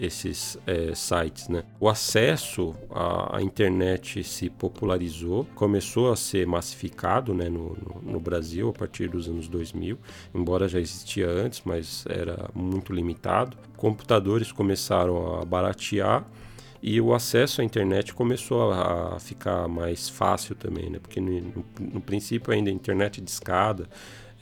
esses 0.00 0.58
é, 0.66 0.94
sites. 0.94 1.48
Né? 1.48 1.64
O 1.80 1.88
acesso 1.88 2.74
à, 2.90 3.38
à, 3.38 3.42
internet 3.42 4.22
se 4.22 4.50
popularizou, 4.50 5.46
começou 5.54 6.12
a 6.12 6.16
ser 6.16 6.46
massificado 6.46 7.34
né, 7.34 7.48
no, 7.48 7.76
no, 7.76 8.12
no, 8.12 8.20
Brasil 8.20 8.68
a 8.68 8.72
partir 8.72 9.08
dos 9.08 9.28
anos 9.28 9.48
2000, 9.48 9.98
embora 10.34 10.68
já 10.68 10.78
existia 10.78 11.28
antes, 11.28 11.62
mas 11.64 12.04
era 12.08 12.50
muito 12.54 12.92
limitado. 12.92 13.56
Computadores 13.76 14.52
começaram 14.52 15.40
a 15.40 15.44
baratear 15.44 16.24
e 16.82 17.00
o 17.00 17.14
acesso 17.14 17.60
à 17.60 17.64
internet 17.64 18.12
começou 18.12 18.72
a, 18.72 19.14
a 19.14 19.18
ficar 19.20 19.68
mais 19.68 20.08
fácil 20.08 20.54
também, 20.54 20.90
né? 20.90 20.98
porque 20.98 21.20
no, 21.20 21.64
no 21.80 22.00
princípio 22.00 22.52
ainda 22.52 22.70
a 22.70 22.72
internet 22.72 23.20
de 23.20 23.30
escada 23.30 23.88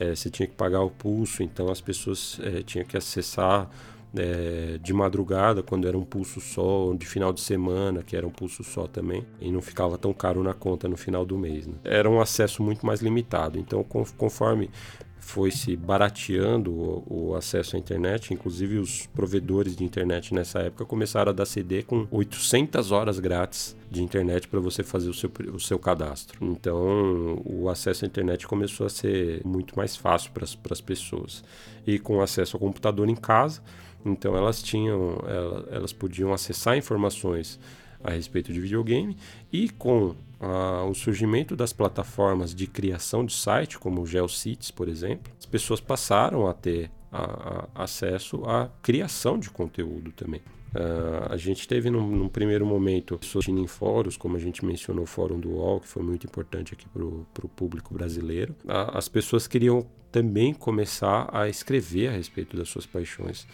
é, 0.01 0.15
você 0.15 0.31
tinha 0.31 0.47
que 0.47 0.55
pagar 0.55 0.81
o 0.81 0.89
pulso, 0.89 1.43
então 1.43 1.69
as 1.69 1.79
pessoas 1.79 2.39
é, 2.41 2.63
tinham 2.63 2.83
que 2.83 2.97
acessar 2.97 3.69
é, 4.17 4.79
de 4.81 4.91
madrugada, 4.91 5.61
quando 5.61 5.87
era 5.87 5.95
um 5.95 6.03
pulso 6.03 6.41
só, 6.41 6.63
ou 6.63 6.97
de 6.97 7.05
final 7.05 7.31
de 7.31 7.39
semana, 7.39 8.01
que 8.01 8.17
era 8.17 8.25
um 8.25 8.31
pulso 8.31 8.63
só 8.63 8.87
também, 8.87 9.23
e 9.39 9.51
não 9.51 9.61
ficava 9.61 9.99
tão 9.99 10.11
caro 10.11 10.41
na 10.41 10.55
conta 10.55 10.87
no 10.87 10.97
final 10.97 11.23
do 11.23 11.37
mês. 11.37 11.67
Né? 11.67 11.75
Era 11.83 12.09
um 12.09 12.19
acesso 12.19 12.63
muito 12.63 12.83
mais 12.83 12.99
limitado. 13.01 13.59
Então, 13.59 13.83
conforme 14.17 14.71
foi 15.21 15.51
se 15.51 15.77
barateando 15.77 16.71
o, 16.73 17.29
o, 17.29 17.35
acesso 17.35 17.75
à 17.75 17.79
internet, 17.79 18.33
inclusive 18.33 18.79
os 18.79 19.05
provedores 19.05 19.75
de 19.75 19.83
internet 19.83 20.33
nessa 20.33 20.59
época 20.59 20.83
começaram 20.83 21.29
a 21.29 21.33
dar 21.33 21.45
CD 21.45 21.83
com 21.83 22.07
800 22.09 22.91
horas 22.91 23.19
grátis 23.19 23.77
de 23.89 24.03
internet 24.03 24.47
para 24.47 24.59
você 24.59 24.83
fazer 24.83 25.09
o 25.09 25.13
seu, 25.13 25.31
o 25.53 25.59
seu 25.59 25.77
cadastro. 25.77 26.43
Então, 26.43 27.39
o 27.45 27.69
acesso 27.69 28.03
à 28.03 28.07
internet 28.07 28.47
começou 28.47 28.87
a 28.87 28.89
ser 28.89 29.41
muito 29.45 29.77
mais 29.77 29.95
fácil 29.95 30.31
para 30.31 30.43
as 30.43 30.81
pessoas. 30.81 31.43
E 31.85 31.99
com 31.99 32.19
acesso 32.19 32.57
ao 32.57 32.59
computador 32.59 33.07
em 33.07 33.15
casa, 33.15 33.61
então 34.03 34.35
elas 34.35 34.61
tinham, 34.61 35.23
elas, 35.27 35.65
elas 35.71 35.93
podiam 35.93 36.33
acessar 36.33 36.75
informações 36.75 37.59
a 38.03 38.09
respeito 38.09 38.51
de 38.51 38.59
videogame 38.59 39.15
e 39.53 39.69
com 39.69 40.15
ah, 40.43 40.83
o 40.89 40.95
surgimento 40.95 41.55
das 41.55 41.71
plataformas 41.71 42.55
de 42.55 42.65
criação 42.65 43.23
de 43.23 43.31
site, 43.31 43.77
como 43.77 44.01
o 44.01 44.07
GeoCities, 44.07 44.71
por 44.71 44.89
exemplo, 44.89 45.31
as 45.37 45.45
pessoas 45.45 45.79
passaram 45.79 46.47
a 46.47 46.53
ter 46.53 46.89
a, 47.11 47.67
a, 47.75 47.83
acesso 47.83 48.43
à 48.45 48.67
criação 48.81 49.37
de 49.37 49.51
conteúdo 49.51 50.11
também. 50.11 50.41
Uh, 50.73 51.29
a 51.29 51.37
gente 51.37 51.67
teve 51.67 51.91
num, 51.91 52.07
num, 52.07 52.29
primeiro 52.29 52.65
momento 52.65 53.17
pessoas 53.19 53.47
em 53.49 53.67
fóruns, 53.67 54.17
como 54.17 54.35
a 54.37 54.39
gente 54.39 54.65
mencionou 54.65 55.03
o 55.03 55.07
Fórum 55.07 55.37
do 55.37 55.49
UOL, 55.49 55.81
que 55.81 55.87
foi 55.87 56.01
muito 56.01 56.25
importante 56.25 56.73
aqui 56.73 56.87
para 56.89 57.03
o 57.03 57.49
público 57.49 57.93
brasileiro. 57.93 58.55
Uh, 58.63 58.97
as 58.97 59.07
pessoas 59.07 59.47
queriam 59.47 59.85
também 60.11 60.53
começar 60.53 61.29
a 61.31 61.49
escrever 61.49 62.07
a 62.07 62.11
respeito 62.13 62.57
das 62.57 62.69
suas 62.69 62.85
paixões. 62.85 63.45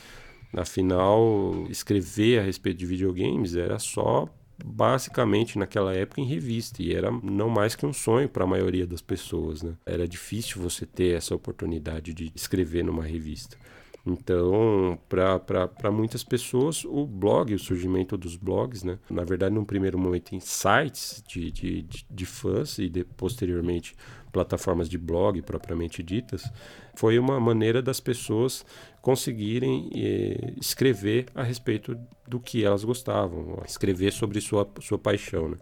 Afinal, 0.54 1.66
escrever 1.70 2.40
a 2.40 2.44
respeito 2.44 2.78
de 2.78 2.86
videogames 2.86 3.56
era 3.56 3.78
só 3.80 4.30
basicamente 4.64 5.58
naquela 5.58 5.94
época 5.94 6.22
em 6.22 6.26
revista 6.26 6.82
e 6.82 6.94
era 6.94 7.12
não 7.12 7.50
mais 7.50 7.76
que 7.76 7.86
um 7.86 7.94
sonho 7.94 8.30
para 8.30 8.44
a 8.44 8.48
maioria 8.48 8.88
das 8.88 9.02
pessoas, 9.02 9.62
né? 9.62 9.74
Era 9.86 10.08
difícil 10.08 10.62
você 10.62 10.86
ter 10.86 11.16
essa 11.16 11.36
oportunidade 11.36 12.14
de 12.14 12.32
escrever 12.36 12.84
numa 12.84 13.04
revista. 13.04 13.58
Então, 14.08 14.98
para 15.10 15.92
muitas 15.92 16.24
pessoas, 16.24 16.86
o 16.86 17.06
blog, 17.06 17.54
o 17.54 17.60
surgimento 17.60 18.16
dos 18.18 18.38
blogs, 18.38 18.84
né? 18.84 18.98
Na 19.10 19.26
verdade, 19.26 19.54
num 19.54 19.66
primeiro 19.66 20.00
momento 20.00 20.34
em 20.34 20.40
sites 20.40 21.22
de, 21.28 21.52
de, 21.52 21.86
de, 22.10 22.26
fãs 22.26 22.78
e 22.80 22.88
de, 22.88 23.04
posteriormente 23.04 23.98
plataformas 24.32 24.90
de 24.90 24.98
blog 24.98 25.42
propriamente 25.42 26.04
ditas, 26.04 26.44
foi 26.96 27.18
uma 27.18 27.40
maneira 27.40 27.82
das 27.82 28.00
pessoas 28.00 28.66
conseguirem 29.02 29.90
eh, 29.96 30.54
escrever 30.60 31.28
a 31.34 31.44
respeito 31.44 31.98
do 32.28 32.40
que 32.40 32.64
elas 32.64 32.84
gostavam, 32.84 33.62
escrever 33.66 34.12
sobre 34.12 34.42
sua, 34.42 34.68
sua 34.82 34.98
paixão. 34.98 35.50
Né? 35.50 35.58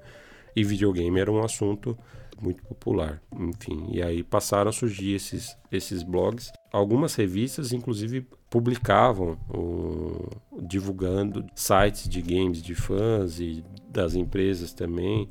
E 0.56 0.64
videogame 0.64 1.20
era 1.20 1.32
um 1.32 1.44
assunto 1.44 1.98
muito 2.42 2.64
popular, 2.64 3.22
enfim. 3.34 3.88
E 3.92 4.02
aí 4.02 4.24
passaram 4.24 4.70
a 4.70 4.74
surgir 4.74 5.14
esses, 5.14 5.56
esses 5.72 6.04
blogs. 6.04 6.52
Algumas 6.72 7.16
revistas, 7.16 7.72
inclusive, 7.72 8.28
publicavam, 8.50 9.38
o, 9.50 10.30
divulgando 10.62 11.46
sites 11.56 12.10
de 12.10 12.22
games 12.22 12.62
de 12.62 12.76
fãs 12.76 13.40
e 13.40 13.64
das 13.90 14.16
empresas 14.16 14.74
também 14.74 15.30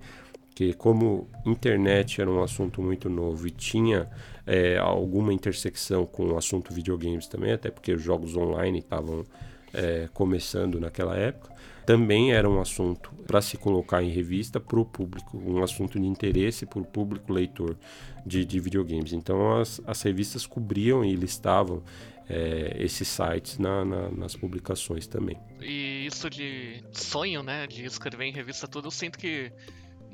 que 0.54 0.72
como 0.72 1.28
internet 1.44 2.20
era 2.20 2.30
um 2.30 2.42
assunto 2.42 2.80
muito 2.80 3.08
novo 3.10 3.46
e 3.46 3.50
tinha 3.50 4.08
é, 4.46 4.78
alguma 4.78 5.32
intersecção 5.32 6.06
com 6.06 6.26
o 6.32 6.36
assunto 6.36 6.72
videogames 6.72 7.26
também, 7.26 7.52
até 7.52 7.70
porque 7.70 7.92
os 7.92 8.02
jogos 8.02 8.36
online 8.36 8.78
estavam 8.78 9.24
é, 9.72 10.08
começando 10.12 10.78
naquela 10.78 11.16
época, 11.16 11.52
também 11.84 12.32
era 12.32 12.48
um 12.48 12.60
assunto 12.60 13.12
para 13.26 13.42
se 13.42 13.56
colocar 13.58 14.02
em 14.02 14.10
revista 14.10 14.60
para 14.60 14.78
o 14.78 14.84
público, 14.84 15.36
um 15.36 15.62
assunto 15.62 15.98
de 15.98 16.06
interesse 16.06 16.64
para 16.64 16.78
o 16.78 16.84
público 16.84 17.32
leitor 17.32 17.76
de, 18.24 18.44
de 18.44 18.60
videogames. 18.60 19.12
Então 19.12 19.58
as, 19.58 19.80
as 19.86 20.00
revistas 20.02 20.46
cobriam 20.46 21.04
e 21.04 21.14
listavam 21.14 21.82
é, 22.28 22.76
esses 22.78 23.08
sites 23.08 23.58
na, 23.58 23.84
na, 23.84 24.10
nas 24.10 24.34
publicações 24.34 25.06
também. 25.06 25.36
E 25.60 26.06
isso 26.06 26.30
de 26.30 26.82
sonho, 26.92 27.42
né, 27.42 27.66
de 27.66 27.84
escrever 27.84 28.24
em 28.24 28.32
revista 28.32 28.66
tudo, 28.66 28.86
eu 28.86 28.92
sinto 28.92 29.18
que 29.18 29.52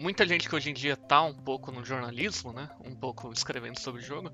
muita 0.01 0.26
gente 0.26 0.48
que 0.48 0.55
hoje 0.55 0.70
em 0.70 0.74
dia 0.74 0.96
tá 0.96 1.22
um 1.22 1.34
pouco 1.34 1.70
no 1.70 1.84
jornalismo, 1.84 2.53
né? 2.53 2.68
Um 2.84 2.94
pouco 2.94 3.30
escrevendo 3.32 3.78
sobre 3.78 4.01
o 4.01 4.05
jogo. 4.05 4.30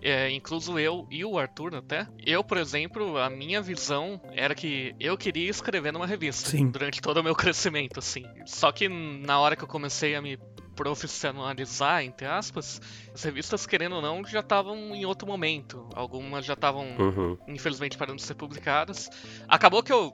É, 0.00 0.30
incluso 0.30 0.78
eu 0.78 1.06
e 1.10 1.24
o 1.24 1.38
Arthur 1.38 1.74
até. 1.74 2.06
Eu, 2.24 2.42
por 2.42 2.56
exemplo, 2.56 3.18
a 3.18 3.28
minha 3.30 3.60
visão 3.60 4.20
era 4.32 4.54
que 4.54 4.94
eu 4.98 5.16
queria 5.16 5.50
escrever 5.50 5.92
numa 5.92 6.06
revista 6.06 6.48
Sim. 6.48 6.70
durante 6.70 7.00
todo 7.00 7.18
o 7.18 7.22
meu 7.22 7.34
crescimento, 7.34 7.98
assim. 7.98 8.24
Só 8.46 8.72
que 8.72 8.88
na 8.88 9.38
hora 9.38 9.54
que 9.54 9.62
eu 9.62 9.68
comecei 9.68 10.14
a 10.14 10.22
me 10.22 10.38
profissionalizar, 10.74 12.02
entre 12.02 12.26
aspas, 12.26 12.80
as 13.14 13.22
revistas, 13.22 13.66
querendo 13.66 13.96
ou 13.96 14.02
não, 14.02 14.24
já 14.24 14.40
estavam 14.40 14.94
em 14.94 15.04
outro 15.04 15.26
momento. 15.26 15.88
Algumas 15.94 16.44
já 16.44 16.54
estavam, 16.54 16.86
uhum. 16.98 17.38
infelizmente, 17.46 17.96
parando 17.96 18.18
de 18.18 18.24
ser 18.24 18.34
publicadas. 18.34 19.08
Acabou 19.48 19.82
que 19.82 19.92
eu 19.92 20.12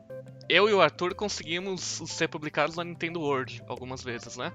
eu 0.51 0.69
e 0.69 0.75
o 0.75 0.81
Arthur 0.81 1.15
conseguimos 1.15 2.03
ser 2.07 2.29
publicados 2.29 2.77
na 2.77 2.83
Nintendo 2.83 3.21
World 3.21 3.63
algumas 3.69 4.03
vezes, 4.03 4.37
né? 4.37 4.53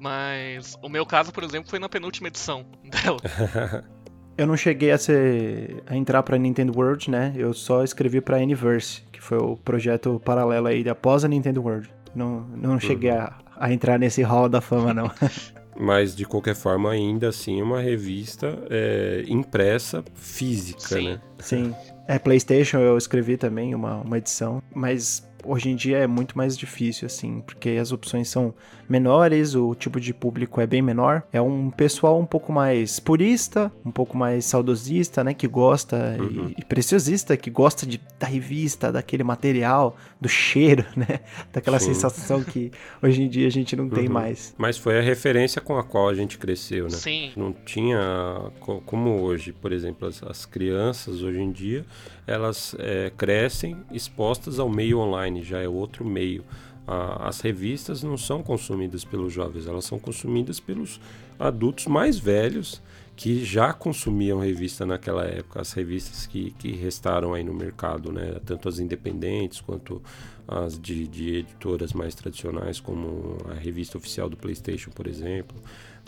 Mas 0.00 0.76
o 0.82 0.88
meu 0.88 1.06
caso, 1.06 1.32
por 1.32 1.44
exemplo, 1.44 1.70
foi 1.70 1.78
na 1.78 1.88
penúltima 1.88 2.28
edição 2.28 2.66
dela. 2.84 3.18
Eu 4.38 4.46
não 4.46 4.56
cheguei 4.56 4.90
a 4.90 4.98
ser 4.98 5.82
a 5.86 5.96
entrar 5.96 6.22
para 6.22 6.36
Nintendo 6.36 6.70
World, 6.76 7.10
né? 7.10 7.32
Eu 7.34 7.54
só 7.54 7.82
escrevi 7.82 8.20
para 8.20 8.36
Universe, 8.36 9.02
que 9.10 9.18
foi 9.18 9.38
o 9.38 9.56
projeto 9.56 10.20
paralelo 10.22 10.66
aí 10.66 10.86
após 10.86 11.24
a 11.24 11.28
Nintendo 11.28 11.62
World. 11.62 11.88
Não, 12.14 12.40
não 12.54 12.78
cheguei 12.78 13.12
uhum. 13.12 13.16
a, 13.16 13.38
a 13.56 13.72
entrar 13.72 13.98
nesse 13.98 14.20
hall 14.20 14.46
da 14.46 14.60
fama, 14.60 14.92
não. 14.92 15.10
Mas 15.78 16.14
de 16.14 16.26
qualquer 16.26 16.54
forma, 16.54 16.90
ainda 16.90 17.28
assim, 17.28 17.62
uma 17.62 17.80
revista 17.80 18.58
é, 18.68 19.24
impressa 19.26 20.04
física, 20.14 20.80
Sim. 20.80 21.08
né? 21.08 21.20
Sim. 21.38 21.74
É, 22.06 22.18
PlayStation 22.18 22.78
eu 22.78 22.96
escrevi 22.96 23.36
também 23.36 23.74
uma, 23.74 23.96
uma 23.96 24.18
edição, 24.18 24.62
mas 24.74 25.26
hoje 25.46 25.70
em 25.70 25.76
dia 25.76 25.98
é 25.98 26.06
muito 26.06 26.36
mais 26.36 26.56
difícil, 26.56 27.06
assim, 27.06 27.40
porque 27.40 27.70
as 27.70 27.92
opções 27.92 28.28
são 28.28 28.54
menores, 28.88 29.54
o 29.54 29.74
tipo 29.74 30.00
de 30.00 30.12
público 30.12 30.60
é 30.60 30.66
bem 30.66 30.82
menor. 30.82 31.22
É 31.32 31.40
um 31.40 31.70
pessoal 31.70 32.18
um 32.18 32.26
pouco 32.26 32.52
mais 32.52 33.00
purista, 33.00 33.70
um 33.84 33.90
pouco 33.90 34.16
mais 34.16 34.44
saudosista, 34.44 35.22
né? 35.22 35.34
Que 35.34 35.46
gosta 35.46 36.16
uhum. 36.18 36.52
e, 36.56 36.60
e, 36.60 36.64
preciosista, 36.64 37.36
que 37.36 37.50
gosta 37.50 37.86
de, 37.86 38.00
da 38.18 38.26
revista, 38.26 38.92
daquele 38.92 39.24
material, 39.24 39.96
do 40.20 40.28
cheiro, 40.28 40.84
né? 40.96 41.20
Daquela 41.52 41.78
Sim. 41.78 41.94
sensação 41.94 42.42
que 42.42 42.70
hoje 43.02 43.22
em 43.22 43.28
dia 43.28 43.46
a 43.46 43.50
gente 43.50 43.74
não 43.76 43.84
uhum. 43.84 43.90
tem 43.90 44.08
mais. 44.08 44.54
Mas 44.56 44.78
foi 44.78 44.98
a 44.98 45.02
referência 45.02 45.60
com 45.60 45.76
a 45.78 45.84
qual 45.84 46.08
a 46.08 46.14
gente 46.14 46.38
cresceu, 46.38 46.84
né? 46.84 46.90
Sim. 46.90 47.32
Não 47.36 47.52
tinha, 47.52 48.50
como 48.84 49.20
hoje, 49.20 49.52
por 49.52 49.72
exemplo, 49.72 50.06
as, 50.08 50.22
as 50.22 50.46
crianças 50.46 51.22
hoje 51.22 51.40
em 51.40 51.50
dia, 51.50 51.84
elas 52.26 52.74
é, 52.78 53.12
crescem 53.16 53.76
expostas 53.92 54.58
ao 54.58 54.68
meio 54.68 54.98
online, 54.98 55.42
já 55.42 55.60
é 55.60 55.68
outro 55.68 56.04
meio 56.04 56.44
as 56.86 57.40
revistas 57.40 58.02
não 58.02 58.16
são 58.16 58.42
consumidas 58.42 59.04
pelos 59.04 59.32
jovens, 59.32 59.66
elas 59.66 59.84
são 59.84 59.98
consumidas 59.98 60.60
pelos 60.60 61.00
adultos 61.38 61.86
mais 61.86 62.18
velhos 62.18 62.80
que 63.16 63.44
já 63.44 63.72
consumiam 63.72 64.38
revista 64.38 64.84
naquela 64.84 65.24
época, 65.24 65.60
as 65.60 65.72
revistas 65.72 66.26
que, 66.26 66.50
que 66.52 66.72
restaram 66.72 67.32
aí 67.32 67.42
no 67.42 67.54
mercado, 67.54 68.12
né? 68.12 68.38
tanto 68.44 68.68
as 68.68 68.78
independentes 68.78 69.60
quanto 69.60 70.02
as 70.46 70.78
de, 70.78 71.08
de 71.08 71.36
editoras 71.36 71.92
mais 71.92 72.14
tradicionais, 72.14 72.78
como 72.78 73.38
a 73.50 73.54
revista 73.54 73.96
oficial 73.96 74.28
do 74.28 74.36
PlayStation, 74.36 74.90
por 74.90 75.06
exemplo 75.06 75.56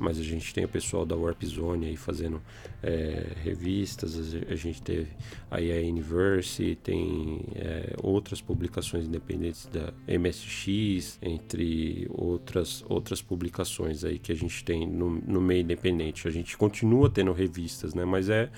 mas 0.00 0.18
a 0.18 0.22
gente 0.22 0.52
tem 0.54 0.64
o 0.64 0.68
pessoal 0.68 1.04
da 1.04 1.16
Warp 1.16 1.42
Zone 1.44 1.86
aí 1.86 1.96
fazendo 1.96 2.40
é, 2.82 3.32
revistas, 3.42 4.34
a 4.48 4.54
gente 4.54 4.80
teve 4.82 5.08
aí 5.50 5.72
a 5.72 5.88
Universe, 5.88 6.76
tem 6.82 7.40
é, 7.54 7.94
outras 8.02 8.40
publicações 8.40 9.06
independentes 9.06 9.66
da 9.66 9.92
MSX, 10.06 11.18
entre 11.20 12.06
outras, 12.10 12.84
outras 12.88 13.20
publicações 13.20 14.04
aí 14.04 14.18
que 14.18 14.32
a 14.32 14.36
gente 14.36 14.64
tem 14.64 14.86
no, 14.86 15.10
no 15.10 15.40
meio 15.40 15.62
independente. 15.62 16.28
A 16.28 16.30
gente 16.30 16.56
continua 16.56 17.10
tendo 17.10 17.32
revistas, 17.32 17.94
né? 17.94 18.04
Mas 18.04 18.28
é 18.28 18.50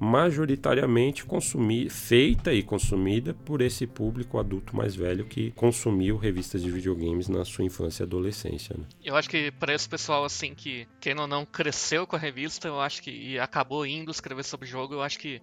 majoritariamente 0.00 1.26
consumir, 1.26 1.90
feita 1.90 2.54
e 2.54 2.62
consumida 2.62 3.34
por 3.34 3.60
esse 3.60 3.86
público 3.86 4.38
adulto 4.38 4.74
mais 4.74 4.96
velho 4.96 5.26
que 5.26 5.50
consumiu 5.50 6.16
revistas 6.16 6.62
de 6.62 6.70
videogames 6.70 7.28
na 7.28 7.44
sua 7.44 7.66
infância 7.66 8.02
e 8.02 8.06
adolescência. 8.06 8.74
Né? 8.78 8.86
Eu 9.04 9.14
acho 9.14 9.28
que 9.28 9.50
para 9.50 9.74
esse 9.74 9.86
pessoal 9.86 10.24
assim 10.24 10.54
que, 10.54 10.88
quem 10.98 11.14
ou 11.18 11.26
não, 11.26 11.44
cresceu 11.44 12.06
com 12.06 12.16
a 12.16 12.18
revista, 12.18 12.66
eu 12.66 12.80
acho 12.80 13.02
que 13.02 13.10
e 13.10 13.38
acabou 13.38 13.84
indo 13.84 14.10
escrever 14.10 14.42
sobre 14.42 14.66
o 14.66 14.70
jogo, 14.70 14.94
eu 14.94 15.02
acho 15.02 15.18
que 15.18 15.42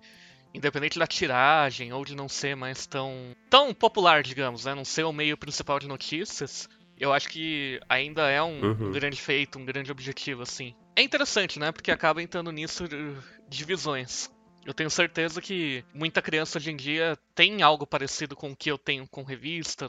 independente 0.52 0.98
da 0.98 1.06
tiragem 1.06 1.94
ou 1.94 2.04
de 2.04 2.16
não 2.16 2.28
ser 2.28 2.56
mais 2.56 2.88
tão 2.88 3.36
tão 3.52 3.76
popular, 3.76 4.24
digamos, 4.24 4.66
né, 4.66 4.74
não 4.74 4.84
ser 4.84 5.04
o 5.04 5.14
meio 5.14 5.38
principal 5.38 5.78
de 5.78 5.88
notícias, 5.88 6.68
eu 7.00 7.14
acho 7.14 7.30
que 7.30 7.80
ainda 7.88 8.28
é 8.28 8.42
um, 8.42 8.60
uhum. 8.60 8.88
um, 8.88 8.92
grande 8.92 9.22
feito, 9.22 9.60
um 9.60 9.66
grande 9.66 9.92
objetivo, 9.92 10.42
assim. 10.42 10.74
É 10.96 11.04
interessante, 11.04 11.60
né? 11.60 11.72
Porque 11.72 11.92
acaba 11.92 12.24
entrando 12.24 12.52
nisso 12.52 12.88
de 12.88 13.14
divisões. 13.48 14.32
Eu 14.68 14.74
tenho 14.74 14.90
certeza 14.90 15.42
que 15.42 15.82
muita 15.94 16.22
criança 16.22 16.58
hoje 16.58 16.70
em 16.70 16.76
dia 16.76 17.18
tem 17.34 17.62
algo 17.62 17.88
parecido 17.88 18.36
com 18.36 18.52
o 18.52 18.56
que 18.56 18.70
eu 18.70 18.78
tenho 18.78 19.08
com 19.08 19.24
revista, 19.24 19.88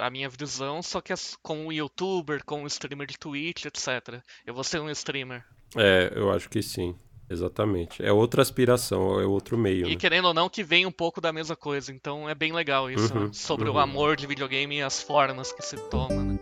a 0.00 0.10
minha 0.10 0.28
visão, 0.28 0.82
só 0.82 1.00
que 1.00 1.14
com 1.40 1.66
um 1.66 1.72
youtuber, 1.72 2.44
com 2.44 2.64
um 2.64 2.66
streamer 2.66 3.06
de 3.06 3.16
Twitch, 3.16 3.66
etc. 3.66 4.20
Eu 4.44 4.54
vou 4.54 4.64
ser 4.64 4.80
um 4.80 4.90
streamer. 4.90 5.44
É, 5.76 6.12
eu 6.16 6.32
acho 6.32 6.50
que 6.50 6.60
sim. 6.60 6.96
Exatamente. 7.30 8.02
É 8.02 8.10
outra 8.10 8.42
aspiração, 8.42 9.20
é 9.20 9.24
outro 9.24 9.56
meio. 9.56 9.86
E 9.86 9.90
né? 9.90 9.96
querendo 9.96 10.24
ou 10.24 10.34
não, 10.34 10.48
que 10.48 10.64
vem 10.64 10.84
um 10.84 10.90
pouco 10.90 11.20
da 11.20 11.32
mesma 11.32 11.54
coisa. 11.54 11.92
Então 11.92 12.28
é 12.28 12.34
bem 12.34 12.52
legal 12.52 12.90
isso, 12.90 13.14
uhum, 13.14 13.26
né? 13.26 13.30
sobre 13.32 13.68
uhum. 13.68 13.76
o 13.76 13.78
amor 13.78 14.16
de 14.16 14.26
videogame 14.26 14.78
e 14.78 14.82
as 14.82 15.00
formas 15.00 15.52
que 15.52 15.62
se 15.62 15.76
toma, 15.88 16.24
né? 16.24 16.38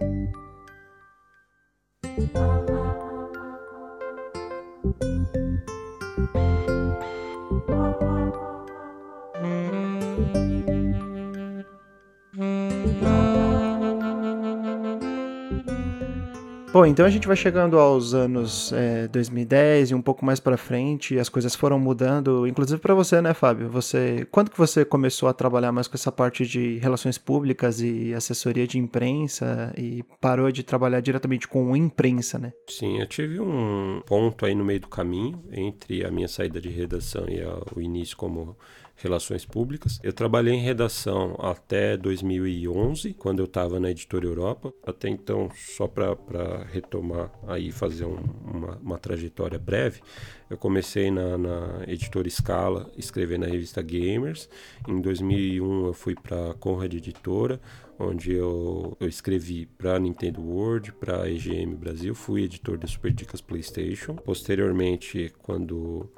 Bom, 16.76 16.84
então 16.84 17.06
a 17.06 17.08
gente 17.08 17.26
vai 17.26 17.36
chegando 17.36 17.78
aos 17.78 18.12
anos 18.12 18.70
é, 18.70 19.08
2010 19.08 19.92
e 19.92 19.94
um 19.94 20.02
pouco 20.02 20.26
mais 20.26 20.38
para 20.38 20.58
frente, 20.58 21.18
as 21.18 21.26
coisas 21.26 21.54
foram 21.54 21.78
mudando, 21.78 22.46
inclusive 22.46 22.78
para 22.78 22.92
você, 22.92 23.18
né, 23.22 23.32
Fábio? 23.32 23.70
Você, 23.70 24.28
quando 24.30 24.50
que 24.50 24.58
você 24.58 24.84
começou 24.84 25.26
a 25.26 25.32
trabalhar 25.32 25.72
mais 25.72 25.88
com 25.88 25.94
essa 25.94 26.12
parte 26.12 26.44
de 26.44 26.76
relações 26.76 27.16
públicas 27.16 27.80
e 27.80 28.12
assessoria 28.12 28.66
de 28.66 28.78
imprensa 28.78 29.72
e 29.74 30.04
parou 30.20 30.52
de 30.52 30.62
trabalhar 30.62 31.00
diretamente 31.00 31.48
com 31.48 31.74
imprensa, 31.74 32.38
né? 32.38 32.52
Sim, 32.68 33.00
eu 33.00 33.06
tive 33.06 33.40
um 33.40 34.02
ponto 34.04 34.44
aí 34.44 34.54
no 34.54 34.62
meio 34.62 34.80
do 34.80 34.88
caminho 34.88 35.42
entre 35.50 36.04
a 36.04 36.10
minha 36.10 36.28
saída 36.28 36.60
de 36.60 36.68
redação 36.68 37.24
e 37.26 37.40
o 37.74 37.80
início 37.80 38.14
como 38.18 38.54
Relações 38.97 39.44
Públicas. 39.44 40.01
Eu 40.02 40.12
trabalhei 40.12 40.55
em 40.55 40.62
redação 40.62 41.36
até 41.39 41.97
2011, 41.97 43.12
quando 43.14 43.40
eu 43.40 43.44
estava 43.44 43.78
na 43.78 43.90
Editora 43.90 44.27
Europa. 44.27 44.73
Até 44.82 45.09
então, 45.09 45.51
só 45.55 45.86
para 45.86 46.64
retomar 46.73 47.31
aí, 47.47 47.70
fazer 47.70 48.06
um, 48.06 48.18
uma, 48.44 48.77
uma, 48.78 48.98
trajetória 48.98 49.59
breve, 49.59 50.01
eu 50.48 50.56
comecei 50.56 51.10
na, 51.10 51.36
na 51.36 51.85
Editora 51.86 52.28
Scala, 52.31 52.90
escrevendo 52.97 53.43
na 53.43 53.52
revista 53.52 53.82
Gamers. 53.82 54.48
Em 54.89 55.01
2001, 55.01 55.86
eu 55.86 55.93
fui 55.93 56.14
para 56.14 56.52
a 56.52 56.55
Conrad 56.55 56.94
Editora, 56.94 57.60
onde 57.98 58.32
eu, 58.32 58.97
eu 58.98 59.09
escrevi 59.09 59.66
para 59.66 59.98
Nintendo 59.98 60.40
World, 60.40 60.93
para 60.93 61.28
EGM 61.31 61.74
Brasil, 61.77 62.14
fui 62.14 62.44
editor 62.44 62.78
da 62.78 62.86
Super 62.86 63.12
Dicas 63.12 63.40
PlayStation. 63.40 64.14
Posteriormente, 64.14 65.32
quando 65.43 66.10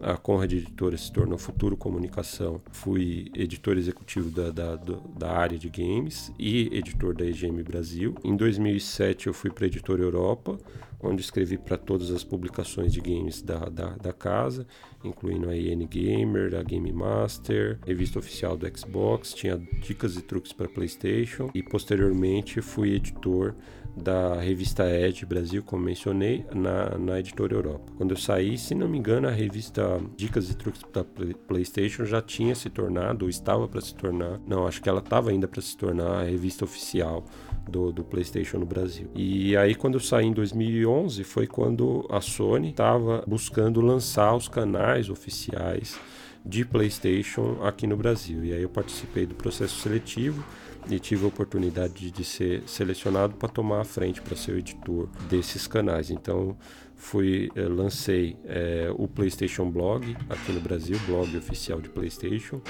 a 0.00 0.16
Conrad 0.16 0.52
Editora 0.52 0.96
se 0.96 1.12
tornou 1.12 1.38
Futuro 1.38 1.76
Comunicação. 1.76 2.60
Fui 2.70 3.30
editor 3.34 3.76
executivo 3.76 4.30
da, 4.30 4.50
da, 4.50 4.76
da 4.76 5.30
área 5.30 5.58
de 5.58 5.68
games 5.68 6.32
e 6.38 6.68
editor 6.72 7.14
da 7.14 7.24
EGM 7.24 7.62
Brasil. 7.62 8.14
Em 8.22 8.36
2007 8.36 9.26
eu 9.26 9.34
fui 9.34 9.50
para 9.50 9.64
a 9.64 9.66
Editora 9.66 10.02
Europa, 10.02 10.56
onde 11.00 11.22
escrevi 11.22 11.58
para 11.58 11.76
todas 11.76 12.10
as 12.10 12.22
publicações 12.22 12.92
de 12.92 13.00
games 13.00 13.42
da, 13.42 13.68
da, 13.68 13.90
da, 13.96 14.12
casa, 14.12 14.66
incluindo 15.04 15.48
a 15.48 15.56
IN 15.56 15.86
Gamer, 15.86 16.54
a 16.54 16.62
Game 16.62 16.92
Master, 16.92 17.78
revista 17.86 18.18
oficial 18.18 18.56
do 18.56 18.78
Xbox, 18.78 19.32
tinha 19.32 19.56
dicas 19.56 20.16
e 20.16 20.22
truques 20.22 20.52
para 20.52 20.68
PlayStation 20.68 21.50
e 21.54 21.62
posteriormente 21.62 22.60
fui 22.60 22.94
editor 22.94 23.54
da 23.98 24.40
revista 24.40 24.88
Edge 24.88 25.26
Brasil, 25.26 25.62
como 25.62 25.84
mencionei, 25.84 26.44
na, 26.54 26.96
na 26.96 27.18
editora 27.18 27.54
Europa. 27.54 27.92
Quando 27.96 28.12
eu 28.12 28.16
saí, 28.16 28.56
se 28.56 28.74
não 28.74 28.88
me 28.88 28.98
engano, 28.98 29.28
a 29.28 29.30
revista 29.30 30.00
Dicas 30.16 30.50
e 30.50 30.56
Truques 30.56 30.82
da 30.92 31.04
PlayStation 31.46 32.04
já 32.04 32.22
tinha 32.22 32.54
se 32.54 32.70
tornado, 32.70 33.24
ou 33.24 33.28
estava 33.28 33.68
para 33.68 33.80
se 33.80 33.94
tornar, 33.94 34.40
não, 34.46 34.66
acho 34.66 34.80
que 34.80 34.88
ela 34.88 35.00
estava 35.00 35.30
ainda 35.30 35.48
para 35.48 35.60
se 35.60 35.76
tornar 35.76 36.20
a 36.20 36.22
revista 36.22 36.64
oficial 36.64 37.24
do, 37.68 37.92
do, 37.92 38.04
PlayStation 38.04 38.58
no 38.58 38.66
Brasil. 38.66 39.10
E 39.14 39.56
aí, 39.56 39.74
quando 39.74 39.94
eu 39.94 40.00
saí 40.00 40.26
em 40.26 40.32
2011, 40.32 41.22
foi 41.24 41.46
quando 41.46 42.06
a 42.10 42.20
Sony 42.20 42.70
estava 42.70 43.22
buscando 43.26 43.80
lançar 43.80 44.34
os 44.34 44.48
canais 44.48 45.10
oficiais 45.10 45.98
de 46.44 46.64
PlayStation 46.64 47.58
aqui 47.62 47.86
no 47.86 47.96
Brasil. 47.96 48.44
E 48.44 48.52
aí 48.52 48.62
eu 48.62 48.70
participei 48.70 49.26
do 49.26 49.34
processo 49.34 49.80
seletivo 49.80 50.42
e 50.90 50.98
tive 50.98 51.24
a 51.24 51.28
oportunidade 51.28 52.10
de, 52.10 52.24
ser 52.24 52.62
selecionado 52.66 53.34
para 53.34 53.48
tomar 53.48 53.80
a 53.80 53.84
frente 53.84 54.20
para 54.22 54.36
ser 54.36 54.52
o 54.52 54.58
editor 54.58 55.08
desses 55.28 55.66
canais. 55.66 56.10
Então 56.10 56.56
fui 56.94 57.50
eh, 57.54 57.62
lancei 57.62 58.36
eh, 58.44 58.90
o 58.96 59.06
PlayStation 59.06 59.70
Blog 59.70 60.16
aqui 60.28 60.52
no 60.52 60.60
Brasil, 60.60 60.98
blog 61.06 61.36
oficial 61.36 61.80
de 61.80 61.88
PlayStation 61.88 62.60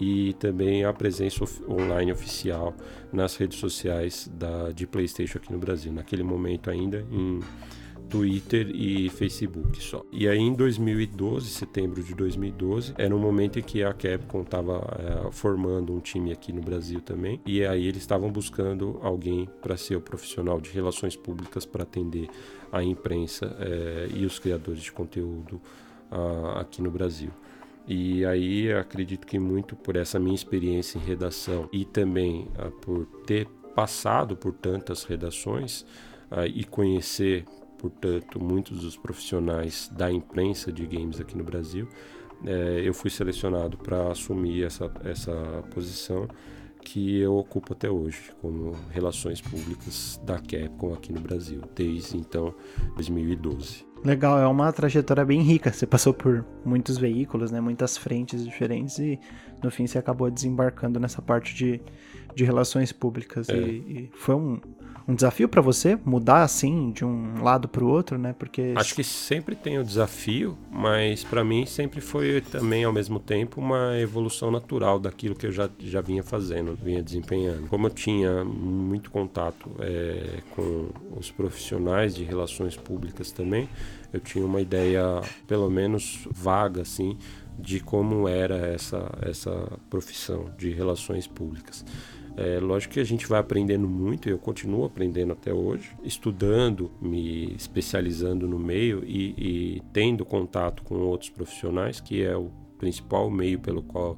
e 0.00 0.32
também 0.34 0.84
a 0.84 0.92
presença 0.92 1.44
online 1.68 2.12
oficial 2.12 2.74
nas 3.12 3.36
redes 3.36 3.58
sociais 3.58 4.30
da 4.32 4.70
de 4.70 4.86
PlayStation 4.86 5.38
aqui 5.38 5.52
no 5.52 5.58
Brasil. 5.58 5.92
Naquele 5.92 6.22
momento 6.22 6.70
ainda 6.70 7.04
em 7.10 7.40
Twitter 8.08 8.70
e 8.74 9.08
Facebook 9.10 9.82
só. 9.82 10.04
E 10.10 10.28
aí 10.28 10.38
em 10.38 10.54
2012, 10.54 11.50
setembro 11.50 12.02
de 12.02 12.14
2012, 12.14 12.94
era 12.96 13.14
um 13.14 13.18
momento 13.18 13.58
em 13.58 13.62
que 13.62 13.82
a 13.82 13.92
Capcom 13.92 14.42
estava 14.42 15.26
é, 15.28 15.32
formando 15.32 15.92
um 15.92 16.00
time 16.00 16.32
aqui 16.32 16.52
no 16.52 16.62
Brasil 16.62 17.00
também, 17.00 17.40
e 17.46 17.64
aí 17.64 17.86
eles 17.86 18.02
estavam 18.02 18.30
buscando 18.30 18.98
alguém 19.02 19.48
para 19.60 19.76
ser 19.76 19.96
o 19.96 20.00
profissional 20.00 20.60
de 20.60 20.70
relações 20.70 21.16
públicas 21.16 21.66
para 21.66 21.82
atender 21.82 22.28
a 22.72 22.82
imprensa 22.82 23.54
é, 23.58 24.08
e 24.14 24.24
os 24.24 24.38
criadores 24.38 24.82
de 24.82 24.92
conteúdo 24.92 25.60
a, 26.10 26.60
aqui 26.60 26.80
no 26.80 26.90
Brasil. 26.90 27.30
E 27.86 28.24
aí 28.24 28.72
acredito 28.72 29.26
que 29.26 29.38
muito 29.38 29.74
por 29.74 29.96
essa 29.96 30.18
minha 30.18 30.34
experiência 30.34 30.98
em 30.98 31.02
redação 31.02 31.68
e 31.72 31.84
também 31.84 32.48
a, 32.58 32.70
por 32.70 33.06
ter 33.26 33.46
passado 33.74 34.36
por 34.36 34.52
tantas 34.54 35.04
redações 35.04 35.86
e 36.54 36.62
conhecer 36.64 37.46
portanto, 37.78 38.42
muitos 38.42 38.80
dos 38.80 38.96
profissionais 38.96 39.90
da 39.96 40.10
imprensa 40.12 40.72
de 40.72 40.86
games 40.86 41.20
aqui 41.20 41.36
no 41.36 41.44
Brasil, 41.44 41.88
é, 42.44 42.82
eu 42.84 42.94
fui 42.94 43.10
selecionado 43.10 43.76
para 43.78 44.10
assumir 44.10 44.64
essa, 44.64 44.90
essa 45.04 45.32
posição 45.74 46.28
que 46.80 47.18
eu 47.20 47.36
ocupo 47.36 47.72
até 47.72 47.90
hoje, 47.90 48.32
como 48.40 48.72
relações 48.90 49.40
públicas 49.40 50.20
da 50.24 50.38
Capcom 50.38 50.94
aqui 50.94 51.12
no 51.12 51.20
Brasil, 51.20 51.60
desde 51.74 52.16
então 52.16 52.54
2012. 52.94 53.86
Legal, 54.04 54.38
é 54.38 54.46
uma 54.46 54.72
trajetória 54.72 55.24
bem 55.24 55.42
rica. 55.42 55.72
Você 55.72 55.86
passou 55.86 56.14
por 56.14 56.44
muitos 56.64 56.96
veículos, 56.96 57.50
né, 57.50 57.60
muitas 57.60 57.96
frentes 57.96 58.44
diferentes 58.44 58.98
e 58.98 59.18
no 59.62 59.70
fim 59.70 59.86
você 59.86 59.98
acabou 59.98 60.30
desembarcando 60.30 61.00
nessa 61.00 61.20
parte 61.20 61.54
de, 61.54 61.80
de 62.34 62.44
relações 62.44 62.92
públicas. 62.92 63.48
É. 63.48 63.56
E, 63.56 63.76
e, 63.76 64.10
foi 64.14 64.36
um, 64.36 64.60
um 65.08 65.14
desafio 65.14 65.48
para 65.48 65.62
você 65.62 65.98
mudar 66.04 66.42
assim 66.42 66.90
de 66.90 67.02
um 67.02 67.42
lado 67.42 67.66
para 67.66 67.82
o 67.82 67.88
outro, 67.88 68.18
né? 68.18 68.34
Porque 68.38 68.74
acho 68.76 68.94
que 68.94 69.02
sempre 69.02 69.56
tem 69.56 69.78
o 69.78 69.84
desafio, 69.84 70.56
mas 70.70 71.24
para 71.24 71.42
mim 71.42 71.64
sempre 71.64 72.02
foi 72.02 72.42
também 72.42 72.84
ao 72.84 72.92
mesmo 72.92 73.18
tempo 73.18 73.58
uma 73.58 73.98
evolução 73.98 74.50
natural 74.50 75.00
daquilo 75.00 75.34
que 75.34 75.46
eu 75.46 75.52
já, 75.52 75.70
já 75.78 76.02
vinha 76.02 76.22
fazendo, 76.22 76.76
vinha 76.76 77.02
desempenhando. 77.02 77.68
Como 77.68 77.86
eu 77.86 77.90
tinha 77.90 78.44
muito 78.44 79.10
contato 79.10 79.70
é, 79.78 80.42
com 80.54 80.90
os 81.16 81.30
profissionais 81.30 82.14
de 82.14 82.22
relações 82.22 82.76
públicas 82.76 83.32
também, 83.32 83.66
eu 84.12 84.20
tinha 84.20 84.44
uma 84.44 84.60
ideia 84.60 85.22
pelo 85.46 85.70
menos 85.70 86.28
vaga 86.30 86.82
assim 86.82 87.16
de 87.58 87.80
como 87.80 88.28
era 88.28 88.56
essa 88.58 89.10
essa 89.22 89.72
profissão 89.88 90.50
de 90.58 90.70
relações 90.70 91.26
públicas. 91.26 91.82
É, 92.40 92.60
lógico 92.60 92.94
que 92.94 93.00
a 93.00 93.04
gente 93.04 93.26
vai 93.26 93.40
aprendendo 93.40 93.88
muito, 93.88 94.28
eu 94.28 94.38
continuo 94.38 94.84
aprendendo 94.84 95.32
até 95.32 95.52
hoje, 95.52 95.90
estudando, 96.04 96.88
me 97.02 97.52
especializando 97.56 98.46
no 98.46 98.60
meio 98.60 99.02
e, 99.04 99.34
e 99.36 99.82
tendo 99.92 100.24
contato 100.24 100.84
com 100.84 100.94
outros 101.00 101.30
profissionais, 101.30 102.00
que 102.00 102.22
é 102.22 102.36
o 102.36 102.48
principal 102.78 103.28
meio 103.28 103.58
pelo 103.58 103.82
qual 103.82 104.16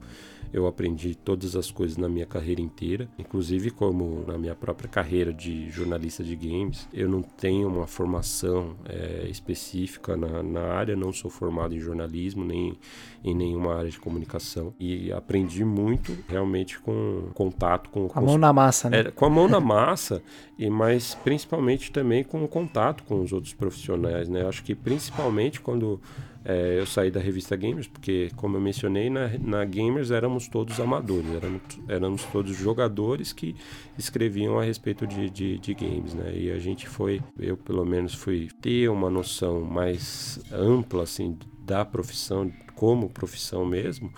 eu 0.52 0.66
aprendi 0.66 1.14
todas 1.14 1.54
as 1.54 1.70
coisas 1.70 1.96
na 1.96 2.08
minha 2.08 2.26
carreira 2.26 2.60
inteira, 2.60 3.08
inclusive 3.18 3.70
como 3.70 4.24
na 4.26 4.36
minha 4.36 4.54
própria 4.54 4.88
carreira 4.88 5.32
de 5.32 5.70
jornalista 5.70 6.24
de 6.24 6.34
games. 6.34 6.88
Eu 6.92 7.08
não 7.08 7.22
tenho 7.22 7.68
uma 7.68 7.86
formação 7.86 8.76
é, 8.84 9.26
específica 9.28 10.16
na, 10.16 10.42
na 10.42 10.62
área, 10.62 10.96
não 10.96 11.12
sou 11.12 11.30
formado 11.30 11.74
em 11.74 11.80
jornalismo 11.80 12.44
nem 12.44 12.76
em 13.22 13.34
nenhuma 13.34 13.76
área 13.76 13.90
de 13.90 13.98
comunicação 13.98 14.72
e 14.80 15.12
aprendi 15.12 15.64
muito 15.64 16.16
realmente 16.26 16.80
com 16.80 17.28
contato 17.34 17.90
com, 17.90 18.08
com 18.08 18.18
a 18.18 18.22
mão 18.22 18.34
os, 18.34 18.40
na 18.40 18.52
massa, 18.52 18.88
né? 18.88 19.00
É, 19.00 19.10
com 19.10 19.26
a 19.26 19.30
mão 19.30 19.46
na 19.46 19.60
massa 19.60 20.22
e 20.58 20.70
mas 20.70 21.14
principalmente 21.16 21.92
também 21.92 22.24
com 22.24 22.42
o 22.42 22.48
contato 22.48 23.04
com 23.04 23.20
os 23.20 23.32
outros 23.32 23.52
profissionais, 23.52 24.28
né? 24.28 24.46
Acho 24.46 24.64
que 24.64 24.74
principalmente 24.74 25.60
quando 25.60 26.00
é, 26.44 26.78
eu 26.78 26.86
saí 26.86 27.10
da 27.10 27.20
revista 27.20 27.54
Gamers, 27.54 27.86
porque, 27.86 28.30
como 28.36 28.56
eu 28.56 28.60
mencionei, 28.60 29.10
na, 29.10 29.28
na 29.38 29.64
Gamers 29.64 30.10
éramos 30.10 30.48
todos 30.48 30.80
amadores, 30.80 31.28
éramos, 31.34 31.62
éramos 31.86 32.24
todos 32.24 32.56
jogadores 32.56 33.32
que 33.32 33.54
escreviam 33.98 34.58
a 34.58 34.64
respeito 34.64 35.06
de, 35.06 35.28
de, 35.28 35.58
de, 35.58 35.74
games, 35.74 36.14
né? 36.14 36.34
E 36.34 36.50
a 36.50 36.58
gente 36.58 36.88
foi, 36.88 37.20
eu 37.38 37.56
pelo 37.56 37.84
menos 37.84 38.14
fui 38.14 38.48
ter 38.60 38.88
uma 38.88 39.10
noção 39.10 39.60
mais 39.60 40.40
ampla, 40.50 41.02
assim, 41.02 41.38
da 41.60 41.84
profissão, 41.84 42.50
como 42.74 43.10
profissão 43.10 43.66
mesmo, 43.66 44.10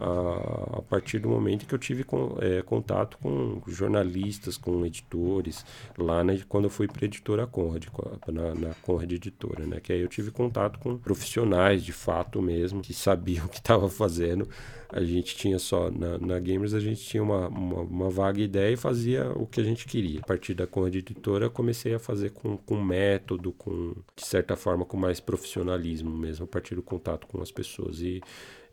a, 0.00 0.78
a 0.78 0.82
partir 0.82 1.18
do 1.18 1.28
momento 1.28 1.66
que 1.66 1.74
eu 1.74 1.78
tive 1.78 2.04
com, 2.04 2.36
é, 2.40 2.62
contato 2.62 3.18
com 3.18 3.60
jornalistas, 3.66 4.56
com 4.56 4.84
editores, 4.86 5.64
lá 5.98 6.20
quando 6.48 6.64
eu 6.64 6.70
fui 6.70 6.88
para 6.88 7.04
a 7.04 7.06
editora 7.06 7.46
Conrad, 7.46 7.84
na, 8.26 8.54
na 8.54 8.74
Conrad 8.82 9.12
Editora, 9.12 9.66
né? 9.66 9.78
Que 9.80 9.92
aí 9.92 10.00
eu 10.00 10.08
tive 10.08 10.30
contato 10.30 10.78
com 10.78 10.96
profissionais 10.96 11.84
de 11.84 11.92
fato 11.92 12.40
mesmo, 12.40 12.80
que 12.80 12.94
sabiam 12.94 13.44
o 13.46 13.48
que 13.48 13.58
estava 13.58 13.88
fazendo. 13.90 14.48
A 14.88 15.04
gente 15.04 15.36
tinha 15.36 15.58
só, 15.58 15.90
na, 15.90 16.18
na 16.18 16.40
Gamers, 16.40 16.74
a 16.74 16.80
gente 16.80 17.00
tinha 17.00 17.22
uma, 17.22 17.48
uma, 17.48 17.80
uma, 17.82 18.10
vaga 18.10 18.40
ideia 18.40 18.72
e 18.72 18.76
fazia 18.76 19.30
o 19.36 19.46
que 19.46 19.60
a 19.60 19.64
gente 19.64 19.86
queria. 19.86 20.18
A 20.20 20.26
partir 20.26 20.52
da 20.52 20.66
Conrad 20.66 20.96
Editora, 20.96 21.44
eu 21.44 21.50
comecei 21.50 21.94
a 21.94 21.98
fazer 21.98 22.30
com, 22.30 22.56
com 22.56 22.82
método, 22.82 23.52
com, 23.52 23.94
de 24.16 24.26
certa 24.26 24.56
forma, 24.56 24.84
com 24.84 24.96
mais 24.96 25.20
profissionalismo 25.20 26.10
mesmo, 26.10 26.44
a 26.44 26.48
partir 26.48 26.74
do 26.74 26.82
contato 26.82 27.26
com 27.28 27.40
as 27.40 27.52
pessoas. 27.52 28.00
E 28.00 28.20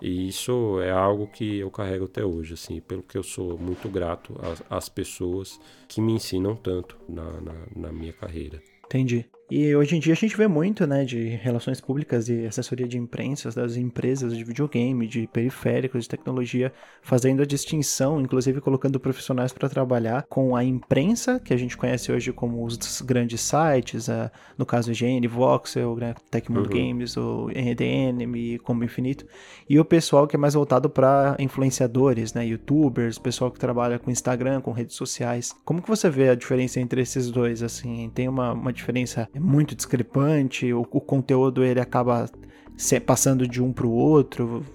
e 0.02 0.28
isso 0.28 0.80
é 0.82 0.91
algo 0.91 1.28
que 1.28 1.60
eu 1.60 1.72
carrego 1.72 2.06
até 2.06 2.24
hoje, 2.24 2.53
assim, 2.53 2.80
pelo 2.80 3.03
que 3.03 3.18
eu 3.18 3.24
sou 3.24 3.57
muito 3.57 3.90
grato 3.90 4.36
às, 4.41 4.64
às 4.69 4.90
pessoas 4.90 5.60
que 5.88 6.02
me 6.02 6.14
ensinam 6.14 6.56
tanto 6.56 6.98
na, 7.07 7.41
na, 7.41 7.53
na 7.76 7.91
minha 7.91 8.14
carreira. 8.14 8.61
Entendi. 8.86 9.26
E 9.49 9.74
hoje 9.74 9.95
em 9.95 9.99
dia 9.99 10.11
a 10.11 10.15
gente 10.15 10.36
vê 10.36 10.45
muito, 10.45 10.86
né, 10.86 11.06
de 11.06 11.30
relações 11.30 11.80
públicas 11.80 12.28
e 12.28 12.45
assessoria 12.45 12.86
de 12.86 12.98
imprensa 12.98 13.49
das 13.49 13.78
empresas 13.78 14.36
de 14.36 14.44
videogame, 14.44 15.07
de 15.07 15.26
periféricos, 15.28 16.03
de 16.03 16.10
tecnologia, 16.10 16.74
fazendo 17.02 17.41
a 17.41 17.45
distinção, 17.45 18.19
inclusive 18.19 18.60
colocando 18.60 18.99
profissionais 18.99 19.53
para 19.53 19.69
trabalhar 19.69 20.26
com 20.28 20.53
a 20.53 20.65
imprensa, 20.65 21.40
que 21.40 21.53
a 21.53 21.57
gente 21.57 21.78
conhece 21.78 22.11
hoje 22.11 22.34
como 22.34 22.65
os 22.65 23.02
grandes 23.02 23.40
sites, 23.40 24.10
a, 24.10 24.30
no 24.57 24.65
caso 24.65 24.91
IGN, 24.91 25.26
Voxel, 25.30 25.95
né, 25.95 26.14
Tecmundo 26.30 26.69
uhum. 26.69 26.76
Games, 26.76 27.15
o 27.15 27.48
RDN, 27.48 28.60
como 28.64 28.84
Infinito, 28.84 29.26
e 29.69 29.80
o 29.80 29.86
pessoal 29.86 30.28
que 30.28 30.36
é 30.36 30.40
mais 30.40 30.56
voltado 30.56 30.90
para 30.90 31.38
influenciadores, 31.40 32.34
né, 32.34 32.45
youtubers, 32.45 33.18
pessoal 33.18 33.49
que 33.49 33.60
trabalha 33.60 33.98
com 33.98 34.11
Instagram, 34.11 34.60
com 34.60 34.74
redes 34.74 34.98
sociais. 34.98 35.56
Como 35.64 35.82
que 35.82 35.88
você 35.88 36.10
vê 36.10 36.28
a 36.28 36.36
diferença 36.36 36.82
entre 36.82 37.02
esses 37.02 37.32
dois, 37.32 37.64
assim? 37.64 38.11
Tem 38.14 38.28
uma, 38.28 38.52
uma 38.52 38.74
diferença 38.74 39.30
é 39.38 39.39
muito 39.39 39.76
discrepante, 39.76 40.73
o, 40.73 40.81
o 40.81 40.99
conteúdo 40.99 41.64
ele 41.64 41.80
acaba 41.80 42.27
se, 42.76 42.99
passando 42.99 43.47
de 43.47 43.61
um 43.61 43.72
para 43.72 43.85
o 43.85 43.91
outro. 43.91 44.65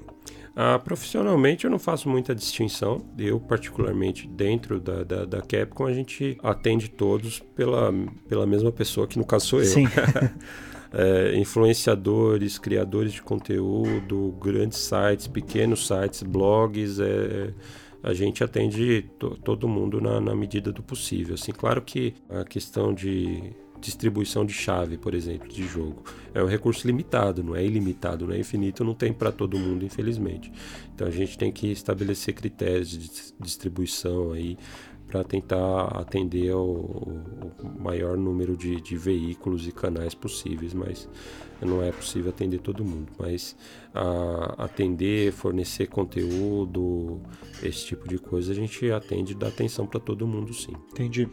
Ah, 0.55 0.79
profissionalmente 0.79 1.65
eu 1.65 1.71
não 1.71 1.81
faço 1.81 2.09
muita 2.09 2.33
distinção. 2.33 3.05
Eu, 3.19 3.41
particularmente, 3.41 4.29
dentro 4.29 4.79
da, 4.79 5.03
da, 5.03 5.25
da, 5.25 5.41
Capcom, 5.41 5.87
a 5.87 5.93
gente 5.93 6.39
atende 6.43 6.89
todos 6.89 7.41
pela, 7.57 7.93
pela 8.29 8.47
mesma 8.47 8.71
pessoa, 8.71 9.07
que 9.07 9.19
no 9.19 9.25
caso 9.25 9.47
sou 9.47 9.61
eu. 9.61 9.67
Sim. 9.67 9.87
é, 10.93 11.37
influenciadores, 11.37 12.57
criadores 12.59 13.13
de 13.13 13.23
conteúdo, 13.23 14.37
grandes 14.41 14.79
sites, 14.79 15.27
pequenos 15.27 15.89
sites, 15.89 16.23
blogs. 16.23 17.01
É, 17.01 17.53
a 18.01 18.13
gente 18.13 18.45
atende 18.45 19.11
todo 19.43 19.67
mundo 19.67 20.01
na, 20.01 20.21
na 20.21 20.37
medida 20.37 20.71
do 20.71 20.83
possível. 20.83 21.35
Assim, 21.35 21.53
claro 21.53 21.81
que 21.83 22.15
a 22.29 22.45
questão 22.45 22.93
de 22.93 23.55
distribuição 23.83 24.47
de 24.47 24.53
chave, 24.53 24.97
por 24.97 25.13
exemplo, 25.13 25.49
de 25.49 25.65
jogo. 25.65 26.03
É 26.33 26.43
um 26.43 26.47
recurso 26.47 26.87
limitado, 26.87 27.43
não 27.43 27.55
é 27.55 27.65
ilimitado, 27.65 28.27
não 28.27 28.35
é 28.35 28.39
infinito, 28.39 28.85
não 28.85 28.95
tem 28.95 29.13
para 29.13 29.33
todo 29.33 29.59
mundo, 29.59 29.85
infelizmente. 29.85 30.51
Então 30.95 31.07
a 31.07 31.11
gente 31.11 31.37
tem 31.37 31.53
que 31.53 31.71
estabelecer 31.71 32.35
critérios 32.35 32.89
de 32.89 33.11
distribuição 33.41 34.33
aí 34.33 34.57
para 35.09 35.23
tentar 35.23 35.89
atender 35.99 36.55
o 36.55 37.21
maior 37.79 38.17
número 38.17 38.57
de, 38.57 38.81
de, 38.81 38.97
veículos 38.97 39.69
e 39.69 39.73
canais 39.73 40.15
possíveis, 40.15 40.73
mas 40.73 41.07
não 41.61 41.83
é 41.83 41.93
possível 41.93 42.31
atender 42.31 42.61
todo 42.61 42.83
mundo. 42.83 43.13
Mas 43.19 43.55
a, 43.93 44.65
atender, 44.65 45.31
fornecer 45.33 45.89
conteúdo, 45.89 47.21
esse 47.63 47.89
tipo 47.89 48.09
de 48.09 48.17
coisa, 48.17 48.53
a 48.53 48.55
gente 48.55 48.91
atende 48.91 49.33
e 49.33 49.37
dá 49.37 49.49
atenção 49.49 49.87
para 49.87 50.01
todo 50.01 50.27
mundo, 50.27 50.55
sim. 50.55 50.73
Entendi 50.91 51.29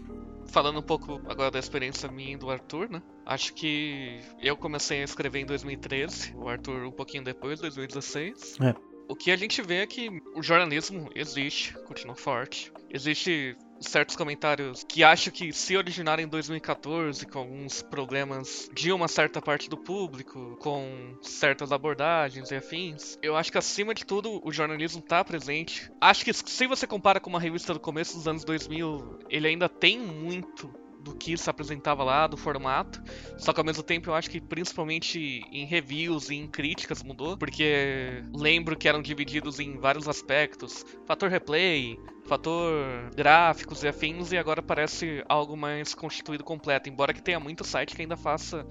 falando 0.49 0.79
um 0.79 0.83
pouco 0.83 1.21
agora 1.27 1.51
da 1.51 1.59
experiência 1.59 2.09
minha 2.11 2.33
e 2.33 2.37
do 2.37 2.49
Arthur, 2.49 2.89
né? 2.89 3.01
Acho 3.25 3.53
que 3.53 4.19
eu 4.41 4.57
comecei 4.57 5.01
a 5.01 5.03
escrever 5.03 5.39
em 5.39 5.45
2013, 5.45 6.33
o 6.35 6.47
Arthur 6.49 6.85
um 6.85 6.91
pouquinho 6.91 7.23
depois, 7.23 7.59
2016. 7.59 8.57
É. 8.61 8.75
O 9.07 9.15
que 9.15 9.31
a 9.31 9.35
gente 9.35 9.61
vê 9.61 9.77
é 9.77 9.87
que 9.87 10.21
o 10.35 10.43
jornalismo 10.43 11.09
existe, 11.15 11.73
continua 11.85 12.15
forte. 12.15 12.71
Existe 12.91 13.55
certos 13.79 14.15
comentários 14.15 14.83
que 14.83 15.03
acho 15.03 15.31
que 15.31 15.53
se 15.53 15.77
originaram 15.77 16.23
em 16.23 16.27
2014 16.27 17.25
com 17.25 17.39
alguns 17.39 17.81
problemas 17.81 18.69
de 18.73 18.91
uma 18.91 19.07
certa 19.07 19.41
parte 19.41 19.69
do 19.69 19.77
público, 19.77 20.57
com 20.59 21.15
certas 21.21 21.71
abordagens 21.71 22.51
e 22.51 22.55
afins. 22.55 23.17
Eu 23.21 23.35
acho 23.35 23.51
que 23.51 23.57
acima 23.57 23.93
de 23.93 24.05
tudo 24.05 24.41
o 24.43 24.51
jornalismo 24.51 24.99
está 24.99 25.23
presente. 25.23 25.91
Acho 25.99 26.25
que 26.25 26.33
se 26.33 26.67
você 26.67 26.85
compara 26.85 27.19
com 27.19 27.29
uma 27.29 27.39
revista 27.39 27.73
do 27.73 27.79
começo 27.79 28.15
dos 28.15 28.27
anos 28.27 28.43
2000, 28.43 29.19
ele 29.29 29.47
ainda 29.47 29.69
tem 29.69 29.99
muito 29.99 30.71
do 30.99 31.15
que 31.15 31.37
se 31.37 31.49
apresentava 31.49 32.03
lá, 32.03 32.27
do 32.27 32.37
formato. 32.37 33.01
Só 33.37 33.53
que 33.53 33.59
ao 33.59 33.65
mesmo 33.65 33.83
tempo 33.83 34.09
eu 34.09 34.15
acho 34.15 34.29
que 34.29 34.41
principalmente 34.41 35.41
em 35.51 35.65
reviews 35.65 36.29
e 36.29 36.35
em 36.35 36.47
críticas 36.47 37.01
mudou, 37.03 37.37
porque 37.37 38.21
lembro 38.35 38.77
que 38.77 38.87
eram 38.87 39.01
divididos 39.01 39.59
em 39.59 39.77
vários 39.77 40.07
aspectos: 40.07 40.85
fator 41.05 41.29
replay, 41.29 41.97
fator 42.29 43.09
gráficos 43.15 43.83
e 43.83 43.87
afins, 43.87 44.31
e 44.31 44.37
agora 44.37 44.61
parece 44.61 45.23
algo 45.27 45.57
mais 45.57 45.95
constituído 45.95 46.43
completo, 46.43 46.87
embora 46.87 47.11
que 47.11 47.21
tenha 47.21 47.39
muito 47.39 47.63
site 47.65 47.95
que 47.95 48.01
ainda 48.03 48.15
faça 48.15 48.65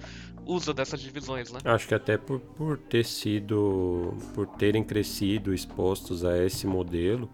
uso 0.47 0.73
dessas 0.73 1.01
divisões, 1.01 1.53
né? 1.53 1.59
Acho 1.65 1.89
que 1.89 1.95
até 1.95 2.17
por, 2.17 2.39
por 2.39 2.79
ter 2.79 3.05
sido, 3.05 4.17
por 4.35 4.47
terem 4.47 4.85
crescido 4.85 5.53
expostos 5.53 6.25
a 6.25 6.43
esse 6.43 6.67
modelo, 6.67 7.29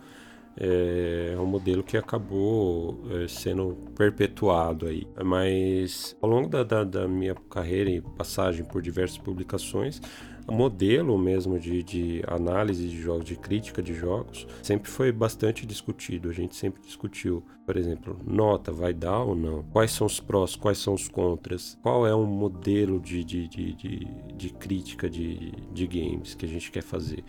é 0.56 1.36
um 1.38 1.46
modelo 1.46 1.82
que 1.82 1.96
acabou 1.96 3.04
é, 3.10 3.28
sendo 3.28 3.76
perpetuado 3.96 4.86
aí. 4.86 5.06
Mas 5.24 6.16
ao 6.22 6.30
longo 6.30 6.48
da, 6.48 6.62
da, 6.62 6.84
da, 6.84 7.08
minha 7.08 7.34
carreira 7.50 7.90
e 7.90 8.00
passagem 8.00 8.64
por 8.64 8.80
diversas 8.80 9.18
publicações, 9.18 10.00
modelo 10.46 11.18
mesmo 11.18 11.58
de, 11.58 11.82
de 11.82 12.22
análise 12.26 12.88
de 12.88 13.00
jogos, 13.00 13.24
de 13.24 13.36
crítica 13.36 13.82
de 13.82 13.94
jogos, 13.94 14.46
sempre 14.62 14.90
foi 14.90 15.10
bastante 15.10 15.66
discutido. 15.66 16.28
A 16.28 16.32
gente 16.32 16.54
sempre 16.54 16.82
discutiu, 16.82 17.42
por 17.64 17.76
exemplo, 17.76 18.18
nota 18.24 18.72
vai 18.72 18.92
dar 18.92 19.20
ou 19.20 19.34
não? 19.34 19.62
Quais 19.64 19.90
são 19.90 20.06
os 20.06 20.20
prós, 20.20 20.54
quais 20.56 20.78
são 20.78 20.94
os 20.94 21.08
contras? 21.08 21.78
Qual 21.82 22.06
é 22.06 22.14
um 22.14 22.26
modelo 22.26 23.00
de, 23.00 23.24
de, 23.24 23.48
de, 23.48 23.74
de, 23.74 24.08
de 24.36 24.50
crítica 24.50 25.08
de, 25.08 25.52
de 25.72 25.86
games 25.86 26.34
que 26.34 26.44
a 26.44 26.48
gente 26.48 26.70
quer 26.70 26.82
fazer? 26.82 27.24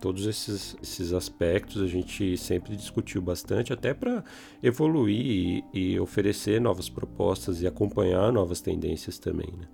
todos 0.00 0.26
esses, 0.26 0.76
esses 0.80 1.12
aspectos 1.12 1.82
a 1.82 1.86
gente 1.86 2.36
sempre 2.36 2.76
discutiu 2.76 3.20
bastante, 3.20 3.72
até 3.72 3.92
para 3.92 4.22
evoluir 4.62 5.64
e, 5.74 5.92
e, 5.94 6.00
oferecer 6.00 6.60
novas 6.60 6.88
propostas 6.88 7.62
e 7.62 7.66
acompanhar 7.66 8.32
novas 8.32 8.60
tendências 8.60 9.18
também. 9.18 9.52
Né? 9.58 9.66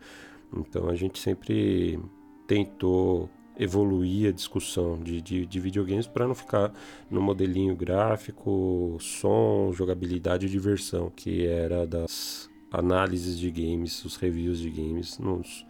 Então 0.56 0.88
a 0.88 0.94
gente 0.94 1.18
sempre 1.18 1.98
tentou 2.46 3.28
evoluir 3.58 4.28
a 4.28 4.32
discussão 4.32 4.98
de, 4.98 5.20
de, 5.20 5.46
de 5.46 5.60
videogames 5.60 6.06
para 6.06 6.26
não 6.26 6.34
ficar 6.34 6.72
no 7.10 7.20
modelinho 7.20 7.76
gráfico, 7.76 8.96
som, 9.00 9.72
jogabilidade 9.72 10.46
e 10.46 10.48
diversão, 10.48 11.10
que 11.14 11.46
era 11.46 11.86
das 11.86 12.50
análises 12.72 13.38
de 13.38 13.50
games, 13.50 14.04
os 14.04 14.16
reviews 14.16 14.58
de 14.58 14.70
games 14.70 15.18
nos, 15.18 15.64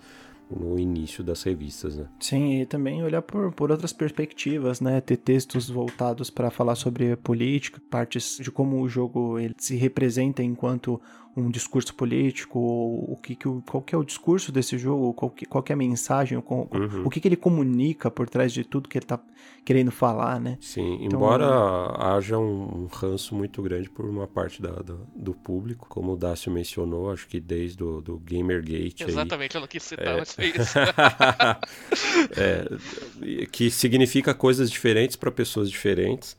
no 0.50 0.78
início 0.78 1.22
das 1.22 1.42
revistas, 1.42 1.96
né? 1.96 2.06
Sim, 2.20 2.60
e 2.60 2.66
também 2.66 3.02
olhar 3.02 3.20
por, 3.20 3.52
por 3.52 3.70
outras 3.70 3.92
perspectivas, 3.92 4.80
né? 4.80 5.00
Ter 5.00 5.18
textos 5.18 5.68
voltados 5.68 6.30
para 6.30 6.50
falar 6.50 6.74
sobre 6.76 7.16
política, 7.16 7.80
partes 7.90 8.38
de 8.40 8.50
como 8.50 8.80
o 8.80 8.88
jogo 8.88 9.38
ele 9.38 9.54
se 9.58 9.76
representa 9.76 10.42
enquanto 10.42 11.00
um 11.36 11.50
discurso 11.50 11.94
político, 11.94 12.58
o 12.58 13.18
que, 13.20 13.34
que 13.34 13.48
qual 13.66 13.82
que 13.82 13.94
é 13.94 13.98
o 13.98 14.04
discurso 14.04 14.52
desse 14.52 14.78
jogo, 14.78 15.12
qual 15.14 15.30
que, 15.30 15.44
qual 15.44 15.62
que 15.62 15.72
é 15.72 15.74
a 15.74 15.76
mensagem, 15.76 16.40
qual, 16.40 16.68
uhum. 16.72 17.04
o 17.04 17.10
que, 17.10 17.20
que 17.20 17.26
ele 17.26 17.36
comunica 17.36 18.10
por 18.10 18.28
trás 18.28 18.52
de 18.52 18.62
tudo 18.62 18.88
que 18.88 18.96
ele 18.96 19.04
está 19.04 19.18
querendo 19.64 19.90
falar, 19.90 20.40
né? 20.40 20.58
Sim, 20.60 20.94
então, 21.00 21.18
embora 21.18 21.46
haja 22.16 22.38
um, 22.38 22.86
ranço 22.86 23.34
muito 23.34 23.60
grande 23.62 23.90
por 23.90 24.04
uma 24.04 24.26
parte 24.26 24.62
da, 24.62 24.70
do, 24.70 25.06
do, 25.14 25.34
público, 25.34 25.86
como 25.88 26.12
o 26.12 26.16
Dácio 26.16 26.52
mencionou, 26.52 27.10
acho 27.10 27.26
que 27.26 27.40
desde 27.40 27.82
o 27.82 28.00
do 28.00 28.18
Gamergate. 28.18 29.04
Exatamente, 29.04 29.56
aí, 29.56 29.58
eu 29.58 29.60
não 29.62 29.68
quis 29.68 29.82
citar, 29.82 30.14
é... 30.14 30.18
mas 30.18 30.34
foi 30.34 30.46
isso. 30.46 30.78
é, 32.36 33.46
que 33.46 33.70
significa 33.70 34.34
coisas 34.34 34.70
diferentes 34.70 35.16
para 35.16 35.30
pessoas 35.30 35.70
diferentes. 35.70 36.36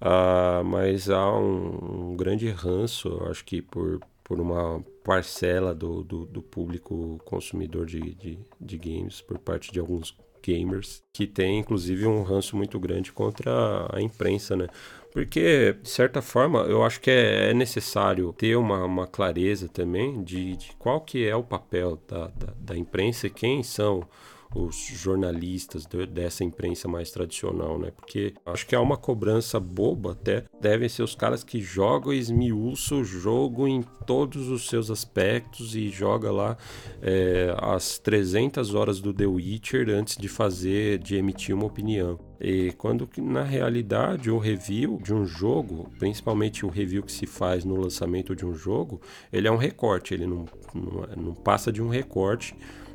Uh, 0.00 0.62
mas 0.64 1.10
há 1.10 1.36
um, 1.36 2.10
um 2.12 2.16
grande 2.16 2.48
ranço, 2.50 3.20
acho 3.28 3.44
que 3.44 3.60
por 3.60 4.00
por 4.28 4.38
uma 4.38 4.84
parcela 5.02 5.74
do, 5.74 6.04
do, 6.04 6.26
do 6.26 6.42
público 6.42 7.18
consumidor 7.24 7.86
de, 7.86 7.98
de, 8.14 8.38
de, 8.60 8.76
games, 8.76 9.22
por 9.22 9.38
parte 9.38 9.72
de 9.72 9.80
alguns 9.80 10.14
gamers, 10.44 11.02
que 11.14 11.26
tem 11.26 11.58
inclusive 11.58 12.06
um 12.06 12.22
ranço 12.22 12.54
muito 12.54 12.78
grande 12.78 13.10
contra 13.10 13.88
a 13.90 14.02
imprensa, 14.02 14.54
né? 14.54 14.68
Porque, 15.10 15.74
de 15.82 15.88
certa 15.88 16.20
forma, 16.20 16.60
eu 16.60 16.84
acho 16.84 17.00
que 17.00 17.10
é, 17.10 17.50
é 17.50 17.54
necessário 17.54 18.32
ter 18.34 18.54
uma, 18.56 18.84
uma 18.84 19.06
clareza 19.06 19.66
também 19.66 20.22
de, 20.22 20.56
de, 20.56 20.72
qual 20.78 21.00
que 21.00 21.26
é 21.26 21.34
o 21.34 21.42
papel 21.42 21.98
da, 22.06 22.26
da, 22.28 22.52
da 22.60 22.76
imprensa 22.76 23.26
e 23.26 23.30
quem 23.30 23.62
são 23.62 24.06
os 24.54 24.76
jornalistas 24.76 25.86
dessa 26.10 26.42
imprensa 26.42 26.88
mais 26.88 27.10
tradicional, 27.10 27.78
né? 27.78 27.90
Porque 27.90 28.34
acho 28.46 28.66
que 28.66 28.74
há 28.74 28.80
uma 28.80 28.96
cobrança 28.96 29.60
boba 29.60 30.12
até. 30.12 30.44
Devem 30.60 30.88
ser 30.88 31.02
os 31.02 31.14
caras 31.14 31.44
que 31.44 31.60
jogam 31.60 32.12
e 32.12 32.18
esmiuçam 32.18 33.00
o 33.00 33.04
jogo 33.04 33.68
em 33.68 33.82
todos 34.06 34.48
os 34.48 34.68
seus 34.68 34.90
aspectos 34.90 35.76
e 35.76 35.90
joga 35.90 36.30
lá 36.30 36.56
é, 37.02 37.54
as 37.58 37.98
300 37.98 38.74
horas 38.74 39.00
do 39.00 39.12
The 39.12 39.26
Witcher 39.26 39.90
antes 39.90 40.16
de 40.16 40.28
fazer, 40.28 40.98
de 40.98 41.16
emitir 41.16 41.54
uma 41.54 41.66
opinião. 41.66 42.18
E 42.40 42.72
quando 42.78 43.08
na 43.18 43.42
realidade 43.42 44.30
o 44.30 44.38
review 44.38 44.98
de 45.02 45.12
um 45.12 45.26
jogo, 45.26 45.90
principalmente 45.98 46.64
o 46.64 46.68
review 46.68 47.02
que 47.02 47.12
se 47.12 47.26
faz 47.26 47.64
no 47.64 47.76
lançamento 47.76 48.34
de 48.34 48.46
um 48.46 48.54
jogo, 48.54 49.00
ele 49.32 49.48
é 49.48 49.50
um 49.50 49.56
recorte, 49.56 50.14
ele 50.14 50.26
não, 50.26 50.44
não, 50.72 51.24
não 51.24 51.34
passa 51.34 51.72
de 51.72 51.82
um 51.82 51.88
recorte 51.88 52.54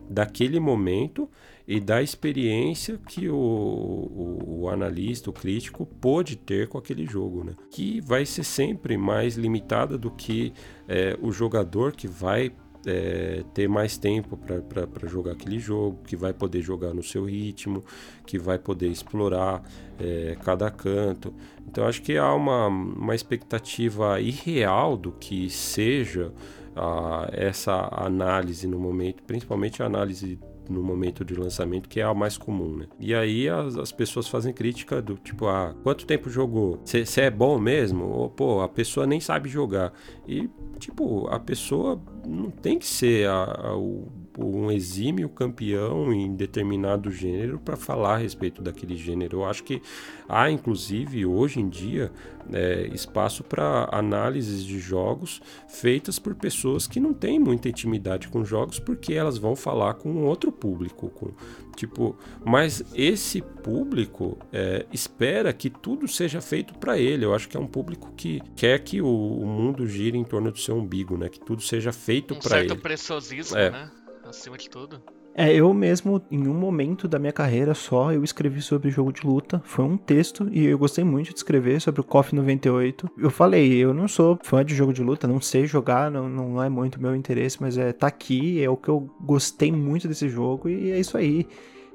daquele 0.10 0.60
momento 0.60 1.30
e 1.68 1.80
da 1.80 2.02
experiência 2.02 3.00
que 3.08 3.30
o, 3.30 3.36
o, 3.36 4.62
o, 4.62 4.70
analista, 4.70 5.30
o 5.30 5.34
crítico, 5.34 5.86
pôde 5.86 6.36
ter 6.36 6.68
com 6.68 6.78
aquele 6.78 7.06
jogo, 7.06 7.44
né? 7.44 7.56
Que 7.72 8.02
vai 8.02 8.26
ser 8.26 8.44
sempre 8.44 8.98
mais 8.98 9.36
limitada 9.36 9.98
do 9.98 10.12
que 10.12 10.54
é, 10.88 11.18
o 11.22 11.32
jogador 11.32 11.94
que 11.94 12.08
vai 12.08 12.52
é, 12.86 13.44
ter 13.54 13.68
mais 13.68 13.98
tempo 13.98 14.38
para 14.38 15.08
jogar 15.08 15.34
aquele 15.34 15.58
jogo, 15.58 16.04
que 16.06 16.16
vai 16.16 16.34
poder 16.34 16.62
jogar 16.62 16.94
no 16.94 17.02
seu 17.02 17.26
ritmo, 17.26 17.84
que 18.26 18.38
vai 18.38 18.60
poder 18.60 18.90
explorar 18.90 19.64
é, 20.00 20.36
cada 20.44 20.70
canto. 20.70 21.34
Então 21.66 21.88
acho 21.88 22.02
que 22.02 22.18
há 22.18 22.34
uma, 22.34 22.68
uma 22.68 23.16
expectativa 23.16 24.20
irreal 24.20 24.98
do 24.98 25.12
que 25.14 25.50
seja 25.50 26.34
a, 26.76 27.30
essa 27.32 27.88
análise 27.92 28.68
no 28.68 28.80
momento, 28.80 29.24
principalmente 29.24 29.82
a 29.82 29.86
análise 29.86 30.40
no 30.70 30.82
momento 30.82 31.24
de 31.24 31.36
lançamento, 31.36 31.90
que 31.90 32.00
é 32.00 32.04
a 32.04 32.14
mais 32.14 32.38
comum, 32.38 32.78
né? 32.78 32.88
E 33.00 33.14
aí 33.14 33.50
as, 33.50 33.78
as 33.78 33.92
pessoas 33.92 34.28
fazem 34.28 34.54
crítica 34.54 35.02
do 35.02 35.16
tipo, 35.16 35.48
ah, 35.48 35.76
quanto 35.84 36.06
tempo 36.06 36.30
jogou? 36.30 36.80
Você 36.86 37.22
é 37.22 37.30
bom 37.30 37.58
mesmo? 37.60 38.06
Ou, 38.06 38.30
pô, 38.30 38.62
a 38.62 38.70
pessoa 38.70 39.06
nem 39.06 39.20
sabe 39.20 39.50
jogar. 39.50 39.94
E, 40.28 40.50
tipo, 40.80 41.28
a 41.28 41.40
pessoa 41.40 42.02
não 42.26 42.50
tem 42.50 42.78
que 42.78 42.86
ser 42.86 43.28
a, 43.28 43.68
a, 43.68 43.78
o 43.78 44.08
um 44.38 44.72
exímio 44.72 45.30
campeão 45.30 46.12
em 46.12 46.36
determinado 46.36 47.12
gênero 47.12 47.60
para 47.60 47.76
falar 47.76 48.16
a 48.16 48.18
respeito 48.18 48.62
daquele 48.62 48.96
gênero. 48.96 49.40
Eu 49.40 49.46
acho 49.46 49.64
que 49.64 49.82
há, 50.28 50.50
inclusive, 50.50 51.26
hoje 51.26 51.60
em 51.60 51.70
dia, 51.70 52.12
é, 52.52 52.90
espaço 52.94 53.44
para 53.44 53.88
análises 53.92 54.64
de 54.64 54.80
jogos 54.80 55.42
feitas 55.68 56.20
por 56.20 56.36
pessoas 56.36 56.88
que 56.88 57.00
não 57.00 57.14
têm 57.14 57.40
muita 57.40 57.70
intimidade 57.70 58.28
com 58.28 58.44
jogos, 58.44 58.80
porque 58.80 59.14
elas 59.14 59.38
vão 59.38 59.56
falar 59.56 59.96
com 59.96 60.24
outro 60.24 60.52
público, 60.52 61.10
com 61.10 61.32
tipo, 61.76 62.16
mas 62.46 62.84
esse 62.94 63.42
público 63.42 64.38
é, 64.52 64.86
espera 64.92 65.52
que 65.52 65.70
tudo 65.70 66.08
seja 66.08 66.42
feito 66.42 66.74
para 66.76 66.98
ele. 66.98 67.26
Eu 67.26 67.34
acho 67.34 67.50
que 67.50 67.58
é 67.58 67.60
um 67.60 67.68
público 67.68 68.14
que 68.16 68.42
quer 68.56 68.80
que 68.80 69.02
o, 69.02 69.08
o, 69.08 69.46
mundo 69.46 69.88
gire 69.88 70.18
em 70.18 70.24
torno 70.24 70.52
do 70.52 70.60
seu 70.60 70.76
umbigo, 70.76 71.18
né? 71.18 71.30
Que 71.30 71.40
tudo 71.40 71.62
seja 71.62 71.92
feito 71.92 72.36
um 72.36 72.40
para 72.40 72.58
ele. 72.58 72.66
Um 72.66 72.70
certo 72.70 72.82
preciosismo, 72.82 73.58
é. 73.58 73.72
né? 73.72 73.92
Acima 74.34 74.58
de 74.58 74.70
tudo. 74.70 75.02
É, 75.36 75.52
eu 75.52 75.74
mesmo, 75.74 76.22
em 76.30 76.48
um 76.48 76.54
momento 76.54 77.08
da 77.08 77.18
minha 77.18 77.34
carreira 77.34 77.74
só, 77.74 78.12
eu 78.12 78.24
escrevi 78.24 78.62
sobre 78.62 78.92
jogo 78.92 79.12
de 79.12 79.26
luta. 79.26 79.60
Foi 79.66 79.84
um 79.84 79.98
texto 79.98 80.48
e 80.52 80.66
eu 80.66 80.78
gostei 80.78 81.04
muito 81.04 81.30
de 81.30 81.38
escrever 81.38 81.82
sobre 81.82 82.02
o 82.02 82.04
KOF 82.04 82.36
98. 82.36 83.10
Eu 83.18 83.32
falei, 83.32 83.74
eu 83.78 83.94
não 83.94 84.08
sou 84.08 84.38
fã 84.44 84.64
de 84.64 84.76
jogo 84.76 84.94
de 84.94 85.02
luta, 85.02 85.28
não 85.28 85.42
sei 85.42 85.66
jogar, 85.66 86.12
não, 86.12 86.30
não 86.30 86.62
é 86.62 86.70
muito 86.70 87.02
meu 87.02 87.16
interesse, 87.16 87.60
mas 87.60 87.78
é 87.80 87.92
tá 87.92 88.06
aqui, 88.06 88.64
é 88.64 88.70
o 88.70 88.78
que 88.78 88.90
eu 88.90 89.10
gostei 89.22 89.72
muito 89.72 90.08
desse 90.08 90.30
jogo 90.30 90.70
e 90.70 90.92
é 90.92 91.00
isso 91.00 91.18
aí. 91.18 91.48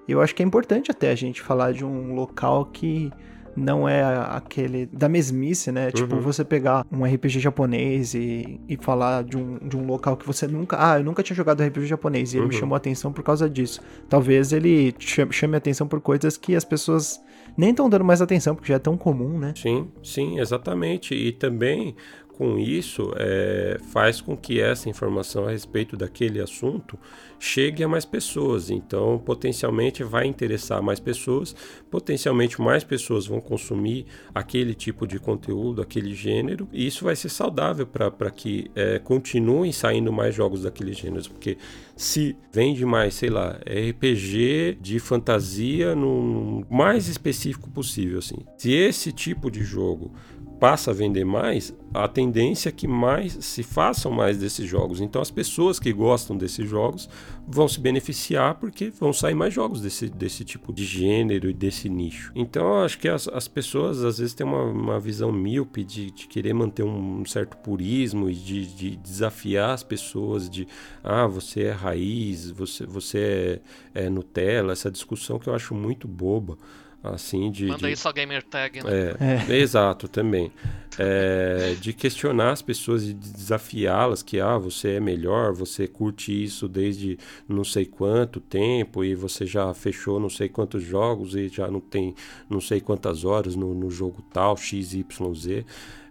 Eu 0.08 0.20
acho 0.20 0.34
que 0.34 0.42
é 0.42 0.46
importante 0.46 0.90
até 0.90 1.10
a 1.10 1.14
gente 1.14 1.40
falar 1.40 1.72
de 1.72 1.84
um 1.84 2.14
local 2.14 2.64
que 2.66 3.12
não 3.58 3.88
é 3.88 4.02
aquele 4.30 4.86
da 4.86 5.08
mesmice, 5.08 5.70
né? 5.72 5.90
Tipo, 5.90 6.14
uhum. 6.14 6.18
Tipo, 6.18 6.20
você 6.20 6.44
pegar 6.44 6.86
um 6.90 7.04
RPG 7.04 7.40
japonês 7.40 8.14
e, 8.14 8.60
e 8.68 8.76
falar 8.76 9.24
de 9.24 9.36
um, 9.36 9.58
de 9.58 9.76
um 9.76 9.86
local 9.86 10.16
que 10.16 10.26
você 10.26 10.46
nunca. 10.46 10.76
Ah, 10.78 10.98
eu 10.98 11.04
nunca 11.04 11.22
tinha 11.22 11.36
jogado 11.36 11.62
RPG 11.62 11.86
japonês 11.86 12.32
e 12.32 12.36
ele 12.36 12.42
uhum. 12.44 12.48
me 12.48 12.54
chamou 12.54 12.74
a 12.74 12.78
atenção 12.78 13.12
por 13.12 13.22
causa 13.22 13.48
disso. 13.48 13.80
Talvez 14.08 14.52
ele 14.52 14.94
chame 14.98 15.54
a 15.54 15.58
atenção 15.58 15.86
por 15.86 16.00
coisas 16.00 16.36
que 16.36 16.54
as 16.54 16.64
pessoas 16.64 17.20
nem 17.56 17.70
estão 17.70 17.88
dando 17.88 18.04
mais 18.04 18.22
atenção, 18.22 18.54
porque 18.54 18.68
já 18.68 18.76
é 18.76 18.78
tão 18.78 18.96
comum, 18.96 19.38
né? 19.38 19.52
Sim, 19.56 19.88
sim, 20.02 20.38
exatamente. 20.38 21.14
E 21.14 21.32
também 21.32 21.96
com 22.38 22.56
isso 22.56 23.12
é, 23.16 23.78
faz 23.90 24.20
com 24.20 24.36
que 24.36 24.60
essa 24.60 24.88
informação 24.88 25.48
a 25.48 25.50
respeito 25.50 25.96
daquele 25.96 26.40
assunto 26.40 26.96
chegue 27.36 27.82
a 27.82 27.88
mais 27.88 28.04
pessoas. 28.04 28.70
Então, 28.70 29.18
potencialmente 29.18 30.04
vai 30.04 30.26
interessar 30.26 30.80
mais 30.80 31.00
pessoas, 31.00 31.54
potencialmente 31.90 32.60
mais 32.60 32.84
pessoas 32.84 33.26
vão 33.26 33.40
consumir 33.40 34.06
aquele 34.32 34.72
tipo 34.72 35.04
de 35.04 35.18
conteúdo, 35.18 35.82
aquele 35.82 36.14
gênero, 36.14 36.68
e 36.72 36.86
isso 36.86 37.04
vai 37.04 37.16
ser 37.16 37.28
saudável 37.28 37.84
para 37.86 38.30
que 38.30 38.70
é, 38.76 39.00
continuem 39.00 39.72
saindo 39.72 40.12
mais 40.12 40.32
jogos 40.32 40.62
daquele 40.62 40.92
gênero, 40.92 41.28
porque 41.30 41.58
se 41.96 42.36
vende 42.52 42.84
mais, 42.84 43.14
sei 43.14 43.30
lá, 43.30 43.58
RPG 43.66 44.78
de 44.80 45.00
fantasia 45.00 45.96
no 45.96 46.64
mais 46.70 47.08
específico 47.08 47.68
possível, 47.68 48.20
assim. 48.20 48.36
Se 48.56 48.72
esse 48.72 49.10
tipo 49.10 49.50
de 49.50 49.64
jogo 49.64 50.12
passa 50.58 50.90
a 50.90 50.94
vender 50.94 51.24
mais, 51.24 51.74
a 51.94 52.08
tendência 52.08 52.68
é 52.68 52.72
que 52.72 52.86
mais 52.86 53.32
se 53.40 53.62
façam 53.62 54.10
mais 54.10 54.38
desses 54.38 54.68
jogos. 54.68 55.00
Então 55.00 55.22
as 55.22 55.30
pessoas 55.30 55.78
que 55.78 55.92
gostam 55.92 56.36
desses 56.36 56.68
jogos 56.68 57.08
vão 57.46 57.68
se 57.68 57.80
beneficiar 57.80 58.56
porque 58.56 58.90
vão 58.90 59.12
sair 59.12 59.34
mais 59.34 59.54
jogos 59.54 59.80
desse, 59.80 60.08
desse 60.08 60.44
tipo 60.44 60.72
de 60.72 60.84
gênero 60.84 61.48
e 61.48 61.54
desse 61.54 61.88
nicho. 61.88 62.32
Então 62.34 62.82
acho 62.82 62.98
que 62.98 63.08
as, 63.08 63.28
as 63.28 63.48
pessoas 63.48 64.04
às 64.04 64.18
vezes 64.18 64.34
têm 64.34 64.46
uma, 64.46 64.64
uma 64.64 65.00
visão 65.00 65.32
míope 65.32 65.84
de, 65.84 66.10
de 66.10 66.26
querer 66.26 66.52
manter 66.52 66.82
um, 66.82 67.24
certo 67.24 67.56
purismo 67.58 68.28
e 68.28 68.34
de, 68.34 68.66
de, 68.66 68.96
desafiar 68.96 69.70
as 69.70 69.82
pessoas 69.82 70.50
de 70.50 70.66
ah, 71.02 71.26
você 71.26 71.64
é 71.64 71.72
raiz, 71.72 72.50
você, 72.50 72.84
você 72.84 73.60
é, 73.94 74.06
é 74.06 74.10
Nutella, 74.10 74.72
essa 74.72 74.90
discussão 74.90 75.38
que 75.38 75.48
eu 75.48 75.54
acho 75.54 75.74
muito 75.74 76.08
boba 76.08 76.58
assim 77.02 77.50
de 77.50 77.66
manda 77.66 77.86
de... 77.86 77.92
isso 77.92 78.08
a 78.08 78.12
gamer 78.12 78.42
tag 78.42 78.82
né? 78.82 78.90
é, 79.20 79.52
é. 79.52 79.56
exato 79.58 80.08
também 80.08 80.50
é, 80.98 81.76
de 81.80 81.92
questionar 81.92 82.50
as 82.50 82.60
pessoas 82.60 83.04
e 83.04 83.14
de 83.14 83.32
desafiá-las 83.32 84.22
que 84.22 84.40
ah 84.40 84.58
você 84.58 84.94
é 84.94 85.00
melhor 85.00 85.52
você 85.52 85.86
curte 85.86 86.32
isso 86.44 86.68
desde 86.68 87.16
não 87.48 87.62
sei 87.62 87.86
quanto 87.86 88.40
tempo 88.40 89.04
e 89.04 89.14
você 89.14 89.46
já 89.46 89.72
fechou 89.74 90.18
não 90.18 90.28
sei 90.28 90.48
quantos 90.48 90.82
jogos 90.82 91.36
e 91.36 91.48
já 91.48 91.70
não 91.70 91.80
tem 91.80 92.14
não 92.50 92.60
sei 92.60 92.80
quantas 92.80 93.24
horas 93.24 93.54
no, 93.54 93.74
no 93.74 93.90
jogo 93.90 94.22
tal 94.32 94.56
x 94.56 94.92
y 94.94 95.34
z 95.34 95.64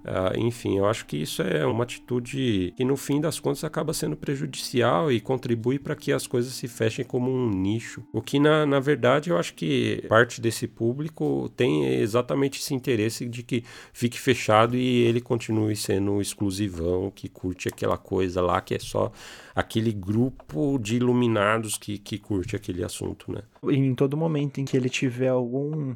Uh, 0.08 0.40
enfim, 0.40 0.78
eu 0.78 0.86
acho 0.86 1.06
que 1.06 1.18
isso 1.18 1.42
é 1.42 1.66
uma 1.66 1.84
atitude 1.84 2.74
que, 2.78 2.86
no 2.86 2.96
fim 2.96 3.20
das 3.20 3.42
contas, 3.42 3.66
acaba 3.66 3.94
sendo 3.94 4.16
prejudicial 4.16 5.12
e 5.12 5.20
contribui 5.20 5.78
para 5.78 5.98
que 5.98 6.14
as 6.14 6.26
coisas 6.26 6.54
se 6.54 6.66
fechem 6.68 7.04
como 7.04 7.30
um 7.30 7.50
nicho. 7.50 8.04
O 8.14 8.22
que, 8.22 8.40
na, 8.40 8.66
na 8.66 8.80
verdade, 8.80 9.32
eu 9.32 9.38
acho 9.38 9.54
que 9.54 10.06
parte 10.08 10.40
desse 10.40 10.66
público 10.66 11.52
tem 11.58 11.86
exatamente 11.96 12.60
esse 12.60 12.74
interesse 12.74 13.28
de 13.28 13.44
que 13.44 13.66
fique 13.92 14.18
fechado 14.18 14.78
e 14.78 15.02
ele 15.02 15.20
continue 15.20 15.76
sendo 15.76 16.22
exclusivão, 16.22 17.12
que 17.14 17.28
curte 17.28 17.68
aquela 17.68 17.98
coisa 17.98 18.42
lá 18.42 18.62
que 18.62 18.76
é 18.76 18.80
só 18.80 19.12
aquele 19.54 19.92
grupo 19.92 20.78
de 20.78 20.96
iluminados 20.96 21.78
que, 21.78 21.98
que 21.98 22.18
curte 22.18 22.56
aquele 22.56 22.84
assunto, 22.84 23.32
né? 23.32 23.42
Em 23.70 23.94
todo 23.94 24.16
momento 24.16 24.62
em 24.62 24.66
que 24.66 24.78
ele 24.78 24.90
tiver 24.90 25.30
algum 25.30 25.96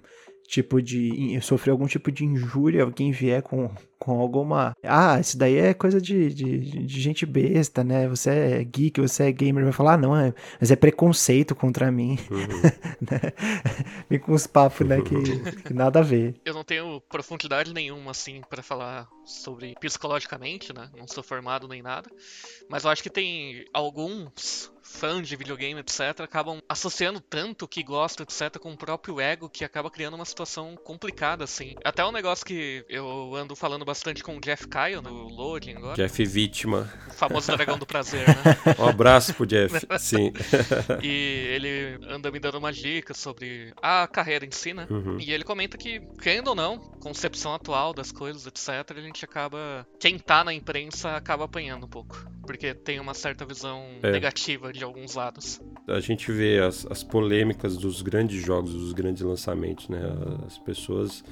tipo 0.52 0.82
de. 0.82 1.40
sofrer 1.41 1.72
algum 1.72 1.88
tipo 1.88 2.11
de 2.11 2.26
injúria, 2.26 2.84
alguém 2.84 3.11
vier 3.11 3.41
com, 3.41 3.72
com 3.98 4.19
alguma. 4.19 4.76
Ah, 4.84 5.18
isso 5.19 5.38
daí 5.38 5.56
é 5.56 5.73
coisa 5.73 6.02
de, 6.02 6.34
de, 6.34 6.86
de, 6.86 7.02
gente 7.02 7.26
besta, 7.26 7.84
né? 7.84 8.07
Você 8.10 8.30
é 8.30 8.64
geek, 8.64 8.99
você 8.99 9.23
é 9.23 9.32
gamer, 9.32 9.64
vai 9.64 9.72
falar, 9.72 9.94
ah, 9.94 9.98
não, 9.98 10.15
é, 10.15 10.34
mas 10.60 10.69
é 10.69 10.76
preconceito 10.76 11.56
contra 11.56 11.90
mim. 11.90 12.19
Uhum. 12.30 12.61
né? 13.10 13.19
Vem 14.10 14.19
com 14.19 14.34
uns 14.34 14.45
papos, 14.45 14.86
né, 14.86 15.02
que, 15.02 15.61
que, 15.64 15.73
nada 15.73 15.99
a 15.99 16.03
ver. 16.03 16.36
Eu 16.44 16.53
não 16.53 16.65
tenho 16.65 16.99
profundidade 17.10 17.73
nenhuma, 17.73 18.11
assim, 18.11 18.41
para 18.49 18.61
falar 18.61 19.07
sobre 19.23 19.73
psicologicamente, 19.80 20.73
né? 20.73 20.90
Não 20.98 21.07
sou 21.07 21.23
formado 21.23 21.68
nem 21.68 21.82
nada. 21.82 22.10
Mas 22.69 22.84
eu 22.84 22.90
acho 22.90 23.02
que 23.02 23.10
tem 23.10 23.65
alguns 23.73 24.69
fãs 24.92 25.28
de 25.28 25.36
videogame, 25.36 25.80
etc., 25.80 26.22
acabam 26.22 26.62
associando 26.68 27.20
tanto 27.20 27.66
o 27.66 27.68
que 27.68 27.84
gosta, 27.84 28.24
etc., 28.24 28.58
com 28.60 28.74
o 28.74 28.78
próprio 28.78 29.20
ego 29.20 29.50
que 29.50 29.64
acaba 29.64 29.90
criando 29.90 30.16
uma 30.16 30.26
situação 30.26 30.76
complicada, 30.84 31.44
assim. 31.44 31.76
Até 31.84 32.06
um 32.06 32.12
negócio 32.12 32.46
que 32.46 32.86
eu 32.90 33.36
ando 33.36 33.56
falando 33.56 33.86
bastante 33.86 34.24
com 34.24 34.38
o 34.38 34.42
Jeff 34.42 34.68
Kyle 34.68 35.02
no 35.02 35.28
Loading 35.28 35.76
agora. 35.76 35.96
Jeff 35.96 36.24
Vítima. 36.26 36.92
O 37.10 37.14
famoso 37.14 37.52
dragão 37.56 37.78
do 37.78 37.86
prazer, 37.86 38.28
né? 38.28 38.36
Um 38.80 38.88
abraço 38.88 39.34
pro 39.34 39.46
Jeff, 39.46 39.74
sim. 40.00 40.32
e 41.02 41.08
ele 41.08 42.00
anda 42.08 42.32
me 42.32 42.40
dando 42.40 42.58
uma 42.58 42.72
dica 42.72 43.14
sobre 43.14 43.74
a 43.82 44.08
carreira 44.08 44.46
em 44.46 44.52
si, 44.52 44.74
né? 44.74 44.88
Uhum. 44.90 45.18
E 45.20 45.32
ele 45.32 45.44
comenta 45.44 45.78
que, 45.78 46.02
querendo 46.22 46.50
ou 46.50 46.56
não, 46.56 46.78
concepção 46.78 47.54
atual 47.54 47.94
das 47.94 48.12
coisas, 48.12 48.46
etc., 48.46 48.98
a 48.98 49.02
gente 49.02 49.24
acaba. 49.24 49.86
Quem 50.00 50.18
tá 50.18 50.44
na 50.44 50.54
imprensa 50.54 51.16
acaba 51.16 51.46
apanhando 51.46 51.86
um 51.86 51.90
pouco. 51.90 52.26
Porque 52.46 52.74
tem 52.74 53.00
uma 53.00 53.14
certa 53.14 53.46
visão 53.46 54.00
é. 54.02 54.12
negativa 54.12 54.74
de 54.74 54.81
de 54.82 54.86
alguns 54.86 55.14
lados. 55.14 55.62
A 55.88 55.99
gente 55.99 56.32
vê 56.32 56.60
as, 56.60 56.88
as 56.90 57.03
polêmicas 57.03 57.78
dos 57.78 58.02
grandes 58.02 58.44
jogos, 58.44 58.74
dos 58.74 58.94
grandes 58.94 59.22
lançamentos, 59.22 59.88
né? 59.88 60.02
As 60.45 60.58
pessoas, 60.58 61.24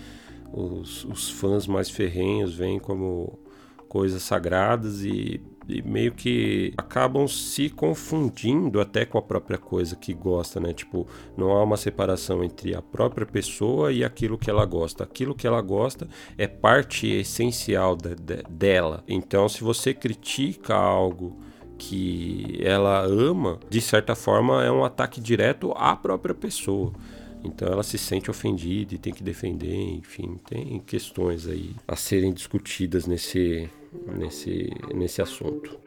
os, 0.53 1.03
os 1.05 1.31
fãs 1.31 1.65
mais 1.65 1.89
ferrenhos 1.89 2.53
veem 2.53 2.80
como 2.80 3.39
coisas 3.88 4.21
sagradas 4.21 5.03
e, 5.03 5.41
e, 5.67 5.81
meio 5.81 6.11
que 6.11 6.76
acabam 6.77 7.27
se 7.27 7.71
confundindo 7.71 8.80
até 8.80 9.03
com 9.03 9.17
a 9.17 9.21
própria 9.21 9.57
coisa 9.57 9.95
que 9.95 10.13
gosta, 10.13 10.59
né? 10.59 10.71
Tipo, 10.71 11.07
não 11.35 11.51
há 11.51 11.63
uma 11.63 11.76
separação 11.76 12.43
entre 12.43 12.76
a 12.76 12.84
própria 12.84 13.26
pessoa 13.26 13.91
e 13.91 14.03
aquilo 14.03 14.38
que 14.38 14.51
ela 14.51 14.63
gosta. 14.63 15.03
Aquilo 15.03 15.34
que 15.34 15.47
ela 15.47 15.61
gosta 15.61 16.07
é 16.38 16.47
parte 16.47 17.07
essencial 17.07 17.95
de, 17.95 18.13
de, 18.13 18.43
dela. 18.47 19.03
Então, 19.07 19.49
se 19.49 19.63
você 19.63 19.91
critica 19.91 20.76
algo 20.76 21.48
que 21.80 22.60
ela 22.61 23.01
ama, 23.06 23.57
de 23.69 23.80
certa 23.80 24.14
forma 24.14 24.64
é 24.64 24.72
um 24.72 24.84
ataque 24.84 25.22
direto 25.22 25.72
à 25.76 25.95
própria 25.95 26.35
pessoa. 26.35 26.91
Então 27.43 27.69
ela 27.69 27.84
se 27.84 27.97
sente 27.97 28.30
ofendida 28.30 28.93
e 28.93 28.97
tem 28.97 29.14
que 29.14 29.23
defender, 29.23 29.73
enfim, 29.73 30.38
tem 30.47 30.77
questões 30.80 31.47
aí 31.47 31.73
a 31.88 31.95
serem 31.95 32.34
discutidas 32.34 33.07
nesse, 33.07 33.69
nesse, 34.18 34.69
nesse 34.93 35.22
assunto. 35.22 35.80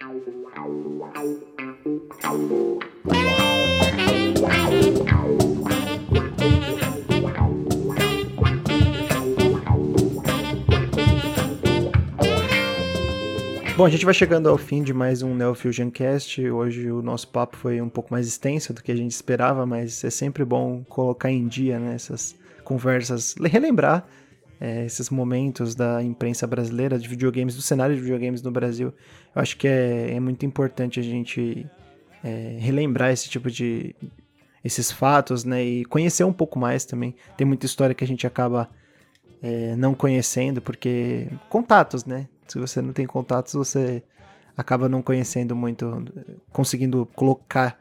Bom, 13.75 13.87
a 13.87 13.89
gente 13.89 14.05
vai 14.05 14.13
chegando 14.13 14.51
ao 14.51 14.59
fim 14.59 14.83
de 14.83 14.93
mais 14.93 15.23
um 15.23 15.35
Neo 15.35 15.55
Fusion 15.55 15.91
Cast. 15.91 16.47
Hoje 16.51 16.91
o 16.91 17.01
nosso 17.01 17.27
papo 17.29 17.57
foi 17.57 17.81
um 17.81 17.89
pouco 17.89 18.13
mais 18.13 18.29
extenso 18.29 18.75
do 18.75 18.83
que 18.83 18.93
a 18.93 18.95
gente 18.95 19.13
esperava, 19.13 19.65
mas 19.65 20.05
é 20.05 20.11
sempre 20.11 20.45
bom 20.45 20.85
colocar 20.85 21.31
em 21.31 21.49
dia 21.49 21.79
né, 21.79 21.95
essas 21.95 22.37
conversas, 22.65 23.35
relembrar 23.43 24.07
é, 24.61 24.85
esses 24.85 25.09
momentos 25.09 25.75
da 25.75 26.03
imprensa 26.03 26.47
brasileira 26.47 26.99
de 26.99 27.09
videogames, 27.09 27.57
do 27.57 27.63
cenário 27.63 27.97
de 27.97 28.03
videogames 28.03 28.43
no 28.43 28.51
Brasil. 28.51 28.93
Eu 29.35 29.41
acho 29.41 29.57
que 29.57 29.67
é, 29.67 30.17
é 30.17 30.21
muito 30.21 30.45
importante 30.45 31.01
a 31.01 31.03
gente 31.03 31.67
é, 32.23 32.59
relembrar 32.61 33.11
esse 33.11 33.31
tipo 33.31 33.51
de 33.51 33.97
esses 34.63 34.93
fatos, 34.93 35.45
né, 35.45 35.65
e 35.65 35.85
conhecer 35.87 36.25
um 36.25 36.33
pouco 36.33 36.59
mais 36.59 36.85
também. 36.85 37.15
Tem 37.39 37.47
muita 37.47 37.65
história 37.65 37.95
que 37.95 38.05
a 38.05 38.07
gente 38.07 38.27
acaba 38.27 38.69
é, 39.43 39.75
não 39.77 39.95
conhecendo 39.95 40.61
porque 40.61 41.27
contatos, 41.49 42.05
né? 42.05 42.29
Se 42.53 42.59
você 42.59 42.83
não 42.83 42.93
tem 42.93 43.07
contatos, 43.07 43.55
você 43.55 44.03
acaba 44.55 44.87
não 44.87 45.01
conhecendo 45.01 45.57
muito, 45.57 46.05
conseguindo 46.53 47.09
colocar 47.15 47.79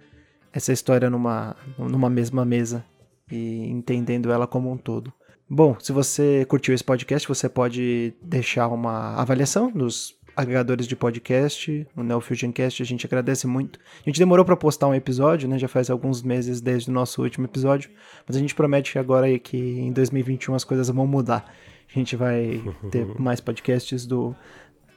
essa 0.53 0.71
história 0.71 1.09
numa, 1.09 1.57
numa 1.77 2.09
mesma 2.09 2.45
mesa 2.45 2.85
e 3.29 3.69
entendendo 3.69 4.31
ela 4.31 4.47
como 4.47 4.71
um 4.71 4.77
todo. 4.77 5.11
Bom, 5.49 5.75
se 5.77 5.91
você 5.91 6.45
curtiu 6.45 6.73
esse 6.73 6.83
podcast, 6.85 7.27
você 7.27 7.49
pode 7.49 8.13
deixar 8.21 8.69
uma 8.69 9.15
avaliação 9.15 9.69
nos 9.75 10.17
agregadores 10.33 10.87
de 10.87 10.95
podcast, 10.95 11.85
no 11.93 12.01
NeoFusionCast, 12.01 12.81
a 12.81 12.85
gente 12.85 13.05
agradece 13.05 13.45
muito. 13.45 13.77
A 14.05 14.09
gente 14.09 14.19
demorou 14.19 14.45
para 14.45 14.55
postar 14.55 14.87
um 14.87 14.95
episódio, 14.95 15.49
né? 15.49 15.59
Já 15.59 15.67
faz 15.67 15.89
alguns 15.89 16.23
meses 16.23 16.61
desde 16.61 16.89
o 16.89 16.93
nosso 16.93 17.21
último 17.21 17.45
episódio, 17.45 17.89
mas 18.25 18.37
a 18.37 18.39
gente 18.39 18.55
promete 18.55 18.97
agora 18.97 19.37
que 19.37 19.57
em 19.57 19.91
2021 19.91 20.55
as 20.55 20.63
coisas 20.63 20.87
vão 20.87 21.05
mudar. 21.05 21.53
A 21.93 21.99
gente 21.99 22.15
vai 22.15 22.61
ter 22.89 23.05
mais 23.19 23.41
podcasts 23.41 24.05
do 24.05 24.35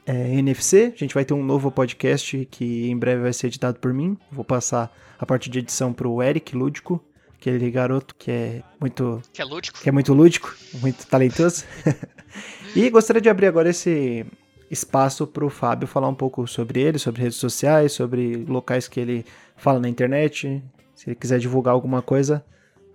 é, 0.05 0.33
NFC. 0.35 0.93
A 0.95 0.97
gente 0.97 1.13
vai 1.13 1.25
ter 1.25 1.33
um 1.33 1.43
novo 1.43 1.71
podcast 1.71 2.47
que 2.49 2.89
em 2.89 2.97
breve 2.97 3.23
vai 3.23 3.33
ser 3.33 3.47
editado 3.47 3.79
por 3.79 3.93
mim. 3.93 4.17
Vou 4.31 4.45
passar 4.45 4.95
a 5.19 5.25
parte 5.25 5.49
de 5.49 5.59
edição 5.59 5.91
pro 5.91 6.21
Eric 6.21 6.55
Lúdico, 6.55 7.03
aquele 7.39 7.69
garoto 7.69 8.15
que 8.15 8.31
é 8.31 8.63
muito. 8.79 9.21
Que 9.33 9.41
é 9.41 9.45
lúdico. 9.45 9.79
Que 9.81 9.89
é 9.89 9.91
muito 9.91 10.13
lúdico, 10.13 10.55
muito 10.75 11.05
talentoso. 11.07 11.65
e 12.75 12.89
gostaria 12.89 13.21
de 13.21 13.29
abrir 13.29 13.47
agora 13.47 13.69
esse 13.69 14.25
espaço 14.69 15.27
para 15.27 15.45
o 15.45 15.49
Fábio 15.49 15.87
falar 15.87 16.07
um 16.07 16.15
pouco 16.15 16.47
sobre 16.47 16.81
ele, 16.81 16.97
sobre 16.97 17.21
redes 17.21 17.37
sociais, 17.37 17.91
sobre 17.91 18.45
locais 18.47 18.87
que 18.87 18.99
ele 18.99 19.25
fala 19.57 19.79
na 19.79 19.89
internet. 19.89 20.63
Se 20.95 21.09
ele 21.09 21.15
quiser 21.15 21.39
divulgar 21.39 21.73
alguma 21.73 22.01
coisa, 22.01 22.43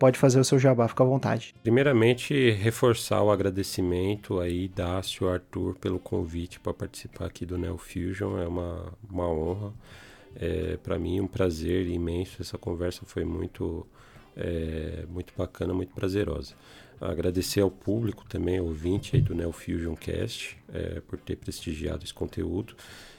pode 0.00 0.18
fazer 0.18 0.40
o 0.40 0.44
seu 0.44 0.58
jabá, 0.58 0.88
fica 0.88 1.04
à 1.04 1.06
vontade. 1.06 1.54
Primeiramente, 1.62 2.50
reforçar 2.52 3.22
o 3.22 3.30
agradecimento 3.30 4.40
aí, 4.40 4.66
Dácio, 4.66 5.28
Arthur, 5.28 5.76
pelo 5.76 5.98
convite 6.00 6.58
para 6.58 6.72
participar 6.72 7.26
aqui 7.26 7.44
do 7.44 7.58
Neo 7.58 7.76
Fusion. 7.76 8.38
É 8.38 8.48
uma, 8.48 8.94
uma 9.08 9.28
honra. 9.28 9.74
É, 10.34 10.78
para 10.82 10.98
mim, 10.98 11.20
um 11.20 11.26
prazer 11.26 11.86
imenso. 11.86 12.40
Essa 12.40 12.56
conversa 12.56 13.02
foi 13.04 13.26
muito, 13.26 13.86
é, 14.34 15.04
muito 15.06 15.34
bacana, 15.36 15.74
muito 15.74 15.92
prazerosa. 15.94 16.54
Agradecer 16.98 17.60
ao 17.60 17.70
público 17.70 18.24
também, 18.26 18.58
ouvinte 18.58 19.16
aí 19.16 19.22
do 19.22 19.34
Neo 19.34 19.52
Fusion 19.52 19.94
Cast, 19.94 20.56
é, 20.72 21.00
por 21.00 21.18
ter 21.18 21.36
prestigiado 21.36 22.04
esse 22.04 22.14
conteúdo. 22.14 22.74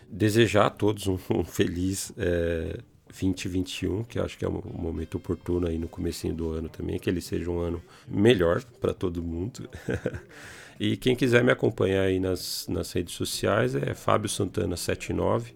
Desejar 0.10 0.66
a 0.66 0.70
todos 0.72 1.06
um, 1.06 1.18
um 1.30 1.46
feliz 1.46 2.12
é, 2.18 2.80
2021, 3.12 4.04
que 4.04 4.20
acho 4.20 4.38
que 4.38 4.46
é 4.46 4.50
um 4.50 4.62
momento 4.74 5.16
oportuno 5.16 5.68
aí 5.68 5.78
no 5.78 5.88
comecinho 5.88 6.34
do 6.34 6.50
ano 6.52 6.70
também, 6.70 6.98
que 6.98 7.10
ele 7.10 7.22
seja 7.22 7.50
um 7.52 7.60
ano 7.60 7.82
melhor 8.08 8.64
para 8.80 8.94
todo 8.94 9.22
mundo. 9.22 9.70
e 10.80 10.96
quem 10.98 11.16
quiser 11.16 11.44
me 11.44 11.52
acompanhar 11.52 12.04
aí 12.04 12.20
nas, 12.20 12.68
nas 12.68 12.92
redes 12.92 13.14
sociais 13.14 13.76
é 13.76 13.94
Fábio 13.94 14.30
Santana 14.30 14.78
79 14.78 15.54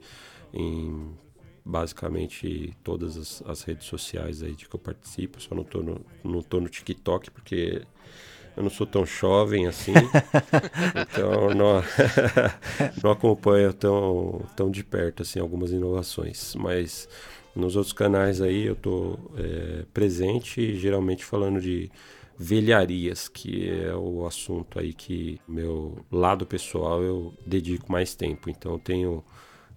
em 0.54 1.14
basicamente 1.66 2.78
todas 2.84 3.18
as, 3.18 3.44
as, 3.48 3.64
redes 3.64 3.88
sociais 3.88 4.44
aí 4.44 4.54
de 4.54 4.70
que 4.70 4.76
eu 4.76 4.80
participo, 4.80 5.42
só 5.42 5.56
não 5.56 5.64
tô 5.64 5.82
no, 5.82 6.00
não 6.24 6.42
tô 6.44 6.60
no 6.60 6.70
TikTok 6.70 7.32
porque 7.32 7.82
eu 8.56 8.64
não 8.64 8.70
sou 8.70 8.86
tão 8.86 9.04
jovem 9.04 9.66
assim, 9.66 9.94
então 10.96 11.50
não, 11.56 11.84
não 13.04 13.12
acompanho 13.12 13.74
tão, 13.74 14.46
tão 14.56 14.70
de 14.70 14.84
perto 14.84 15.24
assim 15.24 15.40
algumas 15.40 15.72
inovações, 15.72 16.56
mas 16.56 17.10
nos 17.56 17.76
outros 17.76 17.94
canais 17.94 18.42
aí 18.42 18.66
eu 18.66 18.76
tô 18.76 19.18
é, 19.38 19.86
presente, 19.94 20.76
geralmente 20.76 21.24
falando 21.24 21.62
de 21.62 21.90
velharias, 22.38 23.28
que 23.28 23.70
é 23.70 23.96
o 23.96 24.26
assunto 24.26 24.78
aí 24.78 24.94
que 24.94 25.40
meu 25.48 26.06
lado 26.12 26.46
pessoal 26.46 27.02
eu 27.02 27.34
dedico 27.46 27.92
mais 27.92 28.14
tempo, 28.14 28.50
então 28.50 28.78
tenho 28.78 29.24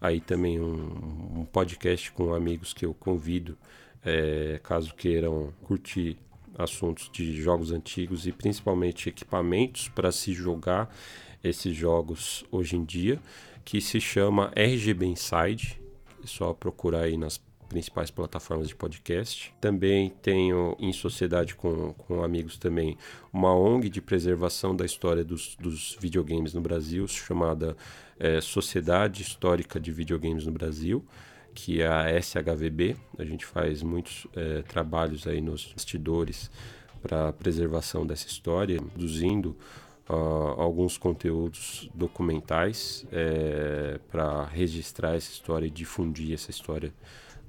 aí 0.00 0.20
também 0.20 0.60
um, 0.60 1.40
um 1.40 1.44
podcast 1.44 2.10
com 2.12 2.34
amigos 2.34 2.72
que 2.72 2.84
eu 2.84 2.92
convido, 2.92 3.56
é, 4.04 4.60
caso 4.62 4.94
queiram 4.94 5.52
curtir 5.62 6.18
assuntos 6.56 7.08
de 7.12 7.40
jogos 7.40 7.70
antigos 7.70 8.26
e 8.26 8.32
principalmente 8.32 9.08
equipamentos 9.08 9.88
para 9.88 10.10
se 10.10 10.32
jogar 10.32 10.92
esses 11.42 11.76
jogos 11.76 12.44
hoje 12.50 12.76
em 12.76 12.84
dia, 12.84 13.20
que 13.64 13.80
se 13.80 14.00
chama 14.00 14.52
RGB 14.56 15.06
Inside. 15.06 15.80
É 16.22 16.26
só 16.26 16.52
procurar 16.52 17.02
aí 17.02 17.16
nas 17.16 17.38
principais 17.68 18.10
plataformas 18.10 18.68
de 18.68 18.74
podcast. 18.74 19.54
Também 19.60 20.10
tenho 20.22 20.76
em 20.78 20.92
sociedade 20.92 21.54
com, 21.54 21.92
com 21.94 22.22
amigos 22.22 22.56
também 22.56 22.96
uma 23.32 23.54
ONG 23.54 23.88
de 23.88 24.00
preservação 24.00 24.74
da 24.74 24.84
história 24.84 25.24
dos, 25.24 25.56
dos 25.56 25.96
videogames 26.00 26.54
no 26.54 26.60
Brasil, 26.60 27.06
chamada 27.06 27.76
é, 28.18 28.40
Sociedade 28.40 29.22
Histórica 29.22 29.78
de 29.78 29.92
Videogames 29.92 30.46
no 30.46 30.52
Brasil 30.52 31.04
que 31.54 31.82
é 31.82 31.88
a 31.88 32.22
SHVB. 32.22 32.96
A 33.18 33.24
gente 33.24 33.44
faz 33.44 33.82
muitos 33.82 34.28
é, 34.36 34.62
trabalhos 34.62 35.26
aí 35.26 35.40
nos 35.40 35.72
bastidores 35.72 36.48
para 37.02 37.32
preservação 37.32 38.06
dessa 38.06 38.28
história, 38.28 38.80
produzindo 38.80 39.56
uh, 40.08 40.60
alguns 40.60 40.96
conteúdos 40.96 41.88
documentais 41.94 43.06
é, 43.12 43.98
para 44.10 44.44
registrar 44.44 45.14
essa 45.14 45.30
história 45.30 45.66
e 45.66 45.70
difundir 45.70 46.34
essa 46.34 46.50
história 46.50 46.92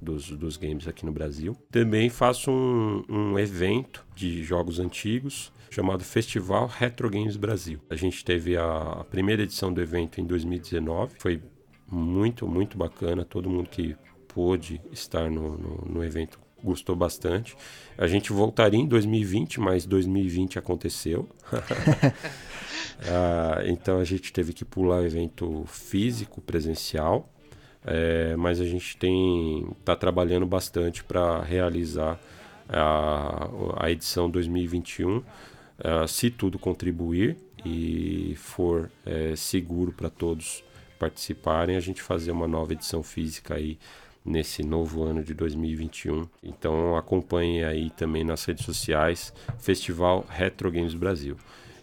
dos, 0.00 0.30
dos 0.30 0.56
games 0.56 0.88
aqui 0.88 1.04
no 1.04 1.12
Brasil. 1.12 1.56
Também 1.70 2.08
faço 2.08 2.50
um, 2.50 3.04
um 3.08 3.38
evento 3.38 4.06
de 4.14 4.42
jogos 4.42 4.78
antigos 4.78 5.52
chamado 5.70 6.02
Festival 6.02 6.66
Retro 6.66 7.08
Games 7.08 7.36
Brasil. 7.36 7.78
A 7.88 7.94
gente 7.94 8.24
teve 8.24 8.56
a, 8.56 9.04
primeira 9.08 9.42
edição 9.42 9.72
do 9.72 9.80
evento 9.80 10.20
em 10.20 10.26
2019, 10.26 11.14
foi 11.18 11.40
muito, 11.90 12.46
muito 12.46 12.76
bacana. 12.76 13.24
Todo 13.24 13.48
mundo 13.48 13.68
que 13.68 13.96
pôde 14.28 14.80
estar 14.92 15.30
no, 15.30 15.56
no, 15.56 15.84
no 15.88 16.04
evento 16.04 16.38
gostou 16.62 16.94
bastante. 16.94 17.56
A 17.96 18.06
gente 18.06 18.32
voltaria 18.32 18.78
em 18.78 18.86
2020, 18.86 19.60
mas 19.60 19.86
2020 19.86 20.58
aconteceu. 20.58 21.28
ah, 23.08 23.62
então 23.64 23.98
a 23.98 24.04
gente 24.04 24.32
teve 24.32 24.52
que 24.52 24.64
pular 24.64 25.02
o 25.02 25.06
evento 25.06 25.64
físico, 25.66 26.40
presencial. 26.40 27.32
É, 27.84 28.36
mas 28.36 28.60
a 28.60 28.64
gente 28.64 28.96
tem 28.96 29.66
está 29.80 29.96
trabalhando 29.96 30.44
bastante 30.46 31.02
para 31.02 31.40
realizar 31.42 32.20
a, 32.68 33.48
a 33.76 33.90
edição 33.90 34.30
2021, 34.30 35.18
uh, 35.18 35.24
se 36.06 36.30
tudo 36.30 36.58
contribuir 36.58 37.36
e 37.64 38.34
for 38.36 38.90
é, 39.04 39.34
seguro 39.36 39.92
para 39.92 40.08
todos 40.08 40.64
participarem, 40.98 41.76
a 41.76 41.80
gente 41.80 42.02
fazer 42.02 42.30
uma 42.30 42.46
nova 42.46 42.72
edição 42.72 43.02
física 43.02 43.54
aí 43.54 43.78
nesse 44.24 44.62
novo 44.62 45.02
ano 45.02 45.22
de 45.22 45.32
2021. 45.34 46.28
Então 46.42 46.96
acompanhe 46.96 47.64
aí 47.64 47.90
também 47.90 48.22
nas 48.22 48.44
redes 48.44 48.64
sociais 48.64 49.32
Festival 49.58 50.26
Retro 50.28 50.70
Games 50.70 50.94
Brasil. 50.94 51.36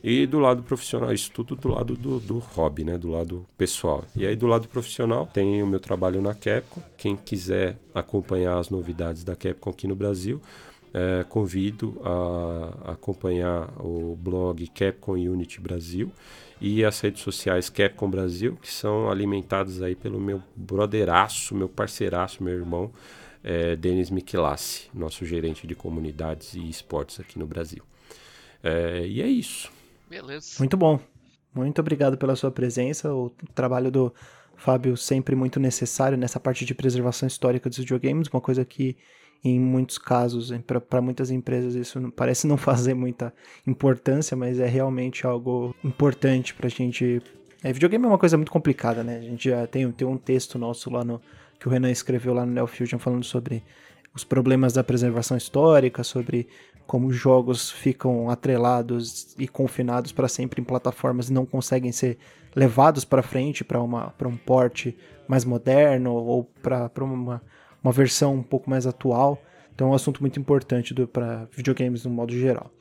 E 0.10 0.26
do 0.26 0.40
lado 0.40 0.64
profissional, 0.64 1.12
isso 1.12 1.30
tudo 1.34 1.54
do 1.54 1.68
lado 1.68 1.94
do, 1.94 2.18
do 2.22 2.38
hobby, 2.40 2.86
né? 2.86 2.98
Do 2.98 3.10
lado 3.10 3.46
pessoal. 3.58 4.06
E 4.16 4.26
aí 4.26 4.38
do 4.38 4.48
lado 4.48 4.66
profissional 4.70 5.28
tem 5.28 5.62
o 5.62 5.68
meu 5.68 5.82
trabalho 5.82 6.22
na 6.22 6.34
Capcom. 6.34 6.82
Quem 6.96 7.18
quiser 7.18 7.76
acompanhar 7.94 8.58
as 8.58 8.70
novidades 8.70 9.26
da 9.26 9.36
Capcom 9.36 9.70
aqui 9.70 9.86
no 9.86 9.98
Brasil, 9.98 10.42
é, 10.94 11.26
convido 11.28 12.02
a 12.06 12.94
acompanhar 12.94 13.68
o 13.82 14.16
blog 14.16 14.66
Capcom 14.68 15.12
Unity 15.12 15.60
Brasil 15.60 16.10
e 16.62 16.86
as 16.86 17.02
redes 17.02 17.22
sociais 17.22 17.70
Capcom 17.70 18.10
Brasil, 18.10 18.58
que 18.62 18.72
são 18.72 19.12
alimentadas 19.12 19.82
aí 19.82 19.94
pelo 19.94 20.22
meu 20.22 20.42
brotheraço, 20.56 21.54
meu 21.54 21.68
parceiraço, 21.68 22.42
meu 22.42 22.54
irmão, 22.54 22.94
é, 23.44 23.76
Denis 23.76 24.10
Michelassi, 24.10 24.90
nosso 24.94 25.26
gerente 25.26 25.68
de 25.68 25.76
comunidades 25.76 26.54
e 26.54 26.70
esportes 26.70 27.20
aqui 27.20 27.38
no 27.38 27.46
Brasil. 27.46 27.84
É, 28.64 29.06
e 29.06 29.22
é 29.22 29.28
isso. 29.28 29.76
Beleza. 30.10 30.56
Muito 30.60 30.78
bom. 30.78 31.00
Muito 31.54 31.80
obrigado 31.80 32.18
pela 32.18 32.36
sua 32.36 32.52
presença. 32.52 33.14
O 33.14 33.32
trabalho 33.54 33.92
do 33.92 34.14
Fábio 34.56 34.96
sempre 34.96 35.36
muito 35.36 35.60
necessário 35.60 36.18
nessa 36.18 36.40
parte 36.40 36.66
de 36.66 36.74
preservação 36.74 37.28
histórica 37.28 37.70
dos 37.70 37.78
videogames, 37.78 38.28
uma 38.28 38.42
coisa 38.42 38.64
que 38.66 38.98
em 39.44 39.60
muitos 39.60 39.98
casos, 39.98 40.52
para 40.88 41.02
muitas 41.02 41.30
empresas, 41.30 41.76
isso 41.76 42.12
parece 42.16 42.48
não 42.48 42.58
fazer 42.58 42.94
muita 42.94 43.34
importância, 43.66 44.36
mas 44.36 44.60
é 44.60 44.66
realmente 44.66 45.26
algo 45.26 45.76
importante 45.84 46.54
para 46.54 46.68
a 46.68 46.70
gente. 46.70 47.22
É, 47.64 47.72
videogame 47.72 48.06
é 48.06 48.08
uma 48.08 48.18
coisa 48.18 48.38
muito 48.38 48.52
complicada, 48.52 49.04
né? 49.04 49.18
A 49.18 49.22
gente 49.22 49.50
já 49.50 49.66
tem, 49.68 49.92
tem 49.92 50.08
um 50.08 50.18
texto 50.18 50.58
nosso 50.58 50.90
lá 50.90 51.04
no 51.04 51.22
que 51.60 51.68
o 51.68 51.72
Renan 51.72 51.90
escreveu 51.90 52.34
lá 52.34 52.46
no 52.46 52.52
Neo 52.52 52.68
Fusion 52.68 53.00
falando 53.00 53.24
sobre 53.24 53.64
os 54.14 54.24
problemas 54.24 54.74
da 54.74 54.84
preservação 54.84 55.36
histórica, 55.38 56.04
sobre 56.04 56.48
como 56.88 57.12
jogos 57.12 57.70
ficam 57.70 58.30
atrelados 58.30 59.36
e 59.38 59.48
confinados 59.48 60.12
para 60.12 60.28
sempre 60.28 60.62
em 60.62 60.66
plataformas 60.66 61.30
e 61.30 61.34
não 61.34 61.46
conseguem 61.46 61.92
ser 61.92 62.18
levados 62.56 63.06
para 63.06 63.22
frente 63.22 63.64
para 63.64 63.80
um 63.80 64.38
porte 64.38 64.98
mais 65.28 65.46
moderno 65.46 66.14
ou 66.14 66.46
para 66.64 67.04
uma 67.04 67.42
uma 67.84 67.92
versão 67.92 68.36
um 68.36 68.44
pouco 68.44 68.70
mais 68.70 68.86
atual. 68.86 69.42
Então 69.74 69.88
é 69.88 69.92
um 69.92 69.94
assunto 69.94 70.22
muito 70.22 70.40
importante 70.40 70.94
para 71.08 71.48
videogames 71.52 72.04
no 72.04 72.12
modo 72.12 72.34
geral. 72.34 72.72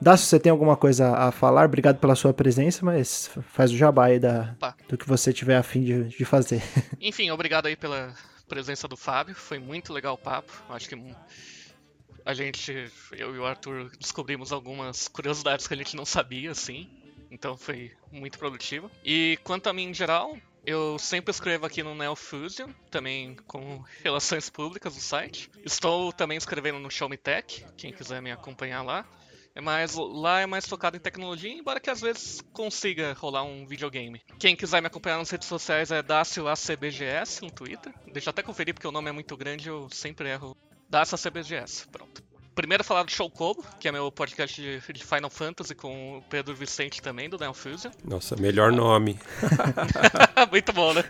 Dácio, 0.00 0.26
você 0.26 0.38
tem 0.38 0.50
alguma 0.50 0.76
coisa 0.76 1.16
a 1.16 1.32
falar? 1.32 1.66
Obrigado 1.66 1.98
pela 1.98 2.14
sua 2.14 2.32
presença, 2.32 2.84
mas 2.84 3.30
faz 3.52 3.72
o 3.72 3.76
jabá 3.76 4.06
aí 4.06 4.18
da, 4.18 4.54
do 4.88 4.96
que 4.96 5.08
você 5.08 5.32
tiver 5.32 5.56
a 5.56 5.62
fim 5.62 5.82
de, 5.82 6.04
de 6.04 6.24
fazer. 6.24 6.62
Enfim, 7.00 7.30
obrigado 7.30 7.66
aí 7.66 7.76
pela 7.76 8.14
presença 8.48 8.86
do 8.86 8.96
Fábio. 8.96 9.34
Foi 9.34 9.58
muito 9.58 9.92
legal 9.92 10.14
o 10.14 10.18
papo. 10.18 10.52
Acho 10.70 10.88
que 10.88 10.96
a 12.28 12.34
gente, 12.34 12.92
eu 13.12 13.34
e 13.34 13.38
o 13.38 13.46
Arthur, 13.46 13.90
descobrimos 13.98 14.52
algumas 14.52 15.08
curiosidades 15.08 15.66
que 15.66 15.72
a 15.72 15.76
gente 15.78 15.96
não 15.96 16.04
sabia, 16.04 16.50
assim. 16.50 16.86
Então 17.30 17.56
foi 17.56 17.90
muito 18.12 18.38
produtivo. 18.38 18.90
E 19.02 19.38
quanto 19.42 19.66
a 19.66 19.72
mim 19.72 19.84
em 19.84 19.94
geral, 19.94 20.36
eu 20.62 20.98
sempre 20.98 21.30
escrevo 21.30 21.64
aqui 21.64 21.82
no 21.82 21.94
NeoFusion, 21.94 22.68
também 22.90 23.34
com 23.46 23.82
relações 24.04 24.50
públicas 24.50 24.94
no 24.94 25.00
site. 25.00 25.50
Estou 25.64 26.12
também 26.12 26.36
escrevendo 26.36 26.78
no 26.78 26.90
Show 26.90 27.08
Me 27.08 27.16
Tech, 27.16 27.64
quem 27.78 27.94
quiser 27.94 28.20
me 28.20 28.30
acompanhar 28.30 28.82
lá. 28.82 29.06
É 29.54 29.62
mais, 29.62 29.94
lá 29.94 30.40
é 30.40 30.46
mais 30.46 30.66
focado 30.66 30.98
em 30.98 31.00
tecnologia, 31.00 31.50
embora 31.50 31.80
que 31.80 31.88
às 31.88 32.02
vezes 32.02 32.42
consiga 32.52 33.14
rolar 33.14 33.42
um 33.42 33.66
videogame. 33.66 34.20
Quem 34.38 34.54
quiser 34.54 34.82
me 34.82 34.86
acompanhar 34.86 35.16
nas 35.16 35.30
redes 35.30 35.48
sociais 35.48 35.90
é 35.90 36.02
DacioACBGS 36.02 37.40
no 37.40 37.50
Twitter. 37.50 37.90
Deixa 38.12 38.28
eu 38.28 38.32
até 38.32 38.42
conferir 38.42 38.74
porque 38.74 38.86
o 38.86 38.92
nome 38.92 39.08
é 39.08 39.12
muito 39.12 39.34
grande 39.34 39.70
eu 39.70 39.88
sempre 39.90 40.28
erro. 40.28 40.54
DacioACBGS, 40.88 41.86
pronto 41.90 42.28
primeiro 42.58 42.82
falar 42.82 43.04
do 43.04 43.10
Show 43.12 43.30
Kobo, 43.30 43.64
que 43.78 43.86
é 43.86 43.92
meu 43.92 44.10
podcast 44.10 44.60
de, 44.60 44.80
de, 44.92 45.04
Final 45.04 45.30
Fantasy 45.30 45.76
com 45.76 46.18
o 46.18 46.22
Pedro 46.22 46.56
Vicente 46.56 47.00
também, 47.00 47.30
do 47.30 47.38
Neo 47.38 47.54
Fusion. 47.54 47.92
Nossa, 48.02 48.34
melhor 48.34 48.72
nome. 48.72 49.16
Muito 50.50 50.72
bom, 50.72 50.92
né? 50.92 51.04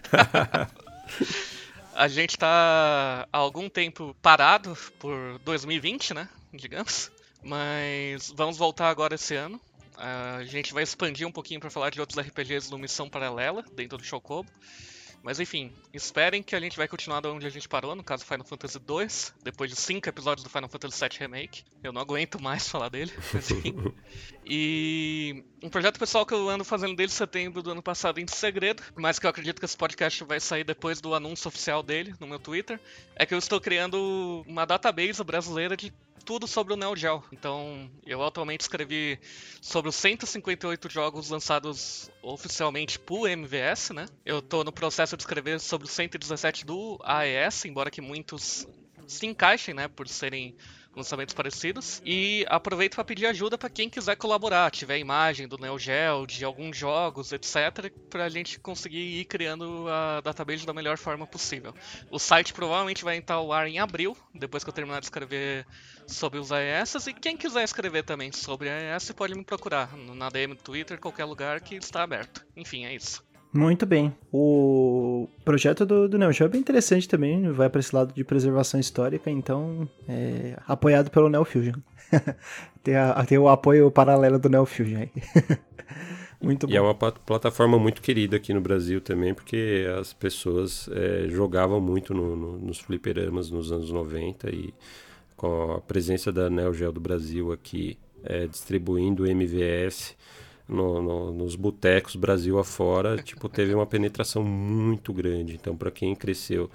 A 1.96 2.06
gente 2.06 2.36
tá 2.36 3.26
há 3.32 3.38
algum 3.38 3.66
tempo 3.66 4.14
parado 4.20 4.76
por 4.98 5.38
2020, 5.38 6.12
né? 6.12 6.28
Digamos. 6.52 7.10
Mas 7.42 8.30
vamos 8.36 8.58
voltar 8.58 8.90
agora 8.90 9.14
esse 9.14 9.34
ano. 9.34 9.58
A 9.96 10.44
gente 10.44 10.74
vai 10.74 10.82
expandir 10.82 11.26
um 11.26 11.32
pouquinho 11.32 11.60
para 11.60 11.70
falar 11.70 11.88
de 11.88 11.98
outros 11.98 12.20
RPGs 12.20 12.70
no 12.70 12.76
Missão 12.76 13.08
Paralela, 13.08 13.64
dentro 13.72 13.96
do 13.96 14.04
Show 14.04 14.20
Kobo. 14.20 14.50
Mas 15.22 15.40
enfim, 15.40 15.72
esperem 15.92 16.42
que 16.42 16.54
a 16.54 16.60
gente 16.60 16.76
vai 16.76 16.88
continuar 16.88 17.20
de 17.20 17.28
onde 17.28 17.46
a 17.46 17.50
gente 17.50 17.68
parou, 17.68 17.94
no 17.94 18.02
caso 18.02 18.24
Final 18.24 18.46
Fantasy 18.46 18.78
2, 18.78 19.34
depois 19.42 19.70
de 19.70 19.76
cinco 19.76 20.08
episódios 20.08 20.44
do 20.44 20.50
Final 20.50 20.68
Fantasy 20.68 21.00
VII 21.00 21.18
Remake. 21.18 21.64
Eu 21.82 21.92
não 21.92 22.00
aguento 22.00 22.40
mais 22.40 22.66
falar 22.68 22.88
dele, 22.88 23.12
mas 23.32 23.50
enfim. 23.50 23.74
e 24.46 25.44
um 25.62 25.68
projeto 25.68 25.98
pessoal 25.98 26.24
que 26.24 26.34
eu 26.34 26.48
ando 26.48 26.64
fazendo 26.64 26.94
desde 26.94 27.14
setembro 27.14 27.62
do 27.62 27.70
ano 27.70 27.82
passado 27.82 28.18
em 28.20 28.26
segredo, 28.26 28.82
mas 28.96 29.18
que 29.18 29.26
eu 29.26 29.30
acredito 29.30 29.58
que 29.58 29.64
esse 29.64 29.76
podcast 29.76 30.24
vai 30.24 30.40
sair 30.40 30.64
depois 30.64 31.00
do 31.00 31.14
anúncio 31.14 31.48
oficial 31.48 31.82
dele 31.82 32.14
no 32.20 32.26
meu 32.26 32.38
Twitter, 32.38 32.80
é 33.14 33.26
que 33.26 33.34
eu 33.34 33.38
estou 33.38 33.60
criando 33.60 34.44
uma 34.46 34.64
database 34.64 35.22
brasileira 35.24 35.76
de 35.76 35.92
tudo 36.28 36.46
sobre 36.46 36.74
o 36.74 36.76
Neo 36.76 36.94
Geo. 36.94 37.24
Então, 37.32 37.90
eu 38.04 38.22
atualmente 38.22 38.60
escrevi 38.60 39.18
sobre 39.62 39.88
os 39.88 39.94
158 39.94 40.90
jogos 40.90 41.30
lançados 41.30 42.10
oficialmente 42.20 42.98
por 42.98 43.30
MVS, 43.30 43.94
né? 43.94 44.04
Eu 44.26 44.42
tô 44.42 44.62
no 44.62 44.70
processo 44.70 45.16
de 45.16 45.22
escrever 45.22 45.58
sobre 45.58 45.86
os 45.86 45.90
117 45.90 46.66
do 46.66 46.98
AES, 47.02 47.64
embora 47.64 47.90
que 47.90 48.02
muitos 48.02 48.68
se 49.06 49.24
encaixem, 49.24 49.72
né, 49.72 49.88
por 49.88 50.06
serem 50.06 50.54
lançamentos 50.98 51.34
parecidos. 51.34 52.02
E 52.04 52.44
aproveito 52.48 52.96
para 52.96 53.04
pedir 53.04 53.26
ajuda 53.26 53.56
para 53.56 53.70
quem 53.70 53.88
quiser 53.88 54.16
colaborar, 54.16 54.70
tiver 54.70 54.98
imagem 54.98 55.48
do 55.48 55.56
Neo 55.56 55.78
Geo, 55.78 56.26
de 56.26 56.44
alguns 56.44 56.76
jogos, 56.76 57.32
etc, 57.32 57.90
para 58.10 58.24
a 58.24 58.28
gente 58.28 58.58
conseguir 58.60 59.20
ir 59.20 59.24
criando 59.24 59.86
a 59.88 60.20
database 60.20 60.66
da 60.66 60.72
melhor 60.72 60.98
forma 60.98 61.26
possível. 61.26 61.74
O 62.10 62.18
site 62.18 62.52
provavelmente 62.52 63.04
vai 63.04 63.16
entrar 63.16 63.36
ao 63.36 63.52
ar 63.52 63.66
em 63.66 63.78
abril, 63.78 64.16
depois 64.34 64.62
que 64.62 64.70
eu 64.70 64.74
terminar 64.74 65.00
de 65.00 65.06
escrever 65.06 65.66
sobre 66.06 66.38
os 66.38 66.50
AES, 66.50 67.06
e 67.06 67.14
quem 67.14 67.36
quiser 67.36 67.64
escrever 67.64 68.02
também 68.02 68.32
sobre 68.32 68.68
AES 68.68 69.12
pode 69.12 69.34
me 69.34 69.44
procurar 69.44 69.96
na 69.96 70.28
DM 70.28 70.54
do 70.54 70.62
Twitter, 70.62 70.98
qualquer 70.98 71.24
lugar 71.24 71.60
que 71.60 71.76
está 71.76 72.02
aberto. 72.02 72.44
Enfim, 72.56 72.84
é 72.84 72.94
isso. 72.94 73.27
Muito 73.52 73.86
bem. 73.86 74.14
O 74.32 75.28
projeto 75.44 75.86
do, 75.86 76.08
do 76.08 76.18
Neo 76.18 76.32
Geo 76.32 76.46
é 76.46 76.48
bem 76.48 76.60
interessante 76.60 77.08
também, 77.08 77.50
vai 77.50 77.68
para 77.70 77.80
esse 77.80 77.94
lado 77.94 78.12
de 78.12 78.22
preservação 78.22 78.78
histórica, 78.78 79.30
então 79.30 79.88
é 80.06 80.56
apoiado 80.66 81.10
pelo 81.10 81.28
Neo 81.28 81.44
Fusion. 81.44 81.80
tem, 82.82 82.96
a, 82.96 83.24
tem 83.24 83.38
o 83.38 83.48
apoio 83.48 83.90
paralelo 83.90 84.38
do 84.38 84.48
Neo 84.50 84.66
Fusion 84.66 84.98
aí. 84.98 85.10
muito 86.40 86.66
e 86.66 86.70
bom. 86.70 86.76
é 86.76 86.80
uma 86.80 86.94
plataforma 86.94 87.78
muito 87.78 88.02
querida 88.02 88.36
aqui 88.36 88.52
no 88.52 88.60
Brasil 88.60 89.00
também, 89.00 89.32
porque 89.32 89.86
as 89.98 90.12
pessoas 90.12 90.88
é, 90.92 91.28
jogavam 91.28 91.80
muito 91.80 92.12
no, 92.12 92.36
no, 92.36 92.58
nos 92.58 92.78
fliperamas 92.78 93.50
nos 93.50 93.72
anos 93.72 93.90
90 93.90 94.50
e 94.50 94.74
com 95.36 95.72
a 95.72 95.80
presença 95.80 96.30
da 96.30 96.50
Neo 96.50 96.74
Geo 96.74 96.92
do 96.92 97.00
Brasil 97.00 97.50
aqui 97.50 97.98
é, 98.24 98.46
distribuindo 98.46 99.26
MVS 99.26 100.14
no, 100.68 101.02
no, 101.02 101.32
nos 101.32 101.56
botecos 101.56 102.14
Brasil 102.14 102.58
afora, 102.58 103.16
tipo, 103.22 103.48
teve 103.48 103.74
uma 103.74 103.86
penetração 103.86 104.44
muito 104.44 105.12
grande. 105.12 105.54
Então, 105.54 105.76
para 105.76 105.90
quem 105.90 106.14
cresceu 106.14 106.70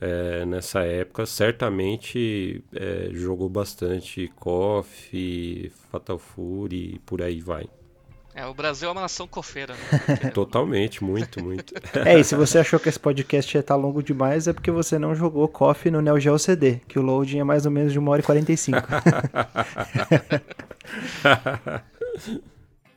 é, 0.00 0.44
nessa 0.44 0.80
época, 0.84 1.26
certamente 1.26 2.64
é, 2.74 3.08
jogou 3.12 3.48
bastante 3.48 4.32
KOF, 4.36 5.70
Fatal 5.90 6.18
Fury 6.18 6.94
e 6.94 6.98
por 7.00 7.22
aí 7.22 7.40
vai. 7.40 7.68
É, 8.36 8.44
o 8.46 8.52
Brasil 8.52 8.88
é 8.88 8.92
uma 8.92 9.02
nação 9.02 9.28
cofeira, 9.28 9.74
né? 9.74 10.30
Totalmente, 10.34 11.04
muito, 11.04 11.42
muito. 11.42 11.72
É, 12.04 12.18
e 12.18 12.24
se 12.24 12.34
você 12.34 12.58
achou 12.58 12.80
que 12.80 12.88
esse 12.88 12.98
podcast 12.98 13.56
ia 13.56 13.60
estar 13.60 13.76
longo 13.76 14.02
demais, 14.02 14.48
é 14.48 14.52
porque 14.52 14.72
você 14.72 14.98
não 14.98 15.14
jogou 15.14 15.46
KOF 15.46 15.88
no 15.88 16.02
Neo 16.02 16.18
Geo 16.18 16.36
CD, 16.36 16.80
que 16.88 16.98
o 16.98 17.02
loading 17.02 17.38
é 17.38 17.44
mais 17.44 17.64
ou 17.64 17.70
menos 17.70 17.92
de 17.92 17.98
1 18.00 18.08
hora 18.08 18.20
e 18.20 18.24
45. 18.24 18.76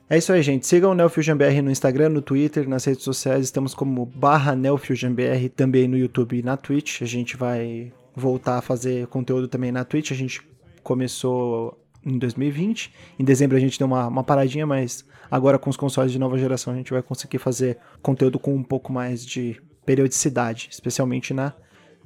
É 0.09 0.17
isso 0.17 0.31
aí, 0.31 0.41
gente. 0.41 0.65
Sigam 0.65 0.91
o 0.91 0.93
NeoFusionBR 0.93 1.61
no 1.61 1.69
Instagram, 1.69 2.07
no 2.07 2.21
Twitter, 2.21 2.67
nas 2.67 2.85
redes 2.85 3.03
sociais. 3.03 3.43
Estamos 3.43 3.73
como 3.73 4.05
barra 4.05 4.55
NeoFusionBR 4.55 5.49
também 5.49 5.85
no 5.85 5.97
YouTube 5.97 6.39
e 6.39 6.41
na 6.41 6.55
Twitch. 6.55 7.01
A 7.01 7.05
gente 7.05 7.35
vai 7.35 7.91
voltar 8.15 8.57
a 8.57 8.61
fazer 8.61 9.07
conteúdo 9.07 9.49
também 9.49 9.69
na 9.69 9.83
Twitch. 9.83 10.11
A 10.11 10.15
gente 10.15 10.41
começou 10.81 11.77
em 12.05 12.17
2020. 12.17 12.93
Em 13.19 13.23
dezembro 13.25 13.57
a 13.57 13.59
gente 13.59 13.77
deu 13.77 13.85
uma, 13.85 14.07
uma 14.07 14.23
paradinha, 14.23 14.65
mas 14.65 15.03
agora 15.29 15.59
com 15.59 15.69
os 15.69 15.75
consoles 15.75 16.13
de 16.13 16.17
nova 16.17 16.37
geração 16.37 16.71
a 16.71 16.77
gente 16.77 16.91
vai 16.91 17.01
conseguir 17.01 17.37
fazer 17.37 17.77
conteúdo 18.01 18.39
com 18.39 18.55
um 18.55 18.63
pouco 18.63 18.93
mais 18.93 19.25
de 19.25 19.61
periodicidade, 19.85 20.69
especialmente 20.71 21.33
na 21.33 21.53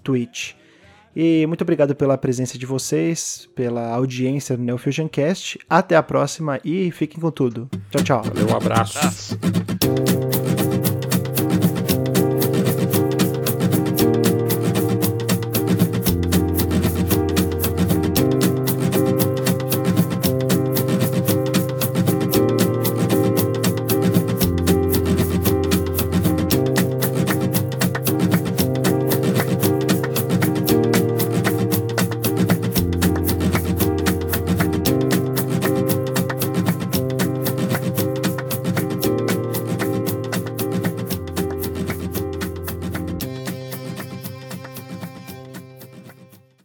Twitch. 0.03 0.55
E 1.15 1.45
muito 1.47 1.61
obrigado 1.61 1.95
pela 1.95 2.17
presença 2.17 2.57
de 2.57 2.65
vocês, 2.65 3.49
pela 3.55 3.89
audiência 3.93 4.55
do 4.55 4.63
Neofusion 4.63 5.07
Cast. 5.07 5.59
Até 5.69 5.95
a 5.95 6.03
próxima 6.03 6.59
e 6.63 6.91
fiquem 6.91 7.19
com 7.19 7.31
tudo. 7.31 7.69
Tchau, 7.89 8.03
tchau. 8.03 8.23
Valeu, 8.23 8.47
um 8.47 8.55
abraço. 8.55 8.97
abraço. 8.97 10.50